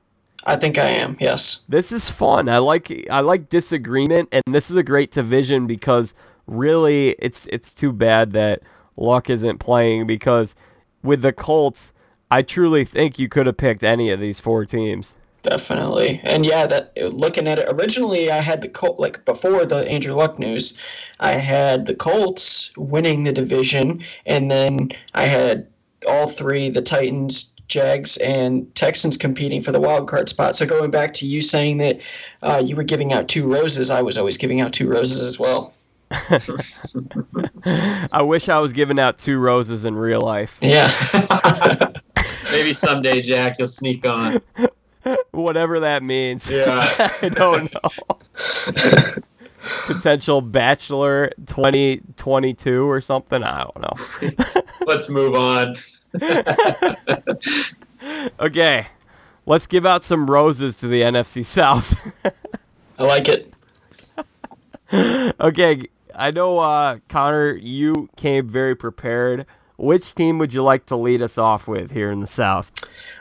I 0.45 0.57
think 0.57 0.77
I 0.77 0.87
am. 0.87 1.17
Yes. 1.19 1.63
This 1.69 1.91
is 1.91 2.09
fun. 2.09 2.49
I 2.49 2.57
like 2.59 3.07
I 3.09 3.21
like 3.21 3.49
disagreement, 3.49 4.29
and 4.31 4.43
this 4.47 4.69
is 4.69 4.75
a 4.75 4.83
great 4.83 5.11
division 5.11 5.67
because 5.67 6.13
really, 6.47 7.15
it's 7.19 7.47
it's 7.47 7.73
too 7.73 7.91
bad 7.91 8.33
that 8.33 8.61
Luck 8.97 9.29
isn't 9.29 9.59
playing 9.59 10.07
because 10.07 10.55
with 11.01 11.21
the 11.21 11.33
Colts, 11.33 11.93
I 12.31 12.41
truly 12.41 12.85
think 12.85 13.19
you 13.19 13.29
could 13.29 13.45
have 13.45 13.57
picked 13.57 13.83
any 13.83 14.09
of 14.09 14.19
these 14.19 14.39
four 14.39 14.65
teams. 14.65 15.15
Definitely, 15.43 16.21
and 16.23 16.45
yeah, 16.45 16.65
that 16.67 16.93
looking 16.97 17.47
at 17.49 17.59
it 17.59 17.67
originally, 17.69 18.31
I 18.31 18.39
had 18.39 18.61
the 18.61 18.69
Colt 18.69 18.99
like 18.99 19.25
before 19.25 19.65
the 19.65 19.87
Andrew 19.89 20.13
Luck 20.13 20.39
news, 20.39 20.79
I 21.19 21.33
had 21.33 21.85
the 21.85 21.95
Colts 21.95 22.71
winning 22.77 23.25
the 23.25 23.33
division, 23.33 24.01
and 24.25 24.49
then 24.49 24.91
I 25.13 25.25
had 25.25 25.67
all 26.07 26.27
three 26.27 26.69
the 26.69 26.81
Titans, 26.81 27.53
Jags, 27.67 28.15
and 28.17 28.73
Texans 28.75 29.17
competing 29.17 29.61
for 29.61 29.73
the 29.73 29.81
wild 29.81 30.07
card 30.07 30.29
spot. 30.29 30.55
So 30.55 30.65
going 30.65 30.91
back 30.91 31.13
to 31.15 31.25
you 31.25 31.41
saying 31.41 31.77
that 31.79 31.99
uh, 32.41 32.61
you 32.63 32.77
were 32.77 32.83
giving 32.83 33.11
out 33.11 33.27
two 33.27 33.51
roses, 33.51 33.91
I 33.91 34.01
was 34.01 34.17
always 34.17 34.37
giving 34.37 34.61
out 34.61 34.71
two 34.71 34.89
roses 34.89 35.21
as 35.21 35.37
well. 35.39 35.73
I 37.65 38.21
wish 38.21 38.49
I 38.49 38.59
was 38.59 38.73
giving 38.73 38.99
out 38.99 39.17
two 39.17 39.39
roses 39.39 39.85
in 39.85 39.95
real 39.95 40.21
life. 40.21 40.59
Yeah. 40.61 40.91
Maybe 42.51 42.73
someday, 42.73 43.21
Jack, 43.21 43.57
you'll 43.57 43.67
sneak 43.67 44.05
on. 44.05 44.41
Whatever 45.31 45.79
that 45.81 46.03
means. 46.03 46.49
Yeah. 46.49 46.87
I 47.21 47.29
don't 47.29 47.73
know. 47.73 47.89
Potential 49.85 50.41
bachelor 50.41 51.31
2022 51.47 52.89
or 52.89 53.01
something. 53.01 53.43
I 53.43 53.63
don't 53.63 53.81
know. 53.81 53.93
Let's 54.85 55.09
move 55.09 55.35
on. 55.35 55.73
okay. 58.39 58.87
Let's 59.45 59.67
give 59.67 59.85
out 59.85 60.03
some 60.03 60.29
roses 60.29 60.77
to 60.77 60.87
the 60.87 61.01
NFC 61.01 61.43
South. 61.43 61.97
I 62.99 63.03
like 63.03 63.27
it. 63.27 63.53
okay, 65.39 65.87
I 66.15 66.31
know, 66.31 66.59
uh, 66.59 66.99
Connor, 67.09 67.55
you 67.55 68.09
came 68.15 68.47
very 68.47 68.75
prepared. 68.75 69.45
Which 69.77 70.13
team 70.13 70.37
would 70.37 70.53
you 70.53 70.63
like 70.63 70.85
to 70.87 70.95
lead 70.95 71.21
us 71.21 71.37
off 71.37 71.67
with 71.67 71.91
here 71.91 72.11
in 72.11 72.19
the 72.19 72.27
South? 72.27 72.71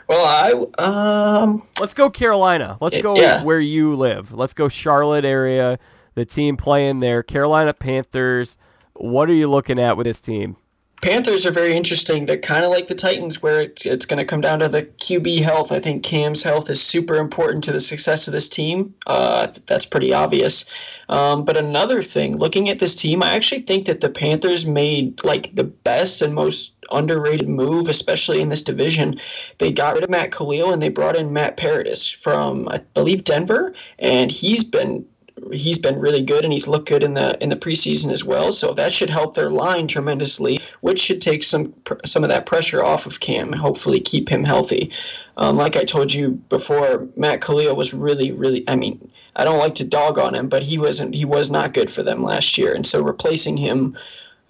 Well, 0.07 0.23
I 0.23 0.81
um. 0.81 1.63
Let's 1.79 1.93
go 1.93 2.09
Carolina. 2.09 2.77
Let's 2.79 3.01
go 3.01 3.15
yeah. 3.17 3.43
where 3.43 3.59
you 3.59 3.95
live. 3.95 4.33
Let's 4.33 4.53
go 4.53 4.69
Charlotte 4.69 5.25
area. 5.25 5.79
The 6.15 6.25
team 6.25 6.55
playing 6.55 6.99
there, 6.99 7.23
Carolina 7.23 7.73
Panthers. 7.73 8.57
What 8.93 9.29
are 9.29 9.33
you 9.33 9.49
looking 9.49 9.79
at 9.79 9.97
with 9.97 10.05
this 10.05 10.21
team? 10.21 10.57
Panthers 11.03 11.45
are 11.45 11.51
very 11.51 11.75
interesting. 11.75 12.25
They're 12.25 12.37
kind 12.37 12.63
of 12.63 12.71
like 12.71 12.87
the 12.87 12.95
Titans, 12.95 13.43
where 13.43 13.59
it's, 13.59 13.85
it's 13.85 14.05
going 14.05 14.19
to 14.19 14.25
come 14.25 14.39
down 14.39 14.59
to 14.59 14.69
the 14.69 14.83
QB 14.83 15.41
health. 15.41 15.73
I 15.73 15.81
think 15.81 16.01
Cam's 16.01 16.41
health 16.41 16.69
is 16.69 16.81
super 16.81 17.15
important 17.15 17.61
to 17.65 17.73
the 17.73 17.81
success 17.81 18.25
of 18.25 18.31
this 18.31 18.47
team. 18.47 18.95
Uh, 19.05 19.49
that's 19.65 19.85
pretty 19.85 20.13
obvious. 20.13 20.73
Um, 21.09 21.43
but 21.43 21.57
another 21.57 22.01
thing, 22.01 22.37
looking 22.37 22.69
at 22.69 22.79
this 22.79 22.95
team, 22.95 23.21
I 23.21 23.31
actually 23.33 23.63
think 23.63 23.85
that 23.85 23.99
the 23.99 24.09
Panthers 24.09 24.65
made 24.65 25.21
like 25.25 25.53
the 25.53 25.65
best 25.65 26.21
and 26.21 26.33
most 26.33 26.73
underrated 26.89 27.49
move, 27.49 27.89
especially 27.89 28.39
in 28.39 28.47
this 28.47 28.63
division. 28.63 29.19
They 29.57 29.73
got 29.73 29.95
rid 29.95 30.05
of 30.05 30.09
Matt 30.09 30.31
Kalil 30.31 30.71
and 30.71 30.81
they 30.81 30.89
brought 30.89 31.17
in 31.17 31.33
Matt 31.33 31.57
Paradis 31.57 32.09
from, 32.09 32.69
I 32.69 32.77
believe, 32.93 33.25
Denver, 33.25 33.73
and 33.99 34.31
he's 34.31 34.63
been 34.63 35.05
he's 35.51 35.77
been 35.77 35.99
really 35.99 36.21
good 36.21 36.43
and 36.43 36.53
he's 36.53 36.67
looked 36.67 36.87
good 36.87 37.03
in 37.03 37.13
the 37.13 37.41
in 37.41 37.49
the 37.49 37.55
preseason 37.55 38.11
as 38.11 38.23
well. 38.23 38.51
So 38.51 38.73
that 38.73 38.93
should 38.93 39.09
help 39.09 39.35
their 39.35 39.49
line 39.49 39.87
tremendously, 39.87 40.61
which 40.81 40.99
should 40.99 41.21
take 41.21 41.43
some 41.43 41.73
some 42.05 42.23
of 42.23 42.29
that 42.29 42.45
pressure 42.45 42.83
off 42.83 43.05
of 43.05 43.19
Cam 43.19 43.51
hopefully 43.53 43.99
keep 43.99 44.29
him 44.29 44.43
healthy. 44.43 44.91
Um, 45.37 45.57
like 45.57 45.75
I 45.75 45.83
told 45.83 46.13
you 46.13 46.31
before, 46.49 47.07
Matt 47.15 47.41
Kalil 47.41 47.75
was 47.75 47.93
really 47.93 48.31
really. 48.31 48.63
I 48.67 48.75
mean, 48.75 49.11
I 49.35 49.43
don't 49.43 49.59
like 49.59 49.75
to 49.75 49.87
dog 49.87 50.17
on 50.17 50.35
him, 50.35 50.47
but 50.47 50.63
he 50.63 50.77
wasn't 50.77 51.15
he 51.15 51.25
was 51.25 51.49
not 51.49 51.73
good 51.73 51.91
for 51.91 52.03
them 52.03 52.23
last 52.23 52.57
year, 52.57 52.73
and 52.73 52.85
so 52.85 53.01
replacing 53.01 53.57
him 53.57 53.97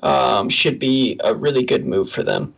um, 0.01 0.49
should 0.49 0.80
be 0.80 1.19
a 1.23 1.34
really 1.34 1.64
good 1.64 1.85
move 1.85 2.10
for 2.10 2.23
them. 2.23 2.53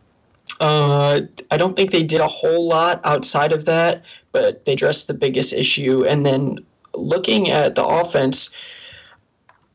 Uh, 0.59 1.21
I 1.51 1.57
don't 1.57 1.75
think 1.75 1.91
they 1.91 2.03
did 2.03 2.21
a 2.21 2.27
whole 2.27 2.67
lot 2.67 3.01
outside 3.03 3.51
of 3.51 3.65
that, 3.65 4.03
but 4.31 4.65
they 4.65 4.73
addressed 4.73 5.07
the 5.07 5.13
biggest 5.13 5.53
issue, 5.53 6.05
and 6.05 6.25
then 6.25 6.59
looking 6.97 7.49
at 7.49 7.75
the 7.75 7.85
offense, 7.85 8.55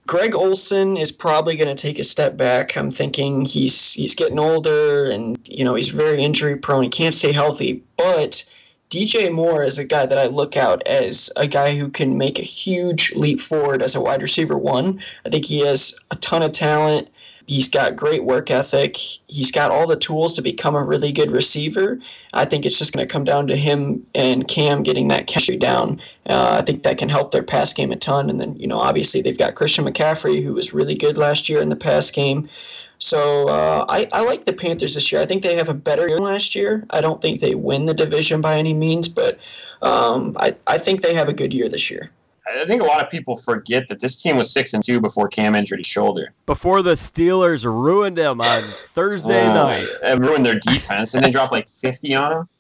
Greg 0.07 0.35
Olsen 0.35 0.97
is 0.97 1.13
probably 1.13 1.57
going 1.57 1.75
to 1.75 1.81
take 1.81 1.99
a 1.99 2.05
step 2.05 2.37
back. 2.37 2.77
I'm 2.77 2.91
thinking 2.91 3.45
he's 3.45 3.93
he's 3.93 4.15
getting 4.15 4.41
older 4.41 5.09
and 5.09 5.39
you 5.49 5.65
know 5.65 5.75
he's 5.75 5.91
very 5.91 6.23
injury 6.23 6.57
prone. 6.57 6.83
He 6.83 6.89
can't 6.89 7.15
stay 7.15 7.33
healthy, 7.33 7.83
but 7.97 8.45
DJ 8.91 9.33
Moore 9.33 9.63
is 9.63 9.79
a 9.79 9.85
guy 9.85 10.07
that 10.07 10.19
I 10.19 10.27
look 10.27 10.57
out 10.57 10.85
as 10.85 11.31
a 11.37 11.47
guy 11.47 11.79
who 11.79 11.89
can 11.89 12.19
make 12.19 12.41
a 12.41 12.43
huge 12.43 13.15
leap 13.15 13.41
forward 13.41 13.83
as 13.83 13.95
a 13.95 14.01
wide 14.01 14.21
receiver 14.21 14.59
one. 14.59 15.01
I 15.25 15.31
think 15.31 15.45
he 15.45 15.61
has 15.61 15.97
a 16.11 16.17
ton 16.17 16.43
of 16.43 16.51
talent. 16.51 17.09
He's 17.51 17.69
got 17.69 17.97
great 17.97 18.23
work 18.23 18.49
ethic. 18.49 18.97
He's 19.27 19.51
got 19.51 19.73
all 19.73 19.89
the 19.89 19.97
tools 19.97 20.33
to 20.35 20.41
become 20.41 20.77
a 20.77 20.85
really 20.85 21.11
good 21.11 21.33
receiver. 21.33 21.99
I 22.33 22.45
think 22.45 22.65
it's 22.65 22.79
just 22.79 22.93
going 22.93 23.05
to 23.05 23.13
come 23.13 23.25
down 23.25 23.49
to 23.49 23.57
him 23.57 24.07
and 24.15 24.47
Cam 24.47 24.85
getting 24.85 25.09
that 25.09 25.27
chemistry 25.27 25.57
down. 25.57 26.01
Uh, 26.27 26.59
I 26.61 26.63
think 26.63 26.85
that 26.85 26.97
can 26.97 27.09
help 27.09 27.33
their 27.33 27.43
pass 27.43 27.73
game 27.73 27.91
a 27.91 27.97
ton. 27.97 28.31
And 28.31 28.41
then, 28.41 28.55
you 28.55 28.69
know, 28.69 28.79
obviously 28.79 29.21
they've 29.21 29.37
got 29.37 29.57
Christian 29.57 29.85
McCaffrey, 29.85 30.45
who 30.45 30.55
was 30.55 30.73
really 30.73 30.95
good 30.95 31.19
last 31.19 31.49
year 31.49 31.61
in 31.61 31.71
the 31.71 31.75
pass 31.75 32.09
game. 32.09 32.49
So 32.99 33.49
uh, 33.49 33.85
I, 33.89 34.09
I 34.13 34.23
like 34.23 34.45
the 34.45 34.53
Panthers 34.53 34.95
this 34.95 35.11
year. 35.11 35.21
I 35.21 35.27
think 35.27 35.43
they 35.43 35.57
have 35.57 35.69
a 35.69 35.75
better 35.75 36.07
year 36.07 36.21
last 36.21 36.55
year. 36.55 36.87
I 36.91 37.01
don't 37.01 37.21
think 37.21 37.41
they 37.41 37.57
win 37.57 37.87
the 37.87 37.95
division 37.95 38.41
by 38.41 38.59
any 38.59 38.75
means, 38.75 39.09
but 39.09 39.41
um, 39.83 40.37
I, 40.39 40.55
I 40.69 40.79
think 40.79 41.03
they 41.03 41.15
have 41.15 41.29
a 41.29 41.33
good 41.33 41.53
year 41.53 41.69
this 41.69 41.91
year. 41.91 42.13
I 42.57 42.65
think 42.67 42.83
a 42.83 42.85
lot 42.85 43.03
of 43.03 43.11
people 43.11 43.37
forget 43.37 43.89
that 43.89 44.01
this 44.01 44.21
team 44.21 44.37
was 44.37 44.53
six 44.53 44.75
and 44.75 44.83
two 44.83 45.01
before 45.01 45.29
Cam 45.29 45.55
injured 45.55 45.79
his 45.79 45.87
shoulder. 45.87 46.33
Before 46.47 46.83
the 46.83 46.93
Steelers 46.93 47.65
ruined 47.65 48.19
him 48.19 48.41
on 48.41 48.63
Thursday 48.93 49.47
uh, 49.47 49.55
night 49.55 49.87
and 50.05 50.21
ruined 50.21 50.45
their 50.45 50.59
defense, 50.59 51.15
and 51.15 51.25
they 51.25 51.31
dropped 51.31 51.53
like 51.53 51.69
fifty 51.69 52.15
on 52.15 52.33
him. 52.33 52.49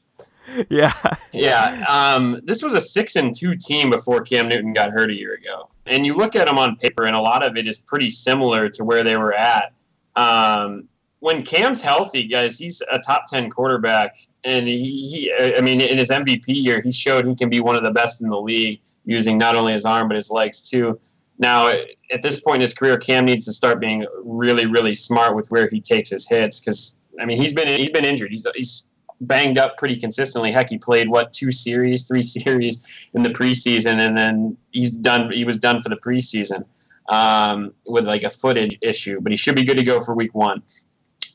Yeah, 0.68 0.94
yeah. 1.32 1.84
Um, 1.88 2.40
this 2.42 2.60
was 2.60 2.74
a 2.74 2.80
six 2.80 3.14
and 3.14 3.32
two 3.32 3.54
team 3.54 3.90
before 3.90 4.20
Cam 4.22 4.48
Newton 4.48 4.72
got 4.72 4.90
hurt 4.90 5.08
a 5.08 5.14
year 5.14 5.34
ago, 5.34 5.70
and 5.86 6.04
you 6.04 6.14
look 6.14 6.34
at 6.34 6.48
them 6.48 6.58
on 6.58 6.74
paper, 6.74 7.06
and 7.06 7.14
a 7.14 7.20
lot 7.20 7.46
of 7.48 7.56
it 7.56 7.68
is 7.68 7.78
pretty 7.78 8.10
similar 8.10 8.68
to 8.70 8.82
where 8.82 9.04
they 9.04 9.16
were 9.16 9.32
at. 9.32 9.72
Um, 10.16 10.88
when 11.20 11.42
Cam's 11.42 11.80
healthy, 11.82 12.26
guys, 12.26 12.58
he's 12.58 12.82
a 12.90 12.98
top 12.98 13.26
ten 13.28 13.48
quarterback, 13.48 14.16
and 14.44 14.66
he, 14.66 15.32
I 15.56 15.60
mean, 15.60 15.80
in 15.80 15.98
his 15.98 16.10
MVP 16.10 16.44
year, 16.48 16.80
he 16.80 16.92
showed 16.92 17.26
he 17.26 17.34
can 17.34 17.50
be 17.50 17.60
one 17.60 17.76
of 17.76 17.84
the 17.84 17.90
best 17.90 18.22
in 18.22 18.28
the 18.28 18.40
league 18.40 18.80
using 19.04 19.38
not 19.38 19.56
only 19.56 19.72
his 19.72 19.84
arm 19.84 20.08
but 20.08 20.16
his 20.16 20.30
legs 20.30 20.68
too. 20.68 20.98
Now, 21.38 21.68
at 21.68 22.22
this 22.22 22.40
point 22.40 22.56
in 22.56 22.62
his 22.62 22.74
career, 22.74 22.98
Cam 22.98 23.24
needs 23.24 23.44
to 23.46 23.52
start 23.52 23.80
being 23.80 24.06
really, 24.24 24.66
really 24.66 24.94
smart 24.94 25.34
with 25.34 25.50
where 25.50 25.68
he 25.68 25.80
takes 25.80 26.10
his 26.10 26.28
hits 26.28 26.60
because 26.60 26.96
I 27.20 27.24
mean 27.24 27.40
he's 27.40 27.52
been 27.52 27.66
he's 27.66 27.90
been 27.90 28.04
injured. 28.04 28.30
He's 28.30 28.46
he's 28.54 28.86
banged 29.22 29.58
up 29.58 29.76
pretty 29.76 29.96
consistently. 29.96 30.52
Heck, 30.52 30.68
he 30.68 30.78
played 30.78 31.08
what 31.08 31.32
two 31.32 31.50
series, 31.50 32.06
three 32.06 32.22
series 32.36 33.08
in 33.14 33.22
the 33.22 33.30
preseason, 33.30 34.00
and 34.00 34.16
then 34.16 34.56
he's 34.70 34.90
done. 34.90 35.30
He 35.30 35.44
was 35.44 35.58
done 35.58 35.80
for 35.80 35.88
the 35.88 35.96
preseason 35.96 36.64
um, 37.08 37.72
with 37.86 38.06
like 38.06 38.22
a 38.22 38.30
footage 38.30 38.78
issue, 38.82 39.20
but 39.20 39.32
he 39.32 39.36
should 39.36 39.56
be 39.56 39.64
good 39.64 39.76
to 39.76 39.82
go 39.82 40.00
for 40.00 40.14
week 40.14 40.34
one. 40.34 40.62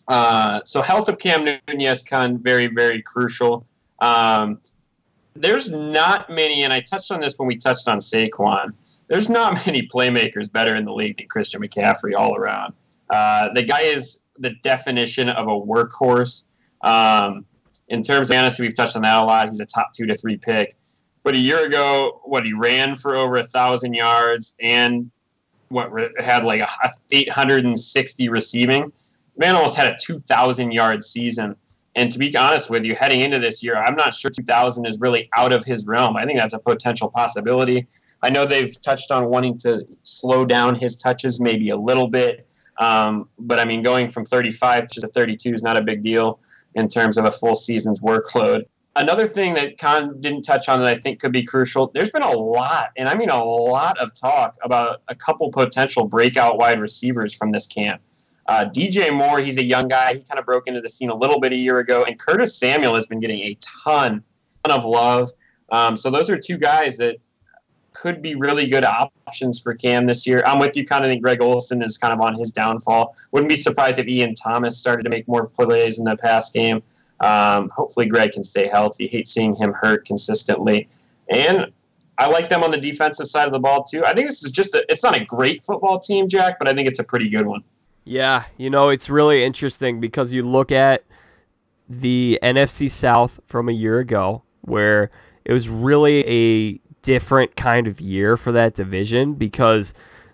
Uh, 0.08 0.62
so 0.66 0.82
health 0.82 1.10
of 1.10 1.20
Cam 1.20 1.48
yes, 1.78 2.04
con 2.04 2.38
very 2.38 2.68
very 2.68 3.02
crucial. 3.02 3.66
Um, 4.00 4.60
there's 5.36 5.70
not 5.70 6.30
many, 6.30 6.64
and 6.64 6.72
I 6.72 6.80
touched 6.80 7.12
on 7.12 7.20
this 7.20 7.38
when 7.38 7.48
we 7.48 7.58
touched 7.58 7.88
on 7.88 8.00
Saquon. 8.00 8.74
There's 9.08 9.30
not 9.30 9.54
many 9.66 9.88
playmakers 9.88 10.52
better 10.52 10.76
in 10.76 10.86
the 10.86 10.94
league 10.94 11.18
than 11.18 11.28
Christian 11.28 11.62
McCaffrey 11.62 12.16
all 12.16 12.36
around. 12.36 12.74
Uh, 13.10 13.50
the 13.54 13.64
guy 13.64 13.82
is 13.82 14.22
the 14.38 14.52
definition 14.64 15.30
of 15.30 15.48
a 15.48 15.52
workhorse. 15.52 16.46
Um, 16.82 17.46
in 17.88 18.02
terms 18.02 18.30
of 18.30 18.36
fantasy, 18.36 18.64
we've 18.64 18.76
touched 18.76 18.96
on 18.96 19.04
that 19.04 19.18
a 19.18 19.24
lot. 19.24 19.48
He's 19.48 19.60
a 19.60 19.66
top 19.66 19.94
two 19.94 20.06
to 20.06 20.16
three 20.16 20.38
pick. 20.38 20.74
But 21.24 21.36
a 21.36 21.40
year 21.40 21.66
ago, 21.66 22.22
what 22.24 22.46
he 22.46 22.54
ran 22.54 22.96
for 22.96 23.16
over 23.16 23.38
a 23.38 23.44
thousand 23.44 23.94
yards 23.94 24.56
and 24.60 25.10
what 25.70 25.92
had 26.20 26.44
like 26.44 26.62
a 26.62 26.70
860 27.12 28.30
receiving. 28.30 28.92
Man 29.38 29.56
almost 29.56 29.76
had 29.76 29.92
a 29.92 29.98
2,000 30.02 30.72
yard 30.72 31.04
season. 31.04 31.56
And 31.98 32.12
to 32.12 32.20
be 32.20 32.36
honest 32.36 32.70
with 32.70 32.84
you, 32.84 32.94
heading 32.96 33.22
into 33.22 33.40
this 33.40 33.64
year, 33.64 33.78
I'm 33.78 33.96
not 33.96 34.14
sure 34.14 34.30
2000 34.30 34.86
is 34.86 35.00
really 35.00 35.30
out 35.36 35.54
of 35.54 35.64
his 35.64 35.88
realm. 35.88 36.18
I 36.18 36.26
think 36.26 36.38
that's 36.38 36.54
a 36.54 36.60
potential 36.60 37.10
possibility. 37.10 37.88
I 38.22 38.30
know 38.30 38.46
they've 38.46 38.82
touched 38.82 39.12
on 39.12 39.28
wanting 39.28 39.58
to 39.60 39.86
slow 40.04 40.46
down 40.46 40.76
his 40.76 40.98
touches 40.98 41.40
maybe 41.40 41.70
a 41.70 41.78
little 41.78 42.08
bit. 42.08 42.48
Um, 42.78 43.30
but 43.40 43.60
I 43.60 43.66
mean, 43.66 43.82
going 43.82 44.10
from 44.10 44.26
35 44.26 44.88
to 44.88 45.08
32 45.08 45.54
is 45.54 45.64
not 45.64 45.78
a 45.78 45.82
big 45.82 46.02
deal 46.02 46.40
in 46.76 46.90
terms 46.90 47.18
of 47.18 47.26
a 47.26 47.32
full 47.32 47.56
season's 47.56 48.02
workload. 48.02 48.66
Another 48.98 49.28
thing 49.28 49.54
that 49.56 49.78
Con 49.78 50.22
didn't 50.22 50.44
touch 50.44 50.70
on 50.70 50.80
that 50.80 50.88
I 50.88 50.96
think 50.96 51.20
could 51.20 51.34
be 51.34 51.44
crucial 51.44 51.92
there's 51.94 52.12
been 52.12 52.22
a 52.22 52.32
lot, 52.32 52.92
and 52.96 53.10
I 53.10 53.16
mean 53.16 53.30
a 53.30 53.44
lot 53.44 53.98
of 54.00 54.14
talk 54.14 54.56
about 54.64 55.02
a 55.10 55.16
couple 55.16 55.50
potential 55.52 56.08
breakout 56.08 56.58
wide 56.58 56.80
receivers 56.80 57.34
from 57.34 57.52
this 57.52 57.68
camp. 57.68 58.02
Uh, 58.48 58.66
DJ 58.66 59.16
Moore, 59.16 59.40
he's 59.40 59.58
a 59.58 59.64
young 59.64 59.88
guy. 59.88 60.14
He 60.14 60.22
kind 60.22 60.40
of 60.40 60.46
broke 60.46 60.68
into 60.68 60.82
the 60.82 60.90
scene 60.90 61.10
a 61.10 61.16
little 61.16 61.40
bit 61.40 61.52
a 61.52 61.56
year 61.56 61.80
ago. 61.80 62.04
And 62.04 62.20
Curtis 62.20 62.58
Samuel 62.58 62.96
has 62.96 63.08
been 63.08 63.20
getting 63.20 63.40
a 63.40 63.58
ton, 63.84 64.24
ton 64.64 64.78
of 64.78 64.86
love. 64.86 65.30
Um, 65.70 65.98
so 65.98 66.12
those 66.12 66.30
are 66.30 66.38
two 66.38 66.58
guys 66.58 66.98
that 66.98 67.18
could 67.94 68.22
be 68.22 68.36
really 68.36 68.68
good 68.68 68.86
options 68.86 69.60
for 69.60 69.74
Cam 69.74 70.06
this 70.06 70.28
year. 70.28 70.44
I'm 70.46 70.60
with 70.60 70.76
you. 70.76 70.86
Kind 70.86 71.06
of 71.06 71.10
think 71.10 71.24
Greg 71.24 71.42
Olsen 71.42 71.82
is 71.82 71.98
kind 71.98 72.14
of 72.14 72.22
on 72.22 72.36
his 72.36 72.52
downfall. 72.52 73.16
Wouldn't 73.32 73.50
be 73.50 73.56
surprised 73.56 73.98
if 73.98 74.08
Ian 74.08 74.36
Thomas 74.36 74.78
started 74.78 75.04
to 75.04 75.10
make 75.10 75.28
more 75.28 75.48
plays 75.48 75.98
in 75.98 76.06
the 76.06 76.18
past 76.18 76.54
game. 76.54 76.84
Um, 77.22 77.70
hopefully, 77.70 78.06
Greg 78.06 78.34
can 78.34 78.44
stay 78.44 78.68
healthy. 78.68 79.08
Hate 79.08 79.28
seeing 79.28 79.56
him 79.56 79.74
hurt 79.74 80.06
consistently. 80.06 80.88
And 81.32 81.72
I 82.18 82.28
like 82.28 82.50
them 82.50 82.64
on 82.64 82.72
the 82.72 82.78
defensive 82.78 83.28
side 83.28 83.48
of 83.48 83.54
the 83.54 83.60
ball 83.60 83.84
too. 83.84 84.06
I 84.06 84.14
think 84.14 84.28
this 84.28 84.44
is 84.44 84.52
just 84.52 84.76
a, 84.76 84.86
it's 84.90 85.04
not 85.04 85.20
a 85.20 85.26
great 85.26 85.64
football 85.64 86.00
team, 86.00 86.28
Jack, 86.28 86.60
but 86.60 86.68
I 86.68 86.74
think 86.74 86.88
it's 86.88 87.00
a 87.00 87.04
pretty 87.04 87.30
good 87.30 87.46
one. 87.46 87.64
Yeah, 88.06 88.46
you 88.56 88.70
know, 88.70 88.90
it's 88.90 89.10
really 89.10 89.44
interesting 89.44 90.00
because 90.00 90.32
you 90.32 90.48
look 90.48 90.72
at 90.72 91.04
the 91.90 92.40
NFC 92.42 92.90
South 92.90 93.40
from 93.48 93.68
a 93.68 93.72
year 93.72 94.00
ago 94.00 94.44
where 94.62 95.10
it 95.44 95.54
was 95.54 95.68
really 95.68 96.26
a 96.28 96.80
different 97.02 97.56
kind 97.56 97.88
of 97.88 98.00
year 98.00 98.38
for 98.38 98.52
that 98.52 98.76
division 98.76 99.34
because 99.34 99.94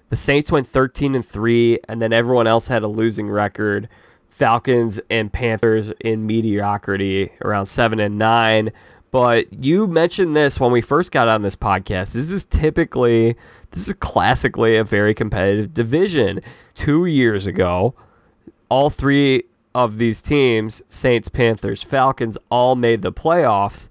the 0.10 0.16
Saints 0.18 0.52
went 0.52 0.68
13 0.68 1.16
and 1.16 1.26
3 1.26 1.80
and 1.88 2.02
then 2.02 2.12
everyone 2.12 2.48
else 2.48 2.68
had 2.68 2.84
a 2.84 2.88
losing 2.88 3.30
record. 3.30 3.88
Falcons 4.28 5.00
and 5.10 5.32
Panthers 5.32 5.92
in 6.02 6.26
mediocrity 6.26 7.32
around 7.44 7.68
7 7.68 8.00
and 8.00 8.18
9. 8.18 8.72
But 9.12 9.64
you 9.64 9.88
mentioned 9.88 10.36
this 10.36 10.60
when 10.60 10.72
we 10.72 10.82
first 10.82 11.12
got 11.12 11.28
on 11.28 11.42
this 11.42 11.56
podcast. 11.56 12.14
This 12.14 12.32
is 12.32 12.46
typically 12.46 13.36
this 13.72 13.88
is 13.88 13.94
classically 13.96 14.78
a 14.78 14.84
very 14.84 15.14
competitive 15.14 15.74
division. 15.74 16.42
Two 16.74 17.06
years 17.06 17.48
ago, 17.48 17.96
all 18.70 18.90
three 18.90 19.44
of 19.74 19.98
these 19.98 20.22
teams, 20.22 20.82
Saints, 20.90 21.30
Panthers, 21.30 21.84
Falcons, 21.84 22.38
all 22.50 22.76
made 22.76 23.02
the 23.02 23.14
playoffs. 23.14 23.90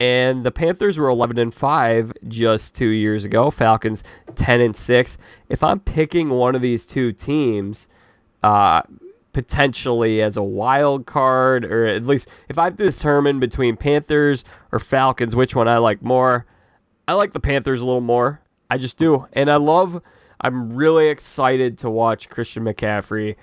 And 0.00 0.44
the 0.44 0.50
Panthers 0.50 0.96
were 0.96 1.08
11 1.08 1.38
and 1.38 1.52
5 1.52 2.12
just 2.28 2.74
two 2.74 2.88
years 2.88 3.24
ago. 3.24 3.50
Falcons 3.50 4.04
10 4.36 4.60
and 4.60 4.76
6. 4.76 5.18
If 5.48 5.62
I'm 5.62 5.80
picking 5.80 6.30
one 6.30 6.54
of 6.54 6.62
these 6.62 6.86
two 6.86 7.12
teams, 7.12 7.88
uh, 8.42 8.82
potentially 9.32 10.22
as 10.22 10.36
a 10.36 10.42
wild 10.42 11.06
card, 11.06 11.64
or 11.64 11.86
at 11.86 12.04
least 12.04 12.28
if 12.48 12.58
I've 12.58 12.76
determined 12.76 13.40
between 13.40 13.76
Panthers 13.76 14.44
or 14.72 14.78
Falcons, 14.78 15.36
which 15.36 15.54
one 15.54 15.68
I 15.68 15.78
like 15.78 16.02
more, 16.02 16.46
I 17.06 17.14
like 17.14 17.32
the 17.32 17.40
Panthers 17.40 17.80
a 17.80 17.84
little 17.84 18.00
more. 18.00 18.40
I 18.70 18.78
just 18.78 18.98
do. 18.98 19.26
And 19.32 19.50
I 19.50 19.56
love, 19.56 20.00
I'm 20.40 20.74
really 20.74 21.08
excited 21.08 21.78
to 21.78 21.90
watch 21.90 22.28
Christian 22.28 22.64
McCaffrey 22.64 23.36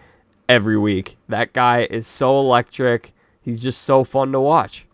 every 0.48 0.78
week. 0.78 1.18
That 1.30 1.54
guy 1.54 1.84
is 1.90 2.08
so 2.08 2.40
electric. 2.40 3.14
He's 3.42 3.60
just 3.60 3.84
so 3.84 4.04
fun 4.04 4.32
to 4.32 4.40
watch. 4.40 4.86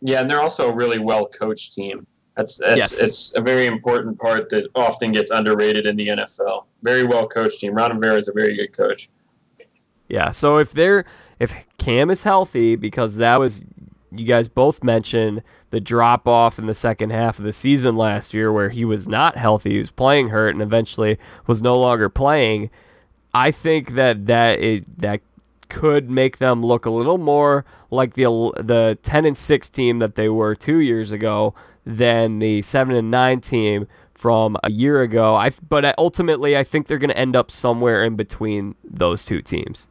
Yeah, 0.00 0.20
and 0.20 0.30
they're 0.30 0.40
also 0.40 0.68
a 0.70 0.74
really 0.74 0.98
well 0.98 1.26
coached 1.26 1.74
team. 1.74 2.06
That's, 2.36 2.56
that's 2.56 2.76
Yes. 2.76 3.02
it's 3.02 3.36
a 3.36 3.40
very 3.40 3.66
important 3.66 4.18
part 4.18 4.48
that 4.50 4.68
often 4.76 5.10
gets 5.10 5.32
underrated 5.32 5.86
in 5.86 5.96
the 5.96 6.08
NFL. 6.08 6.66
Very 6.82 7.04
well 7.04 7.26
coached 7.26 7.58
team. 7.58 7.74
Ron 7.74 7.98
Rivera 7.98 8.16
is 8.16 8.28
a 8.28 8.32
very 8.32 8.56
good 8.56 8.72
coach. 8.76 9.08
Yeah. 10.08 10.30
So 10.30 10.58
if 10.58 10.72
they're 10.72 11.04
if 11.40 11.52
Cam 11.78 12.10
is 12.10 12.22
healthy, 12.22 12.76
because 12.76 13.16
that 13.16 13.38
was 13.40 13.62
you 14.10 14.24
guys 14.24 14.48
both 14.48 14.82
mentioned 14.82 15.42
the 15.70 15.80
drop 15.80 16.26
off 16.26 16.58
in 16.58 16.66
the 16.66 16.74
second 16.74 17.10
half 17.10 17.38
of 17.38 17.44
the 17.44 17.52
season 17.52 17.96
last 17.96 18.32
year 18.32 18.52
where 18.52 18.70
he 18.70 18.84
was 18.84 19.08
not 19.08 19.36
healthy, 19.36 19.72
he 19.72 19.78
was 19.78 19.90
playing 19.90 20.28
hurt 20.28 20.54
and 20.54 20.62
eventually 20.62 21.18
was 21.46 21.62
no 21.62 21.78
longer 21.78 22.08
playing. 22.08 22.70
I 23.34 23.50
think 23.50 23.92
that 23.92 24.26
that 24.26 24.60
it, 24.60 24.98
that 24.98 25.20
could 25.68 26.08
make 26.08 26.38
them 26.38 26.64
look 26.64 26.86
a 26.86 26.90
little 26.90 27.18
more 27.18 27.64
like 27.90 28.14
the 28.14 28.24
the 28.56 28.98
10 29.02 29.26
and 29.26 29.36
6 29.36 29.70
team 29.70 29.98
that 29.98 30.14
they 30.14 30.28
were 30.28 30.54
2 30.54 30.78
years 30.78 31.12
ago 31.12 31.54
than 31.84 32.38
the 32.38 32.62
7 32.62 32.94
and 32.94 33.10
9 33.10 33.40
team 33.40 33.86
from 34.14 34.56
a 34.64 34.70
year 34.70 35.02
ago. 35.02 35.34
I 35.34 35.50
but 35.68 35.94
ultimately 35.98 36.56
I 36.56 36.64
think 36.64 36.86
they're 36.86 36.98
going 36.98 37.10
to 37.10 37.18
end 37.18 37.36
up 37.36 37.50
somewhere 37.50 38.02
in 38.04 38.16
between 38.16 38.74
those 38.82 39.24
two 39.24 39.42
teams. 39.42 39.88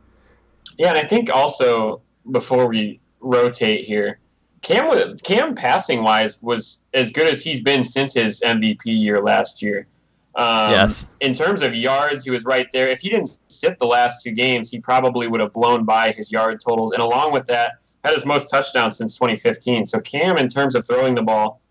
Yeah, 0.78 0.90
and 0.90 0.98
I 0.98 1.04
think 1.04 1.34
also 1.34 2.02
before 2.30 2.68
we 2.68 3.00
rotate 3.20 3.86
here, 3.86 4.20
Cam 4.62 5.18
Cam 5.18 5.56
passing 5.56 6.04
wise 6.04 6.42
was 6.42 6.82
as 6.94 7.12
good 7.12 7.28
as 7.28 7.44
he's 7.44 7.62
been 7.62 7.84
since 7.84 8.14
his 8.14 8.42
MVP 8.42 8.86
year 8.86 9.22
last 9.22 9.62
year. 9.62 9.88
Um, 10.36 10.72
Yes. 10.72 11.10
In 11.20 11.34
terms 11.34 11.62
of 11.62 11.74
yards, 11.74 12.24
he 12.24 12.32
was 12.32 12.46
right 12.46 12.68
there. 12.72 12.90
If 12.90 13.00
he 13.00 13.10
didn't 13.10 13.40
sit 13.48 13.80
the 13.80 13.88
last 13.88 14.24
two 14.24 14.32
games, 14.32 14.70
he 14.70 14.80
probably 14.80 15.28
would 15.28 15.42
have 15.42 15.54
blown 15.54 15.84
by 15.84 16.12
his 16.12 16.32
yard 16.32 16.62
totals. 16.62 16.92
And 16.92 17.02
along 17.02 17.34
with 17.34 17.46
that, 17.48 17.74
had 18.04 18.14
his 18.14 18.26
most 18.26 18.50
touchdowns 18.50 18.98
since 18.98 19.18
2015. 19.18 19.86
So 19.86 20.00
Cam, 20.00 20.38
in 20.38 20.48
terms 20.48 20.76
of 20.76 20.86
throwing 20.86 21.16
the 21.16 21.24
ball, 21.24 21.62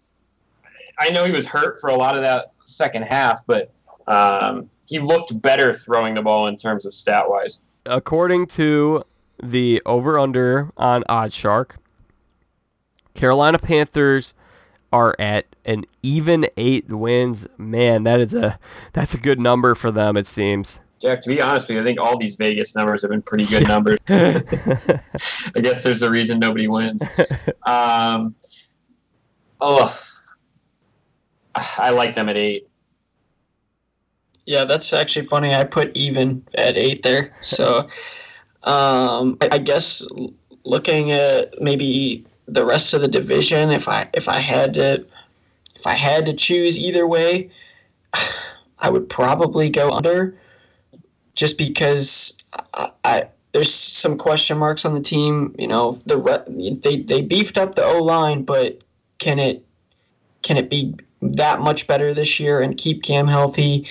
I 0.99 1.11
know 1.11 1.25
he 1.25 1.33
was 1.33 1.47
hurt 1.47 1.81
for 1.81 1.91
a 1.91 1.97
lot 1.97 2.17
of 2.17 2.25
that 2.25 2.53
second 2.65 3.05
half, 3.05 3.47
but 3.47 3.73
um, 4.09 4.69
he 4.87 4.99
looked 4.99 5.41
better 5.43 5.73
throwing 5.73 6.15
the 6.15 6.23
ball 6.23 6.47
in 6.47 6.57
terms 6.57 6.87
of 6.87 6.95
stat 6.95 7.29
wise. 7.29 7.59
according 7.87 8.47
to 8.47 9.05
the 9.43 9.83
over 9.87 10.19
under 10.19 10.71
on 10.77 11.03
OddsShark, 11.05 11.77
Carolina 13.15 13.59
Panthers 13.59 14.35
are 14.93 15.17
at 15.19 15.47
an 15.65 15.85
even 16.03 16.47
eight 16.57 16.89
wins. 16.89 17.47
Man, 17.59 18.05
that 18.05 18.21
is 18.21 18.35
a 18.35 18.59
that's 18.93 19.15
a 19.15 19.19
good 19.19 19.41
number 19.41 19.75
for 19.75 19.91
them. 19.91 20.17
It 20.17 20.27
seems. 20.27 20.81
Jack, 21.01 21.21
to 21.23 21.29
be 21.29 21.43
honest 21.43 21.69
with 21.69 21.77
you, 21.77 21.83
I 21.83 21.85
think 21.85 22.01
all 22.01 22.17
these 22.17 22.37
Vegas 22.37 22.75
numbers 22.75 23.03
have 23.03 23.11
been 23.11 23.23
pretty 23.23 23.45
good 23.47 23.69
numbers. 23.69 23.99
I 24.09 25.61
guess 25.61 25.85
there's 25.85 26.03
a 26.03 26.11
reason 26.11 26.39
nobody 26.39 26.69
wins. 26.69 27.03
Um, 27.67 28.35
oh, 29.61 29.95
I 31.79 31.91
like 31.91 32.15
them 32.15 32.29
at 32.29 32.37
eight. 32.37 32.69
Yeah, 34.47 34.65
that's 34.65 34.93
actually 34.93 35.27
funny. 35.27 35.55
I 35.55 35.65
put 35.65 35.95
even 35.97 36.47
at 36.55 36.77
eight 36.77 37.03
there. 37.03 37.33
So, 37.43 37.89
um, 38.67 39.39
I, 39.41 39.49
I 39.53 39.59
guess 39.59 40.07
looking 40.65 41.13
at 41.13 41.61
maybe 41.61 42.27
the 42.47 42.65
rest 42.65 42.95
of 42.95 43.01
the 43.01 43.09
division, 43.09 43.71
if 43.71 43.89
I 43.89 44.09
if 44.13 44.29
I 44.29 44.39
had 44.39 44.75
to 44.75 45.05
if 45.77 45.87
I 45.87 45.95
had 45.95 46.27
to 46.27 46.35
choose 46.35 46.79
either 46.79 47.07
way, 47.07 47.51
I 48.79 48.91
would 48.91 49.09
probably 49.09 49.71
go 49.71 49.91
under, 49.91 50.37
just 51.35 51.57
because 51.57 52.43
I, 52.75 52.91
I 53.05 53.29
there's 53.53 53.73
some 53.73 54.19
question 54.19 54.59
marks 54.59 54.85
on 54.85 54.95
the 54.95 55.01
team. 55.01 55.55
You 55.59 55.69
know, 55.69 56.01
the 56.05 56.45
they 56.83 56.97
they 56.97 57.23
beefed 57.23 57.57
up 57.57 57.75
the 57.75 57.85
O 57.85 58.03
line, 58.03 58.43
but 58.43 58.81
can 59.19 59.39
it 59.39 59.65
can 60.43 60.57
it 60.57 60.69
be 60.69 60.95
that 61.23 61.61
much 61.61 61.87
better 61.87 62.13
this 62.13 62.39
year 62.39 62.61
and 62.61 62.77
keep 62.77 63.03
Cam 63.03 63.27
healthy? 63.27 63.87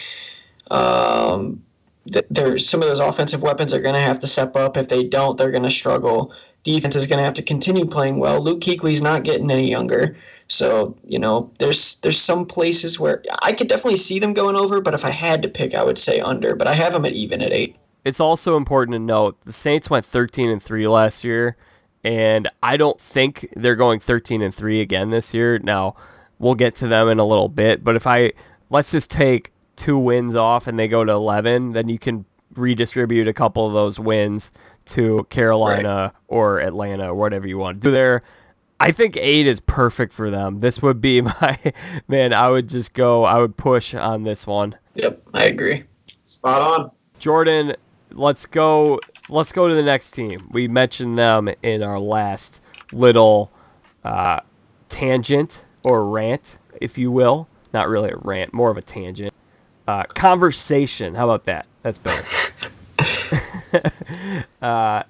Um, 0.69 1.64
th- 2.11 2.25
there's 2.29 2.67
some 2.67 2.81
of 2.81 2.87
those 2.87 2.99
offensive 2.99 3.43
weapons 3.43 3.73
are 3.73 3.81
going 3.81 3.95
to 3.95 4.01
have 4.01 4.19
to 4.19 4.27
step 4.27 4.55
up. 4.55 4.77
If 4.77 4.89
they 4.89 5.03
don't, 5.03 5.37
they're 5.37 5.51
going 5.51 5.63
to 5.63 5.69
struggle. 5.69 6.33
Defense 6.63 6.95
is 6.95 7.07
going 7.07 7.19
to 7.19 7.23
have 7.23 7.33
to 7.35 7.43
continue 7.43 7.85
playing 7.85 8.17
well. 8.17 8.41
Luke 8.41 8.61
Kuechly's 8.61 9.01
not 9.01 9.23
getting 9.23 9.51
any 9.51 9.69
younger, 9.69 10.15
so 10.47 10.95
you 11.05 11.19
know 11.19 11.51
there's 11.59 11.99
there's 11.99 12.19
some 12.19 12.45
places 12.45 12.99
where 12.99 13.23
I 13.41 13.53
could 13.53 13.67
definitely 13.67 13.97
see 13.97 14.19
them 14.19 14.33
going 14.33 14.55
over. 14.55 14.81
But 14.81 14.93
if 14.93 15.05
I 15.05 15.11
had 15.11 15.41
to 15.43 15.47
pick, 15.47 15.75
I 15.75 15.83
would 15.83 15.97
say 15.97 16.19
under. 16.19 16.55
But 16.55 16.67
I 16.67 16.73
have 16.73 16.93
them 16.93 17.05
at 17.05 17.13
even 17.13 17.41
at 17.41 17.51
eight. 17.51 17.75
It's 18.03 18.19
also 18.19 18.55
important 18.57 18.93
to 18.93 18.99
note 18.99 19.37
the 19.45 19.51
Saints 19.51 19.89
went 19.89 20.05
13 20.05 20.49
and 20.49 20.61
3 20.61 20.87
last 20.87 21.23
year 21.23 21.57
and 22.05 22.47
I 22.61 22.77
don't 22.77 23.01
think 23.01 23.51
they're 23.55 23.75
going 23.75 23.99
13 23.99 24.43
and 24.43 24.53
3 24.53 24.79
again 24.79 25.09
this 25.09 25.33
year. 25.33 25.57
Now, 25.57 25.95
we'll 26.37 26.53
get 26.53 26.75
to 26.75 26.87
them 26.87 27.09
in 27.09 27.17
a 27.17 27.25
little 27.25 27.49
bit, 27.49 27.83
but 27.83 27.95
if 27.95 28.05
I 28.05 28.33
let's 28.69 28.91
just 28.91 29.09
take 29.09 29.51
two 29.75 29.97
wins 29.97 30.35
off 30.35 30.67
and 30.67 30.77
they 30.77 30.87
go 30.87 31.03
to 31.03 31.11
11, 31.11 31.73
then 31.73 31.89
you 31.89 31.99
can 31.99 32.25
redistribute 32.55 33.27
a 33.27 33.33
couple 33.33 33.65
of 33.67 33.73
those 33.73 33.99
wins 33.99 34.51
to 34.85 35.25
Carolina 35.29 36.13
or 36.27 36.59
Atlanta 36.59 37.09
or 37.09 37.15
whatever 37.15 37.47
you 37.47 37.57
want 37.57 37.81
to 37.81 37.87
do 37.87 37.91
there. 37.91 38.23
I 38.79 38.91
think 38.91 39.17
8 39.17 39.47
is 39.47 39.59
perfect 39.59 40.13
for 40.13 40.29
them. 40.29 40.59
This 40.59 40.81
would 40.81 41.01
be 41.01 41.21
my 41.41 41.59
man, 42.07 42.33
I 42.33 42.49
would 42.49 42.69
just 42.69 42.93
go 42.93 43.23
I 43.23 43.37
would 43.37 43.57
push 43.57 43.93
on 43.93 44.23
this 44.23 44.45
one. 44.45 44.77
Yep, 44.95 45.21
I 45.33 45.45
agree. 45.45 45.83
Spot 46.25 46.61
on. 46.61 46.91
Jordan, 47.19 47.75
let's 48.11 48.45
go. 48.45 48.99
Let's 49.29 49.51
go 49.51 49.67
to 49.67 49.73
the 49.73 49.83
next 49.83 50.11
team. 50.11 50.49
We 50.51 50.67
mentioned 50.67 51.17
them 51.17 51.49
in 51.63 51.81
our 51.81 51.99
last 51.99 52.61
little 52.91 53.51
uh, 54.03 54.41
tangent 54.89 55.65
or 55.83 56.07
rant, 56.07 56.57
if 56.79 56.97
you 56.97 57.11
will. 57.11 57.47
Not 57.73 57.89
really 57.89 58.11
a 58.11 58.17
rant, 58.17 58.53
more 58.53 58.69
of 58.69 58.77
a 58.77 58.81
tangent. 58.81 59.33
Uh, 59.87 60.03
conversation. 60.03 61.15
How 61.15 61.25
about 61.25 61.45
that? 61.45 61.65
That's 61.83 61.97
better. 61.97 62.25
uh, 64.61 65.03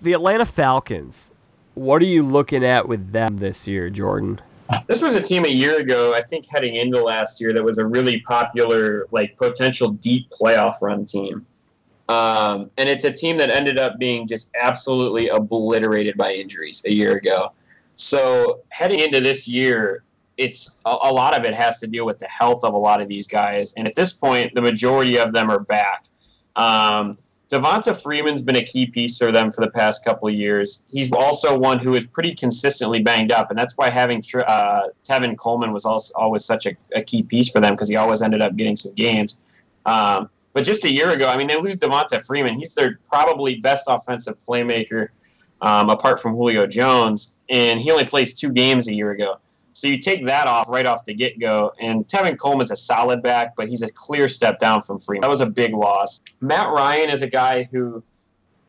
the 0.00 0.12
Atlanta 0.12 0.46
Falcons. 0.46 1.30
What 1.74 2.00
are 2.00 2.06
you 2.06 2.22
looking 2.22 2.64
at 2.64 2.88
with 2.88 3.12
them 3.12 3.36
this 3.36 3.66
year, 3.66 3.90
Jordan? 3.90 4.40
This 4.86 5.02
was 5.02 5.14
a 5.14 5.20
team 5.20 5.44
a 5.44 5.48
year 5.48 5.78
ago, 5.78 6.14
I 6.14 6.22
think 6.22 6.46
heading 6.50 6.76
into 6.76 7.02
last 7.02 7.40
year, 7.40 7.52
that 7.52 7.62
was 7.62 7.78
a 7.78 7.86
really 7.86 8.20
popular, 8.20 9.06
like 9.12 9.36
potential 9.36 9.90
deep 9.90 10.28
playoff 10.30 10.80
run 10.82 11.04
team. 11.04 11.46
Um, 12.08 12.70
and 12.76 12.88
it's 12.88 13.04
a 13.04 13.12
team 13.12 13.36
that 13.36 13.50
ended 13.50 13.78
up 13.78 13.98
being 13.98 14.26
just 14.26 14.50
absolutely 14.60 15.28
obliterated 15.28 16.16
by 16.16 16.32
injuries 16.32 16.82
a 16.86 16.92
year 16.92 17.16
ago. 17.16 17.52
So 17.94 18.60
heading 18.70 19.00
into 19.00 19.20
this 19.20 19.46
year, 19.46 20.02
it's 20.36 20.80
a, 20.84 20.96
a 21.02 21.12
lot 21.12 21.36
of 21.36 21.44
it 21.44 21.54
has 21.54 21.78
to 21.80 21.86
deal 21.86 22.06
with 22.06 22.18
the 22.18 22.28
health 22.28 22.64
of 22.64 22.74
a 22.74 22.78
lot 22.78 23.00
of 23.00 23.08
these 23.08 23.26
guys. 23.26 23.72
And 23.76 23.86
at 23.86 23.94
this 23.94 24.12
point, 24.12 24.54
the 24.54 24.62
majority 24.62 25.18
of 25.18 25.32
them 25.32 25.50
are 25.50 25.60
back. 25.60 26.06
Um, 26.56 27.16
Devonta 27.48 28.00
Freeman's 28.00 28.42
been 28.42 28.56
a 28.56 28.64
key 28.64 28.86
piece 28.86 29.18
for 29.18 29.30
them 29.30 29.52
for 29.52 29.60
the 29.60 29.70
past 29.70 30.04
couple 30.04 30.26
of 30.26 30.34
years. 30.34 30.84
He's 30.90 31.12
also 31.12 31.56
one 31.56 31.78
who 31.78 31.94
is 31.94 32.04
pretty 32.04 32.34
consistently 32.34 33.00
banged 33.00 33.30
up, 33.30 33.50
and 33.50 33.58
that's 33.58 33.74
why 33.76 33.88
having 33.88 34.20
uh, 34.34 34.88
Tevin 35.04 35.36
Coleman 35.36 35.72
was 35.72 35.84
also 35.84 36.12
always 36.16 36.44
such 36.44 36.66
a, 36.66 36.76
a 36.96 37.02
key 37.02 37.22
piece 37.22 37.48
for 37.48 37.60
them 37.60 37.74
because 37.74 37.88
he 37.88 37.94
always 37.94 38.20
ended 38.20 38.42
up 38.42 38.56
getting 38.56 38.74
some 38.74 38.92
games. 38.94 39.40
Um, 39.84 40.28
but 40.54 40.64
just 40.64 40.84
a 40.84 40.90
year 40.90 41.10
ago, 41.10 41.28
I 41.28 41.36
mean, 41.36 41.46
they 41.46 41.60
lose 41.60 41.76
Devonta 41.76 42.24
Freeman. 42.26 42.56
He's 42.56 42.74
their 42.74 42.98
probably 43.08 43.56
best 43.56 43.84
offensive 43.86 44.38
playmaker, 44.44 45.08
um, 45.60 45.88
apart 45.88 46.20
from 46.20 46.34
Julio 46.34 46.66
Jones, 46.66 47.38
and 47.48 47.80
he 47.80 47.92
only 47.92 48.06
plays 48.06 48.34
two 48.34 48.50
games 48.50 48.88
a 48.88 48.94
year 48.94 49.12
ago. 49.12 49.38
So 49.76 49.88
you 49.88 49.98
take 49.98 50.24
that 50.26 50.46
off 50.46 50.70
right 50.70 50.86
off 50.86 51.04
the 51.04 51.12
get 51.12 51.38
go, 51.38 51.70
and 51.78 52.06
Tevin 52.08 52.38
Coleman's 52.38 52.70
a 52.70 52.76
solid 52.76 53.22
back, 53.22 53.54
but 53.56 53.68
he's 53.68 53.82
a 53.82 53.92
clear 53.92 54.26
step 54.26 54.58
down 54.58 54.80
from 54.80 54.98
Freeman. 54.98 55.20
That 55.20 55.28
was 55.28 55.42
a 55.42 55.50
big 55.50 55.74
loss. 55.74 56.18
Matt 56.40 56.70
Ryan 56.70 57.10
is 57.10 57.20
a 57.20 57.26
guy 57.26 57.64
who, 57.64 58.02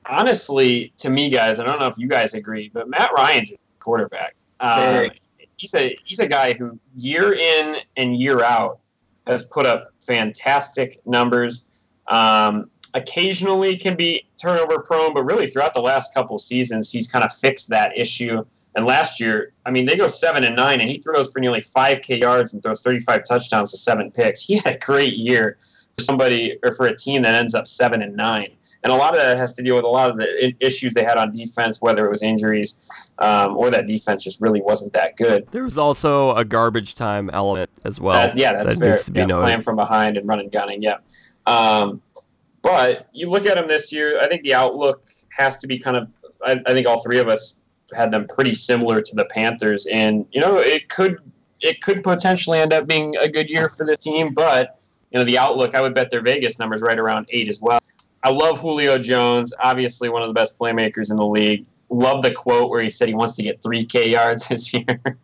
honestly, 0.05 0.91
to 0.97 1.09
me, 1.09 1.29
guys, 1.29 1.59
I 1.59 1.63
don't 1.63 1.79
know 1.79 1.87
if 1.87 1.97
you 1.97 2.09
guys 2.09 2.33
agree, 2.33 2.69
but 2.73 2.89
Matt 2.89 3.11
Ryan's 3.15 3.53
a 3.53 3.55
quarterback. 3.79 4.35
Um, 4.59 5.09
he's 5.55 5.73
a 5.75 5.97
he's 6.03 6.19
a 6.19 6.27
guy 6.27 6.51
who 6.51 6.77
year 6.97 7.31
in 7.33 7.77
and 7.95 8.17
year 8.17 8.43
out 8.43 8.79
has 9.27 9.45
put 9.45 9.65
up 9.65 9.93
fantastic 10.05 10.99
numbers. 11.05 11.87
Um, 12.09 12.69
occasionally 12.97 13.77
can 13.77 13.95
be 13.95 14.27
turnover 14.41 14.81
prone, 14.81 15.13
but 15.13 15.23
really 15.23 15.47
throughout 15.47 15.73
the 15.73 15.81
last 15.81 16.13
couple 16.13 16.37
seasons, 16.37 16.91
he's 16.91 17.07
kind 17.07 17.23
of 17.23 17.31
fixed 17.31 17.69
that 17.69 17.97
issue. 17.97 18.43
And 18.75 18.85
last 18.85 19.19
year, 19.19 19.53
I 19.65 19.71
mean, 19.71 19.85
they 19.85 19.95
go 19.95 20.07
seven 20.07 20.43
and 20.43 20.55
nine, 20.55 20.81
and 20.81 20.89
he 20.89 20.99
throws 20.99 21.31
for 21.31 21.39
nearly 21.39 21.61
five 21.61 22.01
k 22.01 22.19
yards 22.19 22.53
and 22.53 22.61
throws 22.61 22.81
35 22.81 23.23
touchdowns 23.23 23.71
to 23.71 23.77
seven 23.77 24.11
picks. 24.11 24.43
He 24.43 24.57
had 24.57 24.75
a 24.75 24.77
great 24.79 25.13
year 25.13 25.57
for 25.95 26.03
somebody 26.03 26.57
or 26.63 26.71
for 26.71 26.87
a 26.87 26.95
team 26.95 27.21
that 27.21 27.33
ends 27.33 27.55
up 27.55 27.67
seven 27.67 28.01
and 28.01 28.15
nine. 28.15 28.49
And 28.83 28.93
a 28.93 28.95
lot 28.95 29.15
of 29.15 29.19
that 29.19 29.37
has 29.37 29.53
to 29.53 29.63
deal 29.63 29.75
with 29.75 29.85
a 29.85 29.89
lot 29.89 30.11
of 30.11 30.17
the 30.17 30.55
issues 30.59 30.93
they 30.93 31.03
had 31.03 31.17
on 31.17 31.31
defense, 31.31 31.81
whether 31.81 32.05
it 32.05 32.09
was 32.09 32.21
injuries 32.21 33.11
um, 33.17 33.57
or 33.57 33.71
that 33.71 33.87
defense 33.87 34.23
just 34.23 34.39
really 34.39 34.61
wasn't 34.61 34.93
that 34.93 35.17
good. 35.17 35.47
There 35.47 35.63
was 35.63 35.77
also 35.77 36.35
a 36.35 36.45
garbage 36.45 36.93
time 36.93 37.29
element 37.31 37.69
as 37.83 37.99
well. 37.99 38.13
That- 38.13 38.37
yeah, 38.37 38.53
that's 38.53 38.73
that 38.75 38.79
fair. 38.79 38.91
needs 38.91 39.05
to 39.05 39.11
be 39.11 39.19
yeah, 39.21 39.25
noted. 39.25 39.43
playing 39.43 39.61
from 39.61 39.75
behind 39.75 40.17
and 40.17 40.29
running 40.29 40.49
gunning. 40.49 40.83
Yeah. 40.83 40.97
Um, 41.47 42.01
But 42.67 43.07
you 43.13 43.29
look 43.29 43.45
at 43.45 43.55
them 43.55 43.69
this 43.69 43.93
year, 43.93 44.19
I 44.19 44.27
think 44.27 44.43
the 44.43 44.53
outlook 44.53 45.05
has 45.29 45.55
to 45.59 45.67
be 45.67 45.79
kind 45.79 45.95
of. 45.95 46.09
I, 46.45 46.59
I 46.65 46.73
think 46.73 46.85
all 46.85 47.01
three 47.01 47.17
of 47.17 47.29
us 47.29 47.61
had 47.95 48.11
them 48.11 48.27
pretty 48.27 48.53
similar 48.53 48.99
to 48.99 49.15
the 49.15 49.23
Panthers, 49.23 49.85
and 49.85 50.25
you 50.33 50.41
know 50.41 50.57
it 50.57 50.89
could 50.89 51.19
it 51.61 51.81
could 51.81 52.03
potentially 52.03 52.59
end 52.59 52.73
up 52.73 52.85
being 52.85 53.15
a 53.21 53.29
good 53.29 53.49
year 53.49 53.69
for 53.69 53.85
this 53.85 53.99
team. 53.99 54.33
But 54.33 54.83
you 55.11 55.17
know 55.17 55.23
the 55.23 55.37
outlook, 55.37 55.75
I 55.75 55.81
would 55.81 55.95
bet 55.95 56.09
their 56.09 56.19
Vegas 56.19 56.59
numbers 56.59 56.81
right 56.81 56.99
around 56.99 57.27
eight 57.29 57.47
as 57.47 57.61
well. 57.61 57.79
I 58.21 58.31
love 58.31 58.59
Julio 58.59 58.97
Jones, 58.97 59.53
obviously 59.63 60.09
one 60.09 60.21
of 60.21 60.27
the 60.27 60.33
best 60.33 60.59
playmakers 60.59 61.09
in 61.09 61.15
the 61.15 61.25
league. 61.25 61.65
Love 61.89 62.21
the 62.21 62.31
quote 62.31 62.69
where 62.69 62.81
he 62.81 62.89
said 62.89 63.07
he 63.07 63.13
wants 63.13 63.35
to 63.35 63.43
get 63.43 63.61
3K 63.61 64.11
yards 64.11 64.49
this 64.49 64.73
year. 64.73 65.01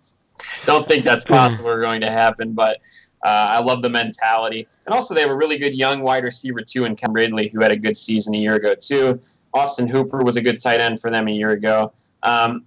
Don't 0.65 0.87
think 0.87 1.03
that's 1.03 1.25
possible 1.25 1.69
or 1.69 1.81
going 1.81 1.99
to 2.01 2.09
happen, 2.09 2.53
but 2.53 2.79
uh, 3.23 3.47
I 3.51 3.59
love 3.61 3.81
the 3.81 3.89
mentality. 3.89 4.67
And 4.85 4.93
also, 4.93 5.13
they 5.13 5.21
have 5.21 5.29
a 5.29 5.35
really 5.35 5.57
good 5.57 5.75
young 5.75 6.01
wide 6.01 6.23
receiver, 6.23 6.61
too, 6.61 6.85
in 6.85 6.95
Ken 6.95 7.13
Ridley, 7.13 7.47
who 7.47 7.61
had 7.61 7.71
a 7.71 7.77
good 7.77 7.95
season 7.95 8.35
a 8.35 8.37
year 8.37 8.55
ago, 8.55 8.75
too. 8.75 9.19
Austin 9.53 9.87
Hooper 9.87 10.23
was 10.23 10.35
a 10.35 10.41
good 10.41 10.59
tight 10.59 10.81
end 10.81 10.99
for 10.99 11.09
them 11.09 11.27
a 11.27 11.31
year 11.31 11.51
ago. 11.51 11.93
Um, 12.23 12.65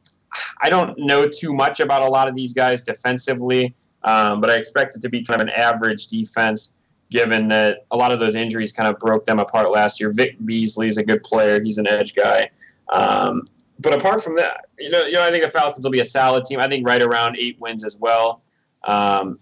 I 0.62 0.70
don't 0.70 0.98
know 0.98 1.28
too 1.28 1.52
much 1.52 1.80
about 1.80 2.02
a 2.02 2.06
lot 2.06 2.28
of 2.28 2.34
these 2.34 2.52
guys 2.52 2.82
defensively, 2.82 3.74
um, 4.04 4.40
but 4.40 4.50
I 4.50 4.54
expect 4.54 4.96
it 4.96 5.02
to 5.02 5.08
be 5.08 5.22
kind 5.22 5.40
of 5.40 5.48
an 5.48 5.52
average 5.54 6.08
defense 6.08 6.74
given 7.10 7.48
that 7.48 7.86
a 7.90 7.96
lot 7.96 8.12
of 8.12 8.18
those 8.18 8.34
injuries 8.34 8.72
kind 8.72 8.88
of 8.92 8.98
broke 8.98 9.24
them 9.24 9.38
apart 9.38 9.70
last 9.70 10.00
year. 10.00 10.12
Vic 10.12 10.36
Beasley 10.44 10.88
is 10.88 10.96
a 10.96 11.04
good 11.04 11.22
player; 11.22 11.62
he's 11.62 11.78
an 11.78 11.86
edge 11.86 12.14
guy. 12.14 12.50
Um, 12.90 13.42
but 13.78 13.92
apart 13.92 14.22
from 14.22 14.36
that, 14.36 14.66
you 14.78 14.90
know, 14.90 15.04
you 15.04 15.12
know, 15.12 15.22
I 15.22 15.30
think 15.30 15.44
the 15.44 15.50
Falcons 15.50 15.84
will 15.84 15.92
be 15.92 16.00
a 16.00 16.04
solid 16.04 16.44
team. 16.44 16.60
I 16.60 16.68
think 16.68 16.86
right 16.86 17.02
around 17.02 17.36
eight 17.38 17.58
wins 17.60 17.84
as 17.84 17.98
well. 17.98 18.42
Um, 18.84 19.38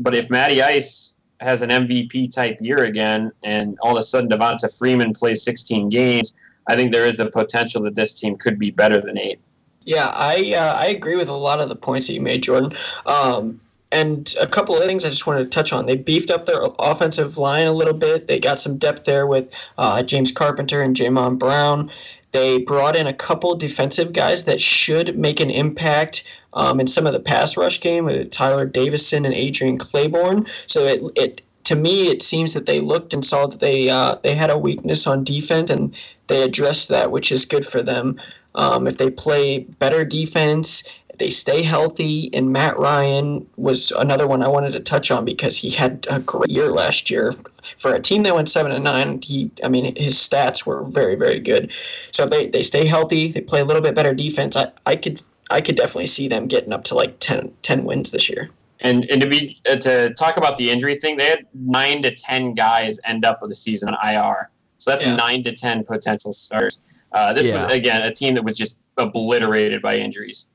but 0.00 0.14
if 0.14 0.30
Matty 0.30 0.62
Ice 0.62 1.14
has 1.40 1.62
an 1.62 1.70
MVP 1.70 2.34
type 2.34 2.58
year 2.60 2.84
again, 2.84 3.32
and 3.42 3.78
all 3.82 3.92
of 3.92 3.98
a 3.98 4.02
sudden 4.02 4.28
Devonta 4.28 4.76
Freeman 4.76 5.12
plays 5.12 5.42
16 5.42 5.88
games, 5.88 6.34
I 6.66 6.76
think 6.76 6.92
there 6.92 7.06
is 7.06 7.16
the 7.16 7.30
potential 7.30 7.82
that 7.82 7.94
this 7.94 8.18
team 8.18 8.36
could 8.36 8.58
be 8.58 8.70
better 8.70 9.00
than 9.00 9.18
eight. 9.18 9.40
Yeah, 9.84 10.08
I 10.08 10.54
uh, 10.54 10.74
I 10.74 10.86
agree 10.88 11.16
with 11.16 11.28
a 11.28 11.34
lot 11.34 11.60
of 11.60 11.68
the 11.68 11.76
points 11.76 12.06
that 12.06 12.12
you 12.12 12.20
made, 12.20 12.42
Jordan. 12.42 12.72
Um, 13.06 13.60
and 13.92 14.34
a 14.40 14.46
couple 14.46 14.76
of 14.76 14.84
things 14.84 15.04
I 15.04 15.08
just 15.08 15.26
wanted 15.26 15.44
to 15.44 15.50
touch 15.50 15.72
on. 15.72 15.86
They 15.86 15.96
beefed 15.96 16.30
up 16.30 16.46
their 16.46 16.62
offensive 16.78 17.38
line 17.38 17.66
a 17.66 17.72
little 17.72 17.94
bit. 17.94 18.26
They 18.28 18.38
got 18.38 18.60
some 18.60 18.76
depth 18.76 19.04
there 19.04 19.26
with 19.26 19.52
uh, 19.78 20.02
James 20.02 20.30
Carpenter 20.30 20.80
and 20.82 20.94
Jamon 20.94 21.38
Brown. 21.38 21.90
They 22.32 22.58
brought 22.58 22.96
in 22.96 23.06
a 23.06 23.14
couple 23.14 23.54
defensive 23.54 24.12
guys 24.12 24.44
that 24.44 24.60
should 24.60 25.18
make 25.18 25.40
an 25.40 25.50
impact 25.50 26.30
um, 26.52 26.80
in 26.80 26.86
some 26.86 27.06
of 27.06 27.12
the 27.12 27.20
pass 27.20 27.56
rush 27.56 27.80
game 27.80 28.04
with 28.04 28.30
Tyeler 28.30 28.70
Davison 28.70 29.24
and 29.24 29.34
Adrian 29.34 29.78
Clayborn. 29.78 30.48
So 30.66 30.84
it, 30.86 31.02
it 31.16 31.42
to 31.64 31.74
me 31.76 32.08
it 32.08 32.22
seems 32.22 32.54
that 32.54 32.66
they 32.66 32.80
looked 32.80 33.14
and 33.14 33.24
saw 33.24 33.46
that 33.46 33.60
they 33.60 33.88
uh, 33.90 34.16
they 34.22 34.34
had 34.34 34.50
a 34.50 34.58
weakness 34.58 35.06
on 35.06 35.24
defense 35.24 35.70
and 35.70 35.94
they 36.28 36.42
addressed 36.42 36.88
that, 36.88 37.10
which 37.10 37.32
is 37.32 37.44
good 37.44 37.66
for 37.66 37.82
them. 37.82 38.20
Um, 38.54 38.86
if 38.88 38.98
they 38.98 39.10
play 39.10 39.60
better 39.60 40.04
defense 40.04 40.88
they 41.20 41.30
stay 41.30 41.62
healthy. 41.62 42.30
And 42.32 42.50
Matt 42.50 42.78
Ryan 42.78 43.46
was 43.56 43.92
another 43.92 44.26
one 44.26 44.42
I 44.42 44.48
wanted 44.48 44.72
to 44.72 44.80
touch 44.80 45.10
on 45.10 45.24
because 45.24 45.56
he 45.56 45.68
had 45.70 46.06
a 46.10 46.18
great 46.18 46.50
year 46.50 46.72
last 46.72 47.10
year 47.10 47.34
for 47.78 47.94
a 47.94 48.00
team 48.00 48.24
that 48.24 48.34
went 48.34 48.48
seven 48.48 48.72
and 48.72 48.82
nine. 48.82 49.20
He, 49.22 49.50
I 49.62 49.68
mean, 49.68 49.94
his 49.96 50.16
stats 50.16 50.64
were 50.64 50.82
very, 50.84 51.14
very 51.14 51.38
good. 51.38 51.72
So 52.10 52.26
they, 52.26 52.48
they 52.48 52.62
stay 52.62 52.86
healthy. 52.86 53.30
They 53.30 53.42
play 53.42 53.60
a 53.60 53.64
little 53.66 53.82
bit 53.82 53.94
better 53.94 54.14
defense. 54.14 54.56
I, 54.56 54.72
I 54.86 54.96
could 54.96 55.22
I 55.52 55.60
could 55.60 55.76
definitely 55.76 56.06
see 56.06 56.26
them 56.28 56.46
getting 56.46 56.72
up 56.72 56.84
to 56.84 56.94
like 56.94 57.18
10, 57.18 57.52
10 57.62 57.84
wins 57.84 58.12
this 58.12 58.28
year. 58.30 58.50
And 58.82 59.04
and 59.10 59.20
to 59.20 59.28
be 59.28 59.60
uh, 59.68 59.76
to 59.76 60.14
talk 60.14 60.38
about 60.38 60.56
the 60.56 60.70
injury 60.70 60.96
thing, 60.96 61.18
they 61.18 61.26
had 61.26 61.46
nine 61.52 62.00
to 62.00 62.14
ten 62.14 62.54
guys 62.54 62.98
end 63.04 63.26
up 63.26 63.42
with 63.42 63.50
the 63.50 63.54
season 63.54 63.90
on 63.90 64.10
IR. 64.10 64.48
So 64.78 64.90
that's 64.90 65.04
yeah. 65.04 65.16
nine 65.16 65.44
to 65.44 65.52
ten 65.52 65.84
potential 65.84 66.32
starters. 66.32 66.80
Uh, 67.12 67.34
this 67.34 67.46
yeah. 67.46 67.64
was 67.64 67.74
again 67.74 68.00
a 68.00 68.10
team 68.10 68.36
that 68.36 68.42
was 68.42 68.56
just 68.56 68.78
obliterated 68.96 69.82
by 69.82 69.98
injuries. 69.98 70.48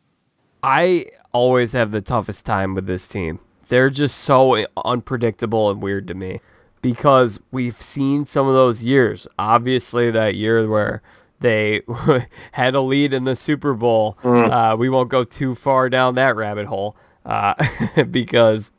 I 0.65 1.05
always 1.31 1.73
have 1.73 1.91
the 1.91 2.01
toughest 2.01 2.43
time 2.43 2.73
with 2.73 2.87
this 2.87 3.07
team. 3.07 3.39
They're 3.67 3.91
just 3.91 4.17
so 4.17 4.65
unpredictable 4.83 5.69
and 5.69 5.79
weird 5.79 6.07
to 6.07 6.15
me 6.15 6.41
because 6.81 7.39
we've 7.51 7.79
seen 7.79 8.25
some 8.25 8.47
of 8.47 8.55
those 8.55 8.83
years. 8.83 9.27
Obviously, 9.37 10.09
that 10.09 10.33
year 10.33 10.67
where 10.67 11.03
they 11.39 11.81
had 12.53 12.73
a 12.73 12.81
lead 12.81 13.13
in 13.13 13.25
the 13.25 13.35
Super 13.35 13.75
Bowl. 13.75 14.17
Mm. 14.23 14.51
Uh, 14.51 14.75
we 14.75 14.89
won't 14.89 15.09
go 15.09 15.23
too 15.23 15.53
far 15.53 15.87
down 15.87 16.15
that 16.15 16.35
rabbit 16.35 16.65
hole 16.65 16.97
uh, 17.25 17.53
because 18.09 18.71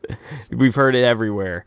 we've 0.51 0.75
heard 0.75 0.97
it 0.97 1.05
everywhere. 1.05 1.67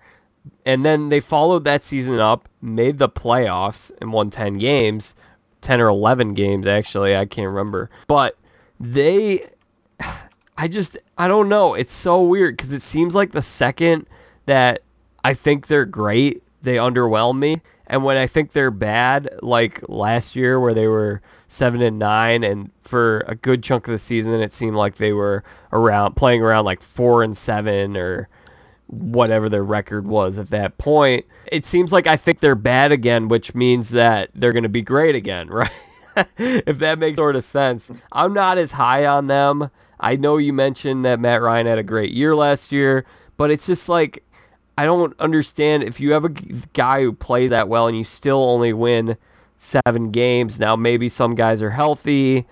And 0.65 0.85
then 0.85 1.07
they 1.07 1.21
followed 1.21 1.63
that 1.63 1.85
season 1.85 2.19
up, 2.19 2.49
made 2.61 2.97
the 2.97 3.09
playoffs, 3.09 3.89
and 4.01 4.11
won 4.11 4.29
10 4.29 4.57
games, 4.57 5.15
10 5.61 5.79
or 5.79 5.87
11 5.87 6.33
games, 6.33 6.67
actually. 6.67 7.15
I 7.15 7.25
can't 7.25 7.47
remember. 7.47 7.89
But 8.07 8.37
they 8.79 9.47
I 10.57 10.67
just 10.67 10.97
I 11.17 11.27
don't 11.27 11.49
know. 11.49 11.73
It's 11.73 11.93
so 11.93 12.21
weird 12.21 12.57
because 12.57 12.73
it 12.73 12.81
seems 12.81 13.15
like 13.15 13.31
the 13.31 13.41
second 13.41 14.07
that 14.45 14.81
I 15.23 15.33
think 15.33 15.67
they're 15.67 15.85
great, 15.85 16.43
they 16.61 16.75
underwhelm 16.75 17.39
me, 17.39 17.61
and 17.89 18.03
when 18.03 18.17
I 18.17 18.27
think 18.27 18.51
they're 18.51 18.71
bad, 18.71 19.29
like 19.41 19.81
last 19.89 20.35
year 20.35 20.59
where 20.59 20.73
they 20.73 20.87
were 20.87 21.21
seven 21.47 21.81
and 21.81 21.97
nine, 21.97 22.43
and 22.43 22.71
for 22.81 23.23
a 23.27 23.35
good 23.35 23.63
chunk 23.63 23.87
of 23.87 23.91
the 23.91 23.97
season, 23.97 24.39
it 24.41 24.51
seemed 24.51 24.75
like 24.75 24.95
they 24.95 25.11
were 25.11 25.43
around 25.73 26.15
playing 26.15 26.43
around 26.43 26.65
like 26.65 26.83
four 26.83 27.23
and 27.23 27.35
seven 27.35 27.97
or 27.97 28.29
whatever 28.87 29.49
their 29.49 29.63
record 29.63 30.05
was 30.07 30.37
at 30.37 30.49
that 30.51 30.77
point. 30.77 31.25
It 31.51 31.65
seems 31.65 31.91
like 31.91 32.05
I 32.05 32.15
think 32.15 32.39
they're 32.39 32.55
bad 32.55 32.91
again, 32.91 33.27
which 33.27 33.55
means 33.55 33.89
that 33.89 34.29
they're 34.35 34.53
going 34.53 34.63
to 34.63 34.69
be 34.69 34.81
great 34.81 35.15
again, 35.15 35.47
right? 35.49 35.71
if 36.37 36.79
that 36.79 36.99
makes 36.99 37.17
sort 37.17 37.35
of 37.35 37.43
sense. 37.43 37.89
I'm 38.11 38.33
not 38.33 38.57
as 38.57 38.71
high 38.71 39.05
on 39.05 39.27
them. 39.27 39.69
I 39.99 40.15
know 40.15 40.37
you 40.37 40.53
mentioned 40.53 41.05
that 41.05 41.19
Matt 41.19 41.41
Ryan 41.41 41.67
had 41.67 41.77
a 41.77 41.83
great 41.83 42.11
year 42.11 42.35
last 42.35 42.71
year, 42.71 43.05
but 43.37 43.51
it's 43.51 43.65
just 43.65 43.89
like 43.89 44.23
I 44.77 44.85
don't 44.85 45.13
understand 45.19 45.83
if 45.83 45.99
you 45.99 46.13
have 46.13 46.23
a 46.23 46.29
guy 46.29 47.01
who 47.01 47.11
plays 47.11 47.49
that 47.49 47.67
well 47.67 47.87
and 47.87 47.97
you 47.97 48.05
still 48.05 48.41
only 48.41 48.71
win 48.71 49.17
seven 49.57 50.11
games. 50.11 50.57
Now 50.57 50.77
maybe 50.77 51.09
some 51.09 51.35
guys 51.35 51.61
are 51.61 51.71
healthy. 51.71 52.47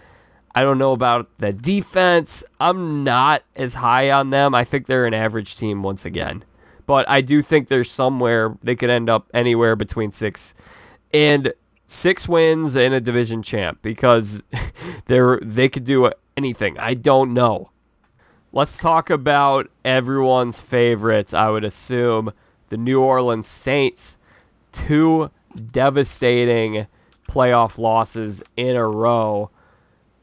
I 0.53 0.61
don't 0.61 0.77
know 0.77 0.91
about 0.91 1.29
the 1.38 1.53
defense. 1.53 2.43
I'm 2.59 3.03
not 3.03 3.43
as 3.55 3.75
high 3.75 4.11
on 4.11 4.31
them. 4.31 4.53
I 4.55 4.65
think 4.65 4.88
they're 4.88 5.05
an 5.05 5.13
average 5.13 5.55
team 5.55 5.84
once 5.84 6.05
again. 6.05 6.43
But 6.85 7.07
I 7.09 7.21
do 7.21 7.41
think 7.41 7.67
they're 7.67 7.84
somewhere 7.84 8.57
they 8.63 8.75
could 8.75 8.89
end 8.89 9.09
up 9.09 9.29
anywhere 9.34 9.75
between 9.75 10.11
six 10.11 10.53
and 11.13 11.53
six 11.88 12.27
wins 12.27 12.76
and 12.76 12.93
a 12.93 13.01
division 13.01 13.41
champ 13.41 13.80
because 13.81 14.43
they're 15.05 15.39
they 15.41 15.69
could 15.69 15.85
do 15.85 16.11
anything. 16.35 16.77
I 16.77 16.93
don't 16.93 17.34
know. 17.34 17.72
Let's 18.51 18.77
talk 18.77 19.09
about 19.09 19.69
everyone's 19.84 20.59
favorites. 20.59 21.34
I 21.34 21.49
would 21.49 21.64
assume 21.64 22.31
the 22.69 22.77
New 22.77 23.01
Orleans 23.01 23.47
Saints, 23.47 24.18
two 24.72 25.31
devastating 25.72 26.88
playoff 27.27 27.77
losses 27.77 28.41
in 28.55 28.76
a 28.76 28.88
row. 28.88 29.49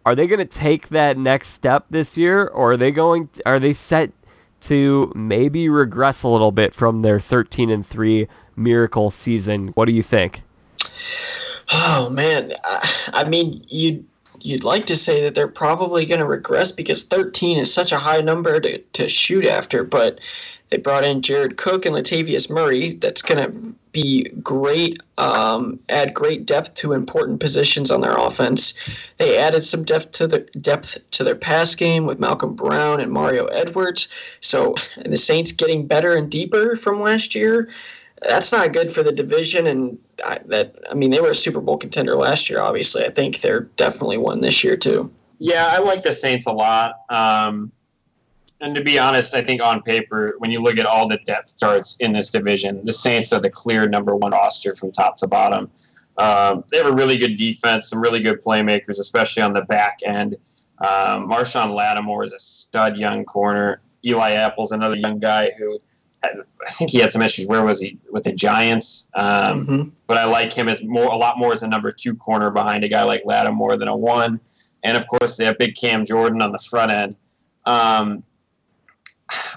Are 0.07 0.15
they 0.15 0.27
going 0.27 0.39
to 0.39 0.45
take 0.45 0.89
that 0.89 1.17
next 1.17 1.49
step 1.49 1.87
this 1.91 2.19
year, 2.19 2.47
or 2.47 2.73
are 2.73 2.77
they 2.77 2.91
going? 2.91 3.29
To, 3.29 3.49
are 3.49 3.59
they 3.59 3.73
set 3.73 4.13
to 4.61 5.13
maybe 5.15 5.69
regress 5.69 6.23
a 6.23 6.29
little 6.29 6.53
bit 6.53 6.75
from 6.75 7.03
their 7.03 7.21
13 7.21 7.71
and 7.71 7.87
three 7.87 8.29
miracle 8.57 9.11
season? 9.11 9.69
What 9.69 9.87
do 9.87 9.93
you 9.93 10.03
think? 10.03 10.43
Oh 11.73 12.11
man, 12.11 12.53
I 13.09 13.25
mean, 13.25 13.65
you 13.69 14.05
you'd 14.41 14.65
like 14.65 14.85
to 14.87 14.97
say 14.97 15.23
that 15.23 15.35
they're 15.35 15.49
probably 15.49 16.05
going 16.05 16.21
to 16.21 16.27
regress 16.27 16.71
because 16.71 17.05
13 17.05 17.59
is 17.59 17.73
such 17.73 17.93
a 17.93 17.99
high 17.99 18.21
number 18.21 18.61
to, 18.61 18.79
to 18.79 19.09
shoot 19.09 19.47
after, 19.47 19.83
but 19.83 20.21
they 20.69 20.77
brought 20.77 21.05
in 21.05 21.23
Jared 21.23 21.57
Cook 21.57 21.87
and 21.87 21.95
Latavius 21.95 22.51
Murray. 22.51 22.95
That's 22.95 23.23
going 23.23 23.51
to 23.51 23.75
be 23.93 24.29
great, 24.43 24.99
um, 25.19 25.79
add 25.89 26.15
great 26.15 26.47
depth 26.47 26.75
to 26.75 26.93
important 26.93 27.41
positions 27.41 27.91
on 27.91 28.01
their 28.01 28.17
offense. 28.17 28.75
They 29.19 29.39
added 29.39 29.65
some 29.65 29.85
depth 29.85 30.13
to 30.13 30.27
the 30.27 30.41
depth 30.61 30.99
to 31.13 31.25
their 31.25 31.37
pass 31.37 31.75
game 31.75 32.07
with 32.07 32.19
Malcom 32.19 32.57
Brown 32.57 33.01
and 33.01 33.13
Mario 33.13 33.47
Edwards. 33.47 34.09
So, 34.41 34.75
and 34.97 35.13
the 35.13 35.17
Saints 35.17 35.53
getting 35.53 35.87
better 35.87 36.17
and 36.17 36.31
deeper 36.31 36.77
from 36.77 37.01
last 37.01 37.35
year 37.35 37.69
that's 38.23 38.53
not 38.53 38.73
good 38.73 38.93
for 38.93 39.03
the 39.03 39.13
division. 39.13 39.67
And 39.67 39.99
I, 40.25 40.39
that 40.47 40.77
I 40.91 40.95
mean, 40.95 41.11
they 41.11 41.21
were 41.21 41.31
a 41.31 41.35
Super 41.35 41.61
Bowl 41.61 41.77
contender 41.77 42.15
last 42.15 42.49
year. 42.49 42.61
Obviously, 42.61 43.05
I 43.05 43.11
think 43.11 43.41
they're 43.41 43.69
definitely 43.77 44.19
one 44.19 44.41
this 44.41 44.65
year 44.65 44.77
too. 44.77 45.11
Yeah, 45.39 45.67
I 45.67 45.79
like 45.79 46.03
the 46.03 46.13
Saints 46.13 46.47
a 46.47 46.53
lot. 46.53 47.01
Um, 47.11 47.73
and 48.61 48.75
to 48.75 48.83
be 48.83 48.99
honest, 48.99 49.35
I 49.35 49.43
think 49.43 49.61
on 49.61 49.83
paper, 49.83 50.37
when 50.39 50.51
you 50.51 50.61
look 50.61 50.79
at 50.79 50.87
all 50.87 51.09
the 51.09 51.19
depth 51.27 51.59
charts 51.59 51.97
in 51.99 52.13
this 52.13 52.31
division, 52.31 52.85
the 52.85 52.93
Saints 52.93 53.33
are 53.33 53.41
the 53.41 53.51
clear 53.51 53.89
number 53.89 54.17
one 54.17 54.31
roster 54.31 54.75
from 54.75 54.93
top 54.93 55.17
to 55.19 55.27
bottom. 55.27 55.71
Um, 56.17 56.65
they 56.71 56.79
have 56.79 56.87
a 56.87 56.95
really 56.95 57.19
good 57.19 57.37
defense, 57.37 57.91
some 57.91 58.01
really 58.01 58.21
good 58.21 58.41
playmakers, 58.41 59.01
especially 59.01 59.43
on 59.43 59.53
the 59.53 59.63
back 59.63 59.99
end. 60.05 60.37
Um, 60.79 61.29
Marshon 61.29 61.75
Lattimore 61.75 62.25
is 62.25 62.33
a 62.33 62.39
stud 62.39 62.97
young 62.97 63.25
corner. 63.25 63.81
Eli 64.05 64.33
Apple's 64.33 64.73
another 64.73 64.97
young 64.97 65.19
guy 65.19 65.51
who 65.59 65.79
I 66.67 66.71
think 66.71 66.91
he 66.91 66.99
had 66.99 67.11
some 67.11 67.23
issues. 67.23 67.47
Where 67.47 67.63
was 67.63 67.81
he 67.81 67.99
with 68.11 68.25
the 68.25 68.33
Giants? 68.33 69.09
Um, 69.15 69.67
Mhm. 69.67 69.91
But 70.07 70.19
I 70.19 70.25
like 70.25 70.53
him 70.53 70.69
as 70.69 70.83
more 70.85 71.07
a 71.07 71.17
lot 71.17 71.39
more 71.39 71.53
as 71.53 71.63
a 71.63 71.69
number 71.69 71.91
two 71.91 72.15
corner 72.15 72.51
behind 72.51 72.85
a 72.85 72.89
guy 72.89 73.03
like 73.03 73.23
Lattimore 73.25 73.77
than 73.77 73.89
a 73.89 73.97
one. 73.97 74.41
And 74.83 74.97
of 74.97 75.07
course, 75.09 75.37
they 75.37 75.45
have 75.45 75.59
big 75.59 75.75
Cam 75.77 76.05
Jordan 76.05 76.43
on 76.43 76.53
the 76.53 76.59
front 76.59 76.93
end. 76.93 77.17
Um, 77.65 78.23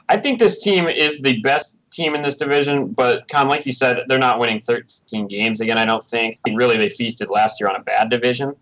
I 0.09 0.17
think 0.17 0.39
this 0.39 0.61
team 0.63 0.87
is 0.87 1.21
the 1.21 1.41
best 1.41 1.75
team 1.91 2.15
in 2.15 2.21
this 2.21 2.37
division, 2.37 2.93
but 2.93 3.27
Con, 3.27 3.49
like 3.49 3.65
you 3.65 3.73
said, 3.73 4.03
they're 4.07 4.19
not 4.19 4.39
winning 4.39 4.61
13 4.61 5.27
games 5.27 5.59
again. 5.61 5.77
I 5.77 5.85
don't 5.85 6.03
think. 6.03 6.39
Really, 6.53 6.77
they 6.77 6.89
feasted 6.89 7.29
last 7.29 7.59
year 7.59 7.69
on 7.69 7.75
a 7.75 7.83
bad 7.83 8.09
division 8.09 8.55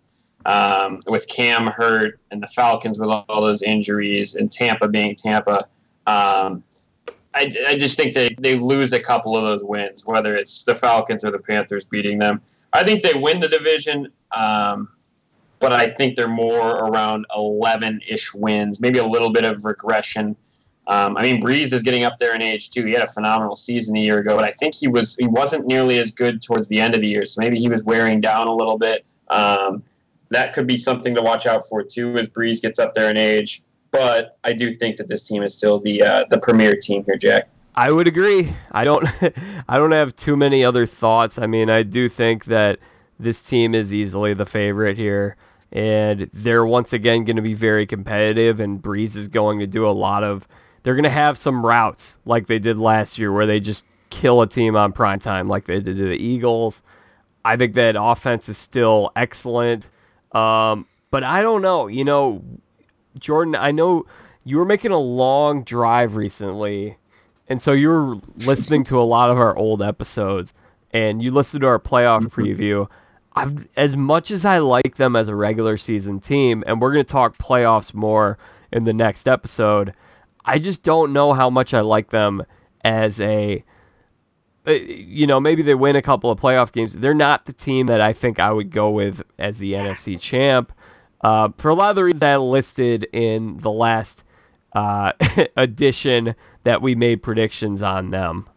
um, 0.46 1.02
with 1.08 1.28
Cam 1.28 1.68
hurt 1.68 2.20
and 2.32 2.42
the 2.42 2.48
Falcons 2.48 3.00
with 3.00 3.10
all 3.10 3.42
those 3.42 3.62
injuries 3.62 4.36
and 4.36 4.52
Tampa 4.52 4.88
being 4.88 5.16
Tampa. 5.16 5.68
Um, 6.08 6.64
I, 7.36 7.54
I 7.68 7.78
just 7.78 7.98
think 7.98 8.14
they, 8.14 8.34
they 8.40 8.58
lose 8.58 8.94
a 8.94 9.00
couple 9.00 9.36
of 9.36 9.44
those 9.44 9.64
wins, 9.64 10.06
whether 10.06 10.36
it's 10.36 10.64
the 10.64 10.74
Falcons 10.74 11.26
or 11.26 11.32
the 11.32 11.40
Panthers 11.40 11.84
beating 11.84 12.18
them. 12.18 12.42
I 12.72 12.84
think 12.84 13.04
they 13.04 13.14
win 13.14 13.42
the 13.42 13.50
division, 13.50 14.08
um, 14.32 14.88
but 15.60 15.74
I 15.74 15.90
think 15.90 16.16
they're 16.16 16.30
more 16.30 16.78
around 16.78 17.26
11 17.36 18.02
ish 18.08 18.34
wins, 18.34 18.80
maybe 18.80 19.00
a 19.00 19.06
little 19.06 19.32
bit 19.32 19.44
of 19.44 19.66
regression. 19.66 20.38
Um, 20.88 21.18
I 21.18 21.24
mean, 21.24 21.42
Brees 21.42 21.74
is 21.74 21.84
getting 21.84 22.04
up 22.04 22.18
there 22.20 22.36
in 22.36 22.42
age 22.42 22.70
too. 22.70 22.86
He 22.86 22.94
had 22.94 23.02
a 23.02 23.08
phenomenal 23.08 23.56
season 23.56 23.98
a 23.98 24.00
year 24.00 24.20
ago, 24.20 24.36
but 24.36 24.46
I 24.46 24.52
think 24.52 24.74
he 24.74 24.88
was 24.88 25.16
he 25.16 25.28
wasn't 25.28 25.66
nearly 25.66 26.00
as 26.00 26.12
good 26.12 26.42
towards 26.42 26.68
the 26.68 26.80
end 26.80 26.96
of 26.96 27.02
the 27.02 27.08
year. 27.08 27.26
So 27.26 27.42
maybe 27.42 27.60
he 27.60 27.68
was 27.68 27.84
wearing 27.84 28.22
down 28.22 28.48
a 28.48 28.54
little 28.54 28.78
bit. 28.78 29.06
Um, 29.30 29.84
that 30.30 30.54
could 30.54 30.68
be 30.68 30.78
something 30.78 31.16
to 31.16 31.22
watch 31.22 31.48
out 31.48 31.64
for 31.68 31.82
too 31.84 32.16
as 32.18 32.30
Brees 32.30 32.62
gets 32.62 32.78
up 32.78 32.94
there 32.94 33.10
in 33.10 33.18
age. 33.18 33.62
But 33.98 34.38
I 34.44 34.54
do 34.54 34.76
think 34.76 34.98
that 34.98 35.08
this 35.08 35.24
team 35.24 35.44
is 35.44 35.54
still 35.54 35.80
the 35.80 36.02
uh, 36.02 36.26
the 36.30 36.40
premier 36.40 36.76
team 36.76 37.04
here, 37.06 37.18
Jack. 37.18 37.50
I 37.76 37.92
would 37.92 38.08
agree. 38.08 38.54
I 38.72 38.84
don't 38.84 39.08
I 39.68 39.78
don't 39.78 39.92
have 39.92 40.16
too 40.16 40.36
many 40.38 40.64
other 40.64 40.86
thoughts. 40.86 41.38
I 41.38 41.48
mean, 41.48 41.70
I 41.70 41.84
do 41.84 42.10
think 42.10 42.46
that 42.46 42.80
this 43.20 43.44
team 43.44 43.76
is 43.76 43.94
easily 43.94 44.34
the 44.34 44.46
favorite 44.46 44.98
here 44.98 45.38
and 45.72 46.30
they're 46.34 46.66
once 46.66 46.94
again 46.94 47.24
going 47.24 47.36
to 47.36 47.42
be 47.42 47.54
very 47.54 47.86
competitive 47.86 48.60
and 48.60 48.82
Brees 48.82 49.16
is 49.16 49.28
going 49.28 49.60
to 49.60 49.68
do 49.68 49.86
a 49.86 49.92
lot 49.92 50.24
of 50.24 50.48
they're 50.84 50.96
going 50.96 51.04
to 51.04 51.10
have 51.10 51.38
some 51.38 51.66
routes 51.66 52.18
like 52.26 52.48
they 52.48 52.60
did 52.60 52.78
last 52.78 53.18
year 53.18 53.32
where 53.32 53.46
they 53.46 53.60
just 53.60 53.86
kill 54.10 54.42
a 54.42 54.48
team 54.48 54.76
on 54.76 54.94
prime 54.94 55.20
time 55.20 55.48
like 55.48 55.66
they 55.66 55.80
did 55.80 55.98
to 55.98 56.06
the 56.06 56.18
Eagles. 56.18 56.84
I 57.44 57.58
think 57.58 57.74
that 57.74 57.96
offense 57.98 58.48
is 58.48 58.58
still 58.58 59.12
excellent. 59.16 59.90
Um, 60.32 60.86
but 61.12 61.24
I 61.24 61.42
don't 61.42 61.62
know, 61.62 61.88
you 61.88 62.04
know, 62.04 62.44
Jordan, 63.20 63.56
I 63.56 63.72
know 63.72 64.06
you 64.44 64.58
were 64.58 64.66
making 64.66 64.92
a 64.92 65.00
long 65.00 65.64
drive 65.64 66.16
recently 66.16 66.98
and 67.48 67.62
so 67.62 67.72
you 67.72 67.90
were 67.90 68.16
listening 68.38 68.84
to 68.86 69.00
a 69.00 69.04
lot 69.04 69.30
of 69.30 69.38
our 69.38 69.56
old 69.56 69.82
episodes 69.82 70.54
and 70.92 71.22
you 71.22 71.32
listened 71.32 71.62
to 71.62 71.68
our 71.68 71.80
playoff 71.80 72.24
preview. 72.28 72.90
I've, 73.36 73.68
as 73.76 73.96
much 73.96 74.32
as 74.32 74.46
I 74.46 74.60
like 74.60 74.96
them 74.96 75.16
as 75.16 75.28
a 75.28 75.36
regular 75.36 75.78
season 75.78 76.20
team, 76.20 76.64
and 76.66 76.82
we're 76.82 76.94
going 76.94 77.06
to 77.06 77.12
talk 77.12 77.38
playoffs 77.38 77.94
more 77.94 78.38
in 78.72 78.86
the 78.86 78.94
next 78.94 79.28
episode, 79.28 79.94
I 80.46 80.58
just 80.58 80.84
don't 80.84 81.12
know 81.12 81.34
how 81.34 81.50
much 81.50 81.74
I 81.74 81.82
like 81.82 82.12
them 82.12 82.44
as 82.84 83.20
a, 83.20 83.64
uh, 84.66 84.72
you 84.72 85.28
know, 85.28 85.40
maybe 85.40 85.64
they 85.64 85.76
win 85.76 85.98
a 85.98 86.02
couple 86.02 86.32
of 86.32 86.40
playoff 86.40 86.72
games. 86.72 86.94
They're 86.94 87.14
not 87.14 87.46
the 87.46 87.54
team 87.54 87.88
that 87.88 88.00
I 88.00 88.14
think 88.14 88.40
I 88.40 88.52
would 88.54 88.72
go 88.72 88.90
with 88.90 89.22
as 89.38 89.60
the 89.60 89.74
NFC 89.74 90.20
champ. 90.20 90.72
Uh, 91.26 91.50
for 91.58 91.70
a 91.70 91.74
lot 91.74 91.90
of 91.90 91.96
the 91.96 92.04
reasons 92.04 92.22
I 92.22 92.38
listed 92.38 93.08
in 93.12 93.58
the 93.58 93.72
last 93.72 94.24
uh, 94.74 95.12
edition 95.58 96.36
that 96.66 96.84
we 96.84 96.94
made 96.94 97.24
predictions 97.24 97.82
on 97.82 98.12
them. 98.12 98.48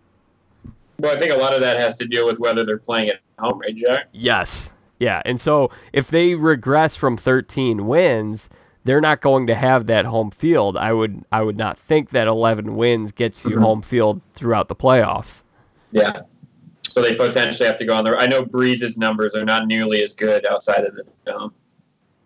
Well, 0.99 1.16
I 1.16 1.19
think 1.19 1.32
a 1.32 1.36
lot 1.39 1.55
of 1.55 1.62
that 1.62 1.78
has 1.78 1.97
to 1.97 2.05
do 2.05 2.27
with 2.27 2.39
whether 2.39 2.66
they're 2.66 2.77
playing 2.77 3.09
at 3.09 3.20
home, 3.39 3.59
right, 3.61 3.74
Jack? 3.74 4.09
Yes. 4.12 4.70
Yeah. 4.99 5.23
And 5.24 5.40
so 5.40 5.70
if 5.95 6.09
they 6.09 6.35
regress 6.35 6.95
from 6.95 7.16
13 7.16 7.86
wins, 7.86 8.51
they're 8.85 9.01
not 9.01 9.23
going 9.23 9.47
to 9.47 9.55
have 9.55 9.86
that 9.86 10.05
home 10.05 10.31
field. 10.31 10.77
I 10.77 10.93
would 10.93 11.24
I 11.32 11.40
would 11.40 11.57
not 11.57 11.78
think 11.78 12.11
that 12.11 12.27
11 12.27 12.77
wins 12.77 13.12
gets 13.12 13.47
you 13.47 13.57
Mhm. 13.57 13.62
home 13.62 13.81
field 13.82 14.20
throughout 14.35 14.69
the 14.69 14.77
playoffs. 14.77 15.43
Yeah. 15.90 16.20
So 16.86 17.01
they 17.01 17.15
potentially 17.15 17.66
have 17.66 17.77
to 17.78 17.86
go 17.86 17.95
on 17.95 18.05
the. 18.05 18.15
I 18.19 18.27
know 18.27 18.45
Brees's 18.45 18.99
numbers 18.99 19.35
are 19.35 19.45
not 19.47 19.66
nearly 19.69 20.03
as 20.03 20.12
good 20.12 20.45
outside 20.47 20.85
of 20.85 20.95
the 20.97 21.05
dome. 21.24 21.55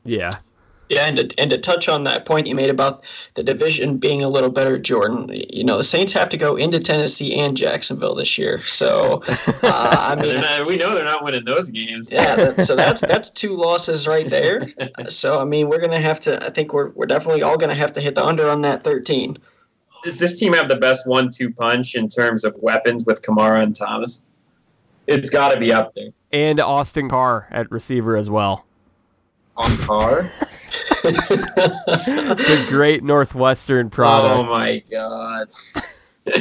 Yeah. 0.05 0.31
Yeah, 0.89 1.07
and 1.07 1.17
to, 1.17 1.41
and 1.41 1.49
to 1.51 1.57
touch 1.57 1.89
on 1.89 2.05
that 2.05 2.27
point 2.27 2.47
you 2.47 2.55
made 2.55 2.69
about 2.69 3.03
the 3.33 3.43
division 3.43 3.97
being 3.97 4.21
a 4.21 4.29
little 4.29 4.51
better, 4.51 4.79
Jordan, 4.79 5.31
you 5.49 5.65
know, 5.65 5.79
the 5.79 5.85
Saints 5.85 6.13
have 6.13 6.29
to 6.29 6.37
go 6.37 6.57
into 6.57 6.79
Tennessee 6.81 7.35
and 7.35 7.57
Jacksonville 7.57 8.15
this 8.15 8.37
year. 8.37 8.59
So, 8.59 9.23
uh, 9.63 9.97
I 9.99 10.15
mean, 10.21 10.43
not- 10.43 10.67
we 10.67 10.77
know 10.77 10.95
they're 10.95 11.05
not 11.05 11.25
winning 11.25 11.47
those 11.47 11.71
games. 11.71 12.13
yeah, 12.13 12.37
that, 12.37 12.61
so 12.67 12.77
that's 12.77 13.01
that's 13.01 13.31
two 13.31 13.57
losses 13.57 14.07
right 14.07 14.29
there. 14.29 14.69
So, 15.09 15.41
I 15.41 15.47
mean, 15.47 15.71
we're 15.71 15.79
going 15.79 15.93
to 15.93 16.01
have 16.01 16.21
to, 16.21 16.45
I 16.45 16.51
think 16.51 16.75
we're, 16.75 16.91
we're 16.91 17.07
definitely 17.07 17.43
all 17.43 17.57
going 17.57 17.71
to 17.71 17.77
have 17.77 17.95
to 17.95 18.03
hit 18.03 18.15
the 18.15 18.25
under 18.25 18.51
on 18.51 18.61
that 18.63 18.83
13. 18.83 19.39
Does 20.03 20.19
this 20.19 20.39
team 20.39 20.53
have 20.53 20.69
the 20.69 20.77
best 20.77 21.07
one-two 21.07 21.55
punch 21.55 21.95
in 21.95 22.09
terms 22.09 22.45
of 22.45 22.55
weapons 22.61 23.07
with 23.07 23.23
Kamara 23.23 23.63
and 23.63 23.75
Thomas? 23.75 24.23
It's 25.07 25.31
got 25.31 25.55
to 25.55 25.61
be 25.61 25.73
up 25.73 25.95
there. 25.95 26.09
And 26.33 26.61
Austin 26.61 27.09
Carr 27.09 27.49
at 27.51 27.71
receiver 27.71 28.15
as 28.15 28.29
well. 28.29 28.67
On 29.57 29.77
par. 29.79 30.31
The 31.03 32.67
great 32.69 33.03
Northwestern 33.03 33.87
oh 33.87 33.91
product. 33.91 34.49
Oh 34.49 34.53
my 34.53 34.83
god. 34.91 35.49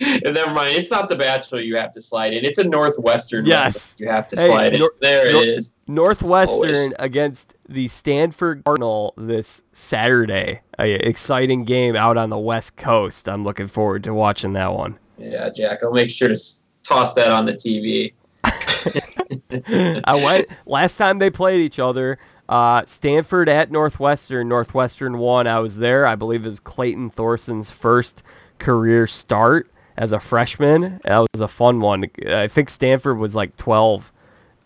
Never 0.00 0.52
mind. 0.52 0.76
It's 0.76 0.90
not 0.90 1.08
the 1.08 1.14
Bachelor 1.16 1.60
you 1.60 1.76
have 1.76 1.92
to 1.92 2.02
slide 2.02 2.34
in. 2.34 2.44
It's 2.44 2.58
a 2.58 2.64
Northwestern. 2.64 3.46
Yes. 3.46 3.94
You 3.98 4.08
have 4.08 4.26
to 4.28 4.36
Hey, 4.36 4.46
slide 4.48 4.74
in. 4.74 4.88
There 5.00 5.32
Nor- 5.32 5.42
it 5.42 5.48
is. 5.48 5.72
Northwestern 5.86 6.56
Always. 6.56 6.92
against 6.98 7.54
the 7.68 7.86
Stanford 7.88 8.64
Cardinal 8.64 9.14
this 9.16 9.62
Saturday. 9.72 10.60
A 10.80 10.94
exciting 10.94 11.64
game 11.64 11.94
out 11.94 12.16
on 12.16 12.30
the 12.30 12.38
West 12.38 12.76
Coast. 12.76 13.28
I'm 13.28 13.44
looking 13.44 13.68
forward 13.68 14.02
to 14.04 14.12
watching 14.14 14.52
that 14.54 14.72
one. 14.74 14.98
Yeah, 15.16 15.48
Jack. 15.50 15.78
I'll 15.84 15.92
make 15.92 16.10
sure 16.10 16.28
to 16.28 16.32
s- 16.32 16.64
toss 16.82 17.14
that 17.14 17.30
on 17.30 17.46
the 17.46 17.54
TV. 17.54 18.14
I 20.04 20.14
went 20.24 20.48
last 20.66 20.96
time 20.96 21.18
they 21.18 21.30
played 21.30 21.60
each 21.60 21.78
other. 21.78 22.18
Uh, 22.48 22.84
Stanford 22.86 23.48
at 23.48 23.70
Northwestern. 23.70 24.48
Northwestern 24.48 25.18
won. 25.18 25.46
I 25.46 25.60
was 25.60 25.76
there. 25.76 26.06
I 26.06 26.14
believe 26.14 26.42
it 26.42 26.46
was 26.46 26.60
Clayton 26.60 27.10
Thorson's 27.10 27.70
first 27.70 28.22
career 28.58 29.06
start 29.06 29.70
as 29.96 30.12
a 30.12 30.20
freshman. 30.20 31.00
That 31.04 31.26
was 31.32 31.40
a 31.40 31.48
fun 31.48 31.80
one. 31.80 32.06
I 32.26 32.48
think 32.48 32.70
Stanford 32.70 33.18
was 33.18 33.34
like 33.34 33.56
12 33.56 34.12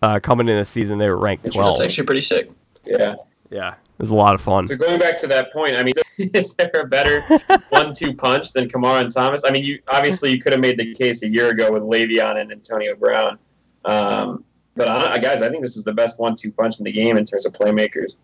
uh, 0.03 0.21
coming 0.21 0.49
in 0.49 0.57
the 0.57 0.65
season. 0.65 0.99
They 0.99 1.09
were 1.09 1.17
ranked 1.19 1.43
That's 1.45 1.57
12. 1.57 1.81
actually 1.83 2.07
pretty 2.07 2.21
sick. 2.21 2.51
Yeah. 2.85 3.17
Yeah, 3.51 3.73
it 3.73 3.99
was 3.99 4.11
a 4.11 4.17
lot 4.17 4.35
of 4.35 4.41
fun. 4.41 4.67
So 4.67 4.77
going 4.77 4.99
back 4.99 5.21
to 5.21 5.27
that 5.27 5.53
point, 5.53 5.77
I 5.77 5.83
mean, 5.83 5.93
is 6.19 6.55
there 6.55 6.71
a 6.75 6.87
better 6.87 7.21
one-two 7.69 8.15
punch 8.15 8.53
than 8.55 8.67
Kamara 8.67 9.03
and 9.03 9.13
Thomas? 9.13 9.43
I 9.45 9.51
mean, 9.51 9.63
you 9.63 9.79
obviously 9.89 10.31
you 10.31 10.41
could 10.41 10.53
have 10.53 10.61
made 10.61 10.79
the 10.79 10.95
case 10.95 11.23
a 11.23 11.29
year 11.29 11.51
ago 11.51 11.71
with 11.71 11.83
Le'Veon 11.83 12.41
and 12.41 12.51
Antonio 12.51 12.95
Brown, 12.95 13.39
um, 13.85 14.43
but 14.75 14.89
I, 14.89 15.19
guys, 15.19 15.43
I 15.43 15.51
think 15.51 15.63
this 15.63 15.77
is 15.77 15.85
the 15.85 15.93
best 15.93 16.19
one-two 16.19 16.53
punch 16.53 16.79
in 16.79 16.85
the 16.85 16.93
game 16.93 17.17
in 17.17 17.25
terms 17.25 17.47
of 17.47 17.53
playmakers. 17.53 18.17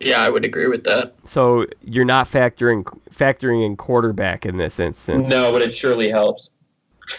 Yeah, 0.00 0.22
I 0.22 0.30
would 0.30 0.46
agree 0.46 0.66
with 0.66 0.84
that. 0.84 1.14
So 1.24 1.66
you're 1.82 2.06
not 2.06 2.26
factoring 2.26 2.84
factoring 3.14 3.64
in 3.64 3.76
quarterback 3.76 4.46
in 4.46 4.56
this 4.56 4.80
instance. 4.80 5.28
No, 5.28 5.52
but 5.52 5.62
it 5.62 5.74
surely 5.74 6.08
helps. 6.08 6.50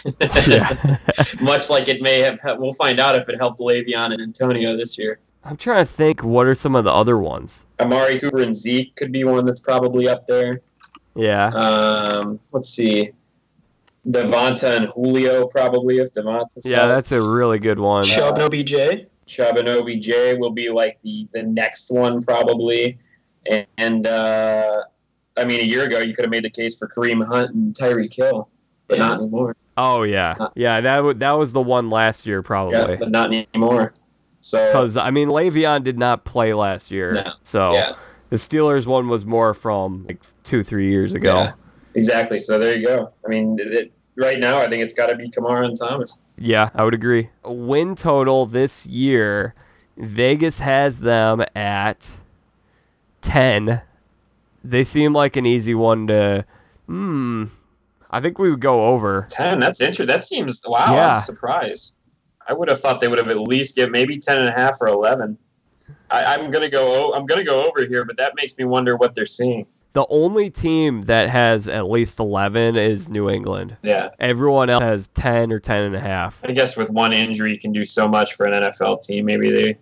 Yeah. 0.47 0.97
Much 1.41 1.69
like 1.69 1.89
it 1.89 2.01
may 2.01 2.19
have. 2.19 2.39
We'll 2.57 2.71
find 2.71 2.97
out 2.97 3.15
if 3.15 3.27
it 3.27 3.35
helped 3.37 3.59
Le'Veon 3.59 4.13
and 4.13 4.21
Antonio 4.21 4.77
this 4.77 4.97
year. 4.97 5.19
I'm 5.43 5.57
trying 5.57 5.85
to 5.85 5.91
think. 5.91 6.23
What 6.23 6.47
are 6.47 6.55
some 6.55 6.75
of 6.75 6.85
the 6.85 6.93
other 6.93 7.17
ones? 7.17 7.65
Amari 7.79 8.17
Cooper 8.17 8.39
and 8.39 8.55
Zeke 8.55 8.95
could 8.95 9.11
be 9.11 9.25
one 9.25 9.45
that's 9.45 9.59
probably 9.59 10.07
up 10.07 10.27
there. 10.27 10.61
Yeah. 11.15 11.47
Um, 11.47 12.39
let's 12.53 12.69
see. 12.69 13.11
Devonta 14.07 14.77
and 14.77 14.85
Julio 14.87 15.45
probably 15.47 15.97
if 15.97 16.13
Devonta. 16.13 16.47
Yeah, 16.63 16.87
that's 16.87 17.11
a 17.11 17.21
really 17.21 17.59
good 17.59 17.79
one. 17.79 18.03
Chubb, 18.03 18.37
no 18.37 18.49
BJ. 18.49 19.05
Chubb 19.27 19.57
and 19.57 19.69
OBJ 19.69 20.09
will 20.39 20.49
be 20.49 20.69
like 20.69 20.97
the 21.03 21.27
the 21.31 21.43
next 21.43 21.89
one 21.91 22.21
probably, 22.21 22.97
and, 23.49 23.65
and 23.77 24.07
uh, 24.07 24.81
I 25.37 25.45
mean 25.45 25.59
a 25.61 25.63
year 25.63 25.83
ago 25.85 25.99
you 25.99 26.13
could 26.13 26.25
have 26.25 26.31
made 26.31 26.43
the 26.43 26.49
case 26.49 26.77
for 26.77 26.87
Kareem 26.87 27.25
Hunt 27.25 27.53
and 27.53 27.73
Tyreek 27.73 28.13
Hill, 28.13 28.49
but 28.87 28.97
Yeah. 28.97 29.07
not 29.07 29.19
anymore. 29.19 29.55
Oh 29.77 30.03
yeah, 30.03 30.35
yeah. 30.55 30.81
That 30.81 30.97
w- 30.97 31.13
that 31.19 31.31
was 31.33 31.53
the 31.53 31.61
one 31.61 31.89
last 31.89 32.25
year 32.25 32.39
Yeah, 32.39 32.43
probably. 32.47 32.97
but 32.97 33.09
not 33.11 33.31
anymore. 33.33 33.93
So 34.41 34.67
Because 34.67 34.97
I 34.97 35.11
mean, 35.11 35.29
Le'Veon 35.29 35.83
did 35.83 35.97
not 35.99 36.25
play 36.25 36.53
last 36.53 36.89
year, 36.91 37.13
No. 37.13 37.33
so 37.43 37.73
yeah, 37.73 37.93
the 38.31 38.35
Steelers 38.37 38.85
one 38.87 39.07
was 39.07 39.23
more 39.25 39.53
from 39.53 40.05
like 40.07 40.19
two, 40.43 40.63
three 40.63 40.89
years 40.89 41.13
ago. 41.13 41.51
Exactly. 41.95 42.39
So 42.39 42.57
there 42.59 42.75
you 42.75 42.87
go. 42.87 43.11
I 43.25 43.29
mean, 43.29 43.57
it, 43.59 43.91
right 44.15 44.39
now 44.39 44.59
I 44.59 44.69
think 44.69 44.83
it's 44.83 44.93
got 44.93 45.07
to 45.07 45.15
be 45.15 45.29
Kamara 45.29 45.65
and 45.65 45.77
Thomas. 45.77 46.19
Yeah, 46.37 46.69
I 46.73 46.83
would 46.83 46.93
agree. 46.93 47.29
Win 47.43 47.95
total 47.95 48.45
this 48.45 48.85
year, 48.85 49.53
Vegas 49.97 50.59
has 50.59 50.99
them 50.99 51.43
at 51.55 52.17
ten. 53.21 53.81
They 54.63 54.83
seem 54.83 55.13
like 55.13 55.35
an 55.35 55.45
easy 55.45 55.75
one 55.75 56.07
to. 56.07 56.45
Hmm. 56.87 57.45
I 58.09 58.19
think 58.19 58.39
we 58.39 58.49
would 58.49 58.59
go 58.59 58.87
over. 58.87 59.27
Ten. 59.29 59.59
That's 59.59 59.79
interesting. 59.79 60.07
That 60.07 60.23
seems 60.23 60.61
wow. 60.65 60.93
Yeah. 60.93 61.13
I'm 61.15 61.21
surprised. 61.21 61.93
I 62.47 62.53
would 62.53 62.67
have 62.69 62.81
thought 62.81 62.99
they 62.99 63.07
would 63.07 63.19
have 63.19 63.29
at 63.29 63.39
least 63.39 63.75
give 63.75 63.91
maybe 63.91 64.17
ten 64.17 64.37
and 64.37 64.47
a 64.47 64.51
half 64.51 64.81
or 64.81 64.87
eleven. 64.87 65.37
I, 66.09 66.25
I'm 66.25 66.49
gonna 66.49 66.69
go. 66.69 67.13
I'm 67.13 67.25
gonna 67.25 67.43
go 67.43 67.67
over 67.67 67.85
here, 67.85 68.03
but 68.03 68.17
that 68.17 68.35
makes 68.35 68.57
me 68.57 68.65
wonder 68.65 68.97
what 68.97 69.15
they're 69.15 69.25
seeing. 69.25 69.65
The 69.93 70.05
only 70.09 70.49
team 70.49 71.03
that 71.03 71.29
has 71.29 71.67
at 71.67 71.89
least 71.89 72.19
11 72.19 72.77
is 72.77 73.09
New 73.09 73.29
England. 73.29 73.75
Yeah, 73.81 74.09
Everyone 74.19 74.69
else 74.69 74.83
has 74.83 75.07
10 75.09 75.51
or 75.51 75.59
10 75.59 75.83
and 75.83 75.95
a 75.95 75.99
half. 75.99 76.41
I 76.45 76.53
guess 76.53 76.77
with 76.77 76.89
one 76.89 77.11
injury, 77.11 77.51
you 77.51 77.59
can 77.59 77.73
do 77.73 77.83
so 77.83 78.07
much 78.07 78.35
for 78.35 78.45
an 78.45 78.53
NFL 78.63 79.03
team. 79.03 79.25
Maybe 79.25 79.51
they, 79.51 79.77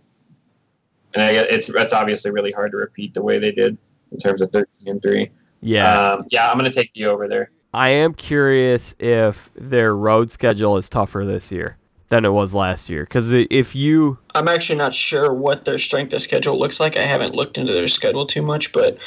and 1.13 1.23
I 1.23 1.33
guess 1.33 1.45
it's 1.49 1.69
it's 1.69 1.93
obviously 1.93 2.31
really 2.31 2.51
hard 2.51 2.71
to 2.71 2.77
repeat 2.77 3.13
the 3.13 3.21
way 3.21 3.37
they 3.37 3.51
did 3.51 3.77
in 4.11 4.17
terms 4.17 4.41
of 4.41 4.51
thirteen 4.51 4.87
and 4.87 5.01
three. 5.01 5.29
Yeah. 5.61 6.11
Um, 6.11 6.25
yeah, 6.29 6.49
I'm 6.49 6.57
gonna 6.57 6.71
take 6.71 6.91
you 6.95 7.09
over 7.09 7.27
there. 7.27 7.51
I 7.73 7.89
am 7.89 8.15
curious 8.15 8.95
if 8.97 9.51
their 9.53 9.95
road 9.95 10.31
schedule 10.31 10.77
is 10.77 10.89
tougher 10.89 11.23
this 11.23 11.51
year 11.51 11.77
than 12.09 12.25
it 12.25 12.33
was 12.33 12.55
last 12.55 12.89
year. 12.89 13.03
Because 13.03 13.31
if 13.31 13.75
you, 13.75 14.17
I'm 14.33 14.47
actually 14.47 14.79
not 14.79 14.93
sure 14.93 15.33
what 15.33 15.65
their 15.65 15.77
strength 15.77 16.13
of 16.13 16.21
schedule 16.21 16.57
looks 16.57 16.79
like. 16.79 16.97
I 16.97 17.03
haven't 17.03 17.35
looked 17.35 17.59
into 17.59 17.73
their 17.73 17.87
schedule 17.87 18.25
too 18.25 18.41
much, 18.41 18.73
but 18.73 18.97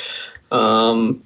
um, 0.53 1.23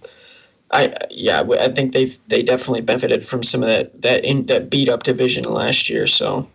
I 0.71 0.95
yeah, 1.11 1.43
I 1.61 1.69
think 1.69 1.93
they've 1.93 2.19
they 2.29 2.43
definitely 2.43 2.81
benefited 2.81 3.25
from 3.25 3.43
some 3.43 3.63
of 3.63 3.69
that 3.69 4.03
that 4.03 4.25
in 4.25 4.47
that 4.47 4.71
beat 4.71 4.89
up 4.89 5.03
division 5.03 5.45
last 5.45 5.91
year. 5.91 6.07
So 6.07 6.49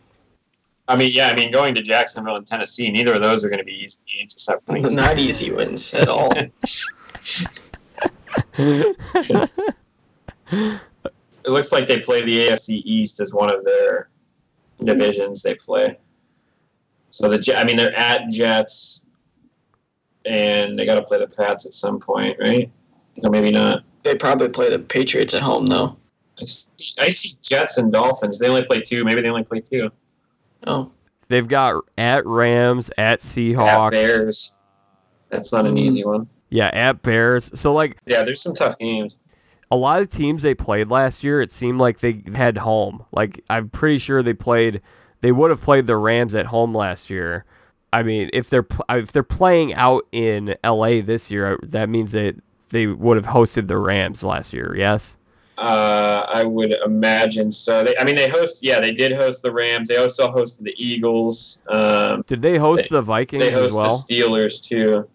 I 0.88 0.95
mean, 0.95 1.11
yeah, 1.14 1.27
I 1.27 1.35
mean, 1.35 1.52
going 1.52 1.76
to 1.76 1.81
Jacksonville 1.81 2.35
and 2.35 2.45
Tennessee, 2.45 2.91
neither 2.91 3.14
of 3.14 3.22
those 3.22 3.45
are 3.45 3.49
going 3.49 3.60
to 3.60 3.65
be 3.65 3.84
easy 3.84 3.99
games 4.11 4.35
to 4.35 4.60
not 4.95 5.19
easy 5.19 5.52
wins 5.52 5.93
at 5.93 6.10
all. 6.10 6.34
It 11.43 11.49
looks 11.49 11.72
like 11.72 11.88
they 11.88 11.99
play 11.99 12.22
the 12.22 12.49
AFC 12.49 12.84
East 12.85 13.19
as 13.19 13.34
one 13.34 13.52
of 13.52 13.64
their 13.64 14.10
divisions 14.84 15.41
they 15.41 15.56
play. 15.56 15.98
So 17.10 17.30
the 17.30 17.57
I 17.57 17.64
mean, 17.64 17.77
they're 17.77 17.98
at 17.98 18.30
Jets, 18.30 19.01
and 20.26 20.77
they 20.77 20.85
got 20.85 20.95
to 20.95 21.02
play 21.03 21.19
the 21.19 21.27
Pats 21.27 21.65
at 21.65 21.73
some 21.73 21.99
point, 21.99 22.38
right? 22.39 22.72
Or 23.23 23.30
maybe 23.30 23.52
not. 23.52 23.84
they 24.03 24.15
probably 24.15 24.49
play 24.49 24.69
the 24.69 24.80
Patriots 24.80 25.34
at 25.34 25.41
home 25.41 25.65
though. 25.65 25.98
I 26.39 26.45
see, 26.45 26.68
I 26.99 27.10
see 27.10 27.31
Jets 27.41 27.77
and 27.77 27.91
Dolphins. 27.91 28.39
They 28.39 28.48
only 28.48 28.64
play 28.65 28.80
two. 28.81 29.03
Maybe 29.03 29.22
they 29.22 29.30
only 29.30 29.43
play 29.43 29.60
two. 29.61 29.89
Oh, 30.65 30.91
they've 31.27 31.48
got 31.48 31.84
at 31.98 32.26
Rams, 32.26 32.89
at 32.98 33.19
Seahawks. 33.19 33.88
At 33.88 33.91
Bears. 33.91 34.60
That's 35.30 35.52
not 35.53 35.65
an 35.65 35.77
easy 35.77 36.03
one. 36.03 36.27
Yeah, 36.49 36.69
at 36.73 37.02
Bears. 37.03 37.52
So, 37.60 37.73
like, 37.73 37.98
Yeah, 38.06 38.23
there's 38.23 38.41
some 38.41 38.53
tough 38.53 38.77
games. 38.77 39.15
a 39.72 39.76
lot 39.77 40.02
of 40.02 40.10
teams 40.10 40.43
they 40.43 40.53
played 40.53 40.89
last 40.89 41.23
year, 41.23 41.41
it 41.41 41.49
seemed 41.52 41.80
like 41.80 41.99
they 41.99 42.22
had 42.35 42.57
home. 42.57 43.06
Like, 43.14 43.41
I'm 43.49 43.69
pretty 43.69 43.98
sure 43.99 44.22
they 44.22 44.34
played, 44.34 44.81
they 45.22 45.31
would 45.31 45.49
have 45.49 45.61
played 45.61 45.85
the 45.88 45.95
Rams 45.95 46.35
at 46.35 46.48
home 46.48 46.76
last 46.76 47.10
year. 47.10 47.45
I 47.94 48.04
mean, 48.04 48.30
if 48.34 48.50
they're 48.50 48.68
if 48.90 49.12
they're 49.12 49.24
playing 49.24 49.74
out 49.74 50.08
in 50.12 50.56
LA 50.64 51.02
this 51.02 51.30
year, 51.30 51.60
that 51.64 51.90
means 51.90 52.14
that 52.14 52.36
they 52.70 52.88
would 52.88 53.18
have 53.18 53.28
hosted 53.28 53.68
the 53.68 53.78
Rams 53.78 54.24
last 54.24 54.54
year. 54.54 54.76
Yes. 54.76 55.18
Uh, 55.58 56.26
I 56.28 56.44
would 56.44 56.76
imagine 56.84 57.52
so. 57.52 57.84
They, 57.84 57.96
I 57.98 58.04
mean, 58.04 58.16
they 58.16 58.30
host. 58.30 58.64
Yeah, 58.64 58.80
they 58.80 58.94
did 58.94 59.12
host 59.12 59.44
the 59.44 59.52
Rams. 59.52 59.90
They 59.90 59.98
also 59.98 60.34
hosted 60.34 60.64
the 60.64 60.74
Eagles. 60.78 61.62
Um, 61.68 62.24
Did 62.26 62.42
they 62.42 62.58
host 62.58 62.90
the 62.90 63.02
Vikings 63.02 63.44
they 63.44 63.52
host 63.52 63.76
well? 63.76 64.04
the 64.08 64.16
Steelers 64.16 64.68
too. 64.68 65.08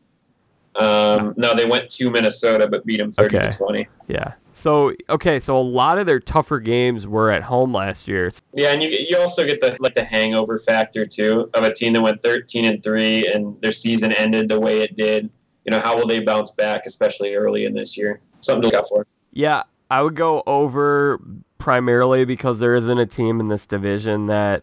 Um, 0.78 1.34
no, 1.36 1.54
they 1.54 1.64
went 1.64 1.90
to 1.90 2.10
Minnesota 2.10 2.66
but 2.68 2.84
beat 2.84 2.98
them 2.98 3.12
thirty 3.12 3.36
Okay. 3.36 3.50
to 3.50 3.56
twenty. 3.56 3.88
Yeah. 4.08 4.34
So 4.52 4.94
okay, 5.10 5.38
so 5.38 5.58
a 5.58 5.60
lot 5.60 5.98
of 5.98 6.06
their 6.06 6.20
tougher 6.20 6.58
games 6.60 7.06
were 7.06 7.30
at 7.30 7.42
home 7.42 7.72
last 7.74 8.08
year. 8.08 8.30
Yeah, 8.54 8.72
and 8.72 8.82
you 8.82 8.88
you 8.88 9.18
also 9.18 9.44
get 9.44 9.60
the 9.60 9.76
like 9.80 9.94
the 9.94 10.04
hangover 10.04 10.58
factor 10.58 11.04
too 11.04 11.50
of 11.54 11.64
a 11.64 11.72
team 11.72 11.92
that 11.92 12.00
went 12.02 12.22
thirteen 12.22 12.64
and 12.64 12.82
three 12.82 13.26
and 13.26 13.60
their 13.60 13.72
season 13.72 14.12
ended 14.12 14.48
the 14.48 14.58
way 14.58 14.80
it 14.80 14.96
did. 14.96 15.28
You 15.64 15.72
know, 15.72 15.80
how 15.80 15.96
will 15.96 16.06
they 16.06 16.20
bounce 16.20 16.52
back, 16.52 16.86
especially 16.86 17.34
early 17.34 17.64
in 17.64 17.74
this 17.74 17.96
year? 17.98 18.20
Something 18.40 18.62
to 18.62 18.68
look 18.68 18.74
out 18.76 18.88
for. 18.88 19.06
Yeah, 19.32 19.64
I 19.90 20.02
would 20.02 20.14
go 20.14 20.42
over 20.46 21.20
primarily 21.58 22.24
because 22.24 22.60
there 22.60 22.76
isn't 22.76 22.98
a 22.98 23.06
team 23.06 23.40
in 23.40 23.48
this 23.48 23.66
division 23.66 24.26
that 24.26 24.62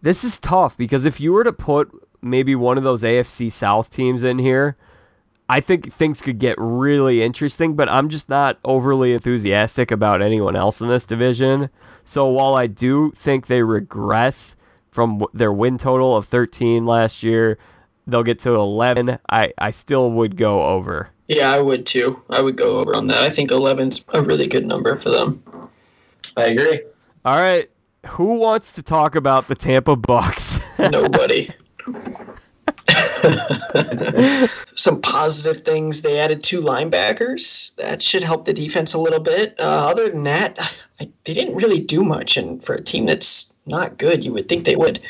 this 0.00 0.22
is 0.24 0.38
tough 0.38 0.76
because 0.76 1.04
if 1.04 1.18
you 1.20 1.32
were 1.32 1.42
to 1.44 1.52
put 1.52 1.90
maybe 2.22 2.54
one 2.54 2.78
of 2.78 2.84
those 2.84 3.02
AFC 3.02 3.50
South 3.50 3.90
teams 3.90 4.22
in 4.22 4.38
here, 4.38 4.76
I 5.48 5.60
think 5.60 5.92
things 5.92 6.20
could 6.20 6.38
get 6.38 6.56
really 6.58 7.22
interesting, 7.22 7.74
but 7.74 7.88
I'm 7.88 8.08
just 8.10 8.28
not 8.28 8.58
overly 8.64 9.14
enthusiastic 9.14 9.90
about 9.90 10.20
anyone 10.20 10.56
else 10.56 10.80
in 10.80 10.88
this 10.88 11.06
division. 11.06 11.70
So 12.04 12.28
while 12.28 12.54
I 12.54 12.66
do 12.66 13.12
think 13.12 13.46
they 13.46 13.62
regress 13.62 14.56
from 14.90 15.24
their 15.32 15.52
win 15.52 15.78
total 15.78 16.16
of 16.16 16.26
13 16.26 16.84
last 16.84 17.22
year, 17.22 17.58
they'll 18.06 18.22
get 18.22 18.38
to 18.40 18.54
11. 18.54 19.18
I, 19.30 19.52
I 19.58 19.70
still 19.70 20.10
would 20.12 20.36
go 20.36 20.64
over. 20.64 21.10
yeah, 21.28 21.50
I 21.52 21.60
would 21.60 21.86
too. 21.86 22.22
I 22.30 22.40
would 22.42 22.56
go 22.56 22.78
over 22.78 22.94
on 22.94 23.06
that. 23.08 23.22
I 23.22 23.30
think 23.30 23.50
11's 23.50 24.04
a 24.14 24.22
really 24.22 24.46
good 24.46 24.66
number 24.66 24.96
for 24.96 25.10
them. 25.10 25.42
I 26.36 26.44
agree. 26.46 26.82
All 27.24 27.36
right. 27.38 27.70
Who 28.06 28.34
wants 28.34 28.72
to 28.74 28.82
talk 28.82 29.14
about 29.14 29.48
the 29.48 29.54
Tampa 29.54 29.96
Bucs? 29.96 30.60
Nobody. 30.90 31.50
Some 34.76 35.00
positive 35.00 35.62
things. 35.64 36.02
They 36.02 36.18
added 36.18 36.42
two 36.42 36.60
linebackers. 36.60 37.74
That 37.76 38.02
should 38.02 38.22
help 38.22 38.44
the 38.44 38.52
defense 38.52 38.94
a 38.94 39.00
little 39.00 39.20
bit. 39.20 39.54
Uh, 39.58 39.88
other 39.90 40.08
than 40.08 40.22
that, 40.24 40.76
I, 41.00 41.10
they 41.24 41.34
didn't 41.34 41.56
really 41.56 41.80
do 41.80 42.04
much. 42.04 42.36
And 42.36 42.62
for 42.62 42.74
a 42.74 42.82
team 42.82 43.06
that's 43.06 43.54
not 43.66 43.98
good, 43.98 44.24
you 44.24 44.32
would 44.32 44.48
think 44.48 44.64
they 44.64 44.76
would. 44.76 45.00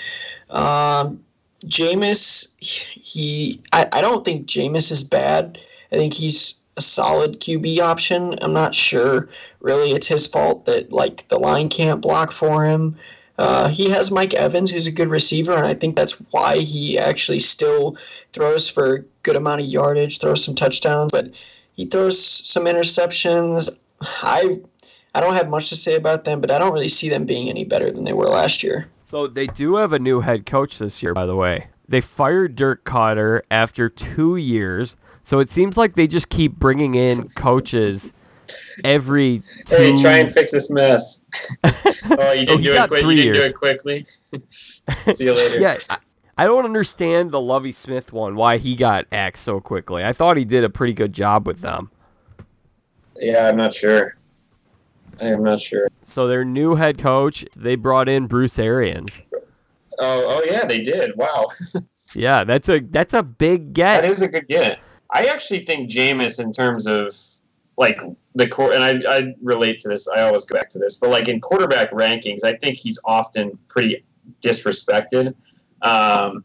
Um, 0.51 1.22
Jameis, 1.64 2.55
he, 2.60 3.60
I, 3.72 3.89
I 3.93 4.01
don't 4.01 4.24
think 4.24 4.47
Jameis 4.47 4.90
is 4.90 5.02
bad. 5.05 5.59
I 5.93 5.97
think 5.97 6.14
he's 6.14 6.62
a 6.76 6.80
solid 6.80 7.40
QB 7.40 7.80
option. 7.80 8.39
I'm 8.40 8.52
not 8.52 8.74
sure 8.74 9.28
really 9.60 9.93
it's 9.93 10.06
his 10.06 10.26
fault 10.26 10.64
that 10.66 10.93
like 10.93 11.26
the 11.28 11.39
line 11.39 11.68
can't 11.68 12.01
block 12.01 12.30
for 12.30 12.64
him. 12.64 12.97
Uh, 13.39 13.69
he 13.69 13.89
has 13.89 14.10
Mike 14.10 14.35
Evans, 14.35 14.70
who's 14.70 14.89
a 14.89 14.93
good 14.93 15.09
receiver, 15.09 15.52
and 15.52 15.66
I 15.66 15.74
think 15.74 15.94
that's 15.94 16.15
why 16.32 16.59
he 16.59 16.98
actually 16.98 17.39
still 17.39 17.97
throws 18.32 18.69
for 18.69 18.97
a 18.97 19.02
good 19.23 19.36
amount 19.36 19.60
of 19.60 19.69
yardage, 19.69 20.19
throws 20.19 20.44
some 20.44 20.56
touchdowns, 20.56 21.12
but 21.12 21.31
he 21.74 21.85
throws 21.86 22.20
some 22.20 22.65
interceptions. 22.65 23.78
I 24.23 24.59
I 25.15 25.20
don't 25.20 25.35
have 25.35 25.48
much 25.48 25.69
to 25.70 25.77
say 25.77 25.94
about 25.94 26.24
them, 26.24 26.40
but 26.40 26.51
I 26.51 26.59
don't 26.59 26.73
really 26.73 26.89
see 26.89 27.09
them 27.09 27.24
being 27.24 27.48
any 27.48 27.65
better 27.65 27.90
than 27.90 28.05
they 28.05 28.12
were 28.12 28.28
last 28.28 28.62
year. 28.62 28.89
so 29.05 29.27
they 29.27 29.47
do 29.47 29.77
have 29.77 29.93
a 29.93 29.98
new 29.98 30.20
head 30.20 30.44
coach 30.44 30.78
this 30.78 31.02
year, 31.02 31.15
by 31.15 31.27
the 31.27 31.36
way. 31.36 31.69
They 31.89 32.01
fired 32.01 32.56
Dirk 32.56 32.85
Koetter 32.85 33.40
after 33.51 33.89
two 33.89 34.36
years. 34.36 34.97
So 35.23 35.40
it 35.40 35.48
seems 35.48 35.77
like 35.77 35.94
they 35.94 36.06
just 36.06 36.28
keep 36.28 36.56
bringing 36.56 36.94
in 36.94 37.28
coaches 37.31 38.12
every 38.84 39.42
two. 39.64 39.76
Hey, 39.76 39.96
try 39.96 40.18
and 40.18 40.30
fix 40.30 40.52
this 40.52 40.70
mess. 40.70 41.20
oh, 41.64 41.72
you 42.04 42.08
Oh, 42.08 42.34
didn't 42.34 42.58
he 42.60 42.64
do 42.64 42.72
it 42.74 42.88
quick. 42.88 43.04
You 43.04 43.14
didn't 43.16 43.34
do 43.34 43.42
it 43.42 43.54
quickly. 43.54 44.04
See 45.14 45.24
you 45.24 45.34
later. 45.34 45.58
yeah, 45.60 45.78
I, 45.90 45.98
I 46.36 46.44
don't 46.44 46.64
understand 46.64 47.30
the 47.32 47.40
Lovie 47.40 47.72
Smith 47.72 48.12
one, 48.12 48.36
why 48.36 48.58
he 48.58 48.76
got 48.76 49.06
axed 49.12 49.42
so 49.44 49.60
quickly. 49.60 50.04
I 50.04 50.12
thought 50.12 50.36
he 50.36 50.44
did 50.44 50.64
a 50.64 50.70
pretty 50.70 50.92
good 50.94 51.12
job 51.12 51.46
with 51.46 51.60
them. 51.60 51.90
Yeah, 53.16 53.48
I'm 53.48 53.56
not 53.56 53.72
sure. 53.72 54.16
I 55.20 55.24
am 55.26 55.42
not 55.42 55.60
sure. 55.60 55.88
So 56.04 56.28
their 56.28 56.44
new 56.44 56.76
head 56.76 56.96
coach, 56.98 57.44
they 57.56 57.74
brought 57.74 58.08
in 58.08 58.26
Bruce 58.28 58.58
Arians. 58.58 59.26
Oh, 59.98 60.24
oh 60.28 60.44
yeah, 60.48 60.64
they 60.64 60.78
did. 60.80 61.16
Wow, 61.16 61.46
Yeah, 62.14 62.44
that's 62.44 62.68
a 62.68 62.78
that's 62.78 63.14
a 63.14 63.22
big 63.24 63.72
get. 63.72 64.02
that 64.02 64.08
is 64.08 64.22
a 64.22 64.28
good 64.28 64.46
get. 64.46 64.78
I 65.12 65.24
actually 65.26 65.64
think 65.64 65.90
Jameis, 65.90 66.38
in 66.38 66.52
terms 66.52 66.86
of 66.86 67.12
like 67.78 68.00
the 68.34 68.46
core, 68.48 68.72
and 68.74 68.82
I, 68.82 69.00
I 69.09 69.34
relate 69.40 69.80
to 69.80 69.88
this. 69.88 70.06
I 70.09 70.22
always 70.22 70.44
go 70.44 70.59
back 70.59 70.68
to 70.70 70.78
this, 70.78 70.96
but 70.96 71.10
like 71.10 71.28
in 71.28 71.40
quarterback 71.40 71.92
rankings, 71.92 72.44
I 72.44 72.56
think 72.56 72.76
he's 72.76 72.98
often 73.05 73.56
pretty 73.68 74.05
disrespected. 74.42 75.28
Um, 75.82 76.42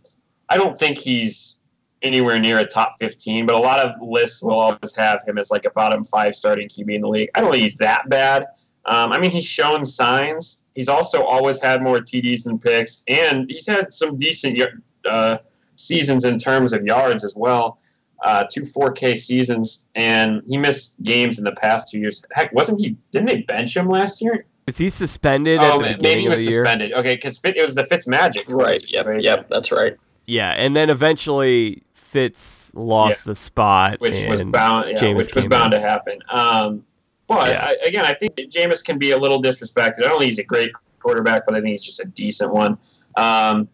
I 0.50 0.58
don't 0.58 0.78
think 0.78 0.98
he's 1.00 1.60
anywhere 2.04 2.38
near 2.40 2.60
a 2.60 2.66
top 2.66 2.96
15, 3.00 3.48
but 3.48 3.56
a 3.56 3.60
lot 3.60 3.80
of 3.80 4.00
lists 4.02 4.44
will 4.44 4.60
always 4.60 4.96
have 4.96 5.24
him 5.26 5.40
as 5.40 5.50
like 5.50 5.66
a 5.66 5.72
bottom 5.72 6.04
five 6.04 6.36
starting 6.36 6.68
QB 6.68 6.94
in 6.94 7.02
the 7.02 7.08
league. 7.08 7.30
I 7.34 7.42
don't 7.42 7.52
think 7.52 7.64
he's 7.64 7.78
that 7.78 8.10
bad. 8.10 8.44
Um, 8.86 9.12
I 9.12 9.18
mean, 9.18 9.32
he's 9.32 9.46
shown 9.46 9.86
signs. 9.86 10.66
He's 10.76 10.90
also 10.90 11.24
always 11.24 11.60
had 11.62 11.82
more 11.82 12.00
TDs 12.00 12.44
than 12.44 12.60
picks, 12.60 13.04
and 13.08 13.50
he's 13.50 13.66
had 13.66 13.92
some 13.92 14.18
decent 14.18 14.62
uh, 15.10 15.38
seasons 15.78 16.26
in 16.26 16.38
terms 16.38 16.74
of 16.74 16.84
yards 16.84 17.24
as 17.24 17.36
well. 17.36 17.80
Uh, 18.24 18.46
two 18.50 18.62
4K 18.62 19.18
seasons, 19.18 19.86
and 19.96 20.42
he 20.48 20.58
missed 20.58 21.02
games 21.04 21.38
in 21.40 21.44
the 21.44 21.52
past 21.54 21.90
two 21.90 22.00
years. 22.00 22.24
Heck, 22.32 22.54
wasn't 22.54 22.80
he? 22.80 22.96
Didn't 23.12 23.28
they 23.28 23.42
bench 23.42 23.76
him 23.76 23.88
last 23.90 24.22
year? 24.22 24.46
Was 24.66 24.78
he 24.78 24.90
suspended 24.90 25.60
Oh, 25.62 25.64
at 25.64 25.72
the 25.74 25.80
maybe 25.82 25.96
beginning 25.98 26.20
he 26.22 26.26
of 26.28 26.32
was 26.32 26.40
the 26.40 26.52
year? 26.52 26.64
suspended. 26.64 26.94
Okay, 26.94 27.16
because 27.16 27.42
it 27.44 27.58
was 27.62 27.76
the 27.76 27.84
Fitz 27.84 28.08
Magic. 28.08 28.46
Right. 28.50 28.82
Yep. 28.90 29.08
Yep. 29.20 29.50
That's 29.50 29.72
right. 29.74 29.98
Yeah, 30.26 30.52
and 30.52 30.74
then 30.74 30.90
eventually 30.90 31.84
Fitz 31.94 32.72
lost 32.76 33.26
the 33.26 33.36
spot, 33.36 34.00
which 34.00 34.26
was 34.30 34.42
bound, 34.44 34.90
yeah, 34.92 34.96
Jameis 34.96 35.16
which 35.18 35.36
was 35.36 35.48
bound 35.48 35.74
in. 35.74 35.82
to 35.82 35.88
happen. 35.88 36.20
Um, 36.30 36.86
But 37.28 37.50
Yeah. 37.52 37.66
I, 37.66 37.88
again, 37.88 38.06
I 38.06 38.14
think 38.14 38.38
that 38.38 38.50
Jameis 38.50 38.82
can 38.84 38.98
be 38.98 39.12
a 39.12 39.18
little 39.18 39.42
disrespected. 39.42 40.00
I 40.06 40.08
don't 40.08 40.20
think 40.20 40.30
he's 40.30 40.40
a 40.40 40.44
great 40.46 40.72
quarterback, 41.00 41.46
but 41.46 41.56
I 41.56 41.60
think 41.60 41.72
he's 41.72 41.84
just 41.84 42.00
a 42.00 42.06
decent 42.08 42.54
one. 42.54 42.78
Um, 43.18 43.68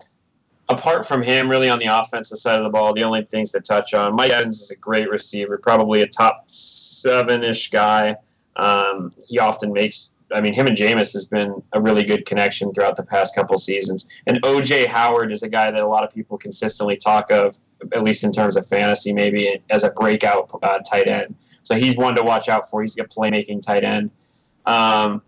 apart 0.70 1.06
from 1.08 1.22
him, 1.22 1.50
really 1.50 1.70
on 1.70 1.80
the 1.80 1.88
offensive 1.88 2.38
side 2.38 2.58
of 2.58 2.64
the 2.64 2.70
ball, 2.70 2.94
the 2.94 3.04
only 3.04 3.24
things 3.24 3.52
to 3.52 3.60
touch 3.60 3.94
on, 3.94 4.16
Mike 4.16 4.32
Evans 4.32 4.62
is 4.62 4.72
a 4.72 4.76
great 4.76 5.10
receiver, 5.10 5.58
probably 5.58 6.02
a 6.02 6.08
top 6.08 6.44
seven-ish 6.48 7.70
guy. 7.70 8.16
Um, 8.56 9.12
he 9.28 9.40
often 9.40 9.74
makes. 9.74 10.12
I 10.32 10.42
mean, 10.42 10.54
him 10.54 10.68
and 10.68 10.78
Jameis 10.78 11.12
has 11.14 11.26
been 11.26 11.60
a 11.74 11.82
really 11.82 12.04
good 12.04 12.24
connection 12.28 12.72
throughout 12.72 12.96
the 12.96 13.04
past 13.04 13.34
couple 13.34 13.58
seasons. 13.58 14.22
And 14.28 14.40
OJ 14.44 14.86
Howard 14.86 15.32
is 15.32 15.42
a 15.42 15.50
guy 15.50 15.72
that 15.72 15.82
a 15.82 15.88
lot 15.88 16.04
of 16.04 16.14
people 16.14 16.38
consistently 16.38 16.98
talk 16.98 17.32
of, 17.32 17.58
at 17.94 18.04
least 18.04 18.24
in 18.24 18.32
terms 18.32 18.56
of 18.56 18.68
fantasy, 18.68 19.12
maybe 19.12 19.60
as 19.72 19.84
a 19.84 19.90
breakout 19.90 20.52
uh, 20.62 20.80
tight 20.88 21.08
end. 21.08 21.34
So 21.64 21.74
he's 21.74 21.98
one 21.98 22.14
to 22.14 22.22
watch 22.22 22.48
out 22.48 22.70
for. 22.70 22.82
He's 22.82 22.96
a 23.00 23.06
playmaking 23.06 23.64
tight 23.64 23.84
end. 23.84 24.12
Um, 24.68 25.24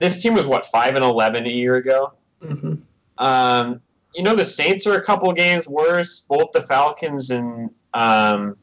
this 0.00 0.20
team 0.20 0.34
was 0.34 0.44
what 0.44 0.66
five 0.66 0.96
and 0.96 1.04
eleven 1.04 1.46
a 1.46 1.50
year 1.50 1.76
ago. 1.76 2.14
hmm 2.42 2.74
Um, 3.18 3.80
you 4.16 4.22
know, 4.22 4.34
the 4.34 4.44
Saints 4.44 4.86
are 4.86 4.94
a 4.94 5.02
couple 5.02 5.30
games 5.32 5.68
worse. 5.68 6.22
Both 6.22 6.52
the 6.52 6.62
Falcons 6.62 7.30
and 7.30 7.70
um, 7.92 8.56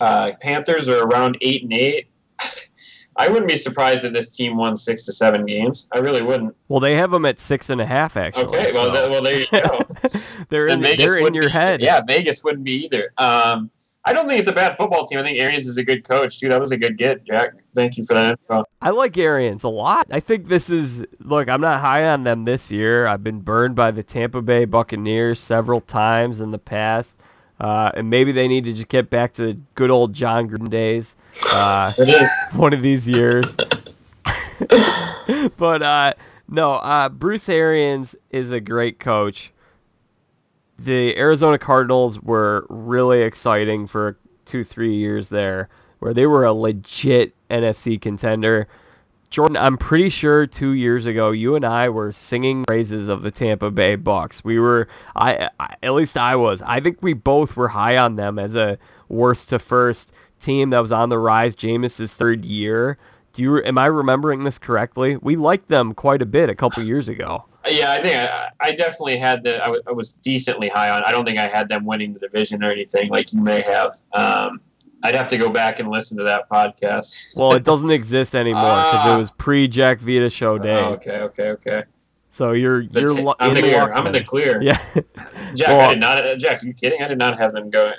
uh, 0.00 0.32
Panthers 0.40 0.88
are 0.88 1.02
around 1.02 1.36
eight 1.40 1.64
and 1.64 1.72
eight. 1.72 2.06
I 3.18 3.28
wouldn't 3.28 3.48
be 3.48 3.56
surprised 3.56 4.04
if 4.04 4.12
this 4.12 4.36
team 4.36 4.56
won 4.56 4.76
six 4.76 5.04
to 5.06 5.12
seven 5.12 5.46
games. 5.46 5.88
I 5.90 5.98
really 5.98 6.22
wouldn't. 6.22 6.54
Well, 6.68 6.80
they 6.80 6.96
have 6.96 7.10
them 7.10 7.24
at 7.24 7.38
six 7.38 7.70
and 7.70 7.80
a 7.80 7.86
half 7.86 8.16
actually. 8.16 8.44
Okay, 8.44 8.72
well, 8.72 8.94
so 8.94 9.00
th- 9.00 9.10
well, 9.10 9.22
there 9.22 9.40
you 9.40 9.46
go. 9.50 9.80
they're 10.48 10.68
in, 10.68 10.80
they're 10.80 11.26
in 11.26 11.34
your 11.34 11.44
be- 11.44 11.50
head. 11.50 11.80
Yeah, 11.80 12.02
Vegas 12.06 12.44
wouldn't 12.44 12.64
be 12.64 12.84
either. 12.84 13.12
Um, 13.18 13.70
I 14.06 14.12
don't 14.12 14.28
think 14.28 14.38
it's 14.38 14.48
a 14.48 14.52
bad 14.52 14.76
football 14.76 15.04
team. 15.04 15.18
I 15.18 15.22
think 15.22 15.38
Arians 15.38 15.66
is 15.66 15.78
a 15.78 15.82
good 15.82 16.06
coach 16.06 16.38
too. 16.38 16.48
That 16.48 16.60
was 16.60 16.70
a 16.70 16.76
good 16.76 16.96
get, 16.96 17.24
Jack. 17.24 17.54
Thank 17.74 17.98
you 17.98 18.04
for 18.04 18.14
that 18.14 18.30
info. 18.30 18.64
I 18.80 18.90
like 18.90 19.18
Arians 19.18 19.64
a 19.64 19.68
lot. 19.68 20.06
I 20.12 20.20
think 20.20 20.46
this 20.46 20.70
is 20.70 21.04
look. 21.18 21.48
I'm 21.48 21.60
not 21.60 21.80
high 21.80 22.06
on 22.08 22.22
them 22.22 22.44
this 22.44 22.70
year. 22.70 23.08
I've 23.08 23.24
been 23.24 23.40
burned 23.40 23.74
by 23.74 23.90
the 23.90 24.04
Tampa 24.04 24.42
Bay 24.42 24.64
Buccaneers 24.64 25.40
several 25.40 25.80
times 25.80 26.40
in 26.40 26.52
the 26.52 26.58
past, 26.58 27.20
uh, 27.58 27.90
and 27.94 28.08
maybe 28.08 28.30
they 28.30 28.46
need 28.46 28.64
to 28.66 28.72
just 28.72 28.88
get 28.88 29.10
back 29.10 29.32
to 29.34 29.46
the 29.46 29.58
good 29.74 29.90
old 29.90 30.14
Jon 30.14 30.48
Gruden 30.48 30.70
days. 30.70 31.16
Uh, 31.52 31.92
It 31.98 32.08
is. 32.08 32.30
one 32.54 32.72
of 32.72 32.82
these 32.82 33.08
years. 33.08 33.54
but 35.56 35.82
uh, 35.82 36.12
no, 36.48 36.74
uh, 36.74 37.08
Bruce 37.08 37.48
Arians 37.48 38.14
is 38.30 38.52
a 38.52 38.60
great 38.60 39.00
coach. 39.00 39.52
The 40.78 41.16
Arizona 41.16 41.58
Cardinals 41.58 42.20
were 42.20 42.66
really 42.68 43.22
exciting 43.22 43.86
for 43.86 44.18
two, 44.44 44.62
three 44.62 44.94
years 44.94 45.28
there, 45.28 45.68
where 45.98 46.12
they 46.12 46.26
were 46.26 46.44
a 46.44 46.52
legit 46.52 47.34
NFC 47.48 48.00
contender. 48.00 48.68
Jordan, 49.30 49.56
I'm 49.56 49.76
pretty 49.76 50.08
sure 50.08 50.46
two 50.46 50.70
years 50.70 51.04
ago, 51.04 51.30
you 51.30 51.56
and 51.56 51.64
I 51.64 51.88
were 51.88 52.12
singing 52.12 52.64
praises 52.64 53.08
of 53.08 53.22
the 53.22 53.30
Tampa 53.30 53.70
Bay 53.70 53.96
Bucs. 53.96 54.44
We 54.44 54.58
were, 54.58 54.86
I, 55.16 55.48
I 55.58 55.76
at 55.82 55.94
least 55.94 56.16
I 56.16 56.36
was. 56.36 56.62
I 56.62 56.80
think 56.80 57.02
we 57.02 57.12
both 57.12 57.56
were 57.56 57.68
high 57.68 57.96
on 57.96 58.16
them 58.16 58.38
as 58.38 58.54
a 58.54 58.78
worst 59.08 59.48
to 59.48 59.58
first 59.58 60.12
team 60.38 60.70
that 60.70 60.80
was 60.80 60.92
on 60.92 61.08
the 61.08 61.18
rise. 61.18 61.56
Jameis's 61.56 62.14
third 62.14 62.44
year. 62.44 62.98
Do 63.32 63.42
you? 63.42 63.62
Am 63.64 63.78
I 63.78 63.86
remembering 63.86 64.44
this 64.44 64.58
correctly? 64.58 65.16
We 65.16 65.36
liked 65.36 65.68
them 65.68 65.92
quite 65.92 66.22
a 66.22 66.26
bit 66.26 66.48
a 66.48 66.54
couple 66.54 66.82
years 66.82 67.08
ago. 67.08 67.44
Yeah, 67.68 67.92
I 67.92 68.02
think 68.02 68.16
I, 68.16 68.48
I 68.60 68.72
definitely 68.72 69.16
had 69.16 69.42
the. 69.44 69.62
I 69.86 69.92
was 69.92 70.12
decently 70.12 70.68
high 70.68 70.90
on. 70.90 71.02
I 71.04 71.10
don't 71.12 71.24
think 71.24 71.38
I 71.38 71.46
had 71.48 71.68
them 71.68 71.84
winning 71.84 72.12
the 72.12 72.20
division 72.20 72.62
or 72.64 72.70
anything 72.70 73.10
like 73.10 73.32
you 73.32 73.40
may 73.42 73.62
have. 73.62 73.94
Um, 74.12 74.60
I'd 75.02 75.14
have 75.14 75.28
to 75.28 75.36
go 75.36 75.50
back 75.50 75.78
and 75.78 75.90
listen 75.90 76.16
to 76.18 76.24
that 76.24 76.48
podcast. 76.48 77.36
Well, 77.36 77.52
it 77.52 77.64
doesn't 77.64 77.90
exist 77.90 78.34
anymore 78.34 78.62
because 78.62 79.06
it 79.06 79.10
Ah. 79.10 79.18
was 79.18 79.30
pre 79.32 79.68
Jack 79.68 80.00
Vita 80.00 80.30
show 80.30 80.58
day. 80.58 80.76
Oh, 80.80 80.92
okay, 80.94 81.18
okay, 81.18 81.48
okay. 81.50 81.82
So 82.30 82.52
you're 82.52 82.86
The 82.86 83.00
you're 83.00 83.14
t- 83.16 83.22
lu- 83.22 83.34
I'm 83.40 83.50
in 83.50 83.54
the 83.56 83.60
clear. 83.62 83.92
I'm 83.92 84.06
in 84.06 84.12
the 84.12 84.22
clear. 84.24 84.60
Yeah. 84.62 84.78
Jack, 85.54 85.68
Well- 85.68 85.80
I 85.90 85.94
did 85.94 86.00
not. 86.00 86.24
uh, 86.24 86.36
Jack, 86.36 86.62
are 86.62 86.66
you 86.66 86.74
kidding? 86.74 87.02
I 87.02 87.08
did 87.08 87.18
not 87.18 87.38
have 87.38 87.52
them 87.52 87.70
going. 87.70 87.94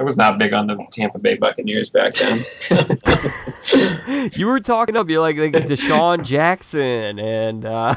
I 0.00 0.04
was 0.04 0.16
not 0.16 0.38
big 0.38 0.52
on 0.52 0.66
the 0.68 0.76
Tampa 0.92 1.18
Bay 1.18 1.34
Buccaneers 1.36 1.90
back 1.90 2.14
then. 2.14 2.44
you 4.34 4.46
were 4.46 4.60
talking 4.60 4.96
up. 4.96 5.08
You're 5.08 5.20
like, 5.20 5.36
like 5.36 5.52
DeSean 5.66 6.22
Jackson 6.24 7.18
and 7.18 7.64
uh, 7.64 7.94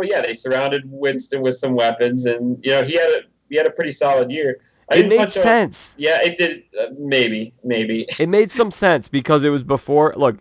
oh 0.00 0.02
yeah, 0.02 0.20
they 0.22 0.34
surrounded 0.34 0.82
Winston 0.86 1.42
with 1.42 1.54
some 1.54 1.74
weapons, 1.74 2.26
and 2.26 2.58
you 2.64 2.70
know 2.72 2.82
he 2.82 2.94
had 2.94 3.08
a 3.10 3.16
he 3.48 3.56
had 3.56 3.66
a 3.66 3.70
pretty 3.70 3.90
solid 3.90 4.30
year. 4.30 4.60
I 4.90 4.96
it 4.96 5.08
made 5.08 5.32
sense. 5.32 5.94
Yeah, 5.98 6.18
it 6.22 6.36
did. 6.36 6.64
Uh, 6.78 6.86
maybe, 6.98 7.52
maybe. 7.62 8.06
It 8.18 8.28
made 8.28 8.50
some 8.50 8.70
sense 8.70 9.08
because 9.08 9.44
it 9.44 9.50
was 9.50 9.62
before. 9.62 10.12
Look, 10.16 10.38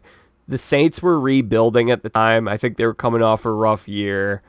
the 0.47 0.57
Saints 0.57 1.01
were 1.01 1.19
rebuilding 1.19 1.91
at 1.91 2.03
the 2.03 2.09
time. 2.09 2.47
I 2.47 2.57
think 2.57 2.77
they 2.77 2.85
were 2.85 2.95
coming 2.95 3.21
off 3.21 3.45
a 3.45 3.51
rough 3.51 3.87
year, 3.87 4.41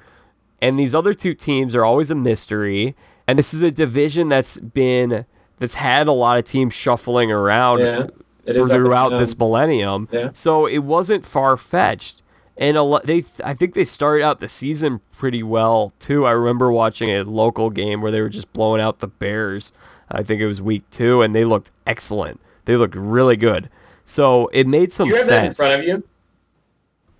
and 0.63 0.79
these 0.79 0.95
other 0.95 1.13
two 1.15 1.35
teams 1.35 1.75
are 1.75 1.85
always 1.85 2.11
a 2.11 2.15
mystery. 2.15 2.95
And 3.27 3.39
this 3.39 3.55
is 3.55 3.61
a 3.61 3.71
division 3.71 4.29
that's 4.29 4.59
been 4.59 5.25
that's 5.59 5.75
had 5.75 6.09
a 6.09 6.13
lot 6.13 6.39
of 6.39 6.45
teams 6.45 6.75
shuffling 6.75 7.31
around 7.31 7.81
Yeah, 7.81 8.07
for 8.45 8.51
is 8.51 8.57
up 8.57 8.63
and 8.63 8.71
throughout 8.71 9.11
this 9.11 9.39
millennium. 9.39 10.09
Yeah. 10.11 10.31
So 10.33 10.67
it 10.67 10.79
wasn't 10.79 11.25
far 11.25 11.57
fetched. 11.57 12.23
And 12.61 12.77
a 12.77 12.83
lot, 12.83 13.07
they, 13.07 13.25
I 13.43 13.55
think 13.55 13.73
they 13.73 13.87
started 13.87 14.23
out 14.23 14.39
the 14.39 14.49
season 14.49 15.01
pretty 15.13 15.43
well 15.43 15.95
too. 15.99 16.27
I 16.27 16.33
remember 16.33 16.71
watching 16.71 17.09
a 17.09 17.25
local 17.25 17.71
game 17.71 18.03
where 18.03 18.13
they 18.13 18.21
were 18.21 18.29
just 18.29 18.53
blowing 18.53 18.83
out 18.83 18.99
the 18.99 19.09
Bears. 19.09 19.73
I 20.11 20.23
think 20.23 20.43
it 20.43 20.47
was 20.47 20.61
week 20.61 20.89
two, 20.91 21.23
and 21.23 21.35
they 21.35 21.47
looked 21.47 21.71
excellent. 21.87 22.39
They 22.67 22.77
looked 22.77 22.95
really 22.95 23.37
good. 23.37 23.71
So 24.05 24.49
it 24.53 24.67
made 24.67 24.93
some 24.93 25.09
sense. 25.09 25.27
Do 25.27 25.33
you 25.33 25.35
have 25.35 25.43
that 25.43 25.47
in 25.47 25.53
front 25.53 25.81
of 25.81 25.89
you? 25.89 26.05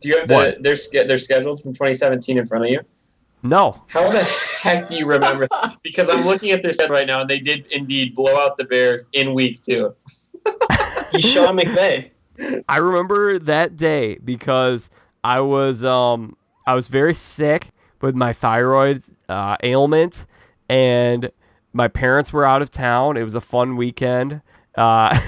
Do 0.01 0.09
you 0.09 0.19
have 0.19 0.29
the, 0.29 0.57
their 0.61 0.77
sch- 0.77 0.91
their 0.91 1.19
schedules 1.19 1.63
from 1.63 1.73
2017 1.73 2.39
in 2.39 2.47
front 2.47 2.65
of 2.65 2.71
you? 2.71 2.81
no, 3.43 3.83
How 3.89 4.11
the 4.11 4.23
heck 4.23 4.89
do 4.89 4.97
you 4.97 5.07
remember? 5.07 5.49
because 5.83 6.11
I'm 6.11 6.27
looking 6.27 6.51
at 6.51 6.63
their 6.63 6.75
set 6.75 6.91
right 6.91 7.07
now, 7.07 7.23
and 7.23 7.31
they 7.31 7.39
did 7.39 7.65
indeed 7.71 8.15
blow 8.15 8.37
out 8.39 8.59
the 8.59 8.65
Bears 8.65 9.05
in 9.15 9.33
week 9.33 9.63
two. 9.63 9.95
He's 11.13 11.25
Sean 11.25 11.57
McVay. 11.57 12.11
I 12.69 12.77
remember 12.79 13.39
that 13.39 13.77
day 13.77 14.19
because 14.25 14.91
I 15.25 15.41
was 15.41 15.85
um 15.85 16.37
I 16.67 16.75
was 16.75 16.89
very 16.89 17.15
sick 17.15 17.71
with 18.01 18.15
my 18.15 18.33
thyroid 18.33 19.03
uh, 19.29 19.57
ailment, 19.63 20.25
and 20.69 21.31
my 21.73 21.89
parents 21.89 22.33
were 22.33 22.45
out 22.45 22.63
of 22.63 22.71
town. 22.71 23.17
It 23.17 23.23
was 23.23 23.35
a 23.35 23.41
fun 23.41 23.77
weekend, 23.77 24.41
uh, 24.77 25.19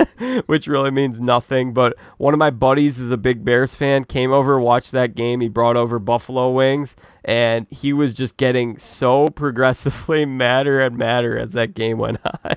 which 0.46 0.66
really 0.66 0.90
means 0.90 1.20
nothing. 1.20 1.72
But 1.72 1.96
one 2.18 2.34
of 2.34 2.38
my 2.38 2.50
buddies 2.50 2.98
is 2.98 3.10
a 3.10 3.16
big 3.16 3.44
Bears 3.44 3.74
fan. 3.74 4.04
Came 4.04 4.32
over, 4.32 4.58
watched 4.60 4.92
that 4.92 5.14
game. 5.14 5.40
He 5.40 5.48
brought 5.48 5.76
over 5.76 5.98
buffalo 5.98 6.50
wings, 6.50 6.96
and 7.24 7.66
he 7.70 7.92
was 7.92 8.14
just 8.14 8.36
getting 8.36 8.78
so 8.78 9.28
progressively 9.30 10.24
madder 10.24 10.80
and 10.80 10.96
madder 10.96 11.38
as 11.38 11.52
that 11.52 11.74
game 11.74 11.98
went 11.98 12.18
on. 12.24 12.56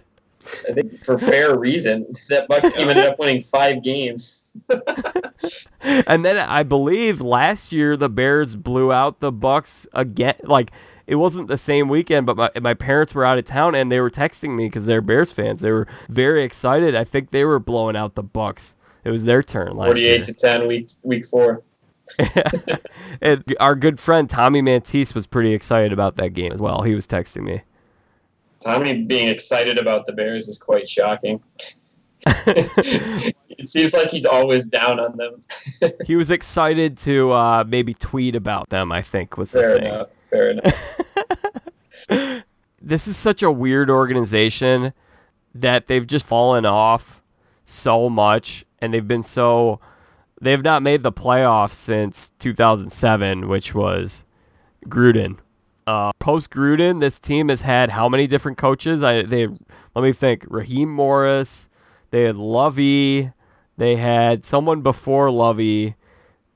I 0.70 0.74
think 0.74 1.00
for 1.04 1.18
fair 1.18 1.58
reason. 1.58 2.06
That 2.30 2.48
Bucs 2.48 2.74
team 2.76 2.90
ended 2.90 3.06
up 3.06 3.20
winning 3.20 3.42
five 3.42 3.82
games. 3.84 4.45
and 5.82 6.26
then 6.26 6.38
I 6.38 6.64
believe 6.64 7.22
last 7.22 7.72
year 7.72 7.98
the 7.98 8.10
Bears 8.10 8.56
blew 8.56 8.92
out 8.92 9.20
the 9.20 9.32
Bucs 9.32 9.88
again. 9.94 10.36
Like 10.44 10.72
it 11.08 11.16
wasn't 11.16 11.48
the 11.48 11.58
same 11.58 11.90
weekend, 11.90 12.26
but 12.26 12.38
my 12.38 12.50
my 12.62 12.74
parents 12.74 13.14
were 13.14 13.26
out 13.26 13.38
of 13.38 13.46
town 13.46 13.76
and 13.76 13.92
they 13.92 14.00
were 14.00 14.10
texting 14.10 14.56
me 14.56 14.68
because 14.68 14.86
they're 14.86 15.02
Bears 15.02 15.32
fans. 15.32 15.62
They 15.62 15.72
were 15.72 15.88
very 16.10 16.44
excited. 16.44 16.96
I 16.96 17.04
think 17.04 17.32
they 17.32 17.46
were 17.46 17.60
blowing 17.60 17.96
out 17.96 18.16
the 18.16 18.24
Bucs. 18.24 18.76
It 19.04 19.12
was 19.12 19.26
their 19.26 19.44
turn 19.44 19.76
last 19.76 19.88
48 19.88 20.02
year. 20.02 20.24
to 20.24 20.34
10 20.34 20.68
week 20.68 20.90
week 21.04 21.26
four. 21.26 21.64
and 23.22 23.44
our 23.60 23.76
good 23.76 24.00
friend 24.00 24.30
Tommy 24.30 24.62
Mantise 24.62 25.16
was 25.16 25.26
pretty 25.26 25.54
excited 25.54 25.92
about 25.92 26.18
that 26.18 26.34
game 26.34 26.52
as 26.52 26.62
well. 26.62 26.84
He 26.84 26.96
was 26.96 27.08
texting 27.08 27.44
me. 27.44 27.64
Tommy 28.60 29.04
being 29.04 29.28
excited 29.28 29.80
about 29.80 30.06
the 30.06 30.14
Bears 30.14 30.48
is 30.48 30.58
quite 30.58 30.88
shocking. 30.88 31.42
it 32.28 33.70
seems 33.70 33.94
like 33.94 34.10
he's 34.10 34.26
always 34.26 34.68
down 34.68 35.00
on 35.00 35.18
them. 35.18 35.44
He 36.06 36.16
was 36.16 36.32
excited 36.32 36.98
to 37.00 37.32
uh, 37.32 37.64
maybe 37.68 37.94
tweet 37.94 38.36
about 38.36 38.70
them. 38.70 38.92
I 38.92 39.02
think 39.02 39.38
was 39.38 39.52
the 39.52 39.60
Fair 39.60 39.78
enough. 39.78 40.10
Fair 40.24 40.52
enough. 40.52 40.74
this 42.82 43.08
is 43.08 43.18
such 43.18 43.42
a 43.42 43.52
weird 43.52 43.90
organization 43.90 44.94
that 45.54 45.88
they've 45.88 46.06
just 46.06 46.26
fallen 46.26 46.66
off 46.66 47.22
so 47.64 48.10
much 48.10 48.66
and 48.80 48.94
they've 48.94 49.08
been 49.08 49.24
so 49.24 49.80
they've 50.40 50.64
not 50.64 50.84
made 50.84 51.02
the 51.02 51.12
playoffs 51.12 51.74
since 51.74 52.32
2007 52.40 53.48
which 53.48 53.74
was 53.74 54.26
Gruden 54.86 55.38
uh, 55.88 56.12
post 56.20 56.52
Gruden 56.52 57.00
this 57.00 57.20
team 57.20 57.50
has 57.50 57.62
had 57.62 57.90
how 57.90 58.08
many 58.08 58.28
different 58.28 58.58
coaches 58.58 59.02
I 59.02 59.24
they 59.24 59.48
let 59.48 60.04
me 60.04 60.12
think 60.12 60.46
Raheem 60.48 60.92
Morris 60.92 61.70
they 62.16 62.24
had 62.24 62.38
Lovie 62.38 63.34
they 63.76 63.98
had 63.98 64.46
someone 64.46 64.82
before 64.82 65.30
Lovie 65.30 65.96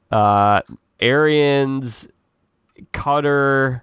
uh, 0.10 0.62
Arians 1.02 2.08
Koetter 2.94 3.82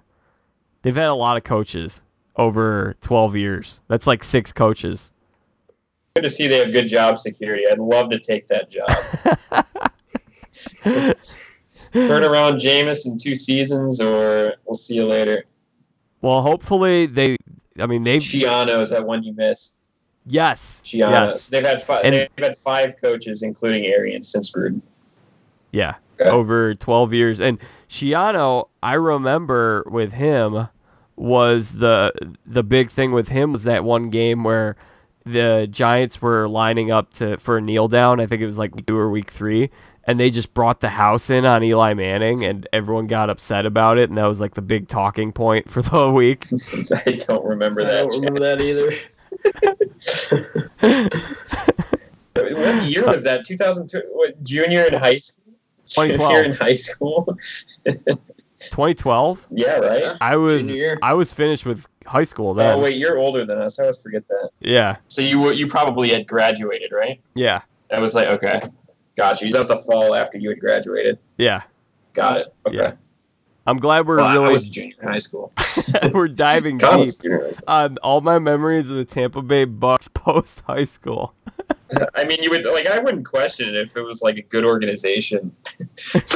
they've 0.81 0.95
had 0.95 1.09
a 1.09 1.13
lot 1.13 1.37
of 1.37 1.43
coaches 1.43 2.01
over 2.35 2.95
12 3.01 3.35
years. 3.35 3.81
That's 3.87 4.07
like 4.07 4.23
six 4.23 4.51
coaches. 4.51 5.11
Good 6.15 6.23
to 6.23 6.29
see 6.31 6.47
they 6.47 6.57
have 6.57 6.71
good 6.71 6.87
job 6.87 7.17
security. 7.17 7.65
I'd 7.69 7.77
love 7.77 8.09
to 8.09 8.19
take 8.19 8.47
that 8.47 8.71
job. 8.71 8.89
Turn 11.93 12.23
around 12.23 12.55
Jameis 12.55 13.05
in 13.05 13.19
two 13.19 13.35
seasons, 13.35 14.01
or 14.01 14.55
we'll 14.65 14.73
see 14.73 14.95
you 14.95 15.05
later. 15.05 15.45
Well, 16.21 16.41
hopefully 16.41 17.05
they. 17.05 17.37
I 17.79 17.85
mean, 17.85 18.03
they. 18.03 18.17
Schiano's 18.17 18.89
that 18.89 19.05
one 19.05 19.23
you 19.23 19.33
missed. 19.33 19.76
Yes. 20.27 20.81
Schiano's. 20.85 21.11
Yes. 21.31 21.47
They've 21.47 21.63
had 21.63 21.81
five. 21.81 22.01
And- 22.03 22.13
they've 22.15 22.29
had 22.37 22.57
five 22.57 22.95
coaches, 23.01 23.43
including 23.43 23.85
Arian, 23.85 24.21
since 24.23 24.51
Gruden. 24.51 24.81
Yeah. 25.71 25.95
Okay. 26.19 26.29
Over 26.29 26.73
12 26.75 27.13
years. 27.13 27.39
And 27.39 27.59
Schiano, 27.89 28.67
I 28.81 28.95
remember 28.95 29.83
with 29.89 30.13
him 30.13 30.67
was 31.15 31.73
the 31.79 32.11
the 32.45 32.63
big 32.63 32.91
thing 32.91 33.11
with 33.11 33.29
him 33.29 33.51
was 33.51 33.63
that 33.63 33.83
one 33.83 34.09
game 34.09 34.43
where 34.43 34.75
the 35.25 35.67
Giants 35.69 36.21
were 36.21 36.47
lining 36.47 36.91
up 36.91 37.11
to 37.13 37.37
for 37.37 37.57
a 37.57 37.61
kneel 37.61 37.87
down. 37.87 38.19
I 38.19 38.25
think 38.25 38.41
it 38.41 38.45
was 38.45 38.57
like 38.57 38.75
week 38.75 38.85
two 38.85 38.97
or 38.97 39.09
week 39.09 39.29
three, 39.31 39.69
and 40.05 40.19
they 40.19 40.29
just 40.29 40.53
brought 40.53 40.79
the 40.79 40.89
house 40.89 41.29
in 41.29 41.43
on 41.45 41.63
Eli 41.63 41.93
Manning, 41.95 42.43
and 42.45 42.67
everyone 42.71 43.07
got 43.07 43.29
upset 43.29 43.65
about 43.65 43.97
it, 43.97 44.09
and 44.09 44.17
that 44.17 44.25
was 44.27 44.39
like 44.39 44.53
the 44.53 44.61
big 44.61 44.87
talking 44.87 45.31
point 45.31 45.69
for 45.69 45.81
the 45.81 46.09
week. 46.13 46.45
I 47.05 47.11
don't 47.13 47.43
remember 47.45 47.81
I 47.81 47.85
that. 47.85 48.01
don't 48.03 48.15
remember 48.21 48.39
that 48.39 48.61
either. 48.61 48.91
what 52.33 52.83
year 52.85 53.05
was 53.05 53.23
that? 53.23 53.45
2002. 53.45 54.01
What, 54.11 54.43
junior 54.43 54.83
in 54.85 54.93
high 54.93 55.17
school. 55.17 55.43
2012. 55.87 56.31
Junior 56.31 56.43
in 56.43 56.53
high 56.53 56.75
school. 56.75 57.37
2012, 58.59 59.45
yeah, 59.51 59.77
right. 59.77 60.17
I 60.19 60.35
was 60.35 60.67
Junior. 60.67 60.97
I 61.03 61.13
was 61.13 61.31
finished 61.31 61.63
with 61.65 61.87
high 62.07 62.23
school 62.23 62.55
then. 62.55 62.75
Oh 62.75 62.81
wait, 62.81 62.97
you're 62.97 63.17
older 63.19 63.45
than 63.45 63.59
us. 63.59 63.79
I 63.79 63.83
always 63.83 64.01
forget 64.01 64.27
that. 64.29 64.49
Yeah, 64.59 64.97
So 65.09 65.21
you 65.21 65.39
were- 65.39 65.53
you 65.53 65.67
probably 65.67 66.09
had 66.09 66.25
graduated, 66.27 66.91
right? 66.91 67.21
yeah, 67.35 67.61
I 67.91 67.99
was 67.99 68.15
like 68.15 68.29
okay, 68.29 68.59
gotcha. 69.15 69.45
That 69.49 69.59
was 69.59 69.67
the 69.67 69.75
fall 69.75 70.15
after 70.15 70.39
you 70.39 70.49
had 70.49 70.59
graduated. 70.59 71.19
yeah. 71.37 71.61
Got 72.13 72.37
it. 72.37 72.47
Okay. 72.65 72.77
Yeah. 72.77 72.93
I'm 73.67 73.77
glad 73.79 74.07
we're 74.07 74.17
Well, 74.17 74.25
I 74.25 74.33
really 74.33 74.53
was 74.53 74.67
a 74.67 74.71
junior 74.71 74.95
in 75.01 75.07
high 75.09 75.17
school. 75.17 75.51
we're 76.13 76.29
diving 76.29 76.77
God, 76.77 76.91
deep 76.97 76.99
was 77.01 77.17
junior 77.17 77.39
in 77.39 77.45
high 77.45 77.51
school. 77.51 77.65
on 77.67 77.97
all 77.97 78.21
my 78.21 78.39
memories 78.39 78.89
of 78.89 78.95
the 78.95 79.05
Tampa 79.05 79.41
Bay 79.41 79.65
Bucs 79.65 80.07
post 80.13 80.61
high 80.61 80.85
school. 80.85 81.33
I 82.15 82.25
mean, 82.25 82.41
you 82.43 82.49
would 82.49 82.63
like. 82.65 82.85
I 82.85 82.99
wouldn't 82.99 83.25
question 83.25 83.69
it 83.69 83.75
if 83.75 83.95
it 83.95 84.01
was 84.01 84.21
like 84.21 84.37
a 84.37 84.41
good 84.41 84.65
organization, 84.65 85.53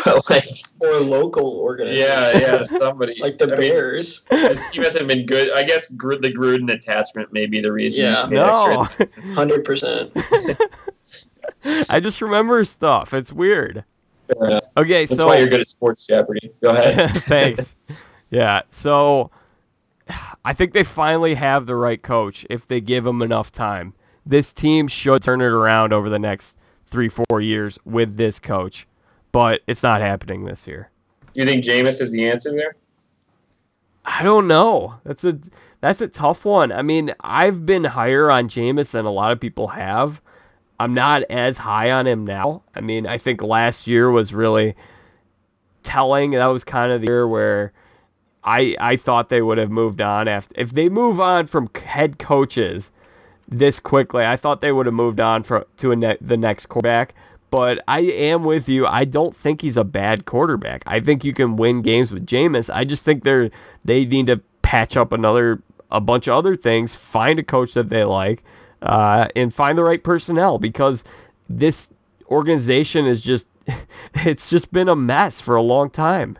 but 0.05 0.29
like, 0.29 0.45
or 0.79 0.99
local 0.99 1.57
organization. 1.59 2.07
yeah, 2.07 2.37
yeah, 2.37 2.63
somebody 2.63 3.17
Like 3.19 3.37
the 3.37 3.45
I 3.45 3.57
mean, 3.57 3.57
Bears. 3.71 4.23
this 4.29 4.71
team 4.71 4.83
hasn't 4.83 5.09
been 5.09 5.25
good. 5.25 5.51
I 5.53 5.63
guess 5.63 5.91
Gr- 5.91 6.15
the 6.15 6.31
Gruden 6.31 6.71
attachment 6.73 7.33
may 7.33 7.47
be 7.47 7.59
the 7.59 7.71
reason. 7.71 8.05
Yeah. 8.05 8.27
No, 8.29 8.83
Hundred 9.33 9.65
percent. 9.65 10.11
I 11.89 11.99
just 11.99 12.21
remember 12.21 12.63
stuff. 12.65 13.13
It's 13.13 13.33
weird. 13.33 13.83
Fair 14.37 14.47
enough. 14.47 14.63
Okay, 14.77 15.05
That's 15.05 15.19
so 15.19 15.27
why 15.27 15.37
you're 15.37 15.47
good 15.49 15.61
at 15.61 15.67
sports 15.67 16.05
Jeopardy. 16.05 16.51
Go 16.61 16.71
ahead. 16.71 17.09
thanks. 17.23 17.75
Yeah, 18.33 18.61
so 18.69 19.29
I 20.45 20.53
think 20.53 20.71
they 20.71 20.85
finally 20.85 21.35
have 21.35 21.65
the 21.65 21.75
right 21.75 22.01
coach 22.01 22.45
if 22.49 22.65
they 22.65 22.79
give 22.79 23.05
him 23.05 23.21
enough 23.21 23.51
time. 23.51 23.93
This 24.25 24.53
team 24.53 24.87
should 24.87 25.21
turn 25.21 25.41
it 25.41 25.47
around 25.47 25.91
over 25.91 26.09
the 26.09 26.17
next 26.17 26.57
three, 26.85 27.09
four 27.09 27.41
years 27.41 27.77
with 27.83 28.15
this 28.15 28.39
coach, 28.39 28.87
but 29.33 29.63
it's 29.67 29.83
not 29.83 29.99
happening 29.99 30.45
this 30.45 30.65
year. 30.65 30.89
Do 31.33 31.41
you 31.41 31.45
think 31.45 31.65
Jameis 31.65 31.99
is 31.99 32.13
the 32.13 32.29
answer 32.29 32.55
there? 32.55 32.77
I 34.05 34.23
don't 34.23 34.47
know. 34.47 34.95
That's 35.03 35.25
a 35.25 35.37
that's 35.81 35.99
a 36.01 36.07
tough 36.07 36.45
one. 36.45 36.71
I 36.71 36.81
mean, 36.81 37.13
I've 37.19 37.65
been 37.65 37.83
higher 37.83 38.31
on 38.31 38.47
Jameis 38.47 38.91
than 38.91 39.05
a 39.05 39.11
lot 39.11 39.33
of 39.33 39.39
people 39.39 39.69
have. 39.69 40.21
I'm 40.81 40.93
not 40.93 41.23
as 41.23 41.59
high 41.59 41.91
on 41.91 42.07
him 42.07 42.25
now. 42.25 42.63
I 42.75 42.81
mean, 42.81 43.05
I 43.05 43.17
think 43.17 43.41
last 43.41 43.85
year 43.85 44.09
was 44.09 44.33
really 44.33 44.75
telling. 45.83 46.31
That 46.31 46.47
was 46.47 46.63
kind 46.63 46.91
of 46.91 47.01
the 47.01 47.07
year 47.07 47.27
where 47.27 47.71
I 48.43 48.75
I 48.79 48.95
thought 48.95 49.29
they 49.29 49.41
would 49.41 49.57
have 49.57 49.69
moved 49.69 50.01
on 50.01 50.27
after 50.27 50.53
if 50.57 50.71
they 50.71 50.89
move 50.89 51.19
on 51.19 51.47
from 51.47 51.69
head 51.85 52.17
coaches 52.17 52.89
this 53.47 53.79
quickly. 53.79 54.25
I 54.25 54.35
thought 54.35 54.61
they 54.61 54.71
would 54.71 54.87
have 54.87 54.95
moved 54.95 55.19
on 55.19 55.43
for 55.43 55.67
to 55.77 55.95
ne- 55.95 56.17
the 56.19 56.37
next 56.37 56.65
quarterback. 56.65 57.13
But 57.51 57.83
I 57.87 57.99
am 57.99 58.45
with 58.45 58.69
you. 58.69 58.87
I 58.87 59.03
don't 59.03 59.35
think 59.35 59.61
he's 59.61 59.75
a 59.75 59.83
bad 59.83 60.25
quarterback. 60.25 60.83
I 60.87 61.01
think 61.01 61.25
you 61.25 61.33
can 61.33 61.57
win 61.57 61.81
games 61.81 62.09
with 62.09 62.25
Jameis. 62.25 62.73
I 62.73 62.85
just 62.85 63.03
think 63.03 63.23
they're 63.23 63.51
they 63.85 64.05
need 64.05 64.27
to 64.27 64.41
patch 64.61 64.97
up 64.97 65.11
another 65.11 65.61
a 65.91 66.01
bunch 66.01 66.27
of 66.27 66.33
other 66.33 66.55
things. 66.55 66.95
Find 66.95 67.37
a 67.37 67.43
coach 67.43 67.73
that 67.73 67.89
they 67.89 68.05
like, 68.05 68.43
uh, 68.81 69.27
and 69.35 69.53
find 69.53 69.77
the 69.77 69.83
right 69.83 70.03
personnel 70.03 70.57
because 70.57 71.03
this 71.49 71.89
organization 72.27 73.05
is 73.05 73.21
just 73.21 73.47
it's 74.15 74.49
just 74.49 74.71
been 74.71 74.89
a 74.89 74.95
mess 74.95 75.39
for 75.41 75.55
a 75.55 75.61
long 75.61 75.89
time. 75.89 76.37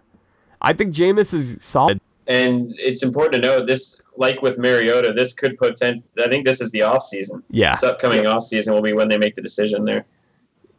I 0.62 0.74
think 0.74 0.94
Jameis 0.94 1.34
is 1.34 1.58
solid. 1.60 2.00
And 2.28 2.74
it's 2.78 3.04
important 3.04 3.42
to 3.42 3.50
note 3.50 3.68
this, 3.68 4.00
like 4.16 4.42
with 4.42 4.58
Mariota, 4.60 5.14
this 5.14 5.34
could 5.34 5.58
potential. 5.58 6.04
I 6.24 6.30
think 6.30 6.46
this 6.46 6.62
is 6.62 6.72
the 6.72 6.84
off 6.84 7.04
season. 7.04 7.44
Yeah. 7.50 7.72
This 7.72 7.84
upcoming 7.84 8.28
off 8.28 8.44
season 8.44 8.74
will 8.74 8.82
be 8.82 8.94
when 8.94 9.10
they 9.10 9.18
make 9.18 9.36
the 9.36 9.42
decision 9.42 9.86
there. 9.86 10.06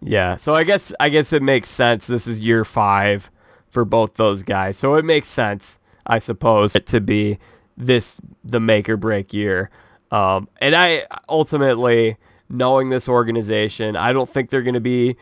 Yeah, 0.05 0.37
so 0.37 0.55
I 0.55 0.65
guess 0.65 0.93
I 0.99 1.09
guess 1.09 1.33
it 1.33 1.43
makes 1.43 1.69
sense. 1.69 2.09
This 2.09 2.27
is 2.27 2.41
year 2.41 2.65
five 2.65 3.31
for 3.69 3.85
both 3.85 4.15
those 4.15 4.43
guys, 4.43 4.77
so 4.77 4.97
it 4.97 5.05
makes 5.05 5.29
sense, 5.29 5.79
I 6.07 6.19
suppose, 6.19 6.73
to 6.73 7.01
be 7.01 7.39
this 7.77 8.21
the 8.45 8.59
make 8.59 8.89
or 8.89 8.97
break 8.97 9.33
year. 9.33 9.71
Um, 10.13 10.49
and 10.61 10.75
I 10.77 11.07
ultimately, 11.29 12.17
knowing 12.49 12.91
this 12.91 13.09
organization, 13.09 13.97
I 13.97 14.13
don't 14.13 14.29
think 14.29 14.51
they're 14.51 14.63
going 14.63 14.75
to 14.75 14.81
be. 14.81 15.17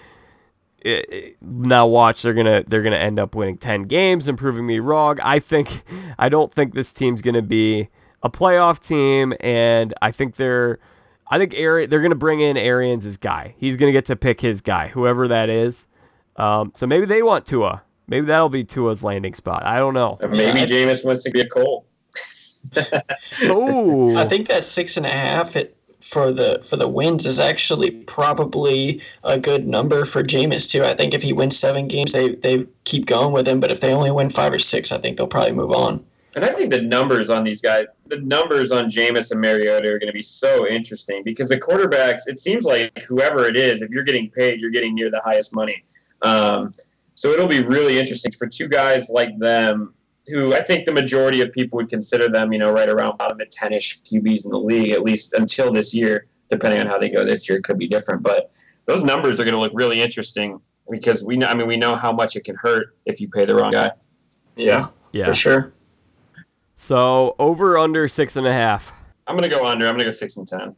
eh, 0.84 1.02
eh, 1.10 1.30
Now 1.40 1.86
watch, 1.86 2.22
they're 2.22 2.34
gonna 2.34 2.64
they're 2.66 2.82
gonna 2.82 2.96
end 2.96 3.18
up 3.18 3.34
winning 3.34 3.56
ten 3.58 3.84
games 3.84 4.26
and 4.28 4.36
proving 4.36 4.66
me 4.66 4.78
wrong. 4.80 5.18
I 5.22 5.38
think 5.38 5.82
I 6.18 6.28
don't 6.28 6.52
think 6.52 6.74
this 6.74 6.92
team's 6.92 7.22
gonna 7.22 7.40
be 7.42 7.88
a 8.22 8.28
playoff 8.30 8.80
team, 8.80 9.32
and 9.40 9.94
I 10.02 10.10
think 10.10 10.36
they're 10.36 10.78
I 11.32 11.38
think 11.38 11.54
Ari- 11.54 11.86
they're 11.86 12.00
going 12.00 12.10
to 12.10 12.16
bring 12.16 12.40
in 12.40 12.56
Arians' 12.56 13.04
his 13.04 13.16
guy. 13.16 13.54
He's 13.56 13.76
going 13.76 13.86
to 13.88 13.92
get 13.92 14.06
to 14.06 14.16
pick 14.16 14.40
his 14.40 14.60
guy, 14.60 14.88
whoever 14.88 15.28
that 15.28 15.48
is. 15.48 15.86
Um, 16.34 16.72
so 16.74 16.88
maybe 16.88 17.06
they 17.06 17.22
want 17.22 17.46
Tua. 17.46 17.82
Maybe 18.08 18.26
that'll 18.26 18.48
be 18.48 18.64
Tua's 18.64 19.04
landing 19.04 19.34
spot. 19.34 19.64
I 19.64 19.78
don't 19.78 19.94
know. 19.94 20.18
Maybe 20.20 20.58
Yeah, 20.58 20.64
I- 20.64 20.66
Jameis 20.66 21.04
wants 21.04 21.22
to 21.22 21.30
be 21.30 21.40
a 21.40 21.46
Cole. 21.46 21.86
Ooh. 23.44 24.16
I 24.16 24.26
think 24.26 24.48
that 24.48 24.64
six 24.64 24.96
and 24.96 25.06
a 25.06 25.10
half 25.10 25.56
it, 25.56 25.76
for 26.00 26.32
the 26.32 26.60
for 26.62 26.76
the 26.76 26.88
wins 26.88 27.26
is 27.26 27.38
actually 27.38 27.90
probably 27.90 29.00
a 29.22 29.38
good 29.38 29.66
number 29.66 30.04
for 30.04 30.22
Jameis 30.22 30.68
too. 30.68 30.84
I 30.84 30.94
think 30.94 31.14
if 31.14 31.22
he 31.22 31.32
wins 31.32 31.58
seven 31.58 31.88
games, 31.88 32.12
they 32.12 32.34
they 32.36 32.66
keep 32.84 33.06
going 33.06 33.32
with 33.32 33.46
him. 33.46 33.60
But 33.60 33.70
if 33.70 33.80
they 33.80 33.92
only 33.92 34.10
win 34.10 34.30
five 34.30 34.52
or 34.52 34.58
six, 34.58 34.92
I 34.92 34.98
think 34.98 35.16
they'll 35.16 35.26
probably 35.26 35.52
move 35.52 35.72
on. 35.72 36.04
And 36.34 36.44
I 36.44 36.52
think 36.52 36.70
the 36.70 36.80
numbers 36.80 37.28
on 37.28 37.42
these 37.42 37.60
guys, 37.60 37.86
the 38.06 38.18
numbers 38.18 38.70
on 38.70 38.88
Jameis 38.88 39.32
and 39.32 39.40
Mariota 39.40 39.88
are 39.88 39.98
going 39.98 40.06
to 40.06 40.12
be 40.12 40.22
so 40.22 40.66
interesting 40.66 41.22
because 41.24 41.48
the 41.48 41.58
quarterbacks, 41.58 42.20
it 42.26 42.38
seems 42.38 42.64
like 42.64 43.02
whoever 43.02 43.46
it 43.46 43.56
is, 43.56 43.82
if 43.82 43.90
you're 43.90 44.04
getting 44.04 44.30
paid, 44.30 44.60
you're 44.60 44.70
getting 44.70 44.94
near 44.94 45.10
the 45.10 45.20
highest 45.24 45.54
money. 45.54 45.82
Um, 46.22 46.70
so 47.16 47.30
it'll 47.30 47.48
be 47.48 47.64
really 47.64 47.98
interesting 47.98 48.30
for 48.30 48.46
two 48.46 48.68
guys 48.68 49.10
like 49.10 49.36
them, 49.38 49.92
who 50.26 50.54
I 50.54 50.62
think 50.62 50.84
the 50.84 50.92
majority 50.92 51.40
of 51.40 51.52
people 51.52 51.76
would 51.78 51.88
consider 51.88 52.28
them, 52.28 52.52
you 52.52 52.58
know, 52.58 52.70
right 52.72 52.88
around 52.88 53.18
bottom 53.18 53.40
of 53.40 53.50
10 53.50 53.72
ish 53.72 54.02
QBs 54.02 54.44
in 54.44 54.50
the 54.50 54.58
league, 54.58 54.90
at 54.90 55.02
least 55.02 55.32
until 55.34 55.72
this 55.72 55.94
year. 55.94 56.26
Depending 56.50 56.80
on 56.80 56.86
how 56.88 56.98
they 56.98 57.08
go 57.08 57.24
this 57.24 57.48
year, 57.48 57.58
it 57.58 57.64
could 57.64 57.78
be 57.78 57.86
different. 57.86 58.22
But 58.22 58.50
those 58.86 59.04
numbers 59.04 59.38
are 59.38 59.44
going 59.44 59.54
to 59.54 59.60
look 59.60 59.72
really 59.72 60.00
interesting 60.02 60.60
because 60.90 61.22
we 61.22 61.36
know, 61.36 61.46
I 61.46 61.54
mean, 61.54 61.68
we 61.68 61.76
know 61.76 61.94
how 61.94 62.10
much 62.12 62.34
it 62.34 62.42
can 62.42 62.56
hurt 62.56 62.96
if 63.06 63.20
you 63.20 63.28
pay 63.28 63.44
the 63.44 63.54
wrong 63.54 63.70
guy. 63.70 63.92
Yeah, 64.56 64.88
yeah. 65.12 65.26
for 65.26 65.34
sure. 65.34 65.72
So 66.74 67.36
over 67.38 67.78
under 67.78 68.08
six 68.08 68.34
and 68.34 68.48
a 68.48 68.52
half. 68.52 68.92
I'm 69.28 69.36
going 69.36 69.48
to 69.48 69.56
go 69.56 69.64
under. 69.64 69.86
I'm 69.86 69.92
going 69.92 70.00
to 70.00 70.04
go 70.06 70.10
6 70.10 70.36
and 70.38 70.48
10. 70.48 70.74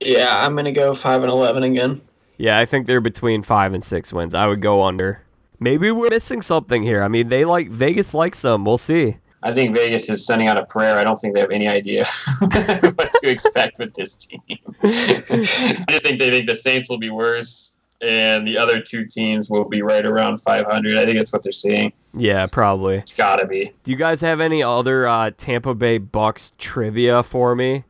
Yeah, 0.00 0.44
I'm 0.44 0.54
gonna 0.56 0.72
go 0.72 0.94
five 0.94 1.22
and 1.22 1.30
eleven 1.30 1.62
again. 1.62 2.00
Yeah, 2.36 2.58
I 2.58 2.64
think 2.64 2.86
they're 2.86 3.00
between 3.00 3.42
five 3.42 3.74
and 3.74 3.82
six 3.82 4.12
wins. 4.12 4.34
I 4.34 4.46
would 4.46 4.60
go 4.60 4.82
under. 4.82 5.22
Maybe 5.60 5.90
we're 5.90 6.10
missing 6.10 6.42
something 6.42 6.82
here. 6.82 7.02
I 7.02 7.08
mean, 7.08 7.28
they 7.28 7.44
like 7.44 7.68
Vegas 7.68 8.14
likes 8.14 8.42
them. 8.42 8.64
We'll 8.64 8.78
see. 8.78 9.16
I 9.42 9.52
think 9.52 9.74
Vegas 9.74 10.08
is 10.08 10.26
sending 10.26 10.48
out 10.48 10.58
a 10.58 10.64
prayer. 10.64 10.98
I 10.98 11.04
don't 11.04 11.16
think 11.16 11.34
they 11.34 11.40
have 11.40 11.50
any 11.50 11.68
idea 11.68 12.06
what 12.38 13.12
to 13.22 13.28
expect 13.28 13.78
with 13.78 13.92
this 13.92 14.14
team. 14.14 14.40
I 14.82 15.84
just 15.90 16.02
think 16.02 16.18
they 16.18 16.30
think 16.30 16.46
the 16.46 16.54
Saints 16.54 16.88
will 16.88 16.98
be 16.98 17.10
worse, 17.10 17.76
and 18.00 18.48
the 18.48 18.56
other 18.56 18.80
two 18.80 19.04
teams 19.04 19.50
will 19.50 19.68
be 19.68 19.82
right 19.82 20.06
around 20.06 20.38
500. 20.38 20.96
I 20.96 21.04
think 21.04 21.18
that's 21.18 21.30
what 21.30 21.42
they're 21.42 21.52
seeing. 21.52 21.92
Yeah, 22.14 22.46
probably. 22.50 22.96
It's 22.96 23.14
got 23.14 23.36
to 23.36 23.46
be. 23.46 23.70
Do 23.82 23.90
you 23.90 23.98
guys 23.98 24.22
have 24.22 24.40
any 24.40 24.62
other 24.62 25.06
uh, 25.06 25.30
Tampa 25.36 25.74
Bay 25.74 25.98
Bucs 25.98 26.52
trivia 26.56 27.22
for 27.22 27.54
me? 27.54 27.84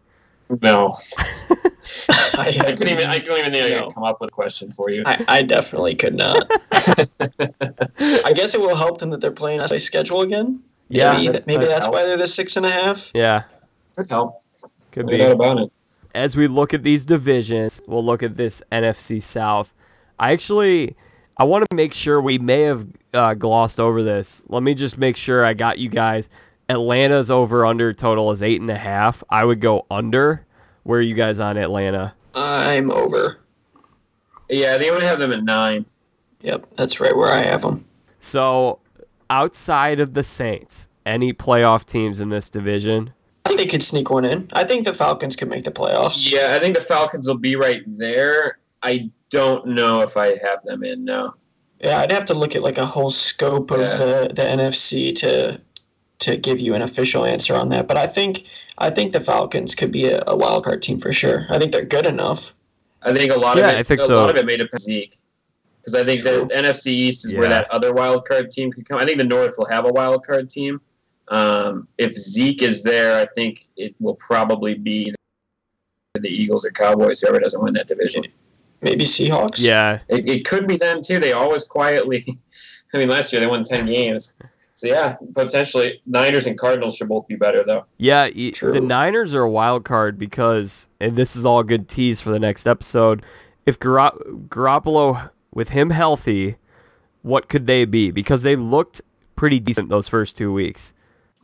No, 0.60 0.92
I, 2.10 2.56
I 2.60 2.72
couldn't 2.72 2.88
even. 2.88 3.06
I 3.08 3.18
couldn't 3.18 3.38
even 3.38 3.52
think 3.52 3.64
I 3.66 3.68
No. 3.80 3.84
could 3.86 3.94
come 3.94 4.04
up 4.04 4.20
with 4.20 4.28
a 4.28 4.32
question 4.32 4.70
for 4.70 4.90
you. 4.90 5.02
I, 5.06 5.24
I 5.28 5.42
definitely 5.42 5.94
could 5.94 6.14
not. 6.14 6.50
I 6.72 8.32
guess 8.34 8.54
it 8.54 8.60
will 8.60 8.76
help 8.76 8.98
them 8.98 9.10
that 9.10 9.20
they're 9.20 9.30
playing 9.30 9.60
as 9.60 9.72
a 9.72 9.78
schedule 9.78 10.22
again. 10.22 10.60
Yeah, 10.88 11.16
maybe, 11.16 11.28
that- 11.32 11.46
maybe 11.46 11.64
that's 11.66 11.86
help. 11.86 11.94
why 11.94 12.04
they're 12.04 12.16
the 12.16 12.26
six 12.26 12.56
and 12.56 12.66
a 12.66 12.70
half. 12.70 13.10
Yeah, 13.14 13.44
Could 13.96 14.10
help. 14.10 14.42
could 14.92 15.06
No 15.06 15.12
be. 15.12 15.20
about 15.22 15.60
it. 15.60 15.72
as 16.14 16.36
we 16.36 16.46
look 16.46 16.74
at 16.74 16.82
these 16.82 17.04
divisions, 17.04 17.80
we'll 17.86 18.04
look 18.04 18.22
at 18.22 18.36
this 18.36 18.62
NFC 18.70 19.20
South. 19.22 19.72
I 20.18 20.32
actually, 20.32 20.94
I 21.38 21.44
want 21.44 21.64
to 21.70 21.74
make 21.76 21.94
sure 21.94 22.20
we 22.20 22.38
may 22.38 22.62
have 22.62 22.86
uh, 23.12 23.34
glossed 23.34 23.80
over 23.80 24.02
this. 24.02 24.44
Let 24.48 24.62
me 24.62 24.74
just 24.74 24.98
make 24.98 25.16
sure 25.16 25.44
I 25.44 25.54
got 25.54 25.78
you 25.78 25.88
guys. 25.88 26.28
Atlanta's 26.68 27.30
over 27.30 27.66
under 27.66 27.92
total 27.92 28.30
is 28.30 28.42
eight 28.42 28.60
and 28.60 28.70
a 28.70 28.76
half. 28.78 29.22
I 29.30 29.44
would 29.44 29.60
go 29.60 29.86
under. 29.90 30.43
Where 30.84 30.98
are 30.98 31.02
you 31.02 31.14
guys 31.14 31.40
on 31.40 31.56
Atlanta? 31.56 32.14
I'm 32.34 32.90
over. 32.90 33.38
Yeah, 34.48 34.76
they 34.78 34.90
only 34.90 35.06
have 35.06 35.18
them 35.18 35.32
at 35.32 35.42
nine. 35.44 35.84
Yep, 36.42 36.66
that's 36.76 37.00
right 37.00 37.16
where 37.16 37.32
I 37.32 37.42
have 37.42 37.62
them. 37.62 37.84
So, 38.20 38.78
outside 39.30 40.00
of 40.00 40.14
the 40.14 40.22
Saints, 40.22 40.88
any 41.06 41.32
playoff 41.32 41.86
teams 41.86 42.20
in 42.20 42.28
this 42.28 42.50
division? 42.50 43.12
I 43.44 43.48
think 43.50 43.60
they 43.60 43.66
could 43.66 43.82
sneak 43.82 44.10
one 44.10 44.24
in. 44.24 44.48
I 44.52 44.64
think 44.64 44.84
the 44.84 44.94
Falcons 44.94 45.36
could 45.36 45.48
make 45.48 45.64
the 45.64 45.70
playoffs. 45.70 46.30
Yeah, 46.30 46.54
I 46.54 46.58
think 46.58 46.74
the 46.74 46.80
Falcons 46.82 47.26
will 47.26 47.36
be 47.38 47.56
right 47.56 47.82
there. 47.86 48.58
I 48.82 49.10
don't 49.30 49.66
know 49.68 50.00
if 50.02 50.16
I 50.16 50.28
have 50.46 50.62
them 50.64 50.82
in. 50.84 51.04
No. 51.04 51.34
Yeah, 51.80 52.00
I'd 52.00 52.12
have 52.12 52.24
to 52.26 52.34
look 52.34 52.54
at 52.54 52.62
like 52.62 52.78
a 52.78 52.86
whole 52.86 53.10
scope 53.10 53.70
of 53.70 53.80
Yeah. 53.80 53.96
the, 53.96 54.30
the 54.34 54.42
NFC 54.42 55.14
to 55.16 55.60
to 56.20 56.36
give 56.36 56.60
you 56.60 56.74
an 56.74 56.80
official 56.82 57.24
answer 57.24 57.54
on 57.56 57.68
that. 57.70 57.86
But 57.88 57.96
I 57.96 58.06
think 58.06 58.44
I 58.78 58.90
think 58.90 59.12
the 59.12 59.20
Falcons 59.20 59.74
could 59.74 59.92
be 59.92 60.06
a, 60.06 60.22
a 60.26 60.36
wild 60.36 60.64
card 60.64 60.82
team 60.82 60.98
for 60.98 61.12
sure. 61.12 61.46
I 61.50 61.58
think 61.58 61.72
they're 61.72 61.84
good 61.84 62.06
enough. 62.06 62.54
I 63.02 63.12
think 63.12 63.32
a 63.32 63.36
lot 63.36 63.56
Yeah, 63.56 63.68
of 63.68 63.74
it. 63.74 63.78
I 63.78 63.82
think 63.82 64.00
a 64.00 64.06
so. 64.06 64.16
lot 64.16 64.30
of 64.30 64.36
it 64.36 64.46
made 64.46 64.60
up 64.60 64.68
Zeke, 64.78 65.16
because 65.80 65.94
I 65.94 66.04
think 66.04 66.22
True. 66.22 66.48
the 66.48 66.54
NFC 66.54 66.86
East 66.88 67.24
is 67.24 67.34
where 67.34 67.48
that 67.48 67.70
other 67.70 67.92
wild 67.92 68.26
card 68.26 68.50
team 68.50 68.72
could 68.72 68.88
come. 68.88 68.98
I 68.98 69.04
think 69.04 69.18
the 69.18 69.24
North 69.24 69.54
will 69.58 69.66
have 69.66 69.84
a 69.84 69.92
wild 69.92 70.26
card 70.26 70.48
team. 70.50 70.80
Um, 71.28 71.88
if 71.98 72.12
Zeke 72.12 72.62
is 72.62 72.82
there, 72.82 73.16
I 73.20 73.26
think 73.34 73.64
it 73.76 73.94
will 74.00 74.16
probably 74.16 74.74
be 74.74 75.14
the 76.14 76.28
Eagles 76.28 76.64
or 76.64 76.70
Cowboys, 76.70 77.20
whoever 77.20 77.40
doesn't 77.40 77.62
win 77.62 77.74
that 77.74 77.88
division. 77.88 78.24
Maybe 78.82 79.04
Seahawks. 79.04 79.64
Yeah, 79.66 80.00
It, 80.08 80.28
it 80.28 80.44
could 80.44 80.66
be 80.66 80.76
them 80.76 81.02
too. 81.02 81.18
They 81.18 81.32
always 81.32 81.64
quietly. 81.64 82.24
I 82.94 82.98
mean, 82.98 83.08
last 83.08 83.32
year 83.32 83.40
they 83.40 83.46
won 83.46 83.64
ten 83.64 83.86
games. 83.86 84.34
So 84.84 84.90
yeah, 84.90 85.16
potentially 85.34 86.02
Niners 86.04 86.44
and 86.44 86.58
Cardinals 86.58 86.96
should 86.96 87.08
both 87.08 87.26
be 87.26 87.36
better 87.36 87.64
though. 87.64 87.86
Yeah, 87.96 88.28
True. 88.52 88.70
the 88.72 88.82
Niners 88.82 89.32
are 89.32 89.40
a 89.42 89.48
wild 89.48 89.84
card 89.86 90.18
because, 90.18 90.88
and 91.00 91.16
this 91.16 91.34
is 91.36 91.46
all 91.46 91.60
a 91.60 91.64
good 91.64 91.88
tease 91.88 92.20
for 92.20 92.28
the 92.30 92.38
next 92.38 92.66
episode. 92.66 93.22
If 93.64 93.78
Gar- 93.80 94.12
Garoppolo, 94.48 95.30
with 95.54 95.70
him 95.70 95.88
healthy, 95.88 96.56
what 97.22 97.48
could 97.48 97.66
they 97.66 97.86
be? 97.86 98.10
Because 98.10 98.42
they 98.42 98.56
looked 98.56 99.00
pretty 99.36 99.58
decent 99.58 99.88
those 99.88 100.06
first 100.06 100.36
two 100.36 100.52
weeks. 100.52 100.92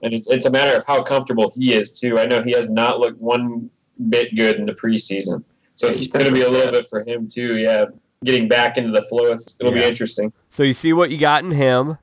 And 0.03 0.13
it's, 0.13 0.29
it's 0.29 0.45
a 0.45 0.51
matter 0.51 0.77
of 0.77 0.87
how 0.87 1.03
comfortable 1.03 1.51
he 1.57 1.73
is 1.73 1.99
too. 1.99 2.19
I 2.19 2.27
know 2.27 2.43
he 2.43 2.53
has 2.53 2.69
not 2.69 3.01
looked 3.01 3.23
one 3.23 3.71
bit 4.11 4.35
good 4.37 4.57
in 4.57 4.67
the 4.67 4.75
preseason, 4.75 5.43
so 5.77 5.89
it's 5.89 6.07
going 6.09 6.27
to 6.27 6.33
be 6.33 6.43
a 6.43 6.51
little 6.51 6.73
bit 6.73 6.85
for 6.91 7.05
him 7.05 7.27
too. 7.27 7.57
Yeah, 7.57 7.87
getting 8.23 8.49
back 8.49 8.77
into 8.77 8.91
the 8.93 9.03
flow, 9.03 9.29
it'll 9.29 9.75
Yeah. 9.75 9.83
be 9.83 9.85
interesting. 9.89 10.31
So 10.51 10.63
you 10.63 10.75
see 10.75 10.93
what 10.93 11.11
you 11.11 11.17
got 11.17 11.43
in 11.43 11.53
him. 11.53 11.97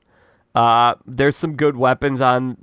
Uh, 0.54 0.94
there's 1.06 1.36
some 1.36 1.56
good 1.56 1.76
weapons 1.76 2.20
on 2.20 2.56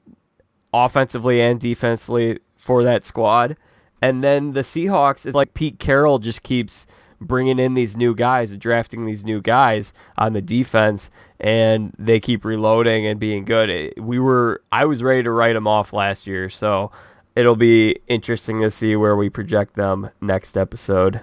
offensively 0.73 1.41
and 1.41 1.59
defensively 1.59 2.39
for 2.57 2.83
that 2.83 3.05
squad. 3.05 3.55
And 4.01 4.23
then 4.23 4.51
the 4.51 4.61
Seahawks 4.61 5.25
is 5.25 5.33
like 5.33 5.53
Pete 5.53 5.79
Carroll 5.79 6.19
just 6.19 6.43
keeps 6.43 6.85
bringing 7.21 7.59
in 7.59 7.73
these 7.73 7.95
new 7.95 8.13
guys, 8.13 8.55
drafting 8.57 9.05
these 9.05 9.23
new 9.23 9.41
guys 9.41 9.93
on 10.17 10.33
the 10.33 10.41
defense, 10.41 11.09
and 11.39 11.93
they 11.97 12.19
keep 12.19 12.43
reloading 12.43 13.07
and 13.07 13.19
being 13.19 13.45
good. 13.45 13.93
We 13.97 14.19
were, 14.19 14.61
I 14.71 14.85
was 14.85 15.01
ready 15.01 15.23
to 15.23 15.31
write 15.31 15.53
them 15.53 15.67
off 15.67 15.93
last 15.93 16.27
year, 16.27 16.49
so 16.49 16.91
it'll 17.35 17.55
be 17.55 17.97
interesting 18.07 18.61
to 18.61 18.69
see 18.69 18.95
where 18.95 19.15
we 19.15 19.29
project 19.29 19.75
them 19.75 20.09
next 20.21 20.57
episode. 20.57 21.21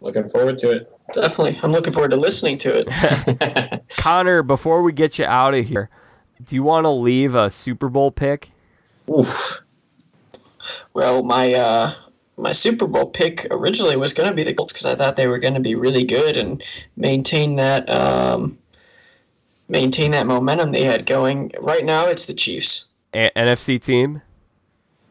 Looking 0.00 0.28
forward 0.28 0.58
to 0.58 0.70
it. 0.70 0.97
Definitely. 1.14 1.58
I'm 1.62 1.72
looking 1.72 1.92
forward 1.92 2.10
to 2.10 2.16
listening 2.16 2.58
to 2.58 2.84
it. 2.86 3.82
Connor, 3.96 4.42
before 4.42 4.82
we 4.82 4.92
get 4.92 5.18
you 5.18 5.24
out 5.24 5.54
of 5.54 5.66
here, 5.66 5.88
do 6.44 6.54
you 6.54 6.62
want 6.62 6.84
to 6.84 6.90
leave 6.90 7.34
a 7.34 7.50
Super 7.50 7.88
Bowl 7.88 8.10
pick? 8.10 8.50
Oof. 9.08 9.62
Well, 10.92 11.22
my 11.22 11.54
uh, 11.54 11.94
my 12.36 12.52
Super 12.52 12.86
Bowl 12.86 13.06
pick 13.06 13.46
originally 13.50 13.96
was 13.96 14.12
going 14.12 14.28
to 14.28 14.34
be 14.34 14.44
the 14.44 14.52
Colts 14.52 14.72
because 14.72 14.86
I 14.86 14.94
thought 14.94 15.16
they 15.16 15.26
were 15.26 15.38
going 15.38 15.54
to 15.54 15.60
be 15.60 15.74
really 15.74 16.04
good 16.04 16.36
and 16.36 16.62
maintain 16.96 17.56
that 17.56 17.88
um, 17.88 18.58
maintain 19.68 20.10
that 20.10 20.26
momentum 20.26 20.72
they 20.72 20.84
had 20.84 21.06
going. 21.06 21.52
Right 21.60 21.84
now, 21.84 22.06
it's 22.06 22.26
the 22.26 22.34
Chiefs. 22.34 22.88
A- 23.14 23.30
NFC 23.34 23.80
team? 23.80 24.22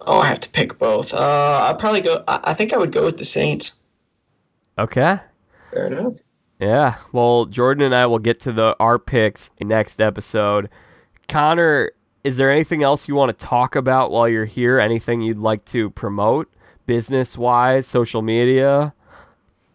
Oh, 0.01 0.19
I 0.19 0.27
have 0.27 0.39
to 0.41 0.49
pick 0.49 0.77
both. 0.77 1.13
Uh, 1.13 1.67
I'd 1.69 1.79
probably 1.79 2.01
go. 2.01 2.23
I, 2.27 2.39
I 2.45 2.53
think 2.53 2.71
I 2.71 2.77
would 2.77 2.91
go 2.91 3.05
with 3.05 3.17
the 3.17 3.25
Saints. 3.25 3.81
Okay. 4.77 5.19
Fair 5.71 5.87
enough. 5.87 6.13
Yeah. 6.59 6.95
Well, 7.11 7.45
Jordan 7.45 7.83
and 7.83 7.93
I 7.95 8.05
will 8.07 8.19
get 8.19 8.39
to 8.41 8.51
the 8.51 8.75
our 8.79 8.97
picks 8.97 9.51
next 9.61 10.01
episode. 10.01 10.69
Connor, 11.27 11.91
is 12.23 12.37
there 12.37 12.49
anything 12.51 12.83
else 12.83 13.07
you 13.07 13.15
want 13.15 13.37
to 13.37 13.45
talk 13.45 13.75
about 13.75 14.11
while 14.11 14.27
you're 14.27 14.45
here? 14.45 14.79
Anything 14.79 15.21
you'd 15.21 15.37
like 15.37 15.63
to 15.65 15.89
promote, 15.91 16.51
business 16.85 17.37
wise, 17.37 17.85
social 17.85 18.21
media? 18.21 18.93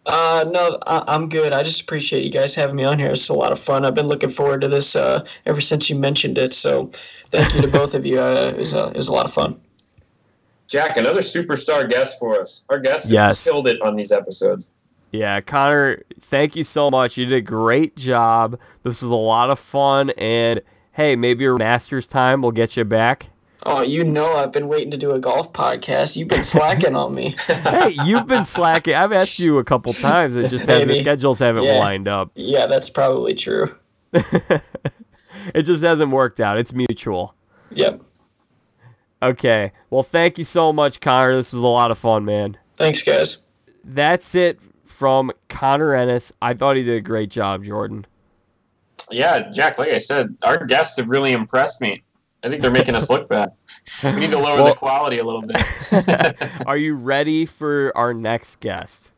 Uh, 0.05 0.43
no, 0.51 0.77
I, 0.85 1.03
I'm 1.07 1.29
good. 1.29 1.53
I 1.53 1.63
just 1.63 1.79
appreciate 1.81 2.23
you 2.25 2.29
guys 2.31 2.53
having 2.53 2.75
me 2.75 2.83
on 2.83 2.99
here. 2.99 3.11
It's 3.11 3.29
a 3.29 3.33
lot 3.33 3.53
of 3.53 3.59
fun. 3.59 3.85
I've 3.85 3.95
been 3.95 4.07
looking 4.07 4.29
forward 4.29 4.59
to 4.61 4.67
this 4.67 4.97
uh, 4.97 5.25
ever 5.45 5.61
since 5.61 5.89
you 5.89 5.95
mentioned 5.97 6.37
it. 6.37 6.53
So, 6.53 6.91
thank 7.27 7.55
you 7.55 7.61
to 7.61 7.67
both 7.79 7.93
of 7.93 8.05
you. 8.05 8.19
Uh, 8.19 8.51
it 8.53 8.59
was 8.59 8.73
a, 8.73 8.87
it 8.87 8.97
was 8.97 9.07
a 9.07 9.13
lot 9.13 9.23
of 9.25 9.31
fun. 9.33 9.57
Jack, 10.67 10.97
another 10.97 11.21
superstar 11.21 11.87
guest 11.89 12.19
for 12.19 12.37
us. 12.41 12.65
Our 12.69 12.79
guests 12.79 13.05
have 13.05 13.13
Yes. 13.13 13.43
killed 13.45 13.67
it 13.67 13.81
on 13.81 13.95
these 13.95 14.11
episodes. 14.11 14.67
Yeah, 15.13 15.41
Connor, 15.41 16.01
thank 16.21 16.55
you 16.55 16.63
so 16.63 16.89
much. 16.89 17.17
You 17.17 17.27
did 17.27 17.35
a 17.35 17.41
great 17.41 17.95
job. 17.95 18.59
This 18.81 18.99
was 19.03 19.11
a 19.11 19.15
lot 19.15 19.51
of 19.51 19.59
fun. 19.59 20.09
And 20.17 20.59
hey, 20.93 21.15
maybe 21.15 21.43
your 21.43 21.55
master's 21.57 22.07
time 22.07 22.41
will 22.41 22.51
get 22.51 22.75
you 22.75 22.83
back. 22.83 23.29
Oh, 23.65 23.81
you 23.81 24.03
know 24.03 24.33
I've 24.33 24.51
been 24.51 24.67
waiting 24.67 24.89
to 24.89 24.97
do 24.97 25.11
a 25.11 25.19
golf 25.19 25.53
podcast. 25.53 26.17
You've 26.17 26.29
been 26.29 26.43
slacking 26.43 26.95
on 26.95 27.13
me. 27.13 27.35
Hey, 27.47 27.95
you've 28.05 28.25
been 28.27 28.43
slacking. 28.43 28.95
I've 28.95 29.13
asked 29.13 29.37
you 29.37 29.59
a 29.59 29.63
couple 29.63 29.93
times. 29.93 30.33
It 30.35 30.49
just 30.49 30.65
has 30.65 30.87
the 30.87 30.95
schedules 30.95 31.37
haven't 31.37 31.63
Yeah. 31.63 31.77
lined 31.77 32.07
up. 32.07 32.31
Yeah, 32.33 32.65
that's 32.65 32.89
probably 32.89 33.35
true. 33.35 33.73
it 34.13 35.61
just 35.61 35.83
hasn't 35.83 36.11
worked 36.11 36.39
out. 36.39 36.57
It's 36.57 36.73
mutual. 36.73 37.35
Yep. 37.69 38.01
Okay. 39.21 39.71
Well, 39.91 40.03
thank 40.03 40.39
you 40.39 40.43
so 40.43 40.73
much, 40.73 40.99
Connor. 40.99 41.35
This 41.35 41.53
was 41.53 41.61
a 41.61 41.67
lot 41.67 41.91
of 41.91 41.99
fun, 41.99 42.25
man. 42.25 42.57
Thanks, 42.75 43.03
guys. 43.03 43.43
That's 43.83 44.33
it 44.33 44.59
from 45.03 45.33
Connor 45.49 45.93
Ennis. 45.93 46.31
I 46.41 46.53
thought 46.53 46.77
he 46.77 46.83
did 46.83 46.95
a 46.95 47.01
great 47.01 47.29
job, 47.29 47.65
Jordan. 47.65 48.05
Yeah, 49.11 49.51
Jack. 49.51 49.77
Like 49.77 49.89
I 49.89 49.97
said, 49.97 50.33
our 50.43 50.65
guests 50.65 50.95
have 50.95 51.09
really 51.09 51.33
impressed 51.33 51.81
me. 51.81 52.05
I 52.41 52.47
think 52.47 52.61
they're 52.61 52.71
making 52.71 52.95
us 52.95 53.09
look 53.09 53.27
bad. 53.27 53.49
We 54.01 54.13
need 54.13 54.31
to 54.31 54.39
lower 54.39 54.55
Well- 54.55 54.67
the 54.67 54.75
quality 54.75 55.17
a 55.19 55.25
little 55.25 55.41
bit. 55.41 56.41
Are 56.65 56.77
you 56.77 56.95
ready 56.95 57.45
for 57.45 57.91
our 57.97 58.13
next 58.13 58.61
guest? 58.61 59.11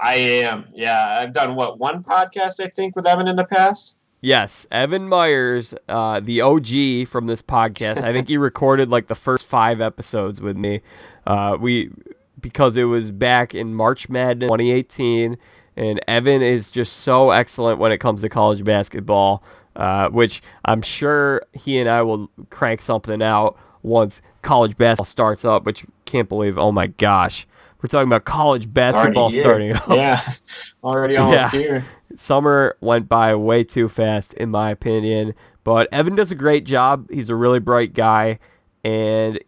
I 0.00 0.14
am. 0.14 0.66
Yeah, 0.72 1.18
I've 1.20 1.32
done 1.32 1.56
what 1.56 1.80
one 1.80 2.04
podcast 2.04 2.60
I 2.64 2.68
think 2.68 2.94
with 2.94 3.04
Evan 3.04 3.26
in 3.26 3.34
the 3.34 3.46
past. 3.46 3.98
Yes, 4.20 4.68
Evan 4.70 5.08
Myers, 5.08 5.74
uh, 5.88 6.20
the 6.20 6.40
OG 6.40 7.08
from 7.08 7.26
this 7.26 7.42
podcast. 7.42 7.98
I 8.04 8.12
think 8.12 8.28
he 8.28 8.36
recorded 8.38 8.90
like 8.90 9.08
the 9.08 9.16
first 9.16 9.44
five 9.44 9.80
episodes 9.80 10.40
with 10.40 10.56
me. 10.56 10.82
Uh, 11.26 11.56
we 11.60 11.90
because 12.40 12.76
it 12.76 12.84
was 12.84 13.10
back 13.10 13.54
in 13.54 13.74
March 13.74 14.08
Madness 14.08 14.48
2018, 14.48 15.36
and 15.76 16.00
Evan 16.08 16.42
is 16.42 16.70
just 16.70 16.98
so 16.98 17.30
excellent 17.30 17.78
when 17.78 17.92
it 17.92 17.98
comes 17.98 18.22
to 18.22 18.28
college 18.28 18.64
basketball. 18.64 19.42
Uh, 19.76 20.08
which 20.08 20.42
I'm 20.64 20.82
sure 20.82 21.42
he 21.52 21.78
and 21.78 21.88
I 21.88 22.02
will 22.02 22.28
crank 22.50 22.82
something 22.82 23.22
out 23.22 23.56
once 23.84 24.20
college 24.42 24.76
basketball 24.76 25.04
starts 25.04 25.44
up. 25.44 25.64
Which 25.64 25.86
can't 26.04 26.28
believe. 26.28 26.58
Oh 26.58 26.72
my 26.72 26.88
gosh, 26.88 27.46
we're 27.80 27.86
talking 27.88 28.08
about 28.08 28.24
college 28.24 28.72
basketball 28.72 29.30
starting 29.30 29.74
up. 29.76 29.88
Yeah, 29.88 30.20
already 30.82 31.16
almost 31.18 31.54
Yeah. 31.54 31.60
here. 31.60 31.84
summer 32.16 32.76
went 32.80 33.08
by 33.08 33.36
way 33.36 33.62
too 33.62 33.88
fast 33.88 34.32
in 34.34 34.48
my 34.50 34.70
opinion 34.70 35.34
but 35.62 35.86
evan 35.92 36.16
does 36.16 36.30
a 36.32 36.34
great 36.34 36.64
job 36.64 37.06
he's 37.10 37.28
a 37.28 37.34
really 37.36 37.60
bright 37.60 37.92
guy 37.92 38.38
and 38.82 39.38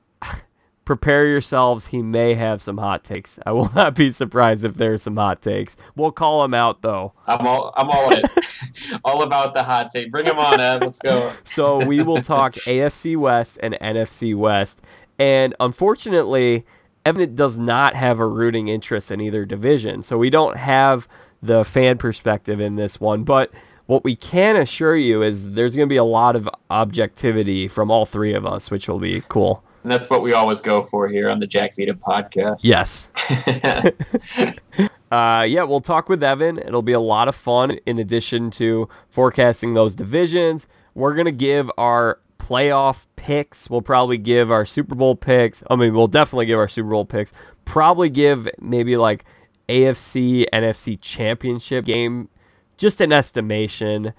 prepare 0.90 1.24
yourselves 1.24 1.86
he 1.86 2.02
may 2.02 2.34
have 2.34 2.60
some 2.60 2.76
hot 2.76 3.04
takes 3.04 3.38
i 3.46 3.52
will 3.52 3.70
not 3.76 3.94
be 3.94 4.10
surprised 4.10 4.64
if 4.64 4.74
there's 4.74 5.00
some 5.00 5.16
hot 5.16 5.40
takes 5.40 5.76
we'll 5.94 6.10
call 6.10 6.44
him 6.44 6.52
out 6.52 6.82
though 6.82 7.12
I'm 7.28 7.46
all. 7.46 7.72
I'm 7.76 7.88
all 7.88 8.12
in. 8.12 8.24
all 9.04 9.22
about 9.22 9.54
the 9.54 9.62
hot 9.62 9.90
take. 9.90 10.10
Bring 10.10 10.26
him 10.26 10.40
on, 10.40 10.58
Ed. 10.60 10.82
Let's 10.82 10.98
go. 10.98 11.32
so 11.44 11.86
we 11.86 12.02
will 12.02 12.20
talk 12.20 12.54
afc 12.54 13.16
west 13.16 13.60
and 13.62 13.74
nfc 13.74 14.34
west 14.34 14.82
and 15.16 15.54
unfortunately 15.60 16.66
evan 17.06 17.36
does 17.36 17.56
not 17.56 17.94
have 17.94 18.18
a 18.18 18.26
rooting 18.26 18.66
interest 18.66 19.12
in 19.12 19.20
either 19.20 19.44
division 19.44 20.02
so 20.02 20.18
we 20.18 20.28
don't 20.28 20.56
have 20.56 21.06
the 21.40 21.64
fan 21.64 21.98
perspective 21.98 22.58
in 22.58 22.74
this 22.74 22.98
one 22.98 23.22
but 23.22 23.52
what 23.86 24.02
we 24.02 24.16
can 24.16 24.56
assure 24.56 24.96
you 24.96 25.22
is 25.22 25.52
there's 25.52 25.76
going 25.76 25.88
to 25.88 25.92
be 25.92 25.96
a 25.96 26.02
lot 26.02 26.34
of 26.34 26.48
objectivity 26.68 27.68
from 27.68 27.92
all 27.92 28.06
three 28.06 28.34
of 28.34 28.44
us 28.44 28.72
which 28.72 28.88
will 28.88 28.98
be 28.98 29.22
cool 29.28 29.62
And 29.82 29.90
that's 29.90 30.10
what 30.10 30.22
we 30.22 30.32
always 30.32 30.60
go 30.60 30.82
for 30.82 31.08
here 31.08 31.30
on 31.30 31.40
the 31.40 31.46
Jack 31.46 31.72
Vita 31.76 31.94
podcast. 31.94 32.60
yes 32.62 33.08
uh, 35.10 35.44
yeah, 35.48 35.62
we'll 35.62 35.80
talk 35.80 36.08
with 36.08 36.22
Evan. 36.22 36.58
It'll 36.58 36.82
be 36.82 36.92
a 36.92 37.00
lot 37.00 37.28
of 37.28 37.34
fun. 37.34 37.72
In 37.86 37.98
addition 37.98 38.50
to 38.52 38.88
forecasting 39.08 39.74
those 39.74 39.94
divisions, 39.94 40.68
we're 40.94 41.14
gonna 41.14 41.32
give 41.32 41.70
our 41.78 42.20
playoff 42.38 43.06
picks. 43.16 43.68
We'll 43.70 43.82
probably 43.82 44.18
give 44.18 44.50
our 44.50 44.66
Super 44.66 44.94
Bowl 44.94 45.14
picks. 45.14 45.62
I 45.70 45.76
mean, 45.76 45.94
we'll 45.94 46.08
definitely 46.08 46.46
give 46.46 46.58
our 46.58 46.68
Super 46.68 46.90
Bowl 46.90 47.04
picks. 47.04 47.32
Probably 47.64 48.10
give 48.10 48.48
maybe 48.60 48.96
like 48.96 49.24
AFC, 49.68 50.46
NFC 50.52 50.98
championship 51.00 51.84
game, 51.84 52.28
just 52.76 53.00
an 53.00 53.12
estimation. 53.12 54.12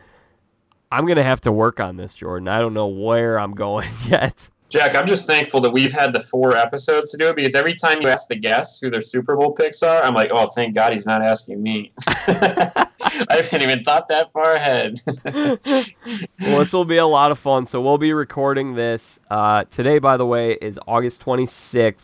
I'm 0.92 1.06
gonna 1.06 1.24
have 1.24 1.42
to 1.42 1.52
work 1.52 1.80
on 1.80 1.98
this, 1.98 2.14
Jordan. 2.14 2.48
I 2.48 2.60
don't 2.60 2.74
know 2.74 2.88
where 2.88 3.40
I'm 3.40 3.54
going 3.56 3.90
yet. 4.08 4.50
Jack, 4.72 4.96
I'm 4.96 5.06
just 5.06 5.28
thankful 5.28 5.60
that 5.62 5.74
we've 5.74 5.92
had 5.92 6.14
the 6.14 6.20
four 6.22 6.56
episodes 6.56 7.12
to 7.12 7.18
do 7.18 7.28
it 7.28 7.36
because 7.36 7.56
every 7.56 7.74
time 7.74 8.02
you 8.02 8.08
ask 8.08 8.30
the 8.30 8.38
guests 8.38 8.80
who 8.80 8.90
their 8.90 9.02
Super 9.02 9.36
Bowl 9.36 9.52
picks 9.52 9.84
are, 9.84 10.02
I'm 10.02 10.14
like, 10.14 10.32
oh, 10.32 10.48
thank 10.48 10.74
God 10.74 10.94
he's 10.94 11.06
not 11.06 11.22
asking 11.22 11.62
me. 11.62 11.92
I 12.08 12.88
haven't 13.30 13.64
even 13.64 13.84
thought 13.84 14.08
that 14.08 14.32
far 14.32 14.54
ahead. 14.54 15.02
well, 15.26 16.60
this 16.60 16.72
will 16.72 16.86
be 16.86 16.96
a 16.96 17.06
lot 17.06 17.32
of 17.32 17.38
fun. 17.40 17.66
So 17.66 17.82
we'll 17.82 17.98
be 17.98 18.14
recording 18.14 18.76
this 18.76 19.20
uh, 19.30 19.66
today. 19.66 20.00
By 20.00 20.16
the 20.16 20.26
way, 20.26 20.54
is 20.62 20.80
August 20.88 21.22
26th. 21.26 21.96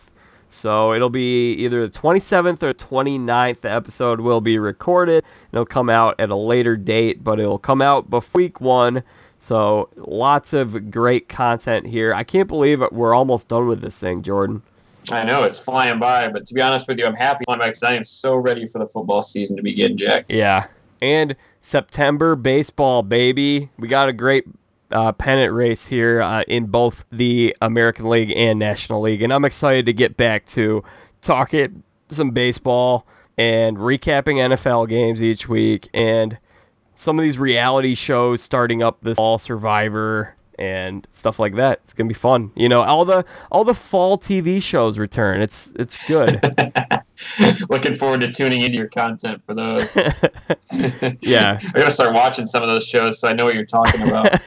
So 0.50 0.94
it'll 0.94 1.10
be 1.10 1.54
either 1.54 1.88
the 1.88 1.98
27th 1.98 2.64
or 2.64 2.74
29th. 2.74 3.62
The 3.62 3.72
episode 3.72 4.20
will 4.20 4.42
be 4.42 4.60
recorded. 4.60 5.24
It'll 5.54 5.66
come 5.66 5.90
out 5.90 6.20
at 6.20 6.30
a 6.30 6.36
later 6.36 6.76
date, 6.76 7.24
but 7.24 7.40
it'll 7.40 7.60
come 7.60 7.82
out 7.82 8.10
before 8.10 8.40
week 8.40 8.60
one. 8.60 9.04
So 9.38 9.90
lots 9.96 10.54
of 10.54 10.92
great 10.92 11.30
content 11.30 11.88
here. 11.88 12.14
I 12.14 12.24
can't 12.24 12.48
believe 12.48 12.82
it. 12.82 12.92
we're 12.92 13.14
almost 13.14 13.48
done 13.48 13.68
with 13.68 13.82
this 13.82 14.00
thing, 14.00 14.22
Jordan. 14.22 14.64
I 15.12 15.24
know 15.24 15.44
it's 15.44 15.60
flying 15.60 16.00
by, 16.00 16.28
but 16.28 16.46
to 16.48 16.54
be 16.54 16.62
honest 16.62 16.88
with 16.88 17.00
you, 17.00 17.06
I'm 17.06 17.16
happy 17.16 17.46
because 17.48 17.84
I 17.84 17.94
am 17.94 18.04
so 18.04 18.36
ready 18.36 18.66
for 18.66 18.80
the 18.80 18.88
football 18.88 19.22
season 19.22 19.56
to 19.56 19.64
begin, 19.64 19.96
Jack. 19.96 20.26
Yeah, 20.28 20.68
and 21.02 21.36
September 21.62 22.36
baseball, 22.36 23.04
baby. 23.04 23.70
We 23.78 23.88
got 23.88 24.10
a 24.10 24.14
great 24.14 24.46
uh, 24.92 25.14
pennant 25.14 25.54
race 25.54 25.86
here 25.86 26.22
uh, 26.22 26.44
in 26.48 26.66
both 26.66 27.06
the 27.12 27.56
American 27.62 28.10
League 28.10 28.34
and 28.36 28.60
National 28.60 29.02
League, 29.02 29.22
and 29.22 29.34
I'm 29.34 29.46
excited 29.46 29.86
to 29.86 29.94
get 29.94 30.18
back 30.18 30.46
to 30.48 30.84
talking 31.22 31.84
some 32.10 32.32
baseball 32.32 33.06
and 33.38 33.78
recapping 33.78 34.38
NFL 34.38 34.90
games 34.90 35.22
each 35.22 35.48
week 35.48 35.90
and 35.94 36.38
some 36.98 37.18
of 37.18 37.24
these 37.24 37.38
reality 37.38 37.96
shows 37.96 38.42
starting 38.42 38.84
up 38.84 38.98
this 39.02 39.16
fall 39.16 39.38
survivor 39.38 40.36
and 40.60 41.08
stuff 41.12 41.38
like 41.40 41.56
that. 41.56 41.80
It's 41.84 41.94
gonna 41.94 42.08
be 42.08 42.14
fun. 42.14 42.52
You 42.56 42.68
know 42.68 42.82
all 42.82 43.06
the 43.06 43.24
all 43.52 43.64
the 43.64 43.76
fall 43.76 44.18
tv 44.18 44.62
shows 44.62 44.98
return. 44.98 45.40
It's 45.40 45.72
it's 45.76 45.98
good. 46.06 46.42
Looking 47.70 47.96
forward 47.96 48.22
to 48.22 48.32
tuning 48.32 48.62
into 48.62 48.78
your 48.78 48.90
content 48.90 49.42
for 49.46 49.54
those. 49.54 49.96
Yeah. 51.22 51.58
I 51.64 51.72
gotta 51.78 51.90
start 51.90 52.14
watching 52.14 52.46
some 52.46 52.62
of 52.62 52.68
those 52.68 52.88
shows 52.88 53.20
so 53.20 53.30
i 53.30 53.34
know 53.34 53.46
what 53.46 53.56
you're 53.56 53.66
talking 53.66 54.02
about. 54.02 54.42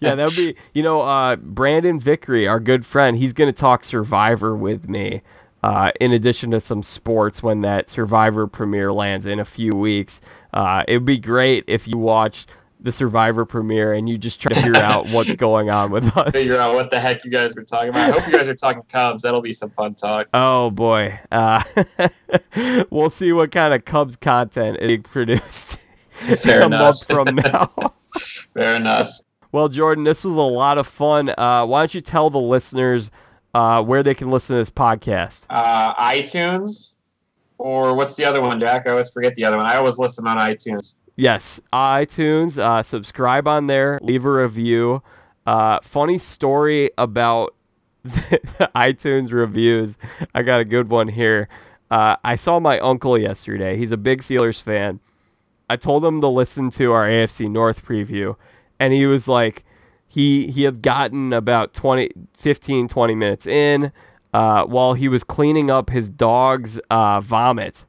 Yeah 0.00 0.14
that 0.14 0.24
would 0.24 0.36
be 0.36 0.56
you 0.72 0.82
know 0.82 1.02
uh, 1.02 1.36
brandon 1.36 2.00
vickery 2.00 2.48
our 2.48 2.58
good 2.58 2.86
friend 2.86 3.18
he's 3.18 3.34
gonna 3.34 3.52
talk 3.52 3.84
survivor 3.84 4.56
with 4.56 4.88
me 4.88 5.20
uh, 5.62 5.92
in 6.00 6.12
addition 6.12 6.50
to 6.52 6.60
some 6.60 6.82
sports 6.82 7.42
when 7.42 7.60
that 7.60 7.90
survivor 7.90 8.46
premiere 8.46 8.92
lands 8.92 9.26
in 9.26 9.38
a 9.38 9.44
few 9.44 9.72
weeks 9.72 10.20
uh, 10.54 10.84
it 10.88 10.94
would 10.98 11.04
be 11.04 11.18
great 11.18 11.64
if 11.66 11.86
you 11.88 11.98
watched 11.98 12.50
the 12.82 12.90
Survivor 12.90 13.44
premiere 13.44 13.92
and 13.92 14.08
you 14.08 14.16
just 14.16 14.40
try 14.40 14.48
to 14.52 14.54
figure 14.62 14.80
out 14.80 15.06
what's 15.10 15.34
going 15.34 15.68
on 15.68 15.90
with 15.90 16.04
us. 16.16 16.32
Figure 16.32 16.56
out 16.56 16.72
what 16.74 16.90
the 16.90 16.98
heck 16.98 17.24
you 17.24 17.30
guys 17.30 17.54
were 17.54 17.62
talking 17.62 17.90
about. 17.90 18.08
I 18.10 18.18
hope 18.18 18.26
you 18.26 18.32
guys 18.38 18.48
are 18.48 18.54
talking 18.54 18.82
Cubs. 18.88 19.22
That'll 19.22 19.42
be 19.42 19.52
some 19.52 19.68
fun 19.70 19.94
talk. 19.94 20.28
Oh 20.32 20.70
boy, 20.70 21.18
uh, 21.30 21.62
we'll 22.90 23.10
see 23.10 23.32
what 23.32 23.50
kind 23.50 23.74
of 23.74 23.84
Cubs 23.84 24.16
content 24.16 24.78
is 24.80 24.86
being 24.88 25.02
produced 25.02 25.76
Fair 26.12 26.62
a 26.62 26.66
enough. 26.66 26.80
month 26.80 27.06
from 27.06 27.34
now. 27.36 27.94
Fair 28.54 28.76
enough. 28.76 29.10
Well, 29.52 29.68
Jordan, 29.68 30.04
this 30.04 30.22
was 30.24 30.34
a 30.34 30.40
lot 30.40 30.78
of 30.78 30.86
fun. 30.86 31.30
Uh, 31.36 31.66
why 31.66 31.80
don't 31.80 31.92
you 31.94 32.00
tell 32.00 32.30
the 32.30 32.38
listeners 32.40 33.10
uh, 33.52 33.82
where 33.82 34.02
they 34.02 34.14
can 34.14 34.30
listen 34.30 34.54
to 34.54 34.60
this 34.60 34.70
podcast? 34.70 35.44
Uh, 35.50 35.92
iTunes, 35.96 36.96
or 37.60 37.94
what's 37.94 38.14
the 38.14 38.24
other 38.24 38.40
one, 38.40 38.58
Jack? 38.58 38.86
I 38.86 38.90
always 38.90 39.12
forget 39.12 39.34
the 39.34 39.44
other 39.44 39.58
one. 39.58 39.66
I 39.66 39.76
always 39.76 39.98
listen 39.98 40.26
on 40.26 40.38
iTunes. 40.38 40.94
Yes, 41.14 41.60
iTunes. 41.72 42.58
Uh, 42.58 42.82
subscribe 42.82 43.46
on 43.46 43.66
there. 43.66 43.98
Leave 44.02 44.24
a 44.24 44.32
review. 44.32 45.02
Uh, 45.46 45.78
funny 45.82 46.16
story 46.16 46.90
about 46.96 47.54
the, 48.02 48.40
iTunes 48.74 49.30
reviews. 49.30 49.98
I 50.34 50.42
got 50.42 50.60
a 50.60 50.64
good 50.64 50.88
one 50.88 51.08
here. 51.08 51.48
Uh, 51.90 52.16
I 52.24 52.34
saw 52.36 52.60
my 52.60 52.78
uncle 52.80 53.18
yesterday. 53.18 53.76
He's 53.76 53.92
a 53.92 53.98
big 53.98 54.22
Steelers 54.22 54.62
fan. 54.62 55.00
I 55.68 55.76
told 55.76 56.02
him 56.04 56.22
to 56.22 56.28
listen 56.28 56.70
to 56.70 56.92
our 56.92 57.06
AFC 57.06 57.50
North 57.50 57.84
preview, 57.84 58.36
and 58.78 58.94
he 58.94 59.06
was 59.06 59.28
like, 59.28 59.64
he 60.08 60.48
he 60.48 60.62
had 60.62 60.82
gotten 60.82 61.32
about 61.32 61.74
20, 61.74 62.10
15, 62.36 62.88
20 62.88 63.14
minutes 63.14 63.46
in 63.46 63.92
uh, 64.32 64.64
while 64.64 64.94
he 64.94 65.08
was 65.08 65.24
cleaning 65.24 65.70
up 65.70 65.90
his 65.90 66.08
dog's 66.08 66.78
uh, 66.90 67.20
vomit, 67.20 67.84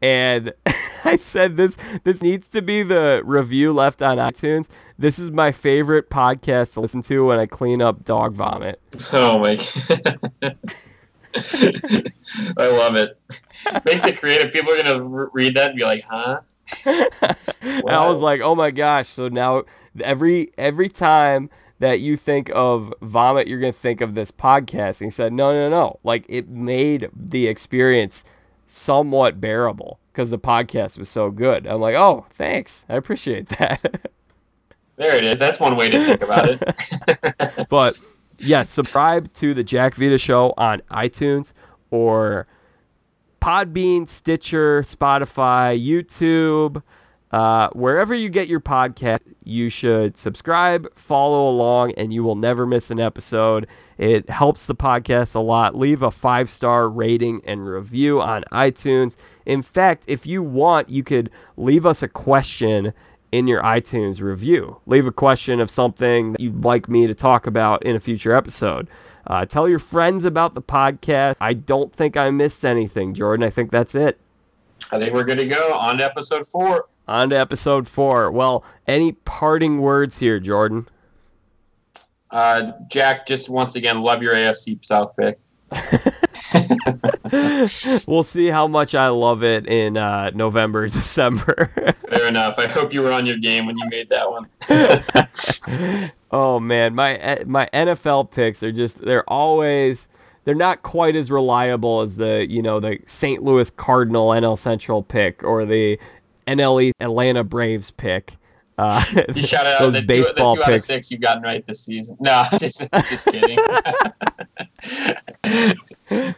and. 0.00 0.52
I 1.04 1.16
said 1.16 1.56
this 1.56 1.76
this 2.04 2.22
needs 2.22 2.48
to 2.50 2.62
be 2.62 2.84
the 2.84 3.22
review 3.24 3.72
left 3.72 4.02
on 4.02 4.18
iTunes. 4.18 4.68
This 4.98 5.18
is 5.18 5.32
my 5.32 5.50
favorite 5.50 6.10
podcast 6.10 6.74
to 6.74 6.80
listen 6.80 7.02
to 7.02 7.26
when 7.26 7.40
I 7.40 7.46
clean 7.46 7.82
up 7.82 8.04
dog 8.04 8.34
vomit. 8.34 8.80
Oh 9.12 9.38
my 9.38 9.56
I 12.56 12.66
love 12.68 12.94
it. 12.96 13.18
Makes 13.84 14.06
it 14.06 14.18
creative. 14.18 14.52
People 14.52 14.72
are 14.72 14.76
gonna 14.82 15.02
re- 15.02 15.28
read 15.32 15.54
that 15.56 15.70
and 15.70 15.78
be 15.78 15.84
like, 15.84 16.04
"Huh?" 16.08 16.40
I 16.86 18.06
was 18.06 18.20
like, 18.20 18.40
"Oh 18.42 18.54
my 18.54 18.70
gosh!" 18.70 19.08
So 19.08 19.28
now 19.28 19.64
every 20.00 20.52
every 20.58 20.88
time 20.88 21.48
that 21.82 22.00
you 22.00 22.16
think 22.16 22.50
of 22.54 22.94
vomit, 23.02 23.46
you're 23.46 23.60
gonna 23.60 23.72
think 23.72 24.00
of 24.00 24.14
this 24.14 24.30
podcast. 24.30 25.00
And 25.00 25.06
he 25.06 25.10
said, 25.10 25.32
"No, 25.32 25.52
no, 25.52 25.68
no! 25.68 25.98
Like 26.02 26.24
it 26.28 26.48
made 26.48 27.10
the 27.14 27.46
experience 27.46 28.24
somewhat 28.66 29.40
bearable." 29.40 29.98
because 30.12 30.30
the 30.30 30.38
podcast 30.38 30.98
was 30.98 31.08
so 31.08 31.30
good. 31.30 31.66
I'm 31.66 31.80
like, 31.80 31.94
oh, 31.94 32.26
thanks. 32.30 32.84
I 32.88 32.96
appreciate 32.96 33.48
that. 33.48 34.10
there 34.96 35.16
it 35.16 35.24
is. 35.24 35.38
That's 35.38 35.58
one 35.58 35.76
way 35.76 35.88
to 35.88 36.04
think 36.04 36.22
about 36.22 36.48
it. 36.48 37.68
but 37.68 37.98
yeah, 38.38 38.62
subscribe 38.62 39.32
to 39.34 39.54
the 39.54 39.64
Jack 39.64 39.94
Vita 39.94 40.18
Show 40.18 40.52
on 40.58 40.80
iTunes 40.90 41.54
or 41.90 42.46
Podbean, 43.40 44.06
Stitcher, 44.06 44.82
Spotify, 44.82 45.82
YouTube. 45.82 46.82
Uh, 47.32 47.70
wherever 47.70 48.14
you 48.14 48.28
get 48.28 48.46
your 48.46 48.60
podcast, 48.60 49.20
you 49.42 49.70
should 49.70 50.18
subscribe, 50.18 50.86
follow 50.94 51.48
along, 51.48 51.92
and 51.92 52.12
you 52.12 52.22
will 52.22 52.36
never 52.36 52.66
miss 52.66 52.90
an 52.90 53.00
episode. 53.00 53.66
It 53.96 54.28
helps 54.28 54.66
the 54.66 54.74
podcast 54.74 55.34
a 55.34 55.40
lot. 55.40 55.74
Leave 55.74 56.02
a 56.02 56.10
five 56.10 56.50
star 56.50 56.90
rating 56.90 57.40
and 57.46 57.66
review 57.66 58.20
on 58.20 58.44
iTunes. 58.52 59.16
In 59.46 59.62
fact, 59.62 60.04
if 60.08 60.26
you 60.26 60.42
want, 60.42 60.90
you 60.90 61.02
could 61.02 61.30
leave 61.56 61.86
us 61.86 62.02
a 62.02 62.08
question 62.08 62.92
in 63.30 63.46
your 63.46 63.62
iTunes 63.62 64.20
review. 64.20 64.78
Leave 64.84 65.06
a 65.06 65.12
question 65.12 65.58
of 65.58 65.70
something 65.70 66.32
that 66.32 66.40
you'd 66.40 66.64
like 66.64 66.86
me 66.88 67.06
to 67.06 67.14
talk 67.14 67.46
about 67.46 67.82
in 67.82 67.96
a 67.96 68.00
future 68.00 68.32
episode. 68.32 68.88
Uh, 69.26 69.46
tell 69.46 69.68
your 69.68 69.78
friends 69.78 70.26
about 70.26 70.52
the 70.52 70.60
podcast. 70.60 71.36
I 71.40 71.54
don't 71.54 71.94
think 71.94 72.16
I 72.16 72.28
missed 72.30 72.64
anything, 72.64 73.14
Jordan. 73.14 73.44
I 73.44 73.50
think 73.50 73.70
that's 73.70 73.94
it. 73.94 74.18
I 74.90 74.98
think 74.98 75.14
we're 75.14 75.24
good 75.24 75.38
to 75.38 75.46
go. 75.46 75.72
On 75.72 76.00
episode 76.00 76.46
four. 76.46 76.88
On 77.08 77.30
to 77.30 77.36
episode 77.36 77.88
four. 77.88 78.30
Well, 78.30 78.64
any 78.86 79.12
parting 79.12 79.80
words 79.80 80.18
here, 80.18 80.38
Jordan? 80.38 80.88
Uh, 82.30 82.72
Jack, 82.88 83.26
just 83.26 83.50
once 83.50 83.76
again, 83.76 84.02
love 84.02 84.22
your 84.22 84.34
AFC 84.34 84.82
South 84.84 85.14
pick. 85.16 85.38
we'll 88.06 88.22
see 88.22 88.48
how 88.48 88.66
much 88.66 88.94
I 88.94 89.08
love 89.08 89.42
it 89.42 89.66
in 89.66 89.96
uh, 89.96 90.30
November, 90.34 90.88
December. 90.88 91.94
Fair 92.08 92.28
enough. 92.28 92.58
I 92.58 92.66
hope 92.66 92.92
you 92.92 93.02
were 93.02 93.12
on 93.12 93.26
your 93.26 93.38
game 93.38 93.66
when 93.66 93.78
you 93.78 93.88
made 93.88 94.08
that 94.10 94.30
one. 94.30 96.10
oh 96.30 96.60
man, 96.60 96.94
my 96.94 97.16
eh, 97.16 97.44
my 97.46 97.68
NFL 97.72 98.30
picks 98.30 98.62
are 98.62 98.72
just 98.72 98.98
they're 98.98 99.28
always 99.28 100.08
they're 100.44 100.54
not 100.54 100.82
quite 100.82 101.16
as 101.16 101.30
reliable 101.30 102.02
as 102.02 102.16
the 102.16 102.46
you 102.48 102.62
know 102.62 102.80
the 102.80 102.98
St. 103.06 103.42
Louis 103.42 103.70
Cardinal 103.70 104.28
NL 104.28 104.58
Central 104.58 105.02
pick 105.02 105.42
or 105.42 105.64
the 105.64 105.98
NL 106.46 106.92
Atlanta 107.00 107.44
Braves 107.44 107.90
pick. 107.90 108.36
Uh, 108.78 109.04
you 109.34 109.42
shout 109.42 109.66
out 109.66 109.80
those 109.80 109.92
the 109.92 110.02
baseball 110.02 110.56
two, 110.56 110.60
the 110.60 110.64
two 110.64 110.70
picks. 110.72 110.72
out 110.72 110.74
of 110.74 110.80
six 110.80 111.10
you've 111.10 111.20
gotten 111.20 111.42
right 111.42 111.64
this 111.66 111.80
season. 111.80 112.16
No, 112.20 112.44
just, 112.58 112.86
just 113.08 113.26
kidding. 113.26 113.58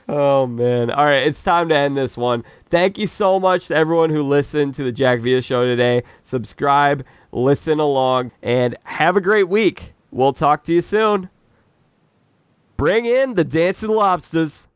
oh 0.09 0.47
man! 0.47 0.91
All 0.91 1.05
right, 1.05 1.27
it's 1.27 1.43
time 1.43 1.69
to 1.69 1.77
end 1.77 1.97
this 1.97 2.17
one. 2.17 2.45
Thank 2.71 2.99
you 2.99 3.07
so 3.07 3.39
much 3.39 3.69
to 3.69 3.77
everyone 3.77 4.11
who 4.11 4.23
listened 4.23 4.75
to 4.75 4.85
the 4.85 4.93
Jack 4.93 5.21
Vita 5.21 5.41
Show 5.43 5.65
today. 5.65 6.03
Subscribe, 6.23 7.05
listen 7.33 7.79
along, 7.79 8.33
and 8.43 8.77
have 8.85 9.17
a 9.17 9.21
great 9.21 9.49
week. 9.49 9.95
We'll 10.11 10.33
talk 10.33 10.65
to 10.65 10.73
you 10.73 10.83
soon. 10.83 11.31
Bring 12.77 13.07
in 13.07 13.35
the 13.35 13.45
dancing 13.45 13.91
lobsters. 13.91 14.67